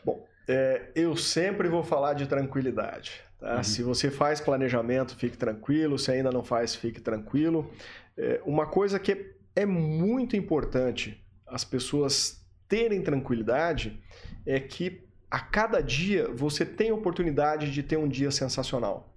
É, 0.47 0.91
eu 0.95 1.17
sempre 1.17 1.71
vou 1.71 1.83
falar 1.83 2.13
de 2.13 2.27
tranquilidade. 2.27 3.23
tá? 3.41 3.57
Uhum. 3.57 3.65
Se 3.65 3.83
você 3.83 4.11
faz 4.11 4.43
planejamento, 4.43 5.17
fique 5.17 5.39
tranquilo. 5.39 5.99
Se 5.99 6.13
ainda 6.13 6.31
não 6.31 6.45
faz, 6.45 6.75
fique 6.75 7.01
tranquilo. 7.01 7.73
É, 8.15 8.43
uma 8.45 8.67
coisa 8.67 8.99
que 8.99 9.37
é 9.55 9.65
muito 9.65 10.37
importante 10.37 11.19
as 11.47 11.65
pessoas 11.65 12.47
terem 12.69 13.01
tranquilidade 13.01 13.99
é 14.45 14.61
que 14.61 15.09
a 15.31 15.41
cada 15.41 15.81
dia 15.81 16.29
você 16.31 16.67
tem 16.67 16.91
a 16.91 16.95
oportunidade 16.95 17.73
de 17.73 17.83
ter 17.83 17.97
um 17.97 18.07
dia 18.07 18.31
sensacional. 18.31 19.16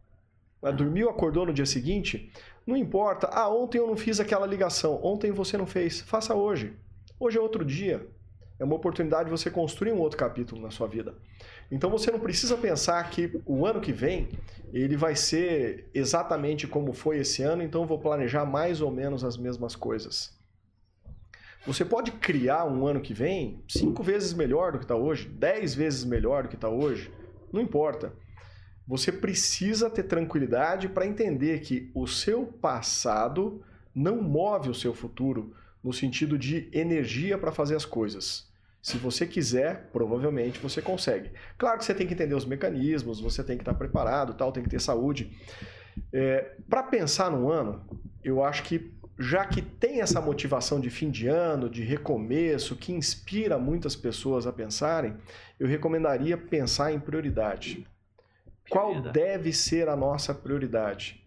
Dormiu, 0.62 1.10
acordou 1.10 1.45
no 1.45 1.53
dia 1.53 1.66
seguinte, 1.66 2.32
não 2.68 2.76
importa. 2.76 3.28
Ah, 3.32 3.49
ontem 3.49 3.78
eu 3.78 3.88
não 3.88 3.95
fiz 3.95 4.20
aquela 4.20 4.45
ligação. 4.45 4.99
Ontem 5.03 5.32
você 5.32 5.57
não 5.57 5.66
fez. 5.66 6.01
Faça 6.01 6.36
hoje. 6.36 6.74
Hoje 7.20 7.38
é 7.38 7.41
outro 7.41 7.64
dia. 7.64 8.07
É 8.60 8.64
uma 8.66 8.76
oportunidade 8.76 9.26
de 9.26 9.32
você 9.32 9.49
construir 9.49 9.93
um 9.93 9.99
outro 9.99 10.18
capítulo 10.18 10.62
na 10.62 10.70
sua 10.70 10.86
vida. 10.86 11.16
Então 11.72 11.89
você 11.89 12.12
não 12.12 12.20
precisa 12.20 12.57
pensar 12.57 13.01
que 13.10 13.41
o 13.45 13.66
ano 13.66 13.80
que 13.80 13.93
vem 13.93 14.28
ele 14.74 14.97
vai 14.97 15.16
ser 15.16 15.89
exatamente 15.93 16.68
como 16.68 16.91
foi 16.91 17.20
esse 17.20 17.41
ano, 17.41 17.64
então 17.64 17.82
eu 17.82 17.88
vou 17.88 17.97
planejar 17.97 18.45
mais 18.45 18.82
ou 18.82 18.91
menos 18.91 19.24
as 19.24 19.38
mesmas 19.38 19.76
coisas. 19.76 20.38
Você 21.66 21.86
pode 21.86 22.12
criar 22.12 22.66
um 22.66 22.86
ano 22.86 23.01
que 23.01 23.14
vem 23.14 23.64
cinco 23.68 24.03
vezes 24.03 24.34
melhor 24.34 24.72
do 24.72 24.78
que 24.78 24.86
está 24.86 24.95
hoje, 24.95 25.28
dez 25.28 25.74
vezes 25.74 26.03
melhor 26.03 26.43
do 26.43 26.49
que 26.49 26.55
está 26.55 26.70
hoje, 26.70 27.12
não 27.51 27.62
importa. 27.62 28.14
Você 28.89 29.11
precisa 29.11 29.87
ter 29.87 30.01
tranquilidade 30.01 30.89
para 30.89 31.05
entender 31.05 31.59
que 31.59 31.91
o 31.93 32.07
seu 32.07 32.47
passado 32.47 33.63
não 33.93 34.19
move 34.19 34.67
o 34.67 34.73
seu 34.73 34.95
futuro 34.95 35.53
no 35.83 35.93
sentido 35.93 36.39
de 36.39 36.67
energia 36.73 37.37
para 37.37 37.51
fazer 37.51 37.75
as 37.75 37.85
coisas. 37.85 38.49
Se 38.81 38.97
você 38.97 39.27
quiser, 39.27 39.91
provavelmente 39.93 40.57
você 40.57 40.81
consegue. 40.81 41.29
Claro 41.55 41.77
que 41.77 41.85
você 41.85 41.93
tem 41.93 42.07
que 42.07 42.15
entender 42.15 42.33
os 42.33 42.45
mecanismos, 42.45 43.21
você 43.21 43.43
tem 43.43 43.57
que 43.57 43.61
estar 43.61 43.75
preparado, 43.75 44.33
tal, 44.33 44.51
tem 44.51 44.63
que 44.63 44.69
ter 44.69 44.81
saúde. 44.81 45.37
É, 46.11 46.55
para 46.67 46.81
pensar 46.81 47.29
no 47.29 47.51
ano, 47.51 47.85
eu 48.23 48.43
acho 48.43 48.63
que 48.63 48.91
já 49.19 49.45
que 49.45 49.61
tem 49.61 50.01
essa 50.01 50.19
motivação 50.19 50.79
de 50.79 50.89
fim 50.89 51.11
de 51.11 51.27
ano, 51.27 51.69
de 51.69 51.83
recomeço, 51.83 52.75
que 52.75 52.91
inspira 52.91 53.59
muitas 53.59 53.95
pessoas 53.95 54.47
a 54.47 54.51
pensarem, 54.51 55.15
eu 55.59 55.67
recomendaria 55.67 56.35
pensar 56.35 56.91
em 56.91 56.99
prioridade. 56.99 57.85
Qual 58.70 59.01
deve 59.11 59.51
ser 59.51 59.89
a 59.89 59.95
nossa 59.95 60.34
prioridade? 60.34 61.24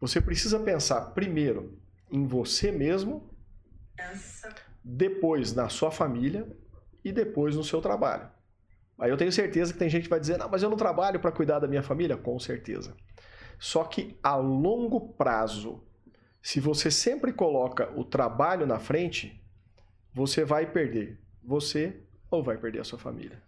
Você 0.00 0.20
precisa 0.20 0.58
pensar 0.58 1.12
primeiro 1.12 1.78
em 2.10 2.26
você 2.26 2.72
mesmo, 2.72 3.30
depois 4.82 5.54
na 5.54 5.68
sua 5.68 5.90
família 5.90 6.46
e 7.04 7.12
depois 7.12 7.56
no 7.56 7.62
seu 7.62 7.80
trabalho. 7.80 8.28
Aí 8.98 9.10
eu 9.10 9.16
tenho 9.16 9.32
certeza 9.32 9.72
que 9.72 9.78
tem 9.78 9.88
gente 9.88 10.04
que 10.04 10.10
vai 10.10 10.20
dizer: 10.20 10.38
não, 10.38 10.48
mas 10.48 10.62
eu 10.62 10.70
não 10.70 10.76
trabalho 10.76 11.20
para 11.20 11.32
cuidar 11.32 11.58
da 11.58 11.68
minha 11.68 11.82
família. 11.82 12.16
Com 12.16 12.38
certeza. 12.38 12.96
Só 13.58 13.84
que 13.84 14.18
a 14.22 14.34
longo 14.36 15.12
prazo, 15.14 15.84
se 16.42 16.58
você 16.58 16.90
sempre 16.90 17.32
coloca 17.32 17.92
o 17.96 18.04
trabalho 18.04 18.66
na 18.66 18.78
frente, 18.78 19.40
você 20.12 20.44
vai 20.44 20.70
perder 20.70 21.20
você 21.42 22.00
ou 22.30 22.42
vai 22.42 22.56
perder 22.56 22.80
a 22.80 22.84
sua 22.84 22.98
família. 22.98 23.42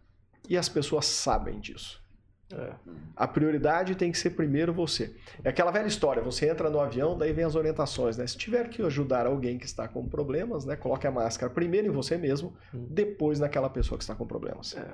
E 0.49 0.57
as 0.57 0.69
pessoas 0.69 1.07
sabem 1.07 1.59
disso. 1.59 2.04
É. 2.53 2.73
A 3.17 3.27
prioridade 3.27 3.95
tem 3.95 4.13
que 4.13 4.19
ser 4.19 4.31
primeiro 4.31 4.73
você. 4.73 5.15
É 5.43 5.49
aquela 5.49 5.71
velha 5.71 5.87
história, 5.87 6.23
você 6.23 6.49
entra 6.49 6.69
no 6.69 6.79
avião, 6.79 7.17
daí 7.17 7.33
vem 7.33 7.45
as 7.45 7.55
orientações, 7.55 8.17
né? 8.17 8.27
Se 8.27 8.37
tiver 8.37 8.69
que 8.69 8.83
ajudar 8.83 9.27
alguém 9.27 9.59
que 9.59 9.65
está 9.65 9.89
com 9.89 10.07
problemas, 10.09 10.65
né? 10.65 10.77
Coloque 10.77 11.07
a 11.07 11.11
máscara 11.11 11.53
primeiro 11.53 11.89
em 11.89 11.91
você 11.91 12.17
mesmo, 12.17 12.55
hum. 12.73 12.87
depois 12.91 13.41
naquela 13.41 13.71
pessoa 13.71 13.97
que 13.99 14.05
está 14.05 14.15
com 14.15 14.27
problemas. 14.27 14.77
É. 14.77 14.87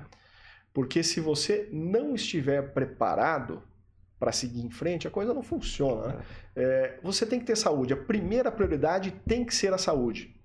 Porque 0.73 1.03
se 1.03 1.19
você 1.19 1.67
não 1.71 2.15
estiver 2.15 2.73
preparado 2.73 3.61
para 4.17 4.31
seguir 4.31 4.61
em 4.61 4.69
frente, 4.69 5.07
a 5.07 5.11
coisa 5.11 5.33
não 5.33 5.43
funciona. 5.43 6.07
Né? 6.07 6.23
É. 6.55 6.63
é, 6.63 6.99
você 7.03 7.25
tem 7.25 7.39
que 7.39 7.45
ter 7.45 7.57
saúde. 7.57 7.91
A 7.91 7.97
primeira 7.97 8.51
prioridade 8.51 9.11
tem 9.27 9.43
que 9.43 9.53
ser 9.53 9.73
a 9.73 9.77
saúde. 9.77 10.39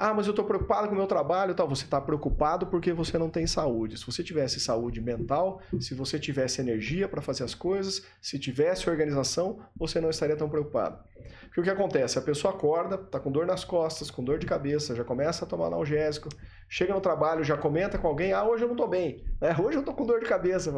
Ah, 0.00 0.14
mas 0.14 0.26
eu 0.26 0.30
estou 0.30 0.44
preocupado 0.44 0.86
com 0.86 0.94
o 0.94 0.96
meu 0.96 1.08
trabalho 1.08 1.56
tal. 1.56 1.68
Você 1.68 1.84
está 1.84 2.00
preocupado 2.00 2.68
porque 2.68 2.92
você 2.92 3.18
não 3.18 3.28
tem 3.28 3.48
saúde. 3.48 3.98
Se 3.98 4.06
você 4.06 4.22
tivesse 4.22 4.60
saúde 4.60 5.00
mental, 5.00 5.60
se 5.80 5.92
você 5.92 6.20
tivesse 6.20 6.60
energia 6.60 7.08
para 7.08 7.20
fazer 7.20 7.42
as 7.42 7.52
coisas, 7.52 8.06
se 8.22 8.38
tivesse 8.38 8.88
organização, 8.88 9.58
você 9.74 10.00
não 10.00 10.08
estaria 10.08 10.36
tão 10.36 10.48
preocupado. 10.48 11.02
Porque 11.46 11.60
o 11.60 11.64
que 11.64 11.70
acontece? 11.70 12.16
A 12.16 12.22
pessoa 12.22 12.54
acorda, 12.54 12.94
está 12.94 13.18
com 13.18 13.32
dor 13.32 13.44
nas 13.44 13.64
costas, 13.64 14.08
com 14.08 14.22
dor 14.22 14.38
de 14.38 14.46
cabeça, 14.46 14.94
já 14.94 15.02
começa 15.02 15.44
a 15.44 15.48
tomar 15.48 15.66
analgésico, 15.66 16.28
chega 16.68 16.94
no 16.94 17.00
trabalho, 17.00 17.42
já 17.42 17.56
comenta 17.56 17.98
com 17.98 18.06
alguém, 18.06 18.32
ah, 18.32 18.44
hoje 18.44 18.62
eu 18.62 18.68
não 18.68 18.76
estou 18.76 18.88
bem, 18.88 19.24
né? 19.40 19.56
hoje 19.58 19.78
eu 19.78 19.80
estou 19.80 19.94
com 19.94 20.06
dor 20.06 20.20
de 20.20 20.26
cabeça. 20.26 20.72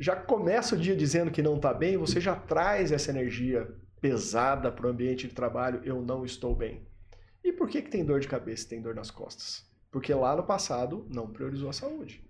Já 0.00 0.16
começa 0.16 0.74
o 0.74 0.78
dia 0.78 0.96
dizendo 0.96 1.30
que 1.30 1.42
não 1.42 1.56
está 1.56 1.72
bem, 1.72 1.96
você 1.96 2.20
já 2.20 2.34
traz 2.34 2.90
essa 2.90 3.10
energia 3.10 3.68
pesada 4.00 4.72
para 4.72 4.88
o 4.88 4.90
ambiente 4.90 5.28
de 5.28 5.34
trabalho, 5.34 5.80
eu 5.84 6.02
não 6.02 6.24
estou 6.24 6.56
bem. 6.56 6.84
E 7.46 7.52
por 7.52 7.68
que, 7.68 7.80
que 7.80 7.88
tem 7.88 8.04
dor 8.04 8.18
de 8.18 8.26
cabeça 8.26 8.66
e 8.66 8.68
tem 8.68 8.82
dor 8.82 8.92
nas 8.92 9.08
costas? 9.08 9.64
Porque 9.92 10.12
lá 10.12 10.34
no 10.34 10.42
passado 10.42 11.06
não 11.08 11.28
priorizou 11.28 11.70
a 11.70 11.72
saúde. 11.72 12.20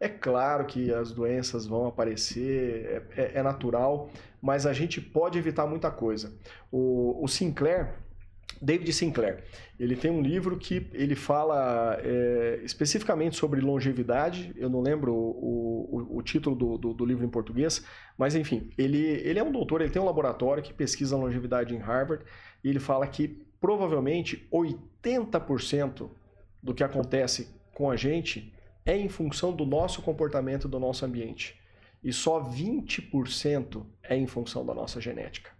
É 0.00 0.08
claro 0.08 0.66
que 0.66 0.92
as 0.92 1.12
doenças 1.12 1.64
vão 1.64 1.86
aparecer, 1.86 3.06
é, 3.16 3.22
é, 3.22 3.32
é 3.36 3.42
natural, 3.42 4.10
mas 4.42 4.66
a 4.66 4.72
gente 4.72 5.00
pode 5.00 5.38
evitar 5.38 5.64
muita 5.64 5.92
coisa. 5.92 6.36
O, 6.72 7.22
o, 7.22 7.28
Sinclair, 7.28 7.94
David 8.60 8.92
Sinclair, 8.92 9.44
ele 9.78 9.94
tem 9.94 10.10
um 10.10 10.20
livro 10.20 10.58
que 10.58 10.88
ele 10.92 11.14
fala 11.14 11.96
é, 12.02 12.60
especificamente 12.64 13.36
sobre 13.36 13.60
longevidade. 13.60 14.52
Eu 14.56 14.68
não 14.68 14.80
lembro 14.80 15.14
o, 15.14 16.16
o, 16.16 16.18
o 16.18 16.22
título 16.22 16.56
do, 16.56 16.76
do, 16.76 16.94
do, 16.94 17.04
livro 17.04 17.24
em 17.24 17.30
português, 17.30 17.84
mas 18.16 18.34
enfim, 18.34 18.70
ele, 18.76 18.98
ele 18.98 19.38
é 19.38 19.42
um 19.44 19.52
doutor, 19.52 19.82
ele 19.82 19.90
tem 19.90 20.02
um 20.02 20.06
laboratório 20.06 20.64
que 20.64 20.74
pesquisa 20.74 21.16
longevidade 21.16 21.76
em 21.76 21.78
Harvard 21.78 22.24
e 22.64 22.68
ele 22.68 22.80
fala 22.80 23.06
que 23.06 23.46
provavelmente 23.60 24.48
80% 24.52 26.08
do 26.62 26.74
que 26.74 26.84
acontece 26.84 27.48
com 27.74 27.90
a 27.90 27.96
gente 27.96 28.52
é 28.84 28.96
em 28.96 29.08
função 29.08 29.52
do 29.52 29.66
nosso 29.66 30.02
comportamento, 30.02 30.68
do 30.68 30.78
nosso 30.78 31.04
ambiente. 31.04 31.58
E 32.02 32.12
só 32.12 32.40
20% 32.42 33.84
é 34.02 34.16
em 34.16 34.26
função 34.26 34.64
da 34.64 34.74
nossa 34.74 35.00
genética. 35.00 35.50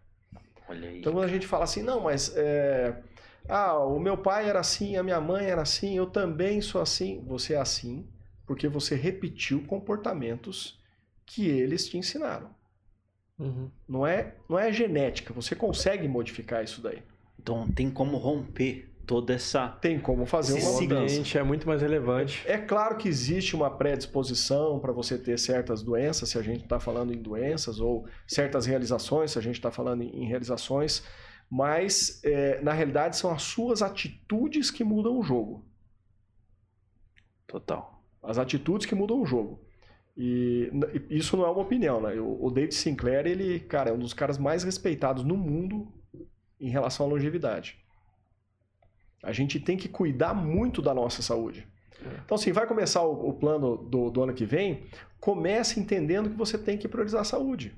Aí, 0.69 0.99
então, 0.99 1.13
quando 1.13 1.25
a 1.25 1.29
gente 1.29 1.47
fala 1.47 1.65
assim, 1.65 1.83
não, 1.83 2.01
mas 2.03 2.35
é, 2.37 3.03
ah, 3.49 3.79
o 3.79 3.99
meu 3.99 4.17
pai 4.17 4.49
era 4.49 4.61
assim, 4.61 4.97
a 4.97 5.03
minha 5.03 5.21
mãe 5.21 5.47
era 5.47 5.63
assim, 5.63 5.97
eu 5.97 6.07
também 6.07 6.61
sou 6.61 6.81
assim. 6.81 7.23
Você 7.27 7.55
é 7.55 7.59
assim 7.59 8.07
porque 8.49 8.67
você 8.67 8.95
repetiu 8.95 9.63
comportamentos 9.67 10.81
que 11.27 11.47
eles 11.47 11.87
te 11.87 11.99
ensinaram. 11.99 12.49
Uhum. 13.39 13.71
Não, 13.87 14.07
é, 14.07 14.35
não 14.49 14.59
é 14.59 14.73
genética, 14.73 15.35
você 15.35 15.55
consegue 15.55 16.09
modificar 16.09 16.65
isso 16.65 16.81
daí. 16.81 17.03
Então 17.49 17.67
tem 17.67 17.91
como 17.91 18.19
romper 18.19 18.93
toda 19.07 19.33
essa. 19.33 19.69
Tem 19.69 19.99
como 19.99 20.27
fazer 20.27 20.61
uma 20.61 20.73
mudança. 20.73 21.39
é 21.39 21.43
muito 21.43 21.67
mais 21.67 21.81
relevante. 21.81 22.43
É 22.47 22.59
claro 22.59 22.99
que 22.99 23.09
existe 23.09 23.57
uma 23.57 23.71
predisposição 23.71 24.79
para 24.79 24.93
você 24.93 25.17
ter 25.17 25.39
certas 25.39 25.83
doenças, 25.83 26.29
se 26.29 26.39
a 26.39 26.43
gente 26.43 26.65
está 26.65 26.79
falando 26.79 27.15
em 27.15 27.17
doenças, 27.17 27.81
ou 27.81 28.07
certas 28.27 28.67
realizações, 28.67 29.31
se 29.31 29.39
a 29.39 29.43
gente 29.43 29.55
está 29.55 29.71
falando 29.71 30.03
em 30.03 30.27
realizações, 30.27 31.03
mas 31.51 32.23
é, 32.23 32.61
na 32.61 32.75
realidade 32.75 33.17
são 33.17 33.33
as 33.33 33.41
suas 33.45 33.81
atitudes 33.81 34.71
que 34.71 34.85
mudam 34.85 35.19
o 35.19 35.23
jogo. 35.23 35.65
Total. 37.47 38.05
As 38.23 38.37
atitudes 38.37 38.87
que 38.87 38.95
mudam 38.95 39.23
o 39.23 39.25
jogo. 39.25 39.65
E 40.15 40.71
isso 41.09 41.35
não 41.35 41.47
é 41.47 41.51
uma 41.51 41.63
opinião, 41.63 41.99
né? 41.99 42.21
O 42.21 42.51
David 42.51 42.75
Sinclair, 42.75 43.27
ele, 43.27 43.61
cara, 43.61 43.89
é 43.89 43.93
um 43.93 43.99
dos 43.99 44.13
caras 44.13 44.37
mais 44.37 44.65
respeitados 44.65 45.25
no 45.25 45.37
mundo 45.37 45.98
em 46.61 46.69
relação 46.69 47.07
à 47.07 47.09
longevidade. 47.09 47.79
A 49.23 49.33
gente 49.33 49.59
tem 49.59 49.77
que 49.77 49.89
cuidar 49.89 50.35
muito 50.35 50.81
da 50.81 50.95
nossa 50.95 51.23
saúde. 51.23 51.67
É. 52.05 52.21
Então, 52.25 52.37
assim, 52.37 52.53
vai 52.53 52.67
começar 52.67 53.03
o, 53.03 53.29
o 53.29 53.33
plano 53.33 53.77
do, 53.77 54.11
do, 54.11 54.23
ano 54.23 54.33
que 54.33 54.45
vem, 54.45 54.85
comece 55.21 55.81
entendendo 55.81 56.31
que 56.31 56.37
você 56.37 56.57
tem 56.57 56.79
que 56.79 56.87
priorizar 56.87 57.23
a 57.23 57.25
saúde. 57.25 57.75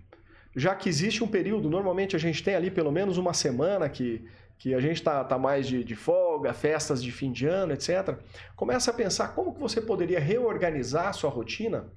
Já 0.55 0.75
que 0.75 0.89
existe 0.89 1.23
um 1.25 1.29
período, 1.29 1.71
normalmente 1.71 2.17
a 2.17 2.19
gente 2.19 2.43
tem 2.43 2.55
ali 2.55 2.71
pelo 2.71 2.91
menos 2.91 3.17
uma 3.17 3.33
semana 3.33 3.89
que, 3.89 4.27
que 4.59 4.75
a 4.75 4.81
gente 4.81 4.97
está 4.97 5.25
tá 5.25 5.39
mais 5.39 5.67
de, 5.67 5.83
de 5.85 5.95
folga, 5.95 6.53
festas 6.53 7.03
de 7.03 7.11
fim 7.11 7.33
de 7.33 7.47
ano, 7.47 7.73
etc. 7.73 8.19
Comece 8.57 8.91
a 8.91 8.93
pensar 8.93 9.29
como 9.29 9.55
que 9.55 9.61
você 9.61 9.81
poderia 9.81 10.21
reorganizar 10.21 11.09
a 11.09 11.13
sua 11.13 11.31
rotina 11.31 11.91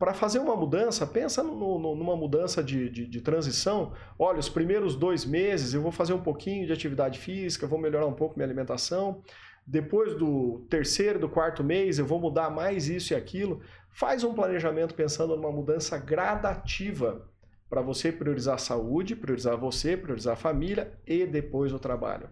para 0.00 0.14
fazer 0.14 0.38
uma 0.38 0.56
mudança, 0.56 1.06
pensa 1.06 1.42
no, 1.42 1.78
no, 1.78 1.94
numa 1.94 2.16
mudança 2.16 2.64
de, 2.64 2.88
de, 2.88 3.06
de, 3.06 3.20
transição. 3.20 3.92
Olha, 4.18 4.38
os 4.38 4.48
primeiros 4.48 4.96
dois 4.96 5.26
meses 5.26 5.74
eu 5.74 5.82
vou 5.82 5.92
fazer 5.92 6.14
um 6.14 6.22
pouquinho 6.22 6.66
de 6.66 6.72
atividade 6.72 7.18
física, 7.18 7.66
vou 7.66 7.78
melhorar 7.78 8.06
um 8.06 8.14
pouco 8.14 8.34
minha 8.34 8.46
alimentação. 8.46 9.22
Depois 9.66 10.14
do 10.14 10.66
terceiro, 10.70 11.18
do 11.18 11.28
quarto 11.28 11.62
mês, 11.62 11.98
eu 11.98 12.06
vou 12.06 12.18
mudar 12.18 12.48
mais 12.48 12.88
isso 12.88 13.12
e 13.12 13.16
aquilo. 13.16 13.60
Faz 13.90 14.24
um 14.24 14.32
planejamento 14.32 14.94
pensando 14.94 15.36
numa 15.36 15.52
mudança 15.52 15.98
gradativa 15.98 17.28
para 17.68 17.82
você 17.82 18.10
priorizar 18.10 18.54
a 18.54 18.58
saúde, 18.58 19.14
priorizar 19.14 19.58
você, 19.58 19.98
priorizar 19.98 20.32
a 20.32 20.36
família 20.36 20.98
e 21.06 21.26
depois 21.26 21.74
o 21.74 21.78
trabalho. 21.78 22.30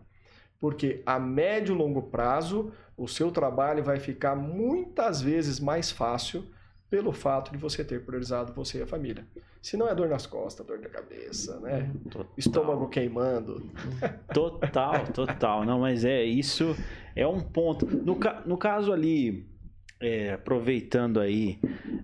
Porque 0.59 1.03
a 1.05 1.19
médio 1.19 1.75
e 1.75 1.79
longo 1.79 2.05
prazo, 2.05 2.73
o 2.97 3.07
seu 3.07 3.31
trabalho 3.31 3.85
vai 3.85 4.01
ficar 4.01 4.35
muitas 4.35 5.21
vezes 5.21 5.61
mais 5.61 5.91
fácil 5.91 6.49
pelo 6.91 7.12
fato 7.12 7.53
de 7.53 7.59
você 7.59 7.84
ter 7.84 8.05
priorizado 8.05 8.53
você 8.53 8.78
e 8.78 8.82
a 8.82 8.86
família. 8.86 9.26
Se 9.61 9.76
não 9.76 9.89
é 9.89 9.95
dor 9.95 10.09
nas 10.09 10.26
costas, 10.26 10.66
dor 10.66 10.78
na 10.78 10.89
cabeça, 10.89 11.61
né? 11.61 11.93
Total. 12.11 12.32
Estômago 12.36 12.89
queimando. 12.89 13.70
Total, 14.32 15.07
total. 15.12 15.64
Não, 15.64 15.80
mas 15.80 16.05
é 16.05 16.22
isso 16.24 16.74
é 17.18 17.26
um 17.26 17.41
ponto. 17.41 17.84
No, 17.84 18.18
no 18.47 18.57
caso 18.57 18.93
ali, 18.93 19.45
é, 20.01 20.32
aproveitando 20.32 21.18
aí 21.18 21.59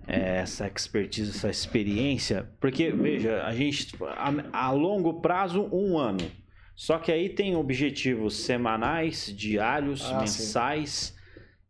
é, 0.05 0.39
essa 0.39 0.67
expertise, 0.67 1.29
essa 1.29 1.49
experiência, 1.49 2.49
porque 2.59 2.91
veja, 2.91 3.43
a 3.43 3.53
gente 3.53 3.95
a, 4.01 4.67
a 4.67 4.71
longo 4.71 5.21
prazo 5.21 5.69
um 5.71 5.97
ano. 5.97 6.29
Só 6.75 6.99
que 6.99 7.09
aí 7.09 7.29
tem 7.29 7.55
objetivos 7.55 8.35
semanais, 8.35 9.33
diários, 9.33 10.11
ah, 10.11 10.19
mensais. 10.19 11.15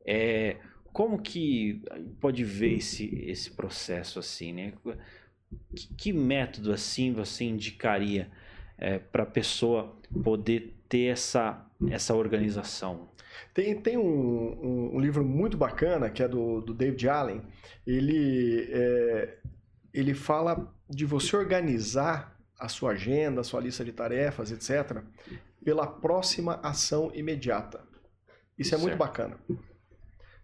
É, 0.04 0.58
como 0.96 1.22
que 1.22 1.84
pode 2.22 2.46
ver 2.46 2.78
esse, 2.78 3.14
esse 3.28 3.52
processo 3.52 4.18
assim, 4.18 4.54
né? 4.54 4.72
Que, 5.76 5.94
que 5.94 6.14
método 6.14 6.72
assim 6.72 7.12
você 7.12 7.44
indicaria 7.44 8.32
é, 8.78 8.98
para 8.98 9.24
a 9.24 9.26
pessoa 9.26 9.94
poder 10.24 10.74
ter 10.88 11.08
essa, 11.08 11.70
essa 11.90 12.16
organização? 12.16 13.10
Tem, 13.54 13.76
tem 13.82 13.98
um, 13.98 14.06
um, 14.06 14.96
um, 14.96 15.00
livro 15.02 15.26
muito 15.26 15.58
bacana 15.58 16.10
que 16.10 16.24
é 16.24 16.30
do, 16.30 16.62
do 16.62 16.74
David 16.74 17.10
Allen. 17.10 17.42
Ele, 17.86 18.66
é, 18.72 19.38
ele 19.94 20.14
fala 20.14 20.74
de 20.90 21.06
você 21.06 21.36
organizar 21.36 22.40
a 22.58 22.70
sua 22.70 22.92
agenda, 22.92 23.42
a 23.42 23.44
sua 23.44 23.60
lista 23.60 23.84
de 23.84 23.92
tarefas, 23.92 24.50
etc., 24.50 25.04
pela 25.62 25.86
próxima 25.86 26.58
ação 26.64 27.12
imediata. 27.14 27.84
Isso 28.58 28.70
é 28.74 28.78
certo. 28.78 28.82
muito 28.84 28.98
bacana. 28.98 29.38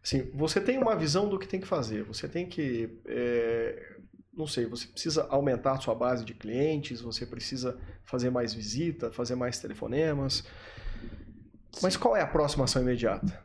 Assim, 0.03 0.31
você 0.33 0.59
tem 0.59 0.77
uma 0.77 0.95
visão 0.95 1.29
do 1.29 1.37
que 1.37 1.47
tem 1.47 1.59
que 1.59 1.67
fazer, 1.67 2.03
você 2.03 2.27
tem 2.27 2.47
que, 2.47 2.99
é, 3.05 3.97
não 4.33 4.47
sei, 4.47 4.65
você 4.65 4.87
precisa 4.87 5.27
aumentar 5.29 5.79
sua 5.79 5.93
base 5.93 6.25
de 6.25 6.33
clientes, 6.33 7.01
você 7.01 7.25
precisa 7.25 7.77
fazer 8.03 8.31
mais 8.31 8.53
visita, 8.53 9.11
fazer 9.11 9.35
mais 9.35 9.59
telefonemas. 9.59 10.43
Mas 11.81 11.95
qual 11.95 12.15
é 12.15 12.21
a 12.21 12.27
próxima 12.27 12.65
ação 12.65 12.81
imediata? 12.81 13.43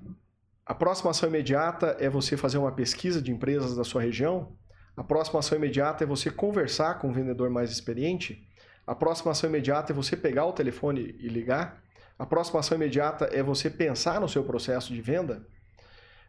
A 0.64 0.74
próxima 0.74 1.10
ação 1.10 1.28
imediata 1.28 1.96
é 2.00 2.08
você 2.08 2.36
fazer 2.36 2.58
uma 2.58 2.72
pesquisa 2.72 3.20
de 3.20 3.30
empresas 3.30 3.76
da 3.76 3.84
sua 3.84 4.02
região. 4.02 4.56
A 4.96 5.04
próxima 5.04 5.38
ação 5.38 5.56
imediata 5.56 6.04
é 6.04 6.06
você 6.06 6.30
conversar 6.30 6.98
com 6.98 7.08
um 7.08 7.12
vendedor 7.12 7.50
mais 7.50 7.70
experiente. 7.70 8.48
A 8.86 8.94
próxima 8.94 9.32
ação 9.32 9.48
imediata 9.48 9.92
é 9.92 9.94
você 9.94 10.16
pegar 10.16 10.46
o 10.46 10.52
telefone 10.52 11.14
e 11.20 11.28
ligar. 11.28 11.82
A 12.18 12.24
próxima 12.24 12.60
ação 12.60 12.76
imediata 12.76 13.26
é 13.26 13.42
você 13.42 13.68
pensar 13.68 14.20
no 14.20 14.28
seu 14.28 14.42
processo 14.42 14.92
de 14.92 15.02
venda. 15.02 15.46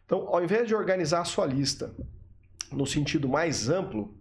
Então, 0.08 0.26
ao 0.28 0.42
invés 0.42 0.66
de 0.66 0.74
organizar 0.74 1.20
a 1.20 1.24
sua 1.26 1.44
lista 1.44 1.94
no 2.72 2.86
sentido 2.86 3.28
mais 3.28 3.68
amplo, 3.68 4.16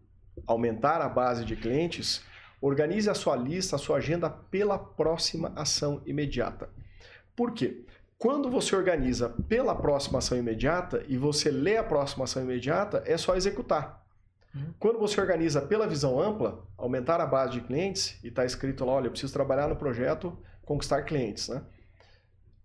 aumentar 0.46 1.00
a 1.00 1.08
base 1.08 1.46
de 1.46 1.56
clientes, 1.56 2.22
organize 2.60 3.10
a 3.10 3.14
sua 3.14 3.38
lista, 3.38 3.78
a 3.78 3.80
sua 3.80 3.96
agenda 3.96 4.30
pela 4.30 4.78
próxima 4.78 5.54
ação 5.56 6.02
imediata. 6.06 6.70
Por 7.34 7.54
quê? 7.54 7.86
Quando 8.18 8.50
você 8.50 8.76
organiza 8.76 9.30
pela 9.48 9.74
próxima 9.74 10.20
ação 10.20 10.38
imediata 10.38 11.06
e 11.08 11.18
você 11.18 11.50
lê 11.50 11.78
a 11.78 11.84
próxima 11.86 12.26
ação 12.26 12.44
imediata, 12.44 13.02
é 13.06 13.16
só 13.16 13.38
executar. 13.38 14.06
Uhum. 14.54 14.74
Quando 14.78 15.00
você 15.00 15.22
organiza 15.22 15.62
pela 15.62 15.88
visão 15.88 16.20
ampla, 16.20 16.66
aumentar 16.78 17.22
a 17.22 17.26
base 17.26 17.54
de 17.54 17.62
clientes, 17.62 18.20
e 18.22 18.28
está 18.28 18.44
escrito 18.44 18.84
lá, 18.84 18.92
olha, 18.92 19.08
eu 19.08 19.12
preciso 19.12 19.32
trabalhar 19.32 19.70
no 19.70 19.76
projeto 19.78 20.38
conquistar 20.66 21.04
clientes, 21.04 21.48
né? 21.48 21.64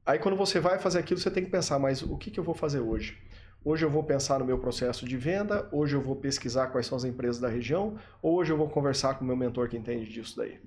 Aí 0.04 0.18
quando 0.18 0.36
você 0.36 0.58
vai 0.58 0.78
fazer 0.80 0.98
aquilo, 0.98 1.20
você 1.20 1.30
tem 1.30 1.44
que 1.44 1.50
pensar, 1.50 1.78
mas 1.78 2.02
o 2.02 2.16
que, 2.16 2.30
que 2.30 2.40
eu 2.40 2.44
vou 2.44 2.54
fazer 2.54 2.80
hoje? 2.80 3.16
Hoje 3.64 3.84
eu 3.84 3.90
vou 3.90 4.02
pensar 4.02 4.40
no 4.40 4.44
meu 4.44 4.58
processo 4.58 5.06
de 5.06 5.16
venda, 5.16 5.68
hoje 5.70 5.94
eu 5.94 6.00
vou 6.00 6.16
pesquisar 6.16 6.66
quais 6.66 6.86
são 6.86 6.96
as 6.96 7.04
empresas 7.04 7.40
da 7.40 7.48
região, 7.48 7.96
ou 8.20 8.34
hoje 8.34 8.52
eu 8.52 8.56
vou 8.56 8.68
conversar 8.68 9.14
com 9.14 9.24
o 9.24 9.26
meu 9.26 9.36
mentor 9.36 9.68
que 9.68 9.76
entende 9.76 10.10
disso 10.10 10.36
daí. 10.36 10.58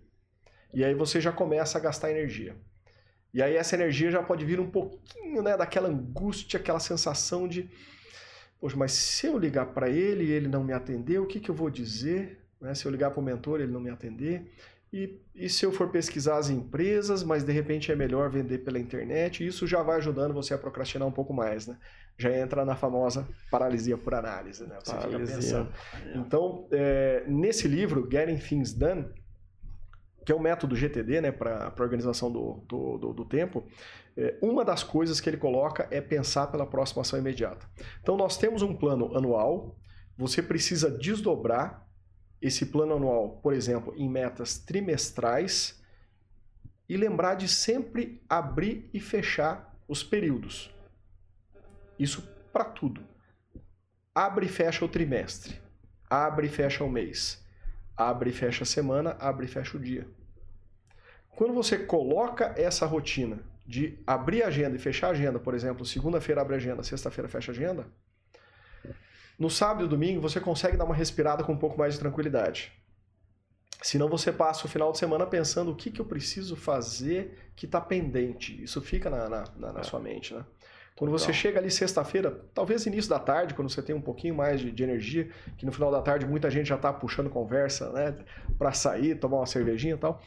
E 0.73 0.83
aí 0.86 0.93
você 0.93 1.19
já 1.19 1.33
começa 1.33 1.77
a 1.77 1.81
gastar 1.81 2.11
energia. 2.11 2.55
E 3.33 3.41
aí 3.41 3.57
essa 3.57 3.75
energia 3.75 4.09
já 4.09 4.23
pode 4.23 4.45
vir 4.45 4.61
um 4.61 4.71
pouquinho 4.71 5.43
né, 5.43 5.57
daquela 5.57 5.89
angústia, 5.89 6.57
aquela 6.57 6.79
sensação 6.79 7.49
de, 7.49 7.69
poxa, 8.61 8.77
mas 8.77 8.93
se 8.93 9.27
eu 9.27 9.38
ligar 9.38 9.65
para 9.67 9.89
ele 9.89 10.23
e 10.23 10.31
ele 10.31 10.47
não 10.47 10.63
me 10.63 10.71
atender, 10.71 11.19
o 11.19 11.25
que, 11.25 11.41
que 11.41 11.51
eu 11.51 11.55
vou 11.55 11.69
dizer? 11.69 12.39
Né? 12.61 12.73
Se 12.73 12.86
eu 12.86 12.91
ligar 12.91 13.11
para 13.11 13.19
o 13.19 13.23
mentor 13.23 13.59
e 13.59 13.63
ele 13.63 13.73
não 13.73 13.81
me 13.81 13.89
atender, 13.89 14.49
e, 14.95 15.21
e 15.35 15.49
se 15.49 15.65
eu 15.65 15.73
for 15.73 15.89
pesquisar 15.89 16.37
as 16.37 16.49
empresas, 16.49 17.21
mas 17.21 17.43
de 17.43 17.51
repente 17.51 17.91
é 17.91 17.95
melhor 17.97 18.29
vender 18.29 18.59
pela 18.59 18.79
internet, 18.79 19.45
isso 19.45 19.67
já 19.67 19.83
vai 19.83 19.97
ajudando 19.97 20.33
você 20.33 20.53
a 20.53 20.57
procrastinar 20.57 21.05
um 21.05 21.11
pouco 21.11 21.33
mais, 21.33 21.67
né? 21.67 21.77
Já 22.17 22.33
entra 22.33 22.63
na 22.63 22.77
famosa 22.77 23.27
paralisia 23.51 23.97
por 23.97 24.13
análise, 24.13 24.65
né? 24.65 24.77
Você 24.81 24.93
paralisia. 24.93 25.67
Então, 26.15 26.65
é, 26.71 27.25
nesse 27.27 27.67
livro, 27.67 28.07
Getting 28.09 28.37
Things 28.37 28.71
Done, 28.71 29.05
que 30.25 30.31
é 30.31 30.35
o 30.35 30.39
método 30.39 30.77
GTD, 30.77 31.19
né, 31.19 31.31
para 31.31 31.73
a 31.77 31.81
organização 31.83 32.31
do, 32.31 32.63
do, 32.65 32.97
do, 32.97 33.13
do 33.13 33.25
tempo, 33.25 33.67
é, 34.15 34.37
uma 34.41 34.63
das 34.63 34.81
coisas 34.81 35.19
que 35.19 35.29
ele 35.29 35.35
coloca 35.35 35.89
é 35.91 35.99
pensar 35.99 36.47
pela 36.47 36.65
próxima 36.65 37.01
ação 37.01 37.19
imediata. 37.19 37.67
Então, 38.01 38.15
nós 38.15 38.37
temos 38.37 38.61
um 38.61 38.73
plano 38.73 39.13
anual, 39.15 39.75
você 40.17 40.41
precisa 40.41 40.89
desdobrar 40.89 41.84
esse 42.45 42.67
plano 42.67 42.95
anual, 42.95 43.39
por 43.41 43.53
exemplo, 43.53 43.93
em 43.97 44.07
metas 44.07 44.57
trimestrais 44.59 45.81
e 46.87 46.95
lembrar 46.95 47.33
de 47.33 47.47
sempre 47.47 48.21
abrir 48.29 48.87
e 48.93 48.99
fechar 48.99 49.75
os 49.87 50.03
períodos. 50.03 50.71
Isso 51.97 52.21
para 52.53 52.65
tudo. 52.65 53.01
Abre 54.13 54.45
e 54.45 54.49
fecha 54.49 54.85
o 54.85 54.87
trimestre. 54.87 55.59
Abre 56.07 56.45
e 56.45 56.49
fecha 56.49 56.83
o 56.83 56.89
mês. 56.89 57.43
Abre 57.97 58.29
e 58.29 58.33
fecha 58.33 58.63
a 58.63 58.67
semana, 58.67 59.17
abre 59.19 59.45
e 59.45 59.49
fecha 59.49 59.75
o 59.75 59.79
dia. 59.79 60.07
Quando 61.35 61.53
você 61.53 61.79
coloca 61.79 62.53
essa 62.57 62.85
rotina 62.85 63.39
de 63.65 63.97
abrir 64.05 64.43
a 64.43 64.47
agenda 64.47 64.75
e 64.75 64.79
fechar 64.79 65.07
a 65.07 65.11
agenda, 65.11 65.39
por 65.39 65.55
exemplo, 65.55 65.83
segunda-feira 65.83 66.41
abre 66.41 66.53
a 66.53 66.57
agenda, 66.57 66.83
sexta-feira 66.83 67.27
fecha 67.27 67.51
a 67.51 67.55
agenda, 67.55 67.87
no 69.38 69.49
sábado 69.49 69.86
e 69.86 69.88
domingo 69.88 70.21
você 70.21 70.39
consegue 70.39 70.77
dar 70.77 70.86
uma 70.86 70.95
respirada 70.95 71.43
com 71.43 71.53
um 71.53 71.57
pouco 71.57 71.77
mais 71.77 71.93
de 71.93 71.99
tranquilidade. 71.99 72.71
Senão 73.81 74.07
você 74.07 74.31
passa 74.31 74.65
o 74.65 74.69
final 74.69 74.91
de 74.91 74.97
semana 74.97 75.25
pensando 75.25 75.71
o 75.71 75.75
que, 75.75 75.91
que 75.91 75.99
eu 75.99 76.05
preciso 76.05 76.55
fazer 76.55 77.51
que 77.55 77.65
está 77.65 77.79
pendente. 77.79 78.63
Isso 78.63 78.81
fica 78.81 79.09
na, 79.09 79.29
na, 79.29 79.43
na, 79.57 79.73
na 79.73 79.79
é. 79.81 79.83
sua 79.83 79.99
mente, 79.99 80.33
né? 80.33 80.43
Quando 80.95 81.11
você 81.11 81.33
chega 81.33 81.59
ali 81.59 81.69
sexta-feira, 81.69 82.31
talvez 82.53 82.86
início 82.86 83.09
da 83.09 83.19
tarde, 83.19 83.53
quando 83.53 83.69
você 83.69 83.81
tem 83.81 83.93
um 83.93 84.01
pouquinho 84.01 84.33
mais 84.33 84.61
de, 84.61 84.71
de 84.71 84.81
energia, 84.81 85.29
que 85.57 85.65
no 85.65 85.71
final 85.71 85.91
da 85.91 86.01
tarde 86.01 86.25
muita 86.25 86.49
gente 86.49 86.67
já 86.67 86.75
está 86.75 86.91
puxando 86.93 87.29
conversa, 87.29 87.91
né? 87.91 88.17
Para 88.57 88.71
sair, 88.71 89.15
tomar 89.15 89.38
uma 89.38 89.45
cervejinha 89.45 89.95
e 89.95 89.97
tal. 89.97 90.21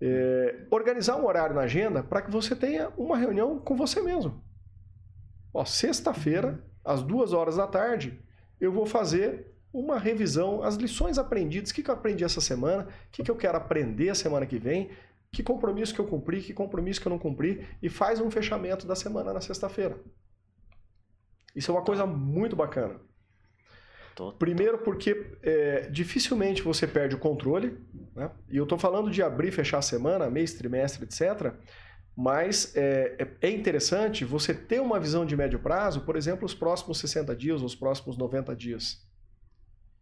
É, 0.00 0.66
organizar 0.70 1.16
um 1.16 1.26
horário 1.26 1.56
na 1.56 1.62
agenda 1.62 2.00
para 2.00 2.22
que 2.22 2.30
você 2.30 2.54
tenha 2.54 2.90
uma 2.96 3.16
reunião 3.16 3.58
com 3.58 3.74
você 3.74 4.00
mesmo. 4.00 4.40
Ó, 5.52 5.64
sexta-feira, 5.64 6.64
às 6.84 7.02
duas 7.02 7.32
horas 7.32 7.56
da 7.56 7.66
tarde, 7.66 8.22
eu 8.60 8.72
vou 8.72 8.86
fazer 8.86 9.54
uma 9.72 9.98
revisão, 9.98 10.62
as 10.62 10.76
lições 10.76 11.18
aprendidas, 11.18 11.70
o 11.70 11.74
que, 11.74 11.82
que 11.82 11.90
eu 11.90 11.94
aprendi 11.94 12.22
essa 12.22 12.40
semana, 12.40 12.84
o 12.84 13.10
que, 13.10 13.22
que 13.24 13.30
eu 13.30 13.36
quero 13.36 13.56
aprender 13.56 14.08
a 14.08 14.14
semana 14.14 14.46
que 14.46 14.58
vem, 14.58 14.90
que 15.32 15.42
compromisso 15.42 15.92
que 15.92 16.00
eu 16.00 16.06
cumpri, 16.06 16.40
que 16.40 16.54
compromisso 16.54 17.00
que 17.00 17.08
eu 17.08 17.10
não 17.10 17.18
cumpri, 17.18 17.66
e 17.82 17.88
faz 17.88 18.20
um 18.20 18.30
fechamento 18.30 18.86
da 18.86 18.94
semana 18.94 19.32
na 19.32 19.40
sexta-feira. 19.40 19.98
Isso 21.54 21.70
é 21.70 21.74
uma 21.74 21.84
coisa 21.84 22.06
muito 22.06 22.54
bacana. 22.54 23.00
Primeiro 24.38 24.78
porque 24.78 25.32
é, 25.42 25.88
dificilmente 25.90 26.62
você 26.62 26.86
perde 26.86 27.16
o 27.16 27.18
controle, 27.18 27.76
né? 28.14 28.30
e 28.48 28.56
eu 28.56 28.62
estou 28.62 28.78
falando 28.78 29.10
de 29.10 29.22
abrir 29.22 29.48
e 29.48 29.52
fechar 29.52 29.78
a 29.78 29.82
semana, 29.82 30.30
mês, 30.30 30.54
trimestre, 30.54 31.04
etc., 31.04 31.52
mas 32.16 32.76
é, 32.76 33.16
é, 33.18 33.48
é, 33.48 33.50
interessante 33.50 34.24
você 34.24 34.54
ter 34.54 34.80
uma 34.80 35.00
visão 35.00 35.26
de 35.26 35.36
médio 35.36 35.58
prazo, 35.58 36.02
por 36.02 36.16
exemplo, 36.16 36.46
os 36.46 36.54
próximos 36.54 36.98
60 36.98 37.34
dias, 37.34 37.60
os 37.60 37.74
próximos 37.74 38.16
90 38.16 38.54
dias. 38.54 39.04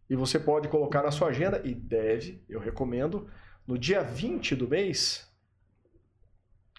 E 0.09 0.15
você 0.15 0.39
pode 0.39 0.67
colocar 0.67 1.01
na 1.01 1.09
sua 1.09 1.29
agenda, 1.29 1.59
e 1.63 1.73
deve, 1.73 2.43
eu 2.47 2.59
recomendo, 2.59 3.27
no 3.65 3.77
dia 3.77 4.03
20 4.03 4.55
do 4.55 4.67
mês, 4.67 5.27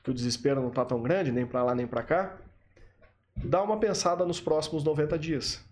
que 0.05 0.11
o 0.11 0.15
desespero 0.15 0.61
não 0.61 0.69
está 0.69 0.85
tão 0.85 1.03
grande, 1.03 1.33
nem 1.33 1.47
para 1.47 1.65
lá 1.65 1.75
nem 1.75 1.87
para 1.87 2.03
cá, 2.03 2.39
dá 3.35 3.61
uma 3.63 3.81
pensada 3.81 4.25
nos 4.25 4.41
próximos 4.41 4.85
90 4.85 5.19
dias. 5.19 5.65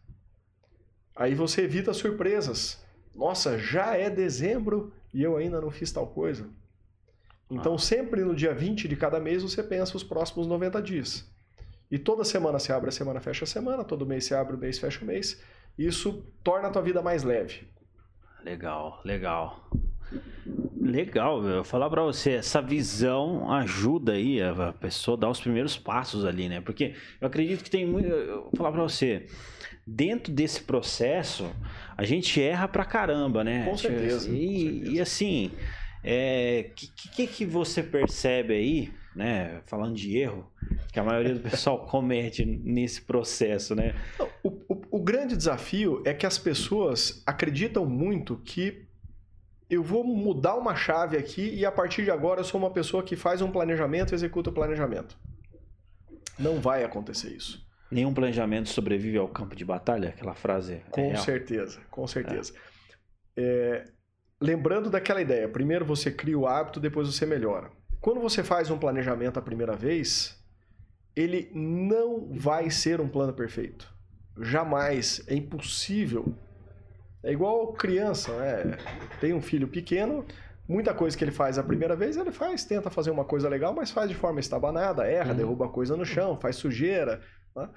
Aí 1.14 1.34
você 1.34 1.62
evita 1.62 1.92
surpresas. 1.92 2.82
Nossa, 3.14 3.58
já 3.58 3.96
é 3.96 4.10
dezembro 4.10 4.92
e 5.12 5.22
eu 5.22 5.36
ainda 5.36 5.60
não 5.60 5.70
fiz 5.70 5.92
tal 5.92 6.06
coisa. 6.08 6.48
Então, 7.52 7.74
ah. 7.74 7.78
sempre 7.78 8.22
no 8.22 8.34
dia 8.34 8.54
20 8.54 8.88
de 8.88 8.96
cada 8.96 9.20
mês, 9.20 9.42
você 9.42 9.62
pensa 9.62 9.96
os 9.96 10.02
próximos 10.02 10.46
90 10.46 10.80
dias. 10.80 11.30
E 11.90 11.98
toda 11.98 12.24
semana 12.24 12.58
se 12.58 12.72
abre 12.72 12.88
a 12.88 12.92
semana, 12.92 13.20
fecha 13.20 13.44
a 13.44 13.46
semana, 13.46 13.84
todo 13.84 14.06
mês 14.06 14.24
se 14.24 14.34
abre 14.34 14.56
o 14.56 14.58
mês, 14.58 14.78
fecha 14.78 15.02
o 15.02 15.06
mês. 15.06 15.42
Isso 15.76 16.24
torna 16.42 16.68
a 16.68 16.70
tua 16.70 16.80
vida 16.80 17.02
mais 17.02 17.22
leve. 17.22 17.66
Legal, 18.42 19.00
legal. 19.04 19.68
Legal, 20.80 21.46
eu 21.46 21.62
falar 21.62 21.88
para 21.88 22.02
você, 22.02 22.32
essa 22.32 22.60
visão 22.60 23.52
ajuda 23.52 24.12
aí 24.12 24.42
a 24.42 24.72
pessoa 24.72 25.16
a 25.16 25.20
dar 25.20 25.30
os 25.30 25.40
primeiros 25.40 25.78
passos 25.78 26.24
ali, 26.24 26.48
né? 26.48 26.60
Porque 26.60 26.94
eu 27.20 27.28
acredito 27.28 27.62
que 27.62 27.70
tem 27.70 27.86
muito, 27.86 28.08
eu 28.08 28.42
vou 28.42 28.52
falar 28.56 28.72
para 28.72 28.82
você, 28.82 29.26
dentro 29.86 30.32
desse 30.32 30.62
processo, 30.62 31.48
a 31.96 32.04
gente 32.04 32.42
erra 32.42 32.66
pra 32.66 32.84
caramba, 32.84 33.44
né? 33.44 33.64
Com 33.64 33.76
certeza. 33.76 34.28
E, 34.28 34.34
com 34.34 34.70
certeza. 34.70 34.90
e 34.90 35.00
assim, 35.00 35.50
é, 36.02 36.70
que, 36.74 36.88
que, 36.88 37.26
que 37.26 37.46
você 37.46 37.82
percebe 37.82 38.54
aí, 38.54 38.92
né? 39.14 39.60
Falando 39.66 39.94
de 39.94 40.16
erro, 40.16 40.50
que 40.92 40.98
a 40.98 41.04
maioria 41.04 41.34
do 41.34 41.40
pessoal 41.40 41.84
comete 41.86 42.44
nesse 42.44 43.02
processo, 43.02 43.74
né? 43.74 43.94
O, 44.42 44.48
o, 44.68 44.82
o 44.98 45.02
grande 45.02 45.36
desafio 45.36 46.02
é 46.04 46.12
que 46.12 46.26
as 46.26 46.38
pessoas 46.38 47.22
acreditam 47.26 47.86
muito 47.86 48.36
que 48.38 48.86
eu 49.70 49.82
vou 49.82 50.04
mudar 50.04 50.56
uma 50.56 50.74
chave 50.74 51.16
aqui 51.16 51.54
e 51.54 51.64
a 51.64 51.72
partir 51.72 52.04
de 52.04 52.10
agora 52.10 52.40
eu 52.40 52.44
sou 52.44 52.60
uma 52.60 52.70
pessoa 52.70 53.02
que 53.02 53.16
faz 53.16 53.40
um 53.40 53.50
planejamento 53.50 54.12
e 54.12 54.14
executa 54.14 54.50
o 54.50 54.52
planejamento. 54.52 55.16
Não 56.38 56.60
vai 56.60 56.84
acontecer 56.84 57.30
isso. 57.30 57.64
Nenhum 57.90 58.12
planejamento 58.12 58.68
sobrevive 58.68 59.18
ao 59.18 59.28
campo 59.28 59.54
de 59.54 59.64
batalha? 59.64 60.10
Aquela 60.10 60.34
frase. 60.34 60.74
É 60.74 60.80
com 60.90 61.16
certeza, 61.16 61.80
com 61.90 62.06
certeza. 62.06 62.52
É. 62.56 62.72
É, 63.34 63.84
lembrando 64.42 64.90
daquela 64.90 65.22
ideia, 65.22 65.48
primeiro 65.48 65.84
você 65.84 66.10
cria 66.10 66.38
o 66.38 66.46
hábito, 66.46 66.80
depois 66.80 67.06
você 67.06 67.24
melhora. 67.24 67.70
Quando 68.00 68.20
você 68.20 68.42
faz 68.42 68.70
um 68.70 68.76
planejamento 68.76 69.38
a 69.38 69.42
primeira 69.42 69.76
vez, 69.76 70.36
ele 71.14 71.50
não 71.54 72.28
vai 72.32 72.68
ser 72.68 73.00
um 73.00 73.08
plano 73.08 73.32
perfeito. 73.32 73.88
Jamais, 74.40 75.22
é 75.28 75.34
impossível. 75.34 76.34
É 77.22 77.30
igual 77.30 77.72
criança, 77.74 78.32
né? 78.36 78.76
Tem 79.20 79.32
um 79.32 79.40
filho 79.40 79.68
pequeno, 79.68 80.26
muita 80.68 80.92
coisa 80.92 81.16
que 81.16 81.22
ele 81.22 81.30
faz 81.30 81.56
a 81.56 81.62
primeira 81.62 81.94
vez, 81.94 82.16
ele 82.16 82.32
faz, 82.32 82.64
tenta 82.64 82.90
fazer 82.90 83.12
uma 83.12 83.24
coisa 83.24 83.48
legal, 83.48 83.72
mas 83.72 83.92
faz 83.92 84.08
de 84.08 84.16
forma 84.16 84.40
estabanada, 84.40 85.06
erra, 85.06 85.30
uhum. 85.30 85.36
derruba 85.36 85.68
coisa 85.68 85.96
no 85.96 86.04
chão, 86.04 86.36
faz 86.36 86.56
sujeira. 86.56 87.20
Né? 87.54 87.68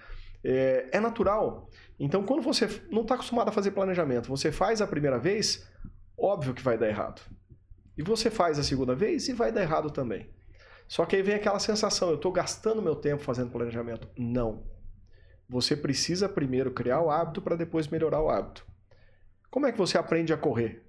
É, 0.43 0.89
é 0.93 0.99
natural. 0.99 1.69
Então, 1.99 2.23
quando 2.23 2.41
você 2.41 2.67
não 2.91 3.03
está 3.03 3.13
acostumado 3.13 3.49
a 3.49 3.51
fazer 3.51 3.71
planejamento, 3.71 4.27
você 4.27 4.51
faz 4.51 4.81
a 4.81 4.87
primeira 4.87 5.19
vez, 5.19 5.67
óbvio 6.17 6.53
que 6.53 6.61
vai 6.61 6.77
dar 6.77 6.87
errado. 6.87 7.21
E 7.97 8.03
você 8.03 8.29
faz 8.29 8.59
a 8.59 8.63
segunda 8.63 8.93
vez 8.93 9.27
e 9.27 9.33
vai 9.33 9.51
dar 9.51 9.61
errado 9.61 9.89
também. 9.89 10.29
Só 10.87 11.05
que 11.05 11.15
aí 11.15 11.21
vem 11.21 11.35
aquela 11.35 11.59
sensação, 11.59 12.09
eu 12.09 12.15
estou 12.15 12.31
gastando 12.31 12.81
meu 12.81 12.95
tempo 12.95 13.23
fazendo 13.23 13.51
planejamento. 13.51 14.07
Não. 14.17 14.63
Você 15.47 15.75
precisa 15.75 16.27
primeiro 16.27 16.71
criar 16.71 17.01
o 17.01 17.09
hábito 17.09 17.41
para 17.41 17.55
depois 17.55 17.87
melhorar 17.87 18.21
o 18.21 18.29
hábito. 18.29 18.65
Como 19.49 19.65
é 19.65 19.71
que 19.71 19.77
você 19.77 19.97
aprende 19.97 20.33
a 20.33 20.37
correr? 20.37 20.85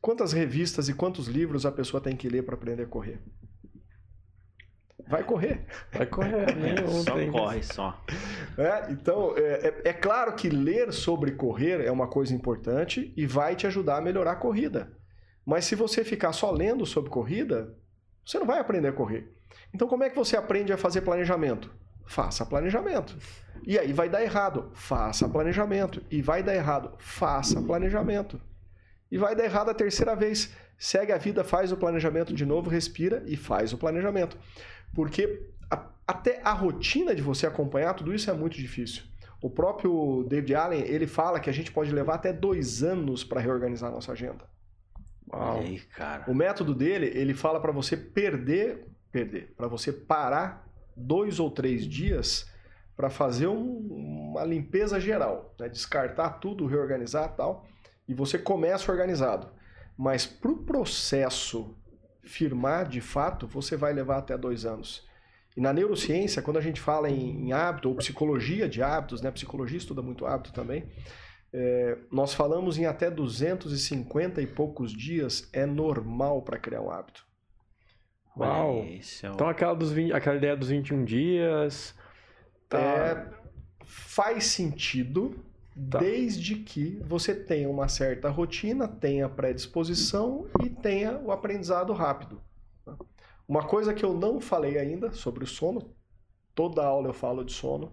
Quantas 0.00 0.32
revistas 0.32 0.88
e 0.88 0.94
quantos 0.94 1.26
livros 1.26 1.66
a 1.66 1.72
pessoa 1.72 2.00
tem 2.00 2.16
que 2.16 2.28
ler 2.28 2.42
para 2.42 2.54
aprender 2.54 2.84
a 2.84 2.86
correr? 2.86 3.20
Vai 5.06 5.22
correr. 5.22 5.64
Vai 5.92 6.06
correr. 6.06 6.46
Só 7.04 7.30
corre, 7.30 7.62
só. 7.62 8.04
É, 8.58 8.90
então, 8.90 9.34
é, 9.36 9.68
é, 9.68 9.88
é, 9.90 9.92
claro 9.92 10.34
que 10.34 10.48
ler 10.48 10.92
sobre 10.92 11.32
correr 11.32 11.84
é 11.84 11.90
uma 11.90 12.08
coisa 12.08 12.34
importante 12.34 13.12
e 13.16 13.26
vai 13.26 13.54
te 13.54 13.66
ajudar 13.66 13.98
a 13.98 14.00
melhorar 14.00 14.32
a 14.32 14.36
corrida. 14.36 14.92
Mas 15.46 15.64
se 15.64 15.74
você 15.74 16.04
ficar 16.04 16.32
só 16.32 16.50
lendo 16.50 16.84
sobre 16.84 17.10
corrida, 17.10 17.74
você 18.24 18.38
não 18.38 18.46
vai 18.46 18.58
aprender 18.58 18.88
a 18.88 18.92
correr. 18.92 19.32
Então, 19.72 19.88
como 19.88 20.04
é 20.04 20.10
que 20.10 20.16
você 20.16 20.36
aprende 20.36 20.72
a 20.72 20.76
fazer 20.76 21.00
planejamento? 21.00 21.70
Faça 22.06 22.44
planejamento. 22.44 23.16
E 23.66 23.78
aí 23.78 23.92
vai 23.92 24.08
dar 24.08 24.22
errado. 24.22 24.70
Faça 24.74 25.28
planejamento. 25.28 26.02
E 26.10 26.20
vai 26.20 26.42
dar 26.42 26.54
errado. 26.54 26.92
Faça 26.98 27.62
planejamento. 27.62 28.40
E 29.10 29.16
vai 29.16 29.34
dar 29.34 29.44
errado 29.44 29.70
a 29.70 29.74
terceira 29.74 30.14
vez. 30.14 30.54
Segue 30.78 31.12
a 31.12 31.18
vida, 31.18 31.42
faz 31.42 31.72
o 31.72 31.76
planejamento 31.76 32.32
de 32.32 32.46
novo, 32.46 32.70
respira 32.70 33.22
e 33.26 33.36
faz 33.36 33.72
o 33.72 33.78
planejamento. 33.78 34.38
Porque 34.94 35.50
a, 35.70 35.86
até 36.06 36.40
a 36.42 36.52
rotina 36.52 37.14
de 37.14 37.22
você 37.22 37.46
acompanhar 37.46 37.94
tudo 37.94 38.14
isso 38.14 38.30
é 38.30 38.34
muito 38.34 38.56
difícil. 38.56 39.02
O 39.40 39.48
próprio 39.48 40.24
David 40.28 40.54
Allen, 40.54 40.80
ele 40.80 41.06
fala 41.06 41.38
que 41.38 41.48
a 41.48 41.52
gente 41.52 41.70
pode 41.70 41.92
levar 41.92 42.14
até 42.14 42.32
dois 42.32 42.82
anos 42.82 43.22
para 43.22 43.40
reorganizar 43.40 43.90
a 43.90 43.94
nossa 43.94 44.12
agenda. 44.12 44.44
Uau. 45.32 45.58
Aí. 45.58 45.82
O 46.26 46.34
método 46.34 46.74
dele, 46.74 47.06
ele 47.14 47.34
fala 47.34 47.60
para 47.60 47.70
você 47.70 47.96
perder, 47.96 48.86
perder, 49.12 49.54
para 49.56 49.68
você 49.68 49.92
parar 49.92 50.66
dois 50.96 51.38
ou 51.38 51.50
três 51.50 51.86
dias 51.86 52.50
para 52.96 53.08
fazer 53.08 53.46
um, 53.46 54.32
uma 54.32 54.44
limpeza 54.44 54.98
geral, 54.98 55.54
né? 55.60 55.68
descartar 55.68 56.30
tudo, 56.40 56.66
reorganizar 56.66 57.32
tal, 57.36 57.64
e 58.08 58.14
você 58.14 58.36
começa 58.36 58.90
organizado. 58.90 59.48
Mas 59.96 60.26
para 60.26 60.50
o 60.50 60.56
processo 60.56 61.76
firmar 62.28 62.86
de 62.88 63.00
fato, 63.00 63.46
você 63.46 63.76
vai 63.76 63.92
levar 63.92 64.18
até 64.18 64.36
dois 64.36 64.64
anos. 64.64 65.06
E 65.56 65.60
na 65.60 65.72
neurociência, 65.72 66.42
quando 66.42 66.58
a 66.58 66.60
gente 66.60 66.80
fala 66.80 67.10
em, 67.10 67.46
em 67.46 67.52
hábito, 67.52 67.88
ou 67.88 67.96
psicologia 67.96 68.68
de 68.68 68.82
hábitos, 68.82 69.22
né? 69.22 69.30
psicologia 69.30 69.78
estuda 69.78 70.02
muito 70.02 70.24
hábito 70.24 70.52
também, 70.52 70.88
é, 71.52 71.98
nós 72.12 72.34
falamos 72.34 72.78
em 72.78 72.86
até 72.86 73.10
250 73.10 74.40
e 74.42 74.46
poucos 74.46 74.92
dias 74.92 75.48
é 75.52 75.64
normal 75.64 76.42
para 76.42 76.58
criar 76.58 76.82
um 76.82 76.90
hábito. 76.90 77.26
Uau! 78.36 78.84
Isso. 78.84 79.26
É 79.26 79.30
então 79.30 79.48
aquela, 79.48 79.74
dos 79.74 79.90
20, 79.90 80.12
aquela 80.12 80.36
ideia 80.36 80.56
dos 80.56 80.68
21 80.68 81.04
dias. 81.04 81.94
Tá... 82.68 82.78
É, 82.78 83.26
faz 83.84 84.44
sentido 84.44 85.44
tá. 85.90 85.98
desde 85.98 86.56
que 86.56 87.00
você 87.04 87.34
tenha 87.34 87.68
uma 87.68 87.88
certa 87.88 88.28
rotina, 88.28 88.88
tenha 88.88 89.28
predisposição 89.28 90.46
e 90.64 90.68
tenha 90.68 91.18
o 91.18 91.30
aprendizado 91.30 91.92
rápido. 91.92 92.40
Uma 93.46 93.64
coisa 93.64 93.94
que 93.94 94.04
eu 94.04 94.12
não 94.12 94.40
falei 94.40 94.78
ainda 94.78 95.12
sobre 95.12 95.44
o 95.44 95.46
sono, 95.46 95.94
toda 96.54 96.84
aula 96.84 97.08
eu 97.08 97.14
falo 97.14 97.44
de 97.44 97.52
sono. 97.52 97.92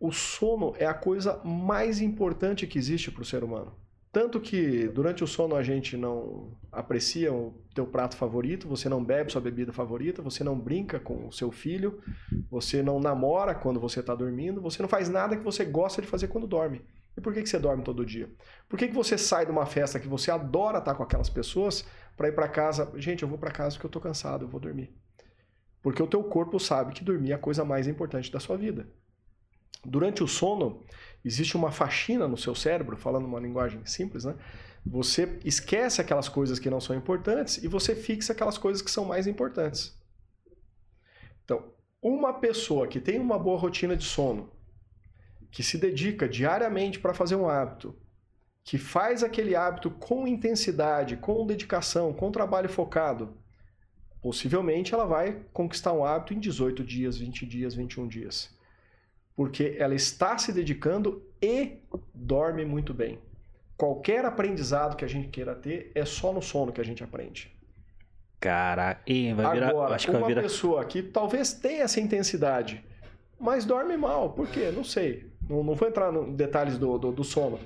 O 0.00 0.12
sono 0.12 0.74
é 0.78 0.86
a 0.86 0.94
coisa 0.94 1.42
mais 1.44 2.00
importante 2.00 2.66
que 2.66 2.78
existe 2.78 3.10
para 3.10 3.22
o 3.22 3.26
ser 3.26 3.42
humano. 3.42 3.74
Tanto 4.16 4.40
que 4.40 4.88
durante 4.88 5.22
o 5.22 5.26
sono 5.26 5.54
a 5.54 5.62
gente 5.62 5.94
não 5.94 6.56
aprecia 6.72 7.30
o 7.30 7.52
teu 7.74 7.86
prato 7.86 8.16
favorito, 8.16 8.66
você 8.66 8.88
não 8.88 9.04
bebe 9.04 9.30
sua 9.30 9.42
bebida 9.42 9.74
favorita, 9.74 10.22
você 10.22 10.42
não 10.42 10.58
brinca 10.58 10.98
com 10.98 11.28
o 11.28 11.30
seu 11.30 11.52
filho, 11.52 12.02
você 12.50 12.82
não 12.82 12.98
namora 12.98 13.54
quando 13.54 13.78
você 13.78 14.00
está 14.00 14.14
dormindo, 14.14 14.58
você 14.58 14.80
não 14.80 14.88
faz 14.88 15.10
nada 15.10 15.36
que 15.36 15.44
você 15.44 15.66
gosta 15.66 16.00
de 16.00 16.08
fazer 16.08 16.28
quando 16.28 16.46
dorme. 16.46 16.80
E 17.14 17.20
por 17.20 17.34
que, 17.34 17.42
que 17.42 17.48
você 17.50 17.58
dorme 17.58 17.84
todo 17.84 18.06
dia? 18.06 18.30
Por 18.66 18.78
que, 18.78 18.88
que 18.88 18.94
você 18.94 19.18
sai 19.18 19.44
de 19.44 19.52
uma 19.52 19.66
festa 19.66 20.00
que 20.00 20.08
você 20.08 20.30
adora 20.30 20.78
estar 20.78 20.94
com 20.94 21.02
aquelas 21.02 21.28
pessoas 21.28 21.86
para 22.16 22.28
ir 22.28 22.32
para 22.32 22.48
casa? 22.48 22.90
Gente, 22.96 23.22
eu 23.22 23.28
vou 23.28 23.36
para 23.36 23.50
casa 23.50 23.72
porque 23.74 23.84
eu 23.84 23.90
estou 23.90 24.00
cansado, 24.00 24.46
eu 24.46 24.48
vou 24.48 24.58
dormir. 24.58 24.96
Porque 25.82 26.02
o 26.02 26.06
teu 26.06 26.24
corpo 26.24 26.58
sabe 26.58 26.94
que 26.94 27.04
dormir 27.04 27.32
é 27.32 27.34
a 27.34 27.38
coisa 27.38 27.66
mais 27.66 27.86
importante 27.86 28.32
da 28.32 28.40
sua 28.40 28.56
vida. 28.56 28.88
Durante 29.84 30.22
o 30.22 30.26
sono, 30.26 30.82
existe 31.26 31.56
uma 31.56 31.72
faxina 31.72 32.28
no 32.28 32.36
seu 32.36 32.54
cérebro, 32.54 32.96
falando 32.96 33.24
uma 33.24 33.40
linguagem 33.40 33.84
simples, 33.84 34.24
né? 34.24 34.36
Você 34.86 35.40
esquece 35.44 36.00
aquelas 36.00 36.28
coisas 36.28 36.60
que 36.60 36.70
não 36.70 36.80
são 36.80 36.94
importantes 36.94 37.58
e 37.58 37.66
você 37.66 37.96
fixa 37.96 38.32
aquelas 38.32 38.56
coisas 38.56 38.80
que 38.80 38.90
são 38.90 39.04
mais 39.04 39.26
importantes. 39.26 39.98
Então, 41.44 41.72
uma 42.00 42.34
pessoa 42.34 42.86
que 42.86 43.00
tem 43.00 43.18
uma 43.18 43.36
boa 43.36 43.58
rotina 43.58 43.96
de 43.96 44.04
sono, 44.04 44.52
que 45.50 45.64
se 45.64 45.76
dedica 45.76 46.28
diariamente 46.28 47.00
para 47.00 47.12
fazer 47.12 47.34
um 47.34 47.48
hábito, 47.48 47.96
que 48.62 48.78
faz 48.78 49.24
aquele 49.24 49.56
hábito 49.56 49.90
com 49.90 50.28
intensidade, 50.28 51.16
com 51.16 51.44
dedicação, 51.44 52.12
com 52.12 52.30
trabalho 52.30 52.68
focado, 52.68 53.36
possivelmente 54.22 54.94
ela 54.94 55.04
vai 55.06 55.44
conquistar 55.52 55.92
um 55.92 56.04
hábito 56.04 56.34
em 56.34 56.38
18 56.38 56.84
dias, 56.84 57.18
20 57.18 57.46
dias, 57.46 57.74
21 57.74 58.06
dias 58.06 58.55
porque 59.36 59.76
ela 59.78 59.94
está 59.94 60.38
se 60.38 60.50
dedicando 60.50 61.22
e 61.40 61.78
dorme 62.14 62.64
muito 62.64 62.94
bem. 62.94 63.18
Qualquer 63.76 64.24
aprendizado 64.24 64.96
que 64.96 65.04
a 65.04 65.08
gente 65.08 65.28
queira 65.28 65.54
ter 65.54 65.92
é 65.94 66.06
só 66.06 66.32
no 66.32 66.40
sono 66.40 66.72
que 66.72 66.80
a 66.80 66.84
gente 66.84 67.04
aprende. 67.04 67.54
Cara, 68.40 69.00
e 69.06 69.34
vai 69.34 69.54
virar. 69.54 69.68
Agora, 69.68 69.94
acho 69.94 70.06
que 70.06 70.10
uma 70.10 70.20
vai 70.20 70.28
virar... 70.30 70.42
pessoa 70.42 70.84
que 70.86 71.02
talvez 71.02 71.52
tenha 71.52 71.82
essa 71.82 72.00
intensidade, 72.00 72.82
mas 73.38 73.66
dorme 73.66 73.96
mal. 73.96 74.30
Por 74.30 74.48
quê? 74.48 74.72
Não 74.74 74.82
sei. 74.82 75.30
Não, 75.48 75.62
não 75.62 75.74
vou 75.74 75.86
entrar 75.86 76.12
em 76.12 76.34
detalhes 76.34 76.78
do, 76.78 76.96
do, 76.96 77.12
do 77.12 77.24
sono. 77.24 77.60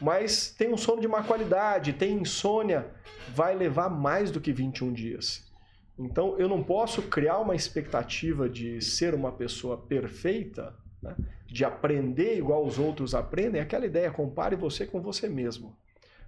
Mas 0.00 0.50
tem 0.50 0.72
um 0.72 0.76
sono 0.76 1.00
de 1.00 1.08
má 1.08 1.22
qualidade, 1.22 1.94
tem 1.94 2.14
insônia, 2.18 2.86
vai 3.34 3.54
levar 3.54 3.88
mais 3.88 4.30
do 4.30 4.40
que 4.40 4.52
21 4.52 4.92
dias. 4.92 5.50
Então 5.98 6.38
eu 6.38 6.48
não 6.48 6.62
posso 6.62 7.00
criar 7.02 7.38
uma 7.38 7.54
expectativa 7.54 8.48
de 8.48 8.82
ser 8.82 9.14
uma 9.14 9.32
pessoa 9.32 9.78
perfeita 9.78 10.74
né? 11.04 11.16
de 11.46 11.64
aprender 11.64 12.36
igual 12.36 12.64
os 12.64 12.78
outros 12.78 13.14
aprendem, 13.14 13.60
é 13.60 13.62
aquela 13.62 13.86
ideia, 13.86 14.10
compare 14.10 14.56
você 14.56 14.86
com 14.86 15.00
você 15.00 15.28
mesmo. 15.28 15.76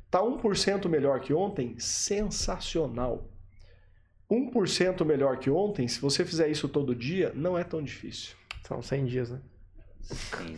Tá 0.08 0.20
1% 0.20 0.88
melhor 0.88 1.20
que 1.20 1.34
ontem? 1.34 1.76
Sensacional. 1.78 3.28
1% 4.30 5.04
melhor 5.04 5.38
que 5.38 5.50
ontem, 5.50 5.88
se 5.88 6.00
você 6.00 6.24
fizer 6.24 6.48
isso 6.48 6.68
todo 6.68 6.94
dia, 6.94 7.32
não 7.34 7.58
é 7.58 7.64
tão 7.64 7.82
difícil. 7.82 8.36
São 8.66 8.82
100 8.82 9.04
dias, 9.04 9.30
né? 9.30 9.40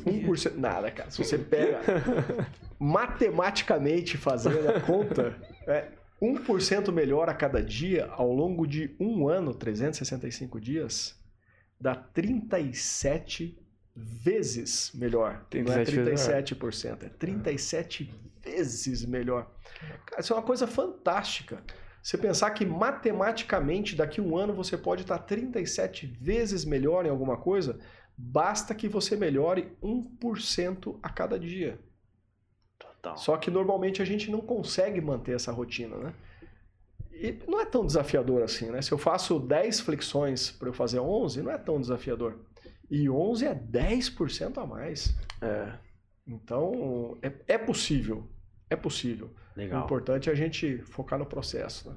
1%, 0.05 0.55
nada, 0.57 0.91
cara. 0.91 1.11
Se 1.11 1.25
você 1.25 1.39
pega 1.39 1.81
matematicamente 2.79 4.19
fazendo 4.19 4.69
a 4.69 4.81
conta, 4.81 5.35
é 5.67 5.89
1% 6.21 6.93
melhor 6.93 7.29
a 7.29 7.35
cada 7.35 7.63
dia 7.63 8.07
ao 8.11 8.33
longo 8.33 8.67
de 8.67 8.95
um 9.01 9.29
ano, 9.29 9.55
365 9.55 10.61
dias, 10.61 11.19
dá 11.81 11.95
37 11.95 13.59
vezes 14.01 14.93
melhor. 14.95 15.45
37 15.51 15.97
não 15.97 16.03
é 16.05 16.43
37%, 16.43 17.03
é 17.03 17.09
37 17.09 18.15
vezes 18.43 19.05
melhor. 19.05 19.51
Cara, 20.07 20.21
isso 20.21 20.33
é 20.33 20.37
uma 20.37 20.43
coisa 20.43 20.67
fantástica. 20.67 21.63
Você 22.03 22.17
pensar 22.17 22.51
que 22.53 22.65
matematicamente 22.65 23.97
daqui 23.97 24.21
a 24.21 24.23
um 24.23 24.37
ano 24.37 24.55
você 24.55 24.79
pode 24.79 25.03
estar 25.03 25.19
37 25.19 26.07
vezes 26.07 26.65
melhor 26.65 27.05
em 27.05 27.11
alguma 27.11 27.37
coisa, 27.37 27.79
basta 28.17 28.75
que 28.75 28.89
você 28.89 29.17
melhore 29.17 29.77
1% 29.83 30.99
a 31.03 31.09
cada 31.11 31.39
dia. 31.39 31.79
Total. 32.79 33.17
Só 33.17 33.37
que 33.37 33.51
normalmente 33.51 34.01
a 34.01 34.05
gente 34.05 34.31
não 34.31 34.41
consegue 34.41 35.01
manter 35.01 35.35
essa 35.35 35.53
rotina, 35.53 35.97
né? 35.97 36.15
E 37.13 37.37
não 37.49 37.61
é 37.61 37.65
tão 37.67 37.85
desafiador 37.85 38.43
assim, 38.43 38.71
né? 38.71 38.81
Se 38.81 38.93
eu 38.93 38.99
faço 38.99 39.41
10 39.41 39.81
flexões 39.81 40.53
para 40.53 40.69
eu 40.69 40.73
fazer 40.73 41.01
11, 41.01 41.43
não 41.43 41.51
é 41.51 41.59
tão 41.59 41.81
desafiador. 41.81 42.39
E 42.91 43.09
11 43.09 43.47
é 43.47 43.55
10% 43.55 44.59
a 44.59 44.67
mais. 44.67 45.17
É. 45.43 45.73
Então, 46.27 47.17
é, 47.23 47.33
é 47.49 47.59
possível. 47.59 48.29
É 48.71 48.77
possível. 48.77 49.31
Legal. 49.57 49.83
O 49.83 49.85
importante 49.85 50.29
é 50.29 50.33
a 50.33 50.37
gente 50.37 50.79
focar 50.79 51.19
no 51.19 51.27
processo. 51.27 51.91
Né? 51.91 51.97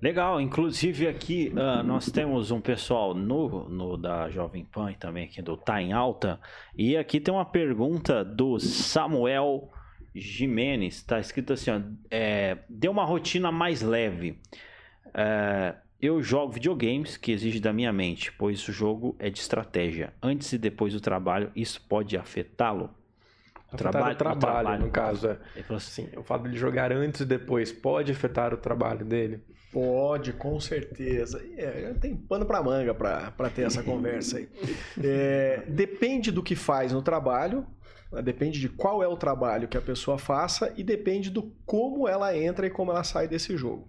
Legal, 0.00 0.40
inclusive 0.40 1.08
aqui 1.08 1.52
uh, 1.54 1.82
nós 1.82 2.10
temos 2.10 2.50
um 2.50 2.60
pessoal 2.60 3.14
no, 3.14 3.68
no 3.68 3.96
da 3.96 4.28
Jovem 4.28 4.64
Pan 4.64 4.92
e 4.92 4.94
também 4.94 5.24
aqui 5.24 5.40
do 5.40 5.56
Tá 5.56 5.80
em 5.80 5.92
Alta. 5.92 6.38
E 6.76 6.96
aqui 6.96 7.18
tem 7.18 7.32
uma 7.32 7.46
pergunta 7.46 8.24
do 8.24 8.58
Samuel 8.58 9.70
Jimenez. 10.14 10.96
Está 10.96 11.18
escrito 11.18 11.54
assim: 11.54 11.70
ó, 11.70 11.80
é, 12.10 12.58
dê 12.68 12.88
uma 12.88 13.04
rotina 13.04 13.50
mais 13.50 13.80
leve. 13.80 14.38
É, 15.14 15.74
eu 16.00 16.22
jogo 16.22 16.52
videogames 16.52 17.16
que 17.16 17.32
exige 17.32 17.58
da 17.58 17.72
minha 17.72 17.92
mente, 17.92 18.30
pois 18.32 18.66
o 18.68 18.72
jogo 18.72 19.16
é 19.18 19.30
de 19.30 19.38
estratégia. 19.38 20.12
Antes 20.22 20.52
e 20.52 20.58
depois 20.58 20.92
do 20.92 21.00
trabalho, 21.00 21.50
isso 21.56 21.80
pode 21.88 22.16
afetá-lo? 22.16 22.90
O 23.72 23.76
trabalho, 23.76 24.14
o 24.14 24.16
trabalho, 24.16 24.40
trabalho, 24.40 24.84
no 24.84 24.90
caso. 24.90 25.28
É. 25.28 25.38
Ele 25.56 25.64
falou 25.64 25.78
assim, 25.78 26.08
o 26.16 26.22
fato 26.22 26.48
de 26.48 26.56
jogar 26.56 26.92
antes 26.92 27.20
e 27.20 27.24
depois 27.24 27.72
pode 27.72 28.12
afetar 28.12 28.54
o 28.54 28.56
trabalho 28.56 29.04
dele? 29.04 29.42
Pode, 29.72 30.32
com 30.32 30.58
certeza. 30.60 31.44
É, 31.56 31.92
tem 32.00 32.14
pano 32.14 32.46
para 32.46 32.62
manga 32.62 32.94
para 32.94 33.50
ter 33.50 33.62
essa 33.62 33.82
conversa 33.82 34.38
aí. 34.38 34.48
É, 35.02 35.64
depende 35.68 36.30
do 36.30 36.42
que 36.42 36.54
faz 36.54 36.92
no 36.92 37.02
trabalho, 37.02 37.66
né, 38.10 38.22
depende 38.22 38.60
de 38.60 38.68
qual 38.68 39.02
é 39.02 39.08
o 39.08 39.16
trabalho 39.16 39.68
que 39.68 39.76
a 39.76 39.82
pessoa 39.82 40.18
faça 40.18 40.72
e 40.76 40.82
depende 40.82 41.28
do 41.30 41.52
como 41.66 42.08
ela 42.08 42.36
entra 42.36 42.66
e 42.66 42.70
como 42.70 42.90
ela 42.90 43.04
sai 43.04 43.28
desse 43.28 43.56
jogo. 43.56 43.88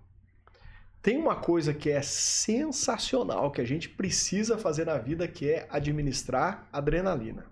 Tem 1.01 1.17
uma 1.17 1.35
coisa 1.35 1.73
que 1.73 1.89
é 1.89 2.01
sensacional 2.01 3.51
que 3.51 3.61
a 3.61 3.65
gente 3.65 3.89
precisa 3.89 4.57
fazer 4.57 4.85
na 4.85 4.97
vida 4.97 5.27
que 5.27 5.49
é 5.49 5.67
administrar 5.69 6.67
adrenalina. 6.71 7.45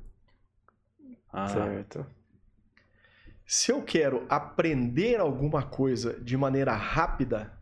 Ah. 1.32 1.48
Certo. 1.48 2.06
Se 3.46 3.72
eu 3.72 3.84
quero 3.84 4.26
aprender 4.28 5.20
alguma 5.20 5.62
coisa 5.62 6.14
de 6.20 6.36
maneira 6.36 6.74
rápida, 6.74 7.54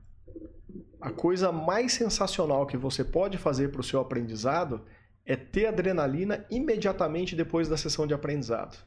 a 1.02 1.12
coisa 1.12 1.52
mais 1.52 1.92
sensacional 1.92 2.66
que 2.66 2.78
você 2.78 3.04
pode 3.04 3.38
fazer 3.38 3.70
para 3.70 3.82
o 3.82 3.84
seu 3.84 4.00
aprendizado 4.00 4.86
é 5.26 5.36
ter 5.36 5.66
adrenalina 5.66 6.46
imediatamente 6.50 7.36
depois 7.36 7.68
da 7.68 7.76
sessão 7.76 8.08
de 8.08 8.14
aprendizado. 8.14 8.78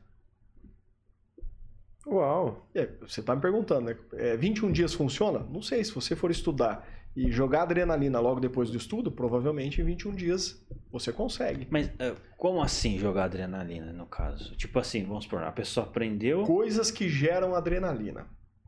Uau! 2.07 2.68
É, 2.74 2.88
você 3.00 3.20
está 3.20 3.34
me 3.34 3.40
perguntando, 3.42 3.86
né? 3.86 3.96
É, 4.14 4.36
21 4.36 4.70
dias 4.72 4.94
funciona? 4.94 5.40
Não 5.40 5.61
sei, 5.61 5.82
se 5.82 5.92
você 5.92 6.14
for 6.14 6.30
estudar 6.30 6.86
e 7.16 7.30
jogar 7.32 7.62
adrenalina 7.62 8.20
logo 8.20 8.38
depois 8.40 8.70
do 8.70 8.76
estudo, 8.76 9.11
provavelmente 9.11 9.80
em 9.80 9.84
21 9.84 10.14
dias 10.14 10.64
você 10.92 11.12
consegue. 11.12 11.66
Mas 11.70 11.86
uh, 11.86 12.16
como 12.36 12.62
assim 12.62 12.98
jogar 12.98 13.24
adrenalina, 13.24 13.92
no 13.92 14.07
caso? 14.07 14.54
Tipo 14.57 14.78
assim, 14.78 15.04
vamos 15.04 15.24
supor, 15.24 15.42
a 15.42 15.50
pessoa 15.50 15.86
aprendeu... 15.86 16.42
Coisas 16.44 16.90
que 16.90 17.09
geram 17.09 17.54
adrenalina. 17.54 18.26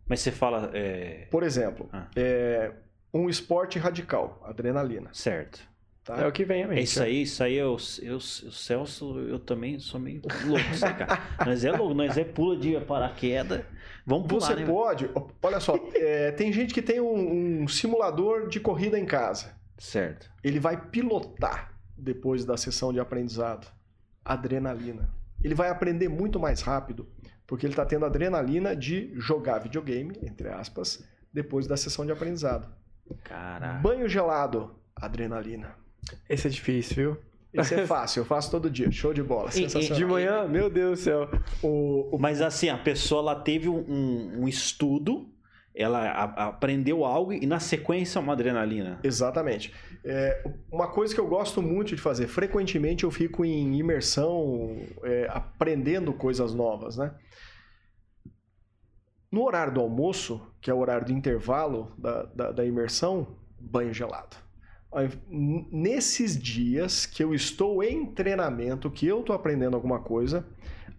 Mas 0.08 0.20
você 0.20 0.32
fala... 0.32 0.70
É... 0.72 1.26
Por 1.30 1.42
exemplo, 1.42 1.88
Ah. 1.92 2.08
é, 2.16 2.72
um 3.12 3.28
esporte 3.28 3.78
radical, 3.78 4.42
adrenalina. 4.44 5.10
Certo. 5.12 5.60
Tá? 6.08 6.22
É 6.22 6.26
o 6.26 6.32
que 6.32 6.42
vem 6.42 6.64
a 6.64 6.68
mente. 6.68 6.78
É 6.78 6.82
isso 6.82 7.02
aí, 7.02 7.22
isso 7.22 7.44
aí, 7.44 7.54
eu, 7.54 7.76
eu, 8.00 8.16
o 8.16 8.20
Celso, 8.20 9.18
eu 9.18 9.38
também 9.38 9.78
sou 9.78 10.00
meio 10.00 10.22
louco, 10.46 10.74
sabe, 10.74 11.00
cara? 11.00 11.22
Nós 11.44 11.62
é 11.66 11.70
louco, 11.70 11.92
nós 11.92 12.16
é 12.16 12.24
pula 12.24 12.56
de 12.56 12.80
paraquedas. 12.80 13.62
Vamos 14.06 14.26
pular, 14.26 14.46
Você 14.46 14.54
né? 14.54 14.64
pode, 14.64 15.10
olha 15.42 15.60
só, 15.60 15.78
é, 15.94 16.32
tem 16.32 16.50
gente 16.50 16.72
que 16.72 16.80
tem 16.80 16.98
um, 16.98 17.62
um 17.62 17.68
simulador 17.68 18.48
de 18.48 18.58
corrida 18.58 18.98
em 18.98 19.04
casa. 19.04 19.54
Certo. 19.76 20.30
Ele 20.42 20.58
vai 20.58 20.80
pilotar 20.80 21.78
depois 21.94 22.42
da 22.42 22.56
sessão 22.56 22.90
de 22.90 22.98
aprendizado. 22.98 23.66
Adrenalina. 24.24 25.10
Ele 25.44 25.54
vai 25.54 25.68
aprender 25.68 26.08
muito 26.08 26.40
mais 26.40 26.62
rápido, 26.62 27.06
porque 27.46 27.66
ele 27.66 27.74
está 27.74 27.84
tendo 27.84 28.06
adrenalina 28.06 28.74
de 28.74 29.12
jogar 29.20 29.58
videogame, 29.58 30.18
entre 30.22 30.48
aspas, 30.48 31.04
depois 31.30 31.66
da 31.66 31.76
sessão 31.76 32.06
de 32.06 32.12
aprendizado. 32.12 32.66
Caraca. 33.22 33.80
Banho 33.80 34.08
gelado, 34.08 34.74
adrenalina. 34.96 35.76
Esse 36.28 36.46
é 36.46 36.50
difícil, 36.50 36.96
viu? 36.96 37.16
Esse 37.52 37.74
é 37.74 37.84
fácil, 37.86 38.20
eu 38.20 38.24
faço 38.24 38.50
todo 38.50 38.70
dia. 38.70 38.90
Show 38.90 39.12
de 39.14 39.22
bola. 39.22 39.46
E- 39.46 39.50
e- 39.50 39.52
Sensacional. 39.52 39.98
De 39.98 40.04
manhã, 40.04 40.46
meu 40.48 40.68
Deus 40.70 40.98
do 41.00 41.02
céu. 41.04 41.28
O, 41.62 42.14
o- 42.16 42.18
Mas 42.18 42.40
assim, 42.40 42.68
a 42.68 42.78
pessoa 42.78 43.20
ela 43.20 43.34
teve 43.34 43.68
um, 43.68 43.78
um- 43.78 44.42
um 44.42 44.48
estudo, 44.48 45.28
ela 45.74 46.00
a- 46.10 46.46
aprendeu 46.48 47.04
algo 47.04 47.32
e 47.32 47.46
na 47.46 47.60
sequência 47.60 48.20
uma 48.20 48.32
adrenalina. 48.32 48.98
Exatamente. 49.02 49.72
É, 50.04 50.42
uma 50.70 50.88
coisa 50.88 51.14
que 51.14 51.20
eu 51.20 51.26
gosto 51.26 51.60
muito 51.62 51.94
de 51.94 52.00
fazer, 52.00 52.26
frequentemente 52.28 53.04
eu 53.04 53.10
fico 53.10 53.44
em 53.44 53.76
imersão, 53.78 54.76
é, 55.02 55.26
aprendendo 55.30 56.12
coisas 56.12 56.52
novas, 56.54 56.96
né? 56.96 57.12
No 59.30 59.44
horário 59.44 59.74
do 59.74 59.80
almoço, 59.80 60.40
que 60.60 60.70
é 60.70 60.74
o 60.74 60.78
horário 60.78 61.06
do 61.06 61.12
intervalo 61.12 61.92
da, 61.98 62.22
da, 62.24 62.50
da 62.52 62.64
imersão, 62.64 63.36
banho 63.60 63.92
gelado. 63.92 64.36
Nesses 65.30 66.38
dias 66.38 67.04
que 67.04 67.22
eu 67.22 67.34
estou 67.34 67.82
em 67.82 68.06
treinamento, 68.06 68.90
que 68.90 69.06
eu 69.06 69.20
estou 69.20 69.36
aprendendo 69.36 69.74
alguma 69.74 70.00
coisa, 70.00 70.46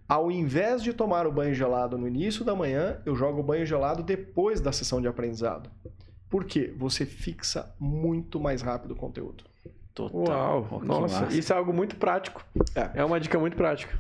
ao 0.08 0.32
invés 0.32 0.84
de 0.84 0.94
tomar 0.94 1.26
o 1.26 1.32
banho 1.32 1.54
gelado 1.54 1.98
no 1.98 2.08
início 2.08 2.46
da 2.46 2.56
manhã, 2.56 3.02
eu 3.06 3.16
jogo 3.16 3.40
o 3.40 3.44
banho 3.44 3.66
gelado 3.66 4.04
depois 4.04 4.62
da 4.62 4.72
sessão 4.72 5.02
de 5.02 5.08
aprendizado. 5.08 5.70
Por 6.30 6.46
quê? 6.46 6.74
Você 6.78 7.06
fixa 7.06 7.74
muito 7.80 8.40
mais 8.40 8.62
rápido 8.62 8.92
o 8.92 8.96
conteúdo. 8.96 9.44
Total. 9.94 10.68
Uau! 10.72 10.82
Nossa, 10.84 11.22
massa. 11.22 11.38
isso 11.38 11.52
é 11.52 11.56
algo 11.56 11.74
muito 11.74 11.96
prático. 11.96 12.46
É. 12.76 13.02
É 13.02 13.04
uma 13.04 13.20
dica 13.20 13.38
muito 13.38 13.58
prática. 13.58 13.98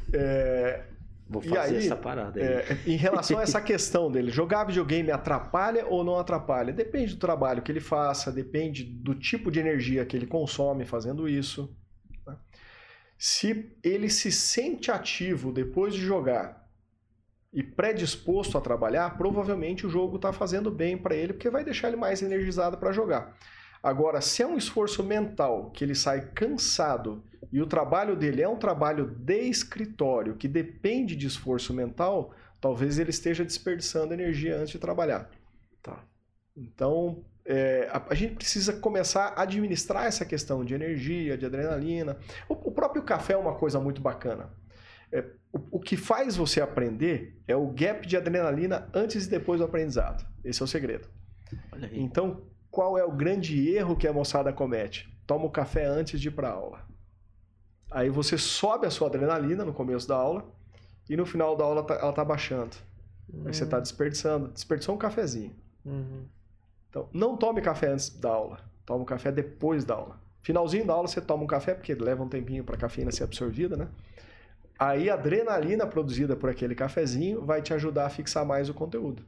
Vou 1.29 1.43
fazer 1.43 1.75
aí, 1.75 1.85
essa 1.85 1.95
parada 1.95 2.39
aí. 2.39 2.45
É, 2.45 2.77
em 2.87 2.95
relação 2.95 3.37
a 3.37 3.43
essa 3.43 3.61
questão 3.61 4.11
dele, 4.11 4.31
jogar 4.31 4.63
videogame 4.63 5.11
atrapalha 5.11 5.85
ou 5.85 6.03
não 6.03 6.17
atrapalha? 6.17 6.73
Depende 6.73 7.13
do 7.13 7.19
trabalho 7.19 7.61
que 7.61 7.71
ele 7.71 7.79
faça, 7.79 8.31
depende 8.31 8.83
do 8.83 9.13
tipo 9.13 9.51
de 9.51 9.59
energia 9.59 10.05
que 10.05 10.17
ele 10.17 10.25
consome 10.25 10.85
fazendo 10.85 11.29
isso. 11.29 11.71
né? 12.25 12.35
Se 13.15 13.71
ele 13.83 14.09
se 14.09 14.31
sente 14.31 14.89
ativo 14.89 15.51
depois 15.51 15.93
de 15.93 16.01
jogar 16.01 16.67
e 17.53 17.61
predisposto 17.61 18.57
a 18.57 18.61
trabalhar, 18.61 19.15
provavelmente 19.15 19.85
o 19.85 19.89
jogo 19.89 20.15
está 20.15 20.33
fazendo 20.33 20.71
bem 20.71 20.97
para 20.97 21.15
ele, 21.15 21.33
porque 21.33 21.49
vai 21.49 21.63
deixar 21.63 21.89
ele 21.89 21.97
mais 21.97 22.23
energizado 22.23 22.77
para 22.77 22.91
jogar. 22.91 23.37
Agora, 23.83 24.19
se 24.19 24.41
é 24.41 24.47
um 24.47 24.57
esforço 24.57 25.03
mental 25.03 25.69
que 25.71 25.83
ele 25.83 25.95
sai 25.95 26.31
cansado 26.31 27.23
e 27.51 27.61
o 27.61 27.65
trabalho 27.65 28.15
dele 28.15 28.41
é 28.41 28.47
um 28.47 28.57
trabalho 28.57 29.05
de 29.05 29.41
escritório 29.41 30.35
que 30.35 30.47
depende 30.47 31.15
de 31.15 31.27
esforço 31.27 31.73
mental, 31.73 32.31
talvez 32.59 32.99
ele 32.99 33.09
esteja 33.09 33.43
desperdiçando 33.43 34.13
energia 34.13 34.57
antes 34.57 34.71
de 34.71 34.79
trabalhar. 34.79 35.29
Tá. 35.81 36.03
Então, 36.55 37.23
é, 37.45 37.89
a, 37.91 38.03
a 38.09 38.13
gente 38.13 38.35
precisa 38.35 38.73
começar 38.73 39.33
a 39.35 39.43
administrar 39.43 40.05
essa 40.05 40.25
questão 40.25 40.63
de 40.63 40.73
energia, 40.73 41.37
de 41.37 41.45
adrenalina. 41.45 42.17
O, 42.47 42.53
o 42.53 42.71
próprio 42.71 43.03
café 43.03 43.33
é 43.33 43.37
uma 43.37 43.55
coisa 43.55 43.79
muito 43.79 44.01
bacana. 44.01 44.49
É, 45.11 45.25
o, 45.51 45.77
o 45.77 45.79
que 45.79 45.97
faz 45.97 46.35
você 46.35 46.61
aprender 46.61 47.41
é 47.47 47.55
o 47.55 47.67
gap 47.67 48.05
de 48.05 48.15
adrenalina 48.15 48.87
antes 48.93 49.25
e 49.25 49.29
depois 49.29 49.59
do 49.59 49.65
aprendizado. 49.65 50.27
Esse 50.43 50.61
é 50.61 50.65
o 50.65 50.67
segredo. 50.67 51.07
Então, 51.91 52.43
qual 52.69 52.97
é 52.97 53.03
o 53.03 53.11
grande 53.11 53.69
erro 53.73 53.95
que 53.95 54.07
a 54.07 54.13
moçada 54.13 54.53
comete? 54.53 55.11
Toma 55.25 55.45
o 55.45 55.49
café 55.49 55.85
antes 55.85 56.21
de 56.21 56.27
ir 56.27 56.31
para 56.31 56.49
a 56.49 56.53
aula. 56.53 56.85
Aí 57.91 58.09
você 58.09 58.37
sobe 58.37 58.85
a 58.85 58.91
sua 58.91 59.07
adrenalina 59.07 59.65
no 59.65 59.73
começo 59.73 60.07
da 60.07 60.15
aula 60.15 60.45
e 61.09 61.17
no 61.17 61.25
final 61.25 61.55
da 61.55 61.63
aula 61.63 61.83
tá- 61.83 61.95
ela 61.95 62.09
está 62.11 62.23
baixando. 62.23 62.75
Aí 63.45 63.53
você 63.53 63.63
está 63.63 63.79
desperdiçando. 63.79 64.47
Desperdiçou 64.49 64.95
um 64.95 64.97
cafezinho. 64.97 65.55
Uhum. 65.85 66.25
Então, 66.89 67.09
não 67.13 67.37
tome 67.37 67.61
café 67.61 67.87
antes 67.91 68.09
da 68.09 68.29
aula. 68.29 68.59
Tome 68.85 69.01
um 69.03 69.05
café 69.05 69.31
depois 69.31 69.83
da 69.85 69.95
aula. 69.95 70.19
Finalzinho 70.41 70.85
da 70.85 70.93
aula 70.93 71.07
você 71.07 71.21
toma 71.21 71.43
um 71.43 71.47
café, 71.47 71.73
porque 71.75 71.93
leva 71.93 72.23
um 72.23 72.29
tempinho 72.29 72.63
para 72.63 72.75
a 72.75 72.77
cafeína 72.79 73.11
ser 73.11 73.23
absorvida, 73.23 73.75
né? 73.75 73.87
Aí 74.77 75.09
a 75.09 75.13
adrenalina 75.15 75.85
produzida 75.85 76.35
por 76.35 76.49
aquele 76.49 76.73
cafezinho 76.73 77.43
vai 77.45 77.61
te 77.61 77.73
ajudar 77.73 78.05
a 78.05 78.09
fixar 78.09 78.45
mais 78.45 78.69
o 78.69 78.73
conteúdo. 78.73 79.23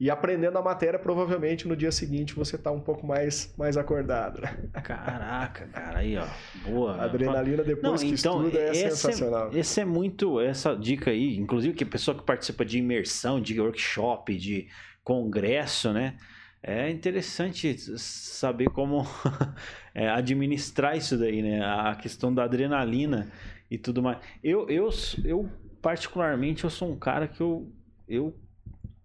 E 0.00 0.08
aprendendo 0.08 0.56
a 0.56 0.62
matéria, 0.62 0.98
provavelmente 0.98 1.68
no 1.68 1.76
dia 1.76 1.92
seguinte 1.92 2.32
você 2.34 2.56
está 2.56 2.70
um 2.70 2.80
pouco 2.80 3.06
mais, 3.06 3.54
mais 3.58 3.76
acordado. 3.76 4.40
Né? 4.40 4.56
Caraca, 4.82 5.66
cara, 5.66 5.98
aí, 5.98 6.16
ó. 6.16 6.26
Boa. 6.66 6.96
A 6.96 7.04
adrenalina 7.04 7.62
depois 7.62 8.00
Não, 8.00 8.08
que 8.08 8.18
então, 8.18 8.46
estuda 8.46 8.58
é 8.58 8.70
esse 8.70 8.96
sensacional. 8.96 9.50
Esse 9.52 9.80
é 9.82 9.84
muito, 9.84 10.40
essa 10.40 10.74
dica 10.74 11.10
aí, 11.10 11.36
inclusive 11.36 11.74
que 11.74 11.84
a 11.84 11.86
pessoa 11.86 12.16
que 12.16 12.24
participa 12.24 12.64
de 12.64 12.78
imersão, 12.78 13.38
de 13.38 13.60
workshop, 13.60 14.34
de 14.38 14.68
congresso, 15.04 15.92
né? 15.92 16.16
É 16.62 16.88
interessante 16.88 17.76
saber 17.98 18.70
como 18.70 19.06
é, 19.94 20.08
administrar 20.08 20.96
isso 20.96 21.18
daí, 21.18 21.42
né? 21.42 21.62
A 21.62 21.94
questão 21.94 22.32
da 22.32 22.44
adrenalina 22.44 23.30
e 23.70 23.76
tudo 23.76 24.02
mais. 24.02 24.16
Eu, 24.42 24.66
eu, 24.70 24.88
eu 25.22 25.46
particularmente, 25.82 26.64
eu 26.64 26.70
sou 26.70 26.90
um 26.90 26.98
cara 26.98 27.28
que 27.28 27.42
eu, 27.42 27.70
eu 28.08 28.34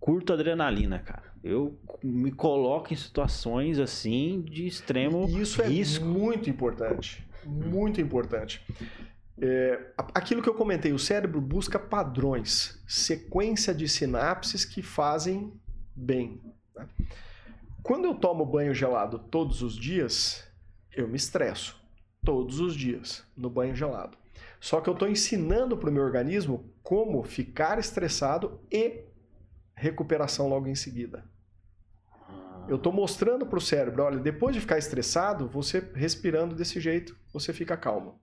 curto 0.06 0.34
adrenalina, 0.34 1.00
cara. 1.00 1.34
Eu 1.44 1.80
me 2.04 2.32
coloco 2.32 2.94
em 2.94 2.96
situações 2.96 3.80
assim 3.80 4.40
de 4.44 4.68
extremo 4.68 5.28
E 5.28 5.42
isso 5.42 5.64
é 5.64 5.68
risco. 5.68 6.06
muito 6.06 6.48
importante. 6.48 7.28
Muito 7.44 8.00
importante. 8.00 8.62
É, 9.42 9.94
aquilo 10.14 10.44
que 10.44 10.48
eu 10.50 10.54
comentei, 10.54 10.94
o 10.94 11.00
cérebro 11.00 11.42
busca 11.42 11.80
padrões, 11.80 12.80
sequência 12.88 13.74
de 13.74 13.88
sinapses 13.90 14.64
que 14.64 14.84
fazem 14.84 15.52
bem. 15.96 16.40
né? 16.76 16.88
Quando 17.82 18.06
eu 18.06 18.14
tomo 18.14 18.46
banho 18.46 18.76
gelado 18.76 19.18
todos 19.18 19.64
os 19.64 19.76
dias, 19.76 20.48
eu 20.96 21.08
me 21.08 21.18
estresso. 21.18 21.82
Todos 22.24 22.60
os 22.60 22.76
dias, 22.76 23.24
no 23.36 23.50
banho 23.50 23.76
gelado. 23.76 24.16
Só 24.60 24.82
que 24.82 24.88
eu 24.90 24.94
estou 24.94 25.08
ensinando 25.10 25.76
para 25.76 25.90
o 25.90 25.94
meu 25.94 26.04
organismo 26.04 26.64
como 26.84 27.24
ficar 27.24 27.80
estressado 27.80 28.60
e 28.72 29.05
recuperação 29.76 30.48
logo 30.48 30.68
em 30.68 30.76
seguida. 30.76 31.24
Eu 32.68 32.78
estou 32.78 32.92
mostrando 32.92 33.46
para 33.46 33.58
o 33.58 33.62
cérebro, 33.62 34.04
olha, 34.04 34.18
depois 34.18 34.56
de 34.56 34.62
ficar 34.62 34.78
estressado, 34.78 35.48
você 35.48 35.80
respirando 35.94 36.56
desse 36.56 36.80
jeito, 36.80 37.16
você 37.32 37.54
fica 37.54 37.78
calmo. 37.78 38.20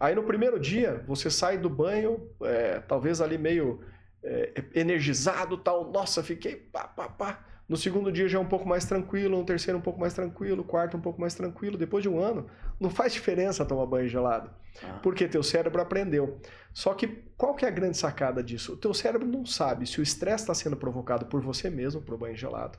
Aí 0.00 0.14
no 0.14 0.22
primeiro 0.22 0.58
dia, 0.58 1.04
você 1.06 1.30
sai 1.30 1.58
do 1.58 1.68
banho, 1.68 2.28
é, 2.42 2.80
talvez 2.80 3.20
ali 3.20 3.36
meio 3.36 3.84
é, 4.22 4.64
energizado, 4.74 5.58
tal, 5.58 5.90
nossa, 5.90 6.22
fiquei 6.22 6.56
pá, 6.56 6.84
pá, 6.88 7.08
pá. 7.08 7.44
No 7.72 7.78
segundo 7.78 8.12
dia 8.12 8.28
já 8.28 8.36
é 8.36 8.40
um 8.40 8.46
pouco 8.46 8.68
mais 8.68 8.84
tranquilo, 8.84 9.38
no 9.38 9.46
terceiro 9.46 9.78
um 9.78 9.80
pouco 9.80 9.98
mais 9.98 10.12
tranquilo, 10.12 10.62
quarto 10.62 10.94
um 10.98 11.00
pouco 11.00 11.18
mais 11.18 11.34
tranquilo. 11.34 11.78
Depois 11.78 12.02
de 12.02 12.08
um 12.10 12.20
ano, 12.20 12.46
não 12.78 12.90
faz 12.90 13.14
diferença 13.14 13.64
tomar 13.64 13.86
banho 13.86 14.06
gelado, 14.06 14.50
Ah. 14.82 15.00
porque 15.02 15.26
teu 15.26 15.42
cérebro 15.42 15.80
aprendeu. 15.80 16.38
Só 16.74 16.92
que 16.92 17.06
qual 17.34 17.54
que 17.54 17.64
é 17.64 17.68
a 17.68 17.70
grande 17.70 17.96
sacada 17.96 18.42
disso? 18.42 18.74
O 18.74 18.76
teu 18.76 18.92
cérebro 18.92 19.26
não 19.26 19.46
sabe 19.46 19.86
se 19.86 20.00
o 20.00 20.02
estresse 20.02 20.42
está 20.42 20.52
sendo 20.52 20.76
provocado 20.76 21.24
por 21.24 21.40
você 21.40 21.70
mesmo, 21.70 22.02
por 22.02 22.18
banho 22.18 22.36
gelado, 22.36 22.78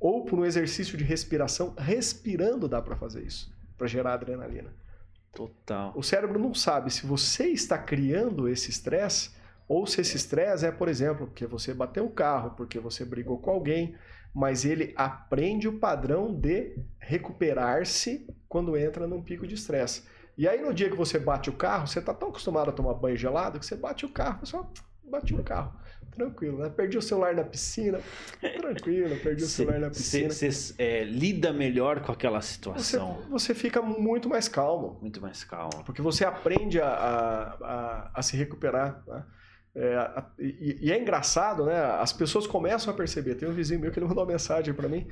ou 0.00 0.24
por 0.24 0.40
um 0.40 0.44
exercício 0.44 0.98
de 0.98 1.04
respiração. 1.04 1.72
Respirando 1.78 2.66
dá 2.66 2.82
para 2.82 2.96
fazer 2.96 3.22
isso, 3.22 3.48
para 3.78 3.86
gerar 3.86 4.14
adrenalina. 4.14 4.74
Total. 5.32 5.92
O 5.94 6.02
cérebro 6.02 6.36
não 6.36 6.52
sabe 6.52 6.90
se 6.92 7.06
você 7.06 7.44
está 7.46 7.78
criando 7.78 8.48
esse 8.48 8.70
estresse 8.70 9.30
ou 9.68 9.86
se 9.86 10.00
esse 10.00 10.16
estresse 10.16 10.66
é, 10.66 10.70
por 10.70 10.88
exemplo, 10.88 11.26
porque 11.26 11.46
você 11.46 11.72
bateu 11.74 12.04
o 12.06 12.10
carro, 12.10 12.50
porque 12.56 12.78
você 12.78 13.04
brigou 13.04 13.38
com 13.38 13.50
alguém, 13.50 13.94
mas 14.34 14.64
ele 14.64 14.92
aprende 14.96 15.68
o 15.68 15.78
padrão 15.78 16.32
de 16.34 16.76
recuperar-se 16.98 18.26
quando 18.48 18.76
entra 18.76 19.06
num 19.06 19.22
pico 19.22 19.46
de 19.46 19.54
estresse. 19.54 20.04
E 20.36 20.48
aí 20.48 20.60
no 20.62 20.72
dia 20.72 20.88
que 20.90 20.96
você 20.96 21.18
bate 21.18 21.50
o 21.50 21.54
carro, 21.54 21.86
você 21.86 21.98
está 21.98 22.14
tão 22.14 22.28
acostumado 22.28 22.70
a 22.70 22.72
tomar 22.72 22.94
banho 22.94 23.16
gelado 23.16 23.58
que 23.58 23.66
você 23.66 23.76
bate 23.76 24.06
o 24.06 24.08
carro, 24.08 24.44
você 24.44 24.52
fala, 24.52 24.70
bati 25.04 25.34
o 25.34 25.42
carro. 25.42 25.72
Tranquilo, 26.10 26.58
né? 26.58 26.68
Perdi 26.68 26.98
o 26.98 27.02
celular 27.02 27.34
na 27.34 27.42
piscina. 27.42 27.98
Tranquilo, 28.40 29.16
perdi 29.20 29.44
o 29.44 29.46
Cê- 29.46 29.56
celular 29.62 29.80
na 29.80 29.88
piscina. 29.88 30.30
Você 30.30 30.74
é, 30.78 31.04
lida 31.04 31.54
melhor 31.54 32.00
com 32.02 32.12
aquela 32.12 32.40
Você, 32.42 32.52
situação. 32.52 33.22
você 33.30 33.54
fica 33.54 33.80
muito 33.80 34.28
mais 34.28 34.46
calmo. 34.46 34.98
Muito 35.00 35.22
mais 35.22 35.42
calmo. 35.42 35.82
Porque 35.86 36.02
você 36.02 36.24
aprende 36.26 36.78
a, 36.82 36.86
a, 36.88 37.42
a, 37.62 38.10
a 38.14 38.22
se 38.22 38.36
recuperar. 38.36 39.02
Né? 39.06 39.24
É, 39.74 40.24
e, 40.38 40.78
e 40.82 40.92
é 40.92 41.00
engraçado, 41.00 41.64
né? 41.64 41.82
As 42.00 42.12
pessoas 42.12 42.46
começam 42.46 42.92
a 42.92 42.96
perceber. 42.96 43.34
Tem 43.36 43.48
um 43.48 43.52
vizinho 43.52 43.80
meu 43.80 43.90
que 43.90 43.98
ele 43.98 44.06
mandou 44.06 44.24
uma 44.24 44.32
mensagem 44.32 44.74
para 44.74 44.88
mim. 44.88 45.06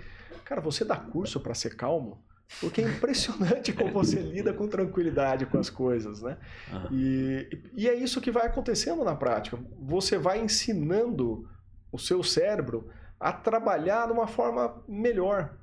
Cara, 0.45 0.61
você 0.61 0.85
dá 0.85 0.97
curso 0.97 1.41
para 1.41 1.55
ser 1.55 1.77
calmo? 1.77 2.23
Porque 2.61 2.83
é 2.83 2.85
impressionante 2.85 3.73
como 3.75 3.93
você 3.93 4.21
lida 4.21 4.53
com 4.53 4.67
tranquilidade 4.67 5.47
com 5.47 5.59
as 5.59 5.71
coisas, 5.71 6.21
né? 6.21 6.37
Ah, 6.71 6.89
E, 6.91 7.49
e 7.75 7.89
é 7.89 7.95
isso 7.95 8.21
que 8.21 8.31
vai 8.31 8.47
acontecendo 8.47 9.05
na 9.05 9.15
prática. 9.15 9.59
Você 9.81 10.19
vai 10.19 10.41
ensinando 10.41 11.49
o 11.93 11.99
seu 11.99 12.23
cérebro 12.23 12.91
a 13.19 13.33
trabalhar 13.33 14.07
de 14.07 14.13
uma 14.13 14.27
forma 14.27 14.83
melhor. 14.89 15.57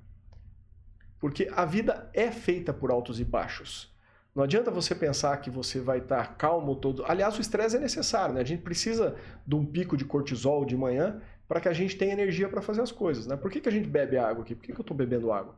Porque 1.19 1.49
a 1.53 1.65
vida 1.65 2.09
é 2.13 2.31
feita 2.31 2.71
por 2.71 2.91
altos 2.91 3.19
e 3.19 3.25
baixos. 3.25 3.95
Não 4.37 4.43
adianta 4.43 4.69
você 4.69 4.93
pensar 4.93 5.35
que 5.37 5.49
você 5.49 5.79
vai 5.79 5.97
estar 5.97 6.37
calmo 6.37 6.75
todo. 6.75 7.03
Aliás, 7.07 7.35
o 7.39 7.41
estresse 7.41 7.75
é 7.75 7.79
necessário, 7.79 8.35
né? 8.35 8.41
A 8.41 8.43
gente 8.43 8.61
precisa 8.61 9.15
de 9.47 9.55
um 9.55 9.65
pico 9.65 9.97
de 9.97 10.05
cortisol 10.05 10.63
de 10.63 10.77
manhã 10.77 11.19
para 11.47 11.59
que 11.59 11.67
a 11.67 11.73
gente 11.73 11.97
tenha 11.97 12.13
energia 12.13 12.47
para 12.47 12.61
fazer 12.61 12.83
as 12.83 12.91
coisas, 12.91 13.25
né? 13.25 13.35
Por 13.35 13.49
que, 13.49 13.59
que 13.59 13.67
a 13.67 13.71
gente 13.71 13.89
bebe 13.89 14.15
água 14.15 14.43
aqui? 14.43 14.53
Por 14.53 14.63
que, 14.63 14.73
que 14.73 14.79
eu 14.79 14.83
estou 14.83 14.95
bebendo 14.95 15.31
água? 15.31 15.57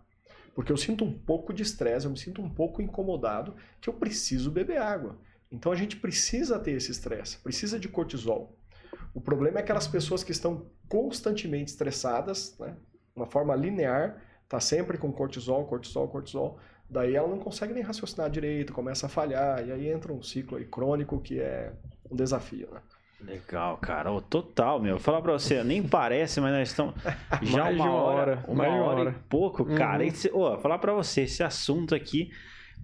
Porque 0.56 0.72
eu 0.72 0.78
sinto 0.78 1.04
um 1.04 1.12
pouco 1.12 1.52
de 1.52 1.62
estresse, 1.62 2.06
eu 2.06 2.12
me 2.12 2.18
sinto 2.18 2.42
um 2.42 2.50
pouco 2.50 2.82
incomodado 2.82 3.54
que 3.82 3.90
eu 3.90 3.94
preciso 3.94 4.50
beber 4.50 4.78
água. 4.78 5.18
Então 5.52 5.74
a 5.74 5.76
gente 5.76 5.98
precisa 5.98 6.58
ter 6.58 6.72
esse 6.72 6.90
estresse, 6.90 7.38
precisa 7.40 7.78
de 7.78 7.90
cortisol. 7.90 8.58
O 9.14 9.20
problema 9.20 9.60
é 9.60 9.62
aquelas 9.62 9.90
pessoas 9.90 10.24
que 10.24 10.32
estão 10.32 10.68
constantemente 10.88 11.70
estressadas, 11.70 12.58
né? 12.58 12.78
uma 13.14 13.26
forma 13.26 13.54
linear, 13.58 14.24
tá 14.48 14.62
sempre 14.62 14.98
com 14.98 15.12
cortisol, 15.12 15.66
cortisol, 15.66 16.08
cortisol. 16.08 16.58
Daí 16.90 17.16
ela 17.16 17.28
não 17.28 17.38
consegue 17.38 17.74
nem 17.74 17.84
raciocinar 17.84 18.30
direito, 18.30 18.74
começa 18.74 19.06
a 19.06 19.10
falhar, 19.10 19.66
e 19.66 19.72
aí 19.72 19.90
entra 19.90 20.12
um 20.12 20.24
ciclo 20.24 20.58
aí 20.58 20.66
crônico 20.66 21.20
que 21.22 21.40
é 21.40 21.72
um 22.10 22.16
desafio. 22.16 22.68
Né? 22.72 22.82
Legal, 23.22 23.78
cara. 23.78 24.12
Ô, 24.12 24.22
total, 24.22 24.82
meu. 24.82 24.94
Vou 24.94 25.00
falar 25.00 25.22
pra 25.22 25.34
você, 25.34 25.64
nem 25.64 25.84
parece, 25.84 26.40
mas 26.40 26.54
nós 26.54 26.70
estamos 26.70 26.96
já 27.44 27.70
uma 27.70 27.84
uma 27.84 27.94
hora, 27.94 28.32
hora, 28.32 28.46
uma 28.48 28.68
uma 28.68 28.84
hora, 28.84 29.00
hora. 29.02 29.10
e 29.12 29.30
pouco, 29.30 29.66
cara. 29.66 30.04
Uhum. 30.04 30.10
Esse, 30.10 30.32
ô, 30.32 30.58
falar 30.58 30.80
pra 30.80 30.94
você, 30.94 31.22
esse 31.22 31.44
assunto 31.44 31.94
aqui, 31.94 32.32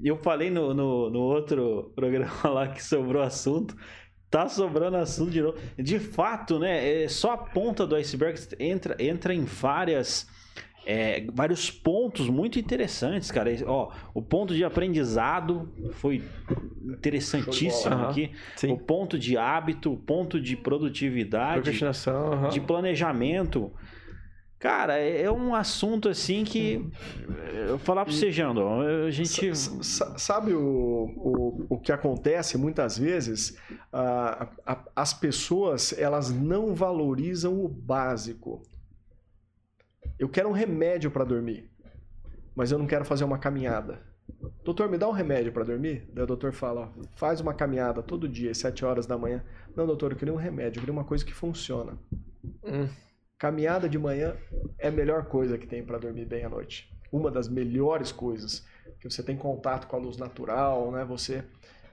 eu 0.04 0.18
falei 0.18 0.52
no, 0.52 0.74
no, 0.74 1.10
no 1.10 1.22
outro 1.22 1.92
programa 1.96 2.32
lá 2.50 2.68
que 2.68 2.84
sobrou 2.84 3.24
assunto, 3.24 3.76
tá 4.30 4.48
sobrando 4.50 4.98
assunto 4.98 5.32
de 5.32 5.42
novo. 5.42 5.58
De 5.78 6.00
fato, 6.00 6.60
né, 6.60 7.04
é 7.04 7.08
só 7.08 7.32
a 7.32 7.38
ponta 7.38 7.88
do 7.88 7.96
iceberg 7.96 8.40
entra, 8.60 8.96
entra 9.00 9.34
em 9.34 9.46
várias... 9.46 10.28
é, 10.86 11.26
vários 11.34 11.72
pontos 11.72 12.30
muito 12.30 12.60
interessantes, 12.60 13.32
cara. 13.32 13.50
Ó, 13.66 13.92
o 14.14 14.22
ponto 14.22 14.54
de 14.54 14.64
aprendizado 14.64 15.70
foi 15.94 16.22
interessantíssimo 16.84 17.96
aqui. 17.96 18.32
Sim. 18.56 18.72
O 18.72 18.78
ponto 18.78 19.18
de 19.18 19.38
hábito, 19.38 19.92
o 19.94 19.98
ponto 19.98 20.40
de 20.40 20.56
produtividade, 20.56 21.56
Procrastinação, 21.62 22.34
aham. 22.34 22.50
de 22.50 22.62
planejamento. 22.62 23.72
Cara, 24.58 24.98
é 24.98 25.24
é 25.24 25.32
um 25.32 25.54
assunto 25.54 26.10
assim 26.10 26.44
que. 26.44 26.90
Eu 27.68 27.78
falar 27.78 28.04
pra 28.06 28.14
você, 28.14 28.32
Jando, 28.32 28.62
a 28.68 29.12
gente. 29.12 29.54
Sa- 29.56 29.84
sa- 29.84 30.18
Sabe 30.18 30.54
o, 30.54 30.62
o, 30.62 31.66
o 31.70 31.78
que 31.80 31.92
acontece 31.92 32.58
muitas 32.58 32.98
vezes? 32.98 33.58
Ah, 33.92 34.48
as 34.96 35.14
pessoas 35.14 35.94
elas 35.98 36.32
não 36.32 36.74
valorizam 36.74 37.64
o 37.64 37.68
básico. 37.68 38.62
Eu 40.18 40.30
quero 40.30 40.48
um 40.48 40.54
remédio 40.54 41.12
para 41.12 41.26
dormir, 41.26 41.70
mas 42.56 42.72
eu 42.72 42.80
não 42.80 42.88
quero 42.88 43.04
fazer 43.04 43.26
uma 43.26 43.38
caminhada. 43.38 44.00
Doutor, 44.64 44.90
me 44.90 44.98
dá 44.98 45.08
um 45.08 45.12
remédio 45.12 45.52
para 45.52 45.64
dormir? 45.64 46.10
Daí 46.14 46.24
o 46.24 46.28
doutor 46.28 46.54
fala, 46.54 46.94
ó, 46.98 47.04
faz 47.16 47.42
uma 47.42 47.54
caminhada 47.54 48.02
todo 48.02 48.28
dia, 48.28 48.52
às 48.52 48.58
7 48.58 48.86
horas 48.86 49.06
da 49.06 49.18
manhã. 49.18 49.44
Não, 49.76 49.86
doutor, 49.86 50.12
eu 50.12 50.18
queria 50.18 50.34
um 50.34 50.38
remédio, 50.38 50.80
eu 50.80 50.82
queria 50.82 50.94
uma 50.94 51.04
coisa 51.04 51.24
que 51.24 51.34
funciona. 51.34 52.00
Hum. 52.64 52.88
Caminhada 53.38 53.90
de 53.90 54.00
manhã 54.00 54.36
é 54.80 54.88
a 54.88 54.92
melhor 54.92 55.26
coisa 55.26 55.58
que 55.58 55.68
tem 55.68 55.84
para 55.84 55.98
dormir 55.98 56.26
bem 56.26 56.46
à 56.46 56.50
noite. 56.50 56.90
Uma 57.12 57.30
das 57.30 57.50
melhores 57.50 58.12
coisas. 58.12 58.66
Que 59.00 59.10
você 59.10 59.22
tem 59.22 59.36
contato 59.36 59.88
com 59.88 59.96
a 59.98 60.00
luz 60.00 60.18
natural, 60.18 60.92
né? 60.92 61.04
Você 61.06 61.44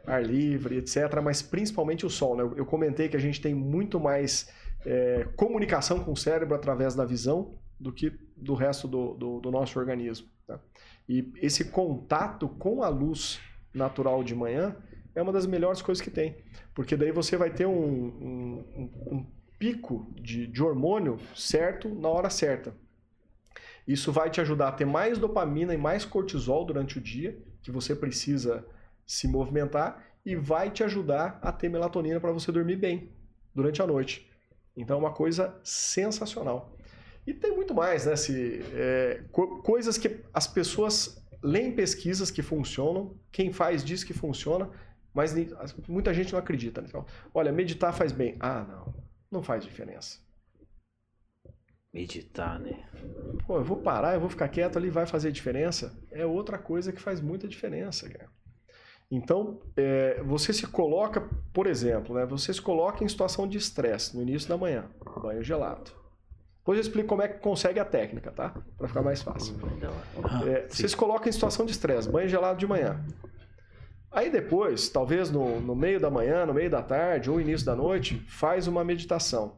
ar 0.06 0.24
livre, 0.24 0.78
etc. 0.78 1.20
Mas 1.22 1.42
principalmente 1.42 2.06
o 2.06 2.10
sol, 2.10 2.36
né? 2.36 2.42
Eu 2.56 2.64
comentei 2.64 3.08
que 3.08 3.16
a 3.16 3.20
gente 3.20 3.40
tem 3.40 3.54
muito 3.54 3.98
mais 3.98 4.48
é, 4.86 5.26
comunicação 5.36 6.00
com 6.00 6.12
o 6.12 6.16
cérebro 6.16 6.54
através 6.54 6.94
da 6.94 7.04
visão 7.04 7.58
do 7.83 7.93
que 7.93 8.11
do 8.37 8.55
resto 8.55 8.87
do, 8.89 9.14
do, 9.14 9.41
do 9.41 9.51
nosso 9.51 9.78
organismo. 9.78 10.28
tá? 10.47 10.59
E 11.09 11.33
esse 11.37 11.66
contato 11.66 12.49
com 12.49 12.83
a 12.83 12.89
luz 12.89 13.41
natural 13.74 14.22
de 14.24 14.35
manhã 14.35 14.76
é 15.14 15.20
uma 15.22 15.33
das 15.33 15.47
melhores 15.47 15.83
coisas 15.83 16.03
que 16.03 16.11
tem. 16.11 16.37
Porque 16.74 16.97
daí 16.97 17.12
você 17.12 17.37
vai 17.37 17.51
ter 17.51 17.66
um, 17.66 17.74
um- 17.74 18.64
um- 18.76 19.26
pico 19.59 20.12
de, 20.20 20.47
de 20.49 20.61
hormônio 20.62 21.18
certo 21.37 21.89
na 21.89 22.09
hora 22.09 22.28
certa. 22.28 22.74
Isso 23.87 24.11
vai 24.11 24.28
te 24.28 24.41
ajudar 24.41 24.68
a 24.68 24.72
ter 24.72 24.85
mais 24.85 25.18
dopamina 25.18 25.72
e 25.72 25.76
mais 25.76 26.05
cortisol 26.05 26.64
durante 26.64 26.99
o 26.99 27.01
dia, 27.01 27.39
que 27.62 27.70
você 27.70 27.95
precisa 27.95 28.64
se 29.07 29.28
movimentar, 29.28 30.05
e 30.26 30.35
vai 30.35 30.70
te 30.70 30.83
ajudar 30.83 31.39
a 31.43 31.53
ter 31.53 31.68
melatonina 31.68 32.18
para 32.20 32.33
você 32.33 32.51
dormir 32.51 32.76
bem 32.76 33.11
durante 33.55 33.80
a 33.83 33.87
noite. 33.87 34.28
Então 34.76 34.97
é 34.97 35.01
uma 35.01 35.12
coisa 35.12 35.55
sensacional. 35.62 36.76
E 37.26 37.32
tem 37.32 37.54
muito 37.54 37.72
mais, 37.74 38.06
né? 38.06 38.16
Se, 38.16 38.60
é, 38.74 39.24
co- 39.30 39.62
coisas 39.62 39.96
que 39.96 40.20
as 40.34 40.46
pessoas 40.46 41.22
leem 41.42 41.72
pesquisas 41.74 42.30
que 42.30 42.42
funcionam, 42.42 43.16
quem 43.30 43.52
faz 43.52 43.84
diz 43.84 44.02
que 44.04 44.12
funciona, 44.12 44.70
mas 45.14 45.34
muita 45.88 46.12
gente 46.12 46.32
não 46.32 46.38
acredita. 46.38 46.80
né? 46.80 46.88
Então, 46.88 47.04
olha, 47.32 47.52
meditar 47.52 47.92
faz 47.92 48.12
bem. 48.12 48.36
Ah, 48.40 48.64
não, 48.68 48.94
não 49.30 49.42
faz 49.42 49.64
diferença. 49.64 50.18
Meditar, 51.92 52.58
né? 52.58 52.84
Pô, 53.46 53.56
eu 53.58 53.64
vou 53.64 53.76
parar, 53.76 54.14
eu 54.14 54.20
vou 54.20 54.30
ficar 54.30 54.48
quieto 54.48 54.78
ali, 54.78 54.88
vai 54.88 55.06
fazer 55.06 55.30
diferença? 55.30 55.94
É 56.10 56.24
outra 56.24 56.58
coisa 56.58 56.92
que 56.92 57.00
faz 57.02 57.20
muita 57.20 57.46
diferença, 57.46 58.08
cara. 58.08 58.30
Então, 59.10 59.60
é, 59.76 60.22
você 60.22 60.52
se 60.54 60.66
coloca, 60.66 61.20
por 61.52 61.66
exemplo, 61.66 62.14
né, 62.14 62.24
você 62.24 62.52
se 62.52 62.62
coloca 62.62 63.04
em 63.04 63.08
situação 63.08 63.46
de 63.46 63.58
estresse 63.58 64.16
no 64.16 64.22
início 64.22 64.48
da 64.48 64.56
manhã, 64.56 64.90
banho 65.22 65.42
gelado. 65.44 65.92
Depois 66.62 66.78
eu 66.78 66.82
explico 66.82 67.08
como 67.08 67.22
é 67.22 67.26
que 67.28 67.40
consegue 67.40 67.80
a 67.80 67.84
técnica, 67.84 68.30
tá? 68.30 68.54
Para 68.78 68.86
ficar 68.86 69.02
mais 69.02 69.20
fácil. 69.20 69.56
Ah, 70.22 70.48
É, 70.48 70.68
sim. 70.68 70.82
você 70.82 70.88
se 70.88 70.96
coloca 70.96 71.28
em 71.28 71.32
situação 71.32 71.66
de 71.66 71.72
estresse, 71.72 72.08
banho 72.08 72.28
gelado 72.28 72.56
de 72.56 72.66
manhã. 72.68 73.04
Aí 74.12 74.30
depois, 74.30 74.88
talvez 74.88 75.28
no, 75.28 75.61
no 75.61 75.74
meio 75.74 75.99
da 75.99 76.08
manhã, 76.08 76.46
no 76.46 76.54
meio 76.54 76.70
da 76.70 76.80
tarde 76.80 77.28
ou 77.28 77.41
início 77.41 77.66
da 77.66 77.74
noite, 77.74 78.24
faz 78.28 78.68
uma 78.68 78.84
meditação. 78.84 79.57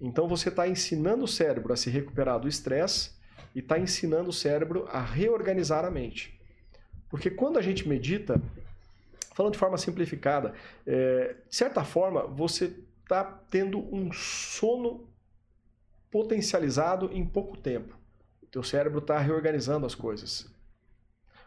Então 0.00 0.26
você 0.26 0.48
está 0.48 0.66
ensinando 0.66 1.24
o 1.24 1.28
cérebro 1.28 1.72
a 1.72 1.76
se 1.76 1.88
recuperar 1.90 2.40
do 2.40 2.48
estresse 2.48 3.12
e 3.54 3.60
está 3.60 3.78
ensinando 3.78 4.30
o 4.30 4.32
cérebro 4.32 4.88
a 4.90 5.00
reorganizar 5.00 5.84
a 5.84 5.90
mente. 5.92 6.36
Porque 7.08 7.30
quando 7.30 7.56
a 7.56 7.62
gente 7.62 7.88
medita, 7.88 8.42
falando 9.32 9.52
de 9.52 9.58
forma 9.60 9.78
simplificada, 9.78 10.54
é, 10.84 11.36
de 11.48 11.54
certa 11.54 11.84
forma 11.84 12.26
você 12.26 12.74
está 13.04 13.22
tendo 13.48 13.78
um 13.94 14.10
sono 14.12 15.06
potencializado 16.12 17.10
em 17.12 17.24
pouco 17.26 17.56
tempo. 17.56 17.98
Teu 18.50 18.62
cérebro 18.62 18.98
está 19.00 19.18
reorganizando 19.18 19.86
as 19.86 19.94
coisas. 19.94 20.46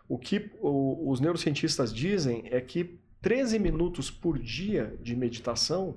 O 0.09 0.17
que 0.17 0.51
o- 0.59 1.09
os 1.09 1.19
neurocientistas 1.21 1.93
dizem 1.93 2.43
é 2.51 2.59
que 2.59 2.99
13 3.21 3.59
minutos 3.59 4.09
por 4.11 4.37
dia 4.39 4.97
de 5.01 5.15
meditação 5.15 5.95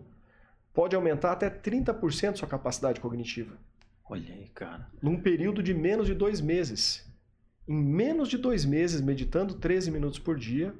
pode 0.72 0.94
aumentar 0.94 1.32
até 1.32 1.50
30% 1.50 2.38
sua 2.38 2.46
capacidade 2.48 3.00
cognitiva, 3.00 3.56
Olha 4.08 4.32
aí, 4.32 4.48
cara. 4.54 4.88
num 5.02 5.20
período 5.20 5.62
de 5.62 5.74
menos 5.74 6.06
de 6.06 6.14
dois 6.14 6.40
meses. 6.40 7.06
Em 7.66 7.74
menos 7.76 8.28
de 8.28 8.38
dois 8.38 8.64
meses, 8.64 9.00
meditando 9.00 9.54
13 9.54 9.90
minutos 9.90 10.18
por 10.18 10.38
dia, 10.38 10.74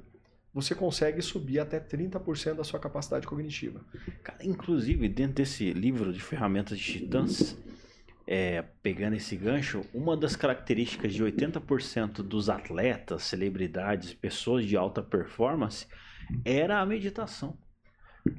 você 0.53 0.73
consegue 0.73 1.21
subir 1.21 1.59
até 1.59 1.79
30% 1.79 2.55
da 2.57 2.63
sua 2.63 2.79
capacidade 2.79 3.27
cognitiva. 3.27 3.81
Cara, 4.23 4.43
inclusive, 4.43 5.07
dentro 5.07 5.35
desse 5.35 5.71
livro 5.73 6.11
de 6.11 6.19
ferramentas 6.19 6.79
de 6.79 6.83
titãs, 6.99 7.55
é, 8.31 8.63
pegando 8.83 9.15
esse 9.15 9.35
gancho, 9.35 9.81
uma 9.91 10.15
das 10.15 10.35
características 10.35 11.13
de 11.15 11.23
80% 11.23 12.21
dos 12.21 12.47
atletas, 12.47 13.23
celebridades, 13.23 14.13
pessoas 14.13 14.65
de 14.67 14.77
alta 14.77 15.01
performance, 15.01 15.87
era 16.45 16.79
a 16.79 16.85
meditação. 16.85 17.57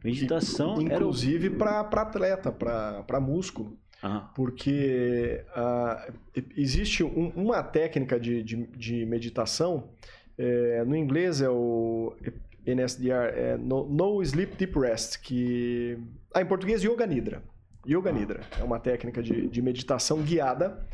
Meditação 0.05 0.75
era 0.75 0.83
o... 0.83 0.83
Inclusive 0.87 1.51
para 1.51 1.81
atleta, 1.81 2.53
para 2.53 3.19
músculo. 3.21 3.77
Ah, 4.03 4.31
porque 4.35 5.45
ah, 5.55 6.09
existe 6.57 7.03
um- 7.03 7.33
uma 7.35 7.61
técnica 7.63 8.19
de, 8.19 8.43
de- 8.45 8.67
de 8.69 9.05
meditação 9.07 9.91
É, 10.39 10.83
no 10.87 10.97
inglês 10.97 11.43
é 11.43 11.51
o 11.51 12.17
NSDR, 12.65 13.29
é 13.37 13.57
no, 13.59 13.87
no 13.87 14.23
Sleep 14.23 14.57
Deep 14.57 14.79
Rest, 14.79 15.21
que... 15.21 15.99
Ah, 16.33 16.41
em 16.41 16.47
português, 16.47 16.83
Yoga 16.83 17.07
Nidra. 17.07 17.43
Yoga 17.87 18.13
Nidra 18.13 18.41
é 18.59 18.63
uma 18.63 18.79
técnica 18.79 19.23
de, 19.23 19.49
de 19.49 19.63
meditação 19.63 20.23
guiada, 20.23 20.87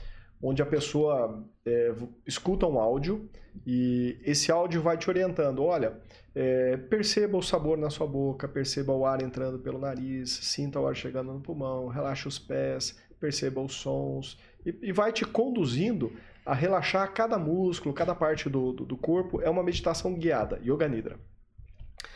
onde 0.43 0.63
a 0.63 0.67
pessoa 0.67 1.45
é, 1.65 1.93
escuta 2.27 2.67
um 2.67 2.79
áudio 2.79 3.29
e 3.67 4.19
esse 4.23 4.53
áudio 4.53 4.83
vai 4.83 4.97
te 4.97 5.09
orientando. 5.09 5.63
Olha, 5.63 5.95
é, 6.35 6.77
perceba 6.77 7.37
o 7.37 7.43
sabor 7.43 7.79
na 7.79 7.91
sua 7.91 8.07
boca, 8.07 8.47
perceba 8.47 8.93
o 8.93 9.07
ar 9.07 9.23
entrando 9.23 9.59
pelo 9.59 9.79
nariz, 9.79 10.31
sinta 10.31 10.79
o 10.79 10.87
ar 10.87 10.95
chegando 10.95 11.33
no 11.33 11.41
pulmão, 11.41 11.89
relaxe 11.89 12.29
os 12.29 12.39
pés, 12.39 12.99
perceba 13.19 13.61
os 13.61 13.75
sons 13.75 14.39
e, 14.65 14.77
e 14.83 14.93
vai 14.93 15.13
te 15.13 15.25
conduzindo 15.25 16.13
a 16.45 16.55
relaxar 16.55 17.13
cada 17.13 17.39
músculo, 17.39 17.95
cada 17.95 18.15
parte 18.15 18.49
do, 18.49 18.73
do, 18.73 18.85
do 18.85 18.97
corpo. 18.97 19.41
É 19.43 19.51
uma 19.51 19.63
meditação 19.63 20.15
guiada, 20.15 20.61
Yoga 20.63 20.87
Nidra. 20.87 21.19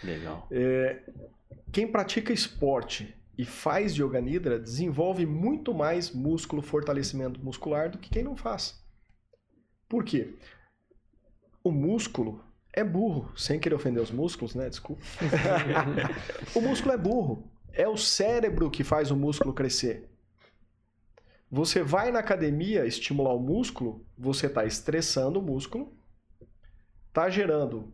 Legal. 0.05 0.47
É, 0.51 1.01
quem 1.73 1.87
pratica 1.87 2.33
esporte 2.33 3.15
e 3.37 3.45
faz 3.45 3.95
Yoga 3.95 4.21
Nidra 4.21 4.59
desenvolve 4.59 5.25
muito 5.25 5.73
mais 5.73 6.11
músculo, 6.11 6.63
fortalecimento 6.63 7.43
muscular 7.43 7.91
do 7.91 7.99
que 7.99 8.11
quem 8.11 8.23
não 8.23 8.37
faz. 8.37 8.83
Por 9.89 10.05
quê? 10.05 10.35
O 11.63 11.71
músculo 11.71 12.45
é 12.73 12.85
burro, 12.85 13.37
sem 13.37 13.59
querer 13.59 13.75
ofender 13.75 14.03
os 14.03 14.11
músculos, 14.11 14.55
né? 14.55 14.69
Desculpa. 14.69 15.03
o 16.55 16.61
músculo 16.61 16.95
é 16.95 16.99
burro. 16.99 17.51
É 17.73 17.89
o 17.89 17.97
cérebro 17.97 18.71
que 18.71 18.85
faz 18.85 19.11
o 19.11 19.17
músculo 19.17 19.53
crescer. 19.53 20.09
Você 21.51 21.83
vai 21.83 22.13
na 22.13 22.21
academia 22.21 22.87
estimular 22.87 23.35
o 23.35 23.41
músculo, 23.41 24.07
você 24.17 24.47
está 24.47 24.65
estressando 24.65 25.41
o 25.41 25.43
músculo, 25.43 25.93
está 27.09 27.29
gerando 27.29 27.93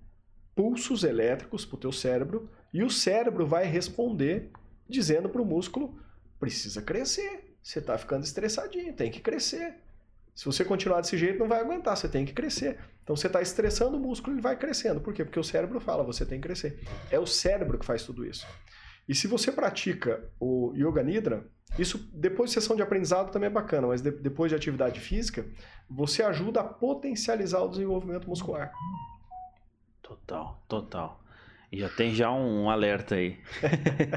pulsos 0.54 1.04
elétricos 1.04 1.64
para 1.64 1.76
o 1.76 1.80
teu 1.80 1.92
cérebro 1.92 2.50
e 2.72 2.82
o 2.82 2.90
cérebro 2.90 3.46
vai 3.46 3.64
responder 3.64 4.50
dizendo 4.88 5.28
para 5.28 5.42
o 5.42 5.44
músculo 5.44 5.98
precisa 6.38 6.82
crescer. 6.82 7.56
Você 7.62 7.80
está 7.80 7.98
ficando 7.98 8.24
estressadinho, 8.24 8.92
tem 8.94 9.10
que 9.10 9.20
crescer. 9.20 9.76
Se 10.34 10.44
você 10.44 10.64
continuar 10.64 11.00
desse 11.00 11.16
jeito, 11.16 11.38
não 11.38 11.48
vai 11.48 11.60
aguentar, 11.60 11.96
você 11.96 12.08
tem 12.08 12.24
que 12.24 12.32
crescer. 12.32 12.78
Então 13.02 13.16
você 13.16 13.26
está 13.26 13.40
estressando 13.40 13.96
o 13.96 14.00
músculo, 14.00 14.34
ele 14.34 14.42
vai 14.42 14.56
crescendo. 14.56 15.00
Por 15.00 15.14
quê? 15.14 15.24
Porque 15.24 15.40
o 15.40 15.44
cérebro 15.44 15.80
fala, 15.80 16.04
você 16.04 16.26
tem 16.26 16.40
que 16.40 16.46
crescer. 16.46 16.80
É 17.10 17.18
o 17.18 17.26
cérebro 17.26 17.78
que 17.78 17.86
faz 17.86 18.04
tudo 18.04 18.24
isso. 18.24 18.46
E 19.08 19.14
se 19.14 19.26
você 19.26 19.50
pratica 19.50 20.28
o 20.38 20.72
Yoga 20.76 21.02
Nidra, 21.02 21.46
isso 21.78 21.98
depois 22.12 22.50
de 22.50 22.54
sessão 22.54 22.76
de 22.76 22.82
aprendizado 22.82 23.30
também 23.30 23.46
é 23.46 23.52
bacana, 23.52 23.86
mas 23.86 24.02
de, 24.02 24.10
depois 24.10 24.50
de 24.50 24.56
atividade 24.56 25.00
física, 25.00 25.46
você 25.88 26.22
ajuda 26.22 26.60
a 26.60 26.64
potencializar 26.64 27.62
o 27.62 27.68
desenvolvimento 27.68 28.28
muscular. 28.28 28.72
Total, 30.02 30.62
total. 30.68 31.20
E 31.70 31.78
já 31.80 31.88
tem 31.88 32.14
já 32.14 32.30
um 32.30 32.70
alerta 32.70 33.16
aí. 33.16 33.38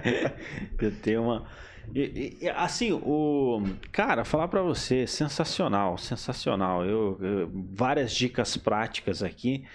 já 0.82 0.92
tem 1.02 1.18
uma 1.18 1.46
e, 1.94 2.38
e, 2.42 2.50
assim, 2.50 2.92
o 2.92 3.64
cara, 3.92 4.24
falar 4.24 4.48
para 4.48 4.62
você, 4.62 5.08
sensacional, 5.08 5.98
sensacional. 5.98 6.86
Eu, 6.86 7.18
eu, 7.22 7.52
várias 7.74 8.14
dicas 8.14 8.56
práticas 8.58 9.24
aqui. 9.24 9.66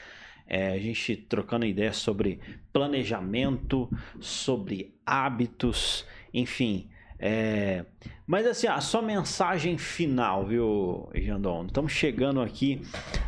É, 0.46 0.68
a 0.72 0.78
gente 0.78 1.16
trocando 1.16 1.64
ideias 1.64 1.96
sobre 1.96 2.38
planejamento, 2.72 3.88
sobre 4.20 4.94
hábitos, 5.04 6.06
enfim. 6.32 6.88
É, 7.18 7.84
mas 8.26 8.46
assim, 8.46 8.66
a 8.66 8.80
sua 8.80 9.00
mensagem 9.00 9.78
final, 9.78 10.46
viu, 10.46 11.08
Jandon? 11.14 11.66
Estamos 11.66 11.92
chegando 11.92 12.42
aqui 12.42 12.82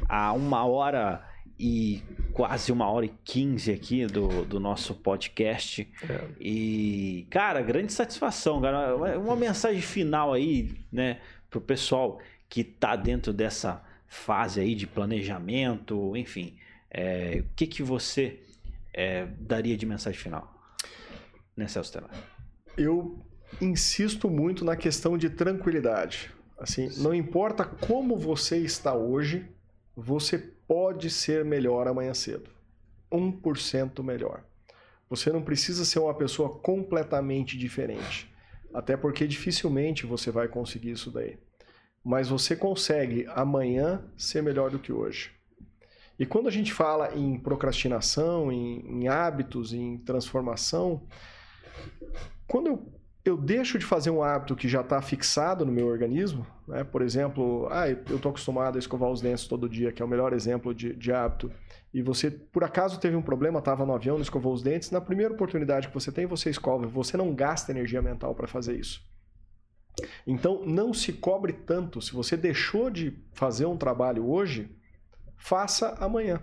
a 0.09 0.33
uma 0.33 0.67
hora 0.67 1.26
e 1.59 2.03
quase 2.33 2.71
uma 2.71 2.89
hora 2.91 3.07
e 3.07 3.13
quinze 3.25 3.73
aqui 3.73 4.07
do, 4.07 4.45
do 4.45 4.61
nosso 4.61 4.95
podcast. 4.95 5.89
É. 6.09 6.25
E, 6.41 7.27
cara, 7.31 7.63
grande 7.63 7.93
satisfação, 7.93 8.61
cara. 8.61 8.97
Uma 9.19 9.37
mensagem 9.37 9.81
final 9.81 10.33
aí, 10.33 10.75
né, 10.93 11.21
pro 11.49 11.61
pessoal 11.61 12.21
que 12.49 12.63
tá 12.63 12.95
dentro 12.95 13.33
dessa 13.33 13.83
fase 14.07 14.61
aí 14.61 14.75
de 14.75 14.87
planejamento, 14.87 16.17
enfim. 16.17 16.57
É, 16.91 17.43
o 17.45 17.55
que 17.55 17.67
que 17.67 17.83
você 17.83 18.41
é, 18.93 19.27
daria 19.41 19.77
de 19.77 19.87
mensagem 19.87 20.19
final, 20.19 20.55
né, 21.57 21.67
Celso 21.67 21.93
Telar? 21.93 22.11
Eu 22.77 23.19
insisto 23.61 24.29
muito 24.29 24.65
na 24.65 24.77
questão 24.77 25.17
de 25.17 25.31
tranquilidade. 25.31 26.31
Assim, 26.59 26.89
não 26.99 27.15
importa 27.15 27.65
como 27.65 28.17
você 28.17 28.59
está 28.59 28.95
hoje, 28.95 29.47
você 29.95 30.56
pode 30.67 31.11
ser 31.11 31.45
melhor 31.45 31.87
amanhã 31.89 32.15
cedo. 32.15 32.51
1% 33.11 34.03
melhor. 34.03 34.45
Você 35.09 35.31
não 35.31 35.43
precisa 35.43 35.85
ser 35.85 36.01
uma 36.01 36.15
pessoa 36.15 36.59
completamente 36.59 37.57
diferente. 37.57 38.33
Até 38.75 38.97
porque 38.97 39.27
dificilmente 39.27 40.05
você 40.05 40.31
vai 40.31 40.49
conseguir 40.49 40.91
isso 40.91 41.11
daí. 41.11 41.39
Mas 42.05 42.29
você 42.29 42.57
consegue 42.57 43.27
amanhã 43.29 44.05
ser 44.17 44.43
melhor 44.43 44.71
do 44.71 44.79
que 44.79 44.93
hoje. 44.93 45.31
E 46.19 46.25
quando 46.25 46.49
a 46.49 46.53
gente 46.53 46.73
fala 46.73 47.15
em 47.15 47.39
procrastinação, 47.39 48.51
em, 48.51 48.81
em 48.87 49.09
hábitos, 49.09 49.73
em 49.73 49.99
transformação, 49.99 51.07
quando 52.47 52.67
eu 52.69 52.96
eu 53.29 53.37
deixo 53.37 53.79
de 53.79 53.85
fazer 53.85 54.11
um 54.11 54.23
hábito 54.23 54.55
que 54.55 54.69
já 54.69 54.81
está 54.81 55.01
fixado 55.03 55.65
no 55.65 55.73
meu 55.73 55.87
organismo, 55.87 56.47
né? 56.67 56.85
por 56.85 57.03
exemplo, 57.03 57.69
ah, 57.71 57.89
eu 57.89 58.17
estou 58.17 58.31
acostumado 58.31 58.77
a 58.77 58.79
escovar 58.79 59.11
os 59.11 59.21
dentes 59.21 59.47
todo 59.47 59.69
dia, 59.69 59.93
que 59.93 60.03
é 60.03 60.05
o 60.05 60.09
melhor 60.09 60.33
exemplo 60.33 60.75
de, 60.75 60.95
de 60.95 61.13
hábito, 61.13 61.51
e 61.93 62.03
você, 62.03 62.31
por 62.31 62.63
acaso, 62.63 63.01
teve 63.01 63.17
um 63.17 63.23
problema, 63.23 63.59
estava 63.59 63.87
no 63.87 63.95
avião, 63.95 64.17
não 64.17 64.23
escovou 64.23 64.53
os 64.53 64.63
dentes, 64.63 64.91
na 64.91 65.01
primeira 65.01 65.33
oportunidade 65.33 65.89
que 65.89 65.95
você 65.95 66.13
tem, 66.13 66.27
você 66.27 66.51
escova, 66.51 66.87
você 66.87 67.17
não 67.17 67.35
gasta 67.35 67.73
energia 67.73 68.03
mental 68.03 68.35
para 68.35 68.47
fazer 68.47 68.79
isso. 68.79 69.03
Então, 70.27 70.63
não 70.67 70.93
se 70.93 71.13
cobre 71.13 71.55
tanto. 71.55 72.03
Se 72.03 72.13
você 72.13 72.37
deixou 72.37 72.91
de 72.91 73.19
fazer 73.33 73.65
um 73.65 73.79
trabalho 73.79 74.29
hoje, 74.29 74.71
faça 75.39 75.97
amanhã. 75.99 76.43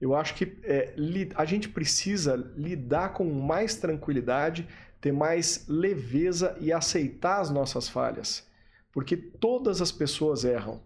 Eu 0.00 0.16
acho 0.16 0.34
que 0.34 0.58
é, 0.64 0.94
a 1.34 1.44
gente 1.44 1.68
precisa 1.68 2.34
lidar 2.56 3.12
com 3.12 3.24
mais 3.24 3.76
tranquilidade 3.76 4.66
ter 5.02 5.12
mais 5.12 5.66
leveza 5.68 6.56
e 6.60 6.72
aceitar 6.72 7.40
as 7.40 7.50
nossas 7.50 7.88
falhas, 7.88 8.48
porque 8.92 9.16
todas 9.16 9.82
as 9.82 9.90
pessoas 9.90 10.44
erram. 10.44 10.80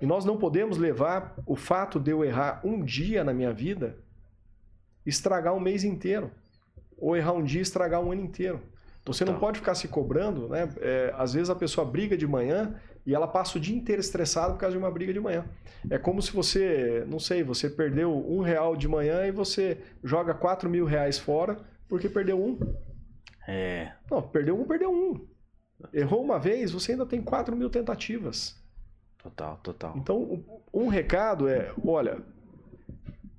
E 0.00 0.06
nós 0.06 0.24
não 0.24 0.38
podemos 0.38 0.78
levar 0.78 1.34
o 1.44 1.56
fato 1.56 1.98
de 1.98 2.12
eu 2.12 2.24
errar 2.24 2.60
um 2.64 2.82
dia 2.84 3.22
na 3.24 3.34
minha 3.34 3.52
vida 3.52 3.98
estragar 5.04 5.52
um 5.54 5.60
mês 5.60 5.82
inteiro, 5.82 6.30
ou 6.96 7.16
errar 7.16 7.32
um 7.32 7.42
dia 7.42 7.60
estragar 7.60 8.00
um 8.00 8.12
ano 8.12 8.20
inteiro. 8.20 8.62
Então 9.02 9.12
você 9.12 9.24
não 9.24 9.34
tá. 9.34 9.40
pode 9.40 9.58
ficar 9.58 9.74
se 9.74 9.88
cobrando, 9.88 10.48
né? 10.48 10.68
É, 10.80 11.12
às 11.18 11.32
vezes 11.34 11.50
a 11.50 11.56
pessoa 11.56 11.84
briga 11.84 12.16
de 12.16 12.28
manhã 12.28 12.76
e 13.04 13.12
ela 13.12 13.26
passa 13.26 13.58
o 13.58 13.60
dia 13.60 13.76
inteiro 13.76 14.00
estressada 14.00 14.52
por 14.52 14.60
causa 14.60 14.76
de 14.76 14.78
uma 14.78 14.90
briga 14.90 15.12
de 15.12 15.18
manhã. 15.18 15.44
É 15.90 15.98
como 15.98 16.22
se 16.22 16.32
você, 16.32 17.04
não 17.08 17.18
sei, 17.18 17.42
você 17.42 17.68
perdeu 17.68 18.12
um 18.12 18.40
real 18.40 18.76
de 18.76 18.86
manhã 18.86 19.26
e 19.26 19.32
você 19.32 19.78
joga 20.04 20.32
quatro 20.32 20.70
mil 20.70 20.84
reais 20.84 21.18
fora 21.18 21.58
porque 21.88 22.08
perdeu 22.08 22.40
um. 22.40 22.56
É. 23.46 23.92
Não, 24.10 24.22
perdeu 24.22 24.60
um, 24.60 24.64
perdeu 24.64 24.92
um. 24.92 25.26
Errou 25.92 26.22
uma 26.22 26.38
vez, 26.38 26.70
você 26.70 26.92
ainda 26.92 27.06
tem 27.06 27.20
4 27.20 27.56
mil 27.56 27.68
tentativas. 27.68 28.60
Total, 29.18 29.56
total. 29.62 29.94
Então, 29.96 30.44
um 30.72 30.88
recado 30.88 31.48
é: 31.48 31.72
olha, 31.84 32.20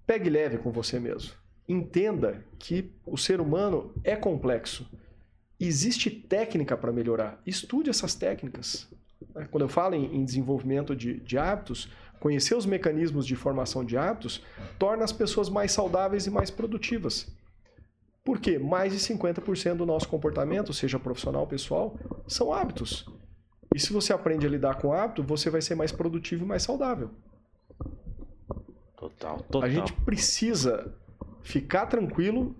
pegue 0.05 0.29
leve 0.29 0.57
com 0.57 0.71
você 0.71 0.99
mesmo. 0.99 1.33
Entenda 1.67 2.43
que 2.59 2.91
o 3.05 3.17
ser 3.17 3.39
humano 3.39 3.93
é 4.03 4.15
complexo. 4.15 4.89
Existe 5.59 6.09
técnica 6.09 6.75
para 6.75 6.91
melhorar. 6.91 7.41
Estude 7.45 7.89
essas 7.89 8.15
técnicas. 8.15 8.87
Quando 9.49 9.63
eu 9.63 9.69
falo 9.69 9.95
em 9.95 10.23
desenvolvimento 10.25 10.95
de, 10.95 11.19
de 11.21 11.37
hábitos, 11.37 11.89
conhecer 12.19 12.55
os 12.55 12.65
mecanismos 12.65 13.25
de 13.25 13.35
formação 13.35 13.83
de 13.83 13.97
hábitos 13.97 14.41
torna 14.77 15.03
as 15.03 15.11
pessoas 15.11 15.49
mais 15.49 15.71
saudáveis 15.71 16.25
e 16.25 16.29
mais 16.29 16.51
produtivas. 16.51 17.27
Porque 18.23 18.57
mais 18.57 18.93
de 18.93 18.99
50% 18.99 19.75
do 19.75 19.85
nosso 19.85 20.07
comportamento, 20.07 20.73
seja 20.73 20.97
profissional 20.97 21.41
ou 21.41 21.47
pessoal, 21.47 21.97
são 22.27 22.53
hábitos. 22.53 23.05
E 23.75 23.79
se 23.79 23.91
você 23.91 24.13
aprende 24.13 24.45
a 24.45 24.49
lidar 24.49 24.75
com 24.75 24.93
hábito, 24.93 25.23
você 25.23 25.49
vai 25.49 25.61
ser 25.61 25.75
mais 25.75 25.91
produtivo 25.91 26.45
e 26.45 26.47
mais 26.47 26.63
saudável. 26.63 27.09
Total, 28.95 29.37
total. 29.41 29.63
A 29.63 29.69
gente 29.69 29.91
precisa 29.91 30.93
ficar 31.41 31.87
tranquilo 31.87 32.55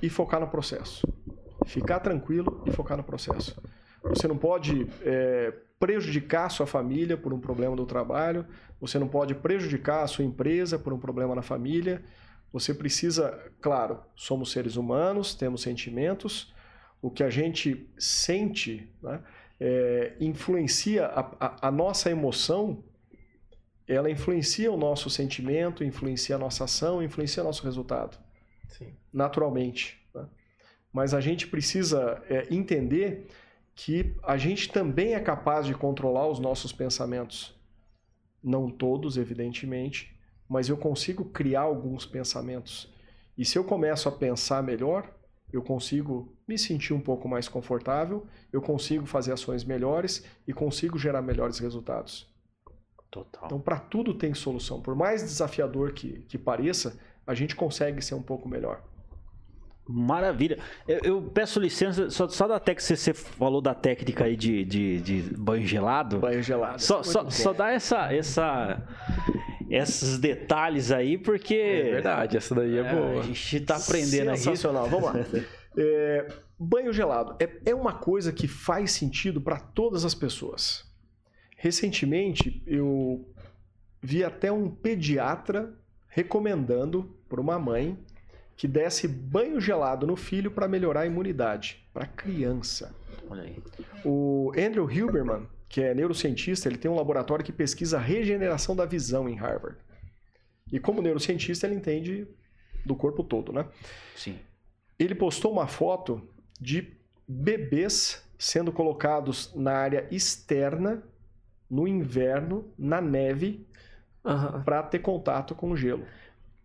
e 0.00 0.08
focar 0.08 0.40
no 0.40 0.48
processo. 0.48 1.06
Ficar 1.66 2.00
tranquilo 2.00 2.62
e 2.66 2.70
focar 2.70 2.96
no 2.96 3.04
processo. 3.04 3.60
Você 4.02 4.26
não 4.26 4.36
pode 4.36 4.86
é, 5.02 5.52
prejudicar 5.78 6.46
a 6.46 6.48
sua 6.48 6.66
família 6.66 7.16
por 7.16 7.32
um 7.32 7.38
problema 7.38 7.76
do 7.76 7.84
trabalho, 7.84 8.46
você 8.80 8.98
não 8.98 9.08
pode 9.08 9.34
prejudicar 9.34 10.02
a 10.02 10.06
sua 10.06 10.24
empresa 10.24 10.78
por 10.78 10.92
um 10.92 10.98
problema 10.98 11.34
na 11.34 11.42
família, 11.42 12.02
você 12.54 12.72
precisa, 12.72 13.52
claro, 13.60 14.00
somos 14.14 14.52
seres 14.52 14.76
humanos, 14.76 15.34
temos 15.34 15.62
sentimentos, 15.62 16.54
o 17.02 17.10
que 17.10 17.24
a 17.24 17.28
gente 17.28 17.90
sente 17.98 18.88
né, 19.02 19.20
é, 19.58 20.14
influencia 20.20 21.06
a, 21.06 21.20
a, 21.40 21.66
a, 21.66 21.70
nossa 21.72 22.12
emoção 22.12 22.84
ela 23.88 24.08
influencia 24.08 24.70
o 24.70 24.76
nosso 24.76 25.10
sentimento, 25.10 25.82
influencia 25.82 26.36
a 26.36 26.38
nossa 26.38 26.62
ação, 26.62 27.02
influencia 27.02 27.42
o 27.42 27.46
nosso 27.46 27.64
resultado. 27.64 28.16
Sim. 28.68 28.94
Naturalmente. 29.12 30.00
Né? 30.14 30.24
Mas 30.92 31.12
a 31.12 31.20
gente 31.20 31.48
precisa 31.48 32.22
é, 32.30 32.46
entender 32.54 33.26
que 33.74 34.14
a 34.22 34.36
gente 34.36 34.70
também 34.70 35.14
é 35.14 35.20
capaz 35.20 35.66
de 35.66 35.74
controlar 35.74 36.28
os 36.28 36.38
nossos 36.38 36.72
pensamentos. 36.72 37.52
Não 38.40 38.70
todos, 38.70 39.16
evidentemente, 39.16 40.13
mas 40.48 40.68
eu 40.68 40.76
consigo 40.76 41.24
criar 41.26 41.62
alguns 41.62 42.06
pensamentos. 42.06 42.92
E 43.36 43.44
se 43.44 43.58
eu 43.58 43.64
começo 43.64 44.08
a 44.08 44.12
pensar 44.12 44.62
melhor, 44.62 45.10
eu 45.52 45.62
consigo 45.62 46.36
me 46.46 46.58
sentir 46.58 46.92
um 46.92 47.00
pouco 47.00 47.28
mais 47.28 47.48
confortável, 47.48 48.26
eu 48.52 48.60
consigo 48.60 49.06
fazer 49.06 49.32
ações 49.32 49.64
melhores 49.64 50.24
e 50.46 50.52
consigo 50.52 50.98
gerar 50.98 51.22
melhores 51.22 51.58
resultados. 51.58 52.28
Total. 53.10 53.44
Então, 53.46 53.60
para 53.60 53.78
tudo 53.78 54.14
tem 54.14 54.34
solução. 54.34 54.80
Por 54.80 54.96
mais 54.96 55.22
desafiador 55.22 55.92
que, 55.92 56.22
que 56.22 56.36
pareça, 56.36 56.98
a 57.26 57.34
gente 57.34 57.54
consegue 57.54 58.02
ser 58.02 58.14
um 58.14 58.22
pouco 58.22 58.48
melhor. 58.48 58.82
Maravilha. 59.86 60.58
Eu, 60.88 60.98
eu 61.04 61.22
peço 61.22 61.60
licença, 61.60 62.08
só, 62.10 62.26
só 62.28 62.48
da 62.48 62.58
técnica, 62.58 62.96
você 62.96 63.12
falou 63.12 63.60
da 63.60 63.74
técnica 63.74 64.24
aí 64.24 64.34
de, 64.34 64.64
de, 64.64 65.00
de 65.00 65.22
banho 65.36 65.66
gelado. 65.66 66.18
Banho 66.18 66.42
gelado. 66.42 66.80
Só, 66.80 67.02
só, 67.02 67.28
só 67.28 67.52
dá 67.52 67.70
essa, 67.70 68.12
essa, 68.12 68.82
esses 69.76 70.18
detalhes 70.18 70.90
aí, 70.90 71.18
porque. 71.18 71.54
É 71.54 71.82
verdade, 71.92 72.36
essa 72.36 72.54
daí 72.54 72.76
é, 72.76 72.80
é 72.80 72.94
boa. 72.94 73.20
A 73.20 73.22
gente 73.22 73.60
tá 73.60 73.76
aprendendo 73.76 74.30
aqui. 74.30 74.40
Sensacional, 74.40 74.88
vamos 74.88 75.06
lá. 75.06 75.14
É, 75.76 76.28
banho 76.56 76.92
gelado 76.92 77.34
é, 77.40 77.50
é 77.66 77.74
uma 77.74 77.94
coisa 77.94 78.32
que 78.32 78.46
faz 78.46 78.92
sentido 78.92 79.40
para 79.40 79.58
todas 79.58 80.04
as 80.04 80.14
pessoas. 80.14 80.84
Recentemente, 81.56 82.62
eu 82.64 83.28
vi 84.00 84.22
até 84.22 84.52
um 84.52 84.70
pediatra 84.70 85.74
recomendando 86.06 87.12
para 87.28 87.40
uma 87.40 87.58
mãe 87.58 87.98
que 88.56 88.68
desse 88.68 89.08
banho 89.08 89.60
gelado 89.60 90.06
no 90.06 90.14
filho 90.14 90.50
para 90.50 90.68
melhorar 90.68 91.00
a 91.00 91.06
imunidade 91.06 91.84
para 91.92 92.06
criança. 92.06 92.94
Olha 93.28 93.42
aí. 93.42 93.56
O 94.04 94.52
Andrew 94.56 94.84
Huberman, 94.84 95.48
que 95.68 95.80
é 95.82 95.94
neurocientista, 95.94 96.68
ele 96.68 96.78
tem 96.78 96.90
um 96.90 96.94
laboratório 96.96 97.44
que 97.44 97.52
pesquisa 97.52 97.96
a 97.98 98.00
regeneração 98.00 98.76
da 98.76 98.84
visão 98.84 99.28
em 99.28 99.34
Harvard. 99.34 99.76
E 100.72 100.78
como 100.78 101.02
neurocientista, 101.02 101.66
ele 101.66 101.74
entende 101.76 102.26
do 102.84 102.94
corpo 102.94 103.22
todo, 103.24 103.52
né? 103.52 103.66
Sim. 104.14 104.38
Ele 104.98 105.14
postou 105.14 105.52
uma 105.52 105.66
foto 105.66 106.26
de 106.60 106.92
bebês 107.26 108.22
sendo 108.38 108.70
colocados 108.72 109.52
na 109.54 109.72
área 109.72 110.06
externa 110.10 111.02
no 111.70 111.88
inverno, 111.88 112.70
na 112.78 113.00
neve, 113.00 113.66
Aham. 114.24 114.62
para 114.62 114.82
ter 114.82 114.98
contato 115.00 115.54
com 115.54 115.70
o 115.70 115.76
gelo, 115.76 116.04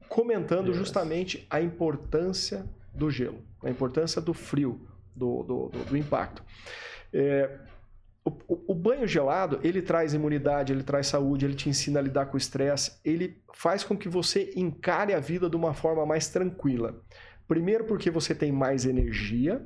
comentando 0.07 0.67
Yes. 0.67 0.77
justamente 0.77 1.47
a 1.49 1.61
importância 1.61 2.65
do 2.93 3.09
gelo, 3.09 3.41
a 3.63 3.69
importância 3.69 4.21
do 4.21 4.33
frio, 4.33 4.87
do, 5.15 5.43
do, 5.43 5.69
do- 5.69 5.85
do 5.85 5.97
impacto. 5.97 6.43
É, 7.13 7.57
o, 8.47 8.53
o- 8.55 8.71
o 8.71 8.75
banho 8.75 9.07
gelado, 9.07 9.59
ele 9.63 9.81
traz 9.81 10.13
imunidade, 10.13 10.71
ele 10.73 10.83
traz 10.83 11.07
saúde, 11.07 11.45
ele 11.45 11.55
te 11.55 11.69
ensina 11.69 11.99
a 11.99 12.01
lidar 12.01 12.27
com 12.27 12.35
o 12.35 12.37
estresse, 12.37 12.99
ele 13.03 13.41
faz 13.53 13.83
com 13.83 13.97
que 13.97 14.07
você 14.09 14.51
encare 14.55 15.13
a 15.13 15.19
vida 15.19 15.49
de 15.49 15.55
uma 15.55 15.73
forma 15.73 16.05
mais 16.05 16.27
tranquila. 16.29 17.01
Primeiro 17.47 17.83
porque 17.85 18.11
você 18.11 18.35
tem 18.35 18.51
mais 18.51 18.85
energia, 18.85 19.65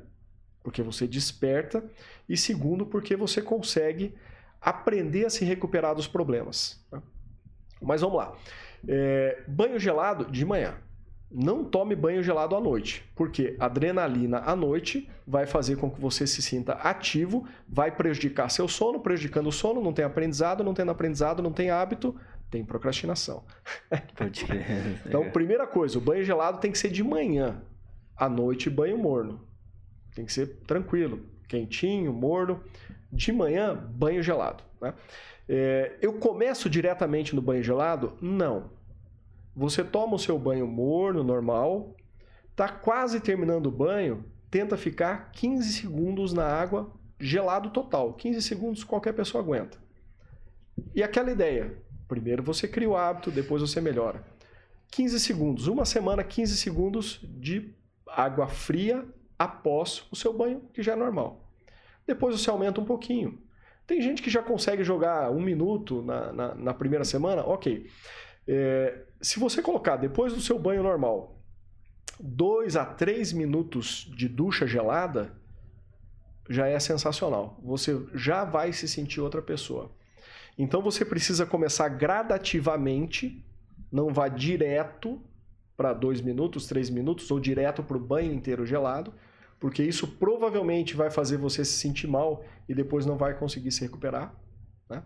porque 0.62 0.82
você 0.82 1.06
desperta, 1.06 1.84
e 2.28 2.36
segundo 2.36 2.86
porque 2.86 3.14
você 3.16 3.42
consegue 3.42 4.14
aprender 4.60 5.26
a 5.26 5.30
se 5.30 5.44
recuperar 5.44 5.94
dos 5.94 6.08
problemas. 6.08 6.82
tá? 6.90 7.02
Mas 7.82 8.00
vamos 8.00 8.16
lá. 8.16 8.34
É, 8.88 9.42
banho 9.46 9.78
gelado 9.78 10.30
de 10.30 10.44
manhã. 10.44 10.74
Não 11.30 11.64
tome 11.64 11.96
banho 11.96 12.22
gelado 12.22 12.54
à 12.54 12.60
noite, 12.60 13.04
porque 13.14 13.56
adrenalina 13.58 14.38
à 14.38 14.54
noite 14.54 15.08
vai 15.26 15.46
fazer 15.46 15.76
com 15.76 15.90
que 15.90 16.00
você 16.00 16.26
se 16.26 16.40
sinta 16.40 16.74
ativo, 16.74 17.46
vai 17.68 17.90
prejudicar 17.90 18.48
seu 18.50 18.68
sono, 18.68 19.00
prejudicando 19.00 19.48
o 19.48 19.52
sono, 19.52 19.82
não 19.82 19.92
tem 19.92 20.04
aprendizado, 20.04 20.62
não 20.62 20.74
tendo 20.74 20.92
aprendizado, 20.92 21.42
não 21.42 21.52
tem 21.52 21.70
hábito, 21.70 22.14
tem 22.50 22.64
procrastinação. 22.64 23.42
Então, 25.06 25.30
primeira 25.30 25.66
coisa, 25.66 25.98
o 25.98 26.00
banho 26.00 26.24
gelado 26.24 26.58
tem 26.58 26.70
que 26.70 26.78
ser 26.78 26.90
de 26.90 27.02
manhã. 27.02 27.62
À 28.16 28.28
noite, 28.28 28.70
banho 28.70 28.96
morno. 28.96 29.40
Tem 30.14 30.24
que 30.24 30.32
ser 30.32 30.46
tranquilo, 30.66 31.20
quentinho, 31.48 32.12
morno. 32.12 32.62
De 33.10 33.32
manhã, 33.32 33.74
banho 33.74 34.22
gelado. 34.22 34.62
né? 34.80 34.94
É, 35.48 35.96
eu 36.00 36.14
começo 36.14 36.70
diretamente 36.70 37.34
no 37.34 37.42
banho 37.42 37.62
gelado? 37.62 38.16
Não. 38.20 38.70
Você 39.56 39.84
toma 39.84 40.16
o 40.16 40.18
seu 40.18 40.38
banho 40.38 40.66
morno, 40.66 41.22
normal, 41.22 41.96
tá 42.56 42.68
quase 42.68 43.20
terminando 43.20 43.66
o 43.66 43.72
banho, 43.72 44.24
tenta 44.50 44.76
ficar 44.76 45.30
15 45.32 45.72
segundos 45.72 46.32
na 46.32 46.44
água, 46.44 46.92
gelado 47.18 47.70
total. 47.70 48.14
15 48.14 48.42
segundos 48.42 48.84
qualquer 48.84 49.12
pessoa 49.12 49.42
aguenta. 49.42 49.78
E 50.94 51.02
aquela 51.02 51.30
ideia, 51.30 51.76
primeiro 52.08 52.42
você 52.42 52.66
cria 52.66 52.88
o 52.88 52.96
hábito, 52.96 53.30
depois 53.30 53.62
você 53.62 53.80
melhora. 53.80 54.24
15 54.90 55.18
segundos, 55.20 55.66
uma 55.66 55.84
semana, 55.84 56.22
15 56.22 56.56
segundos 56.56 57.20
de 57.22 57.74
água 58.06 58.46
fria 58.46 59.04
após 59.38 60.06
o 60.10 60.16
seu 60.16 60.32
banho, 60.32 60.62
que 60.72 60.82
já 60.82 60.92
é 60.92 60.96
normal. 60.96 61.50
Depois 62.06 62.40
você 62.40 62.50
aumenta 62.50 62.80
um 62.80 62.84
pouquinho. 62.84 63.42
Tem 63.86 64.00
gente 64.00 64.22
que 64.22 64.30
já 64.30 64.42
consegue 64.42 64.82
jogar 64.82 65.30
um 65.30 65.40
minuto 65.40 66.02
na, 66.02 66.32
na, 66.32 66.54
na 66.54 66.74
primeira 66.74 67.04
semana, 67.04 67.42
ok. 67.42 67.86
É, 68.46 69.04
se 69.24 69.40
você 69.40 69.62
colocar 69.62 69.96
depois 69.96 70.34
do 70.34 70.40
seu 70.40 70.58
banho 70.58 70.82
normal, 70.82 71.40
dois 72.20 72.76
a 72.76 72.84
três 72.84 73.32
minutos 73.32 74.10
de 74.14 74.28
ducha 74.28 74.66
gelada, 74.66 75.34
já 76.48 76.66
é 76.66 76.78
sensacional. 76.78 77.58
Você 77.62 77.98
já 78.12 78.44
vai 78.44 78.72
se 78.72 78.86
sentir 78.86 79.20
outra 79.20 79.40
pessoa. 79.40 79.90
Então 80.58 80.82
você 80.82 81.04
precisa 81.04 81.46
começar 81.46 81.88
gradativamente, 81.88 83.42
não 83.90 84.12
vá 84.12 84.28
direto 84.28 85.20
para 85.76 85.94
dois 85.94 86.20
minutos, 86.20 86.66
três 86.66 86.90
minutos, 86.90 87.30
ou 87.30 87.40
direto 87.40 87.82
para 87.82 87.96
o 87.96 88.00
banho 88.00 88.32
inteiro 88.32 88.66
gelado, 88.66 89.12
porque 89.58 89.82
isso 89.82 90.06
provavelmente 90.06 90.94
vai 90.94 91.10
fazer 91.10 91.38
você 91.38 91.64
se 91.64 91.72
sentir 91.72 92.06
mal 92.06 92.44
e 92.68 92.74
depois 92.74 93.06
não 93.06 93.16
vai 93.16 93.36
conseguir 93.36 93.72
se 93.72 93.80
recuperar. 93.80 94.34
Né? 94.88 95.02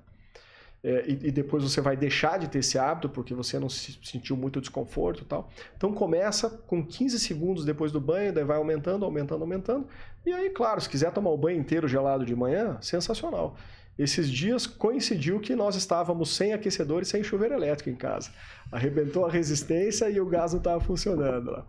É, 0.82 1.04
e, 1.08 1.28
e 1.28 1.30
depois 1.30 1.62
você 1.64 1.80
vai 1.80 1.96
deixar 1.96 2.38
de 2.38 2.48
ter 2.48 2.60
esse 2.60 2.78
hábito 2.78 3.08
porque 3.08 3.34
você 3.34 3.58
não 3.58 3.68
se 3.68 3.98
sentiu 4.02 4.36
muito 4.36 4.60
desconforto 4.60 5.22
e 5.22 5.24
tal. 5.24 5.50
Então 5.76 5.92
começa 5.92 6.48
com 6.48 6.84
15 6.84 7.18
segundos 7.18 7.64
depois 7.64 7.90
do 7.90 8.00
banho, 8.00 8.32
daí 8.32 8.44
vai 8.44 8.56
aumentando, 8.56 9.04
aumentando, 9.04 9.42
aumentando. 9.42 9.88
E 10.24 10.32
aí, 10.32 10.50
claro, 10.50 10.80
se 10.80 10.88
quiser 10.88 11.10
tomar 11.12 11.30
o 11.30 11.36
banho 11.36 11.58
inteiro 11.58 11.88
gelado 11.88 12.24
de 12.24 12.34
manhã, 12.34 12.78
sensacional. 12.80 13.56
Esses 13.98 14.30
dias 14.30 14.64
coincidiu 14.64 15.40
que 15.40 15.56
nós 15.56 15.74
estávamos 15.74 16.36
sem 16.36 16.52
aquecedor 16.52 17.02
e 17.02 17.04
sem 17.04 17.24
chuveiro 17.24 17.54
elétrico 17.54 17.90
em 17.90 17.96
casa. 17.96 18.30
Arrebentou 18.70 19.26
a 19.26 19.30
resistência 19.30 20.08
e 20.08 20.20
o 20.20 20.26
gás 20.26 20.52
não 20.52 20.58
estava 20.58 20.80
funcionando 20.80 21.50
lá. 21.50 21.66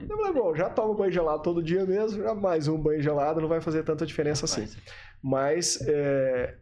Eu 0.00 0.16
falei, 0.16 0.32
bom, 0.32 0.54
já 0.54 0.70
tomo 0.70 0.94
banho 0.94 1.10
gelado 1.10 1.42
todo 1.42 1.60
dia 1.60 1.84
mesmo, 1.84 2.22
já 2.22 2.34
mais 2.34 2.68
um 2.68 2.78
banho 2.78 3.02
gelado 3.02 3.40
não 3.40 3.48
vai 3.48 3.60
fazer 3.60 3.82
tanta 3.82 4.06
diferença 4.06 4.44
assim. 4.44 4.68
Mas 5.20 5.80
é, 5.88 6.54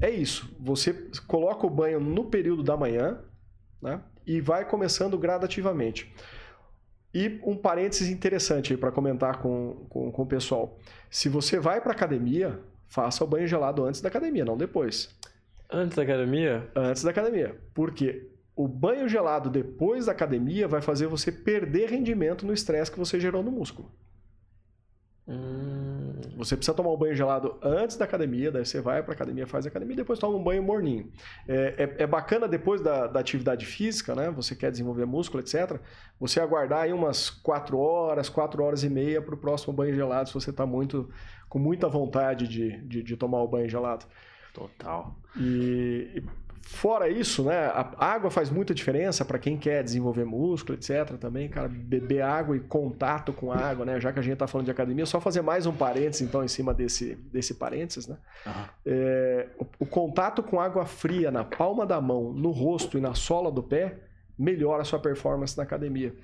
é, 0.00 0.10
isso. 0.10 0.54
Você 0.58 0.92
coloca 1.26 1.66
o 1.66 1.70
banho 1.70 2.00
no 2.00 2.24
período 2.26 2.62
da 2.62 2.76
manhã 2.76 3.20
né, 3.80 4.00
e 4.26 4.40
vai 4.40 4.64
começando 4.64 5.18
gradativamente. 5.18 6.12
E 7.12 7.40
um 7.44 7.56
parênteses 7.56 8.08
interessante 8.08 8.72
aí 8.72 8.78
para 8.78 8.92
comentar 8.92 9.38
com, 9.38 9.86
com, 9.88 10.12
com 10.12 10.22
o 10.22 10.26
pessoal. 10.26 10.78
Se 11.10 11.28
você 11.28 11.58
vai 11.58 11.80
para 11.80 11.92
academia, 11.92 12.60
faça 12.86 13.24
o 13.24 13.26
banho 13.26 13.46
gelado 13.46 13.84
antes 13.84 14.00
da 14.00 14.08
academia, 14.08 14.44
não 14.44 14.56
depois. 14.56 15.14
Antes 15.70 15.96
da 15.96 16.02
academia? 16.02 16.70
Antes 16.74 17.02
da 17.02 17.10
academia. 17.10 17.60
Porque 17.74 18.30
o 18.54 18.68
banho 18.68 19.08
gelado 19.08 19.50
depois 19.50 20.06
da 20.06 20.12
academia 20.12 20.68
vai 20.68 20.80
fazer 20.80 21.06
você 21.06 21.32
perder 21.32 21.90
rendimento 21.90 22.46
no 22.46 22.52
estresse 22.52 22.90
que 22.90 22.98
você 22.98 23.18
gerou 23.18 23.42
no 23.42 23.50
músculo. 23.50 23.90
Hum, 25.26 25.99
Você 26.36 26.56
precisa 26.56 26.74
tomar 26.74 26.90
um 26.90 26.96
banho 26.96 27.14
gelado 27.14 27.56
antes 27.62 27.96
da 27.96 28.04
academia, 28.04 28.50
daí 28.50 28.64
você 28.64 28.80
vai 28.80 29.02
para 29.02 29.14
academia, 29.14 29.46
faz 29.46 29.66
a 29.66 29.68
academia 29.68 29.94
e 29.94 29.96
depois 29.96 30.18
toma 30.18 30.36
um 30.36 30.42
banho 30.42 30.62
morninho. 30.62 31.10
É, 31.48 31.94
é, 31.98 32.02
é 32.04 32.06
bacana 32.06 32.46
depois 32.46 32.80
da, 32.80 33.06
da 33.06 33.20
atividade 33.20 33.66
física, 33.66 34.14
né? 34.14 34.30
Você 34.30 34.54
quer 34.54 34.70
desenvolver 34.70 35.06
músculo, 35.06 35.42
etc. 35.42 35.80
Você 36.18 36.40
aguardar 36.40 36.82
aí 36.82 36.92
umas 36.92 37.30
4 37.30 37.78
horas, 37.78 38.28
4 38.28 38.62
horas 38.62 38.84
e 38.84 38.88
meia 38.88 39.22
para 39.22 39.34
o 39.34 39.38
próximo 39.38 39.72
banho 39.72 39.94
gelado, 39.94 40.28
se 40.28 40.34
você 40.34 40.50
está 40.50 40.66
muito, 40.66 41.10
com 41.48 41.58
muita 41.58 41.88
vontade 41.88 42.46
de, 42.46 42.80
de, 42.82 43.02
de 43.02 43.16
tomar 43.16 43.42
o 43.42 43.48
banho 43.48 43.68
gelado. 43.68 44.04
Total. 44.52 45.16
E 45.36 46.22
Fora 46.62 47.08
isso, 47.08 47.44
né? 47.44 47.66
A 47.66 48.06
água 48.06 48.30
faz 48.30 48.50
muita 48.50 48.74
diferença 48.74 49.24
para 49.24 49.38
quem 49.38 49.56
quer 49.56 49.82
desenvolver 49.82 50.24
músculo, 50.24 50.76
etc. 50.76 51.16
Também, 51.18 51.48
cara, 51.48 51.68
beber 51.68 52.20
água 52.20 52.56
e 52.56 52.60
contato 52.60 53.32
com 53.32 53.50
água, 53.50 53.84
né? 53.84 53.98
Já 53.98 54.12
que 54.12 54.18
a 54.18 54.22
gente 54.22 54.34
está 54.34 54.46
falando 54.46 54.66
de 54.66 54.70
academia, 54.70 55.06
só 55.06 55.20
fazer 55.20 55.40
mais 55.40 55.66
um 55.66 55.72
parênteses, 55.72 56.20
então, 56.20 56.44
em 56.44 56.48
cima 56.48 56.74
desse, 56.74 57.14
desse 57.32 57.54
parênteses, 57.54 58.06
né? 58.06 58.18
Uhum. 58.46 58.52
É, 58.86 59.48
o, 59.58 59.66
o 59.80 59.86
contato 59.86 60.42
com 60.42 60.60
água 60.60 60.84
fria 60.84 61.30
na 61.30 61.44
palma 61.44 61.86
da 61.86 62.00
mão, 62.00 62.32
no 62.32 62.50
rosto 62.50 62.98
e 62.98 63.00
na 63.00 63.14
sola 63.14 63.50
do 63.50 63.62
pé 63.62 63.96
melhora 64.38 64.82
a 64.82 64.84
sua 64.84 64.98
performance 64.98 65.56
na 65.56 65.62
academia. 65.62 66.14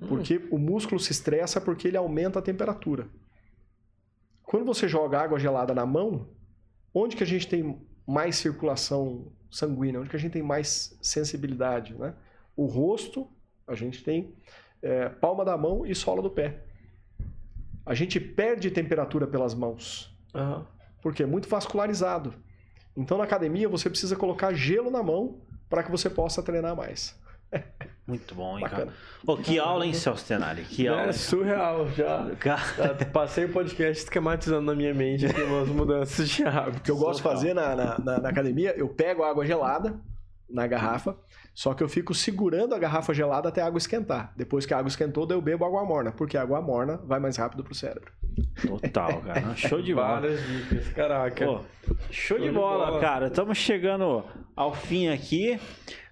Hum. 0.00 0.06
Porque 0.08 0.40
o 0.50 0.58
músculo 0.58 1.00
se 1.00 1.12
estressa 1.12 1.60
porque 1.60 1.88
ele 1.88 1.96
aumenta 1.96 2.38
a 2.38 2.42
temperatura. 2.42 3.08
Quando 4.42 4.64
você 4.64 4.88
joga 4.88 5.20
água 5.20 5.38
gelada 5.38 5.74
na 5.74 5.84
mão, 5.84 6.28
onde 6.94 7.16
que 7.16 7.22
a 7.22 7.26
gente 7.26 7.46
tem 7.46 7.80
mais 8.06 8.36
circulação 8.36 9.32
sanguínea, 9.50 10.00
onde 10.00 10.08
que 10.08 10.16
a 10.16 10.18
gente 10.18 10.32
tem 10.32 10.42
mais 10.42 10.96
sensibilidade, 11.02 11.94
né? 11.94 12.14
O 12.56 12.66
rosto, 12.66 13.28
a 13.66 13.74
gente 13.74 14.02
tem 14.04 14.34
é, 14.82 15.08
palma 15.08 15.44
da 15.44 15.56
mão 15.56 15.84
e 15.84 15.94
sola 15.94 16.22
do 16.22 16.30
pé. 16.30 16.62
A 17.84 17.94
gente 17.94 18.20
perde 18.20 18.70
temperatura 18.70 19.26
pelas 19.26 19.54
mãos, 19.54 20.14
uhum. 20.34 20.64
porque 21.02 21.22
é 21.22 21.26
muito 21.26 21.48
vascularizado. 21.48 22.34
Então, 22.96 23.18
na 23.18 23.24
academia, 23.24 23.68
você 23.68 23.88
precisa 23.88 24.16
colocar 24.16 24.52
gelo 24.52 24.90
na 24.90 25.02
mão 25.02 25.40
para 25.68 25.82
que 25.82 25.90
você 25.90 26.10
possa 26.10 26.42
treinar 26.42 26.76
mais. 26.76 27.18
Muito 28.10 28.34
bom, 28.34 28.56
hein, 28.58 28.62
Bacana. 28.62 28.86
cara? 28.86 28.96
Oh, 29.24 29.36
que 29.36 29.56
aula, 29.56 29.86
hein, 29.86 29.92
Celso 29.92 30.26
Tenari? 30.26 30.62
Que 30.64 30.88
é 30.88 30.90
aula. 30.90 31.02
É 31.02 31.12
surreal, 31.12 31.88
já. 31.90 32.28
já 32.42 32.58
passei 33.12 33.44
o 33.44 33.52
podcast 33.52 34.02
esquematizando 34.02 34.62
na 34.62 34.74
minha 34.74 34.92
mente 34.92 35.26
aqui 35.26 35.40
umas 35.42 35.68
mudanças 35.68 36.28
de 36.28 36.42
hábito. 36.42 36.78
O 36.78 36.80
que 36.80 36.90
eu 36.90 36.96
gosto 36.96 37.18
de 37.18 37.22
fazer 37.22 37.54
na, 37.54 37.76
na, 37.76 37.98
na, 38.00 38.18
na 38.18 38.28
academia, 38.28 38.74
eu 38.76 38.88
pego 38.88 39.22
água 39.22 39.46
gelada 39.46 39.94
na 40.48 40.66
garrafa, 40.66 41.16
só 41.54 41.72
que 41.72 41.84
eu 41.84 41.88
fico 41.88 42.12
segurando 42.12 42.74
a 42.74 42.78
garrafa 42.80 43.14
gelada 43.14 43.48
até 43.48 43.62
a 43.62 43.66
água 43.66 43.78
esquentar. 43.78 44.32
Depois 44.36 44.66
que 44.66 44.74
a 44.74 44.78
água 44.78 44.88
esquentou, 44.88 45.24
daí 45.24 45.38
eu 45.38 45.42
bebo 45.42 45.64
água 45.64 45.84
morna, 45.84 46.10
porque 46.10 46.36
a 46.36 46.42
água 46.42 46.60
morna 46.60 46.96
vai 47.04 47.20
mais 47.20 47.36
rápido 47.36 47.62
pro 47.62 47.74
cérebro. 47.76 48.12
Total, 48.66 49.20
cara. 49.20 49.54
Show 49.54 49.80
de 49.80 49.94
bola. 49.94 50.20
Várias 50.20 50.44
dicas, 50.44 50.88
caraca. 50.88 51.46
Pô, 51.46 51.60
show, 51.88 51.96
show 52.10 52.38
de, 52.40 52.50
bola, 52.50 52.86
de 52.86 52.90
bola, 52.90 53.00
cara. 53.00 53.26
Estamos 53.28 53.58
chegando 53.58 54.24
ao 54.56 54.74
fim 54.74 55.08
aqui, 55.08 55.60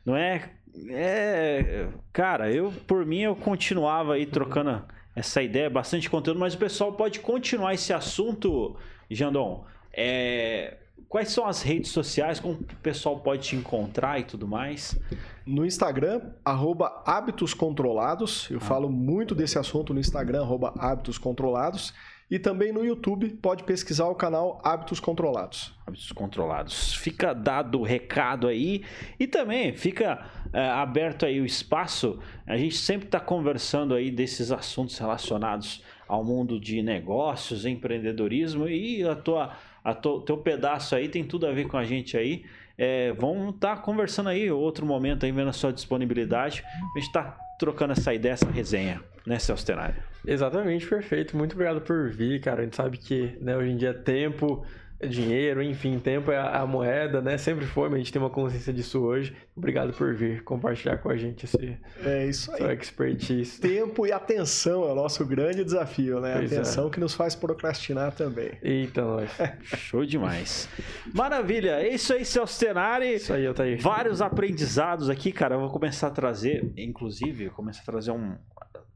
não 0.06 0.16
é? 0.16 0.50
É, 0.90 1.88
cara, 2.12 2.52
eu 2.52 2.72
por 2.86 3.04
mim 3.04 3.20
eu 3.20 3.34
continuava 3.34 4.14
aí 4.14 4.26
trocando 4.26 4.82
essa 5.14 5.42
ideia, 5.42 5.68
bastante 5.68 6.08
conteúdo, 6.08 6.38
mas 6.38 6.54
o 6.54 6.58
pessoal 6.58 6.92
pode 6.92 7.20
continuar 7.20 7.74
esse 7.74 7.92
assunto, 7.92 8.76
Jandon. 9.10 9.64
É, 9.92 10.76
quais 11.08 11.30
são 11.30 11.46
as 11.46 11.62
redes 11.62 11.90
sociais, 11.90 12.38
como 12.38 12.54
o 12.54 12.64
pessoal 12.82 13.18
pode 13.18 13.42
te 13.48 13.56
encontrar 13.56 14.20
e 14.20 14.24
tudo 14.24 14.46
mais? 14.46 14.98
No 15.44 15.64
Instagram, 15.66 16.20
arroba 16.44 17.02
hábitos 17.04 17.54
controlados. 17.54 18.48
Eu 18.50 18.58
ah. 18.58 18.60
falo 18.60 18.88
muito 18.88 19.34
desse 19.34 19.58
assunto 19.58 19.92
no 19.92 20.00
Instagram, 20.00 20.42
arroba 20.42 20.72
hábitos 20.78 21.18
controlados. 21.18 21.92
E 22.30 22.38
também 22.38 22.72
no 22.72 22.84
YouTube, 22.84 23.30
pode 23.40 23.64
pesquisar 23.64 24.06
o 24.06 24.14
canal 24.14 24.60
Hábitos 24.62 25.00
Controlados. 25.00 25.74
Hábitos 25.86 26.12
Controlados. 26.12 26.94
Fica 26.94 27.32
dado 27.32 27.80
o 27.80 27.82
recado 27.82 28.46
aí. 28.46 28.84
E 29.18 29.26
também 29.26 29.74
fica 29.74 30.26
é, 30.52 30.68
aberto 30.68 31.24
aí 31.24 31.40
o 31.40 31.46
espaço. 31.46 32.18
A 32.46 32.56
gente 32.56 32.76
sempre 32.76 33.06
está 33.06 33.18
conversando 33.18 33.94
aí 33.94 34.10
desses 34.10 34.52
assuntos 34.52 34.98
relacionados 34.98 35.82
ao 36.06 36.22
mundo 36.22 36.60
de 36.60 36.82
negócios, 36.82 37.64
empreendedorismo. 37.64 38.68
E 38.68 39.02
a 39.04 39.16
tua, 39.16 39.56
a 39.82 39.94
tua, 39.94 40.22
teu 40.22 40.36
pedaço 40.36 40.94
aí 40.94 41.08
tem 41.08 41.24
tudo 41.24 41.46
a 41.46 41.52
ver 41.52 41.66
com 41.66 41.78
a 41.78 41.84
gente 41.84 42.14
aí. 42.14 42.44
É, 42.76 43.12
vamos 43.14 43.54
estar 43.54 43.76
tá 43.76 43.82
conversando 43.82 44.28
aí 44.28 44.50
outro 44.50 44.84
momento 44.84 45.24
aí, 45.24 45.32
vendo 45.32 45.48
a 45.48 45.52
sua 45.52 45.72
disponibilidade. 45.72 46.62
A 46.94 46.98
gente 46.98 47.08
está 47.08 47.47
trocando 47.58 47.92
essa 47.92 48.14
ideia, 48.14 48.32
essa 48.32 48.48
resenha, 48.48 49.02
né, 49.26 49.38
Celso 49.38 49.66
Tenário? 49.66 49.96
Exatamente, 50.26 50.86
perfeito. 50.86 51.36
Muito 51.36 51.52
obrigado 51.52 51.80
por 51.80 52.08
vir, 52.10 52.40
cara. 52.40 52.60
A 52.60 52.64
gente 52.64 52.76
sabe 52.76 52.96
que 52.96 53.36
né, 53.40 53.56
hoje 53.56 53.70
em 53.70 53.76
dia 53.76 53.90
é 53.90 53.94
tempo, 53.94 54.64
dinheiro, 55.06 55.62
enfim, 55.62 55.98
tempo 55.98 56.32
é 56.32 56.38
a, 56.38 56.66
moeda, 56.66 57.20
né? 57.20 57.38
Sempre 57.38 57.66
foi, 57.66 57.88
mas 57.88 57.96
a 57.96 57.98
gente 57.98 58.12
tem 58.12 58.20
uma 58.20 58.30
consciência 58.30 58.72
disso 58.72 59.00
hoje. 59.00 59.36
Obrigado 59.56 59.92
por 59.92 60.14
vir 60.14 60.42
compartilhar 60.42 60.98
com 60.98 61.08
a 61.08 61.16
gente 61.16 61.44
esse 61.44 61.78
é 62.04 62.26
isso 62.26 62.50
aí. 62.52 62.58
sua 62.58 62.74
expertise. 62.74 63.60
Tempo 63.60 64.06
e 64.06 64.12
atenção 64.12 64.84
é 64.84 64.92
o 64.92 64.94
nosso 64.94 65.24
grande 65.24 65.62
desafio, 65.62 66.20
né? 66.20 66.34
Pois 66.36 66.52
atenção 66.52 66.88
é. 66.88 66.90
que 66.90 66.98
nos 66.98 67.14
faz 67.14 67.36
procrastinar 67.36 68.12
também. 68.12 68.52
Eita, 68.62 69.02
nós. 69.02 69.30
Show 69.62 70.04
demais. 70.04 70.68
Maravilha. 71.14 71.80
É 71.80 71.88
isso 71.88 72.12
aí, 72.12 72.24
Celso 72.24 72.58
Tenari. 72.58 73.14
Isso 73.14 73.32
aí, 73.32 73.46
Altair. 73.46 73.80
Vários 73.80 74.20
aprendizados 74.20 75.08
aqui, 75.08 75.30
cara. 75.30 75.54
Eu 75.54 75.60
vou 75.60 75.70
começar 75.70 76.08
a 76.08 76.10
trazer, 76.10 76.72
inclusive, 76.76 77.50
começar 77.50 77.82
a 77.82 77.84
trazer 77.84 78.10
um, 78.10 78.36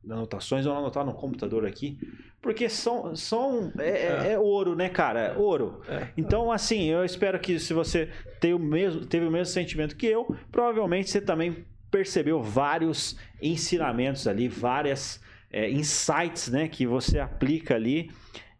anotações, 0.08 0.64
eu 0.64 0.72
vou 0.72 0.80
anotar 0.80 1.04
no 1.04 1.14
computador 1.14 1.66
aqui, 1.66 1.98
porque 2.40 2.68
são, 2.68 3.14
são 3.14 3.72
é, 3.78 3.90
é. 3.90 4.32
é 4.32 4.38
ouro, 4.38 4.74
né, 4.74 4.88
cara? 4.88 5.34
Ouro. 5.38 5.80
É. 5.88 6.08
Então, 6.16 6.50
assim, 6.50 6.90
eu 6.90 7.04
espero 7.04 7.38
que 7.38 7.58
se 7.58 7.72
você 7.72 8.10
tem 8.40 8.52
o 8.52 8.58
mesmo, 8.58 9.06
teve 9.06 9.26
o 9.26 9.30
mesmo 9.30 9.52
sentimento 9.52 9.96
que 9.96 10.06
eu, 10.06 10.36
provavelmente 10.50 11.10
você 11.10 11.20
também 11.20 11.64
percebeu 11.90 12.42
vários 12.42 13.16
ensinamentos 13.40 14.26
ali, 14.26 14.48
várias 14.48 15.20
é, 15.52 15.70
insights, 15.70 16.48
né, 16.48 16.66
que 16.66 16.86
você 16.86 17.18
aplica 17.18 17.74
ali 17.74 18.10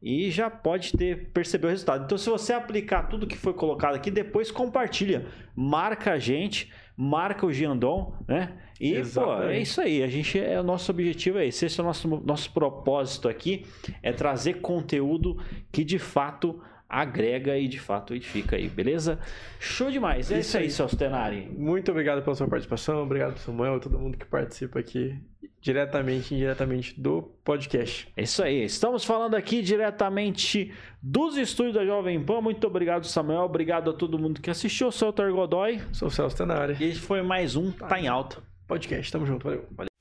e 0.02 0.31
já 0.31 0.51
pode 0.51 0.93
ter 0.93 1.31
percebido 1.32 1.69
o 1.69 1.70
resultado. 1.70 2.05
Então, 2.05 2.19
se 2.19 2.28
você 2.28 2.52
aplicar 2.52 3.05
tudo 3.05 3.27
que 3.27 3.36
foi 3.36 3.55
colocado 3.55 3.94
aqui, 3.94 4.10
depois 4.10 4.51
compartilha, 4.51 5.27
marca 5.55 6.12
a 6.12 6.19
gente, 6.19 6.70
marca 6.97 7.47
o 7.47 7.52
Giandon, 7.52 8.14
né? 8.27 8.52
E, 8.81 8.94
Exatamente. 8.94 9.43
pô, 9.43 9.48
é 9.48 9.60
isso 9.60 9.81
aí. 9.81 10.02
A 10.02 10.09
gente 10.09 10.39
é 10.39 10.60
o 10.60 10.64
nosso 10.64 10.90
objetivo 10.90 11.39
é 11.39 11.47
esse. 11.47 11.64
Esse 11.66 11.81
é 11.81 11.82
o 11.82 11.86
nosso, 11.86 12.09
nosso 12.24 12.52
propósito 12.52 13.28
aqui, 13.28 13.64
é 14.02 14.12
trazer 14.12 14.55
conteúdo 14.55 15.39
que 15.70 15.85
de 15.85 15.98
fato 15.98 16.60
agrega 16.93 17.56
e 17.56 17.66
de 17.66 17.81
fato 17.81 18.14
edifica 18.14 18.56
aí, 18.56 18.69
beleza? 18.69 19.19
Show 19.59 19.90
demais. 19.90 20.31
É 20.31 20.39
isso, 20.39 20.48
isso 20.48 20.59
aí, 20.59 20.70
Celso 20.70 20.97
Tenari. 20.97 21.48
Muito 21.56 21.90
obrigado 21.90 22.23
pela 22.23 22.36
sua 22.36 22.47
participação, 22.47 23.02
obrigado 23.02 23.39
Samuel, 23.39 23.81
todo 23.81 23.98
mundo 23.98 24.19
que 24.19 24.27
participa 24.27 24.78
aqui 24.78 25.19
diretamente 25.59 26.35
e 26.35 26.36
indiretamente 26.36 27.01
do 27.01 27.23
podcast. 27.44 28.09
É 28.16 28.24
isso 28.24 28.43
aí. 28.43 28.64
Estamos 28.64 29.05
falando 29.05 29.36
aqui 29.36 29.62
diretamente 29.62 30.73
dos 31.01 31.36
estúdios 31.36 31.77
da 31.77 31.86
Jovem 31.86 32.23
Pan. 32.23 32.40
Muito 32.40 32.66
obrigado, 32.66 33.06
Samuel. 33.06 33.43
Obrigado 33.43 33.90
a 33.90 33.94
todo 33.94 34.19
mundo 34.19 34.40
que 34.40 34.51
assistiu. 34.51 34.89
Eu 34.89 34.93
sou 34.93 35.09
o 35.10 35.32
Godoy. 35.32 35.81
Sou 35.93 36.09
o 36.09 36.10
Celso 36.10 36.36
Tenari. 36.36 36.77
E 36.81 36.85
esse 36.85 36.98
foi 36.98 37.23
mais 37.23 37.55
um 37.55 37.70
Tá 37.70 37.98
em 37.98 38.09
Alta. 38.09 38.43
Podcast. 38.66 39.12
Tamo 39.12 39.24
junto. 39.24 39.44
Valeu. 39.44 39.64
Valeu. 39.70 39.91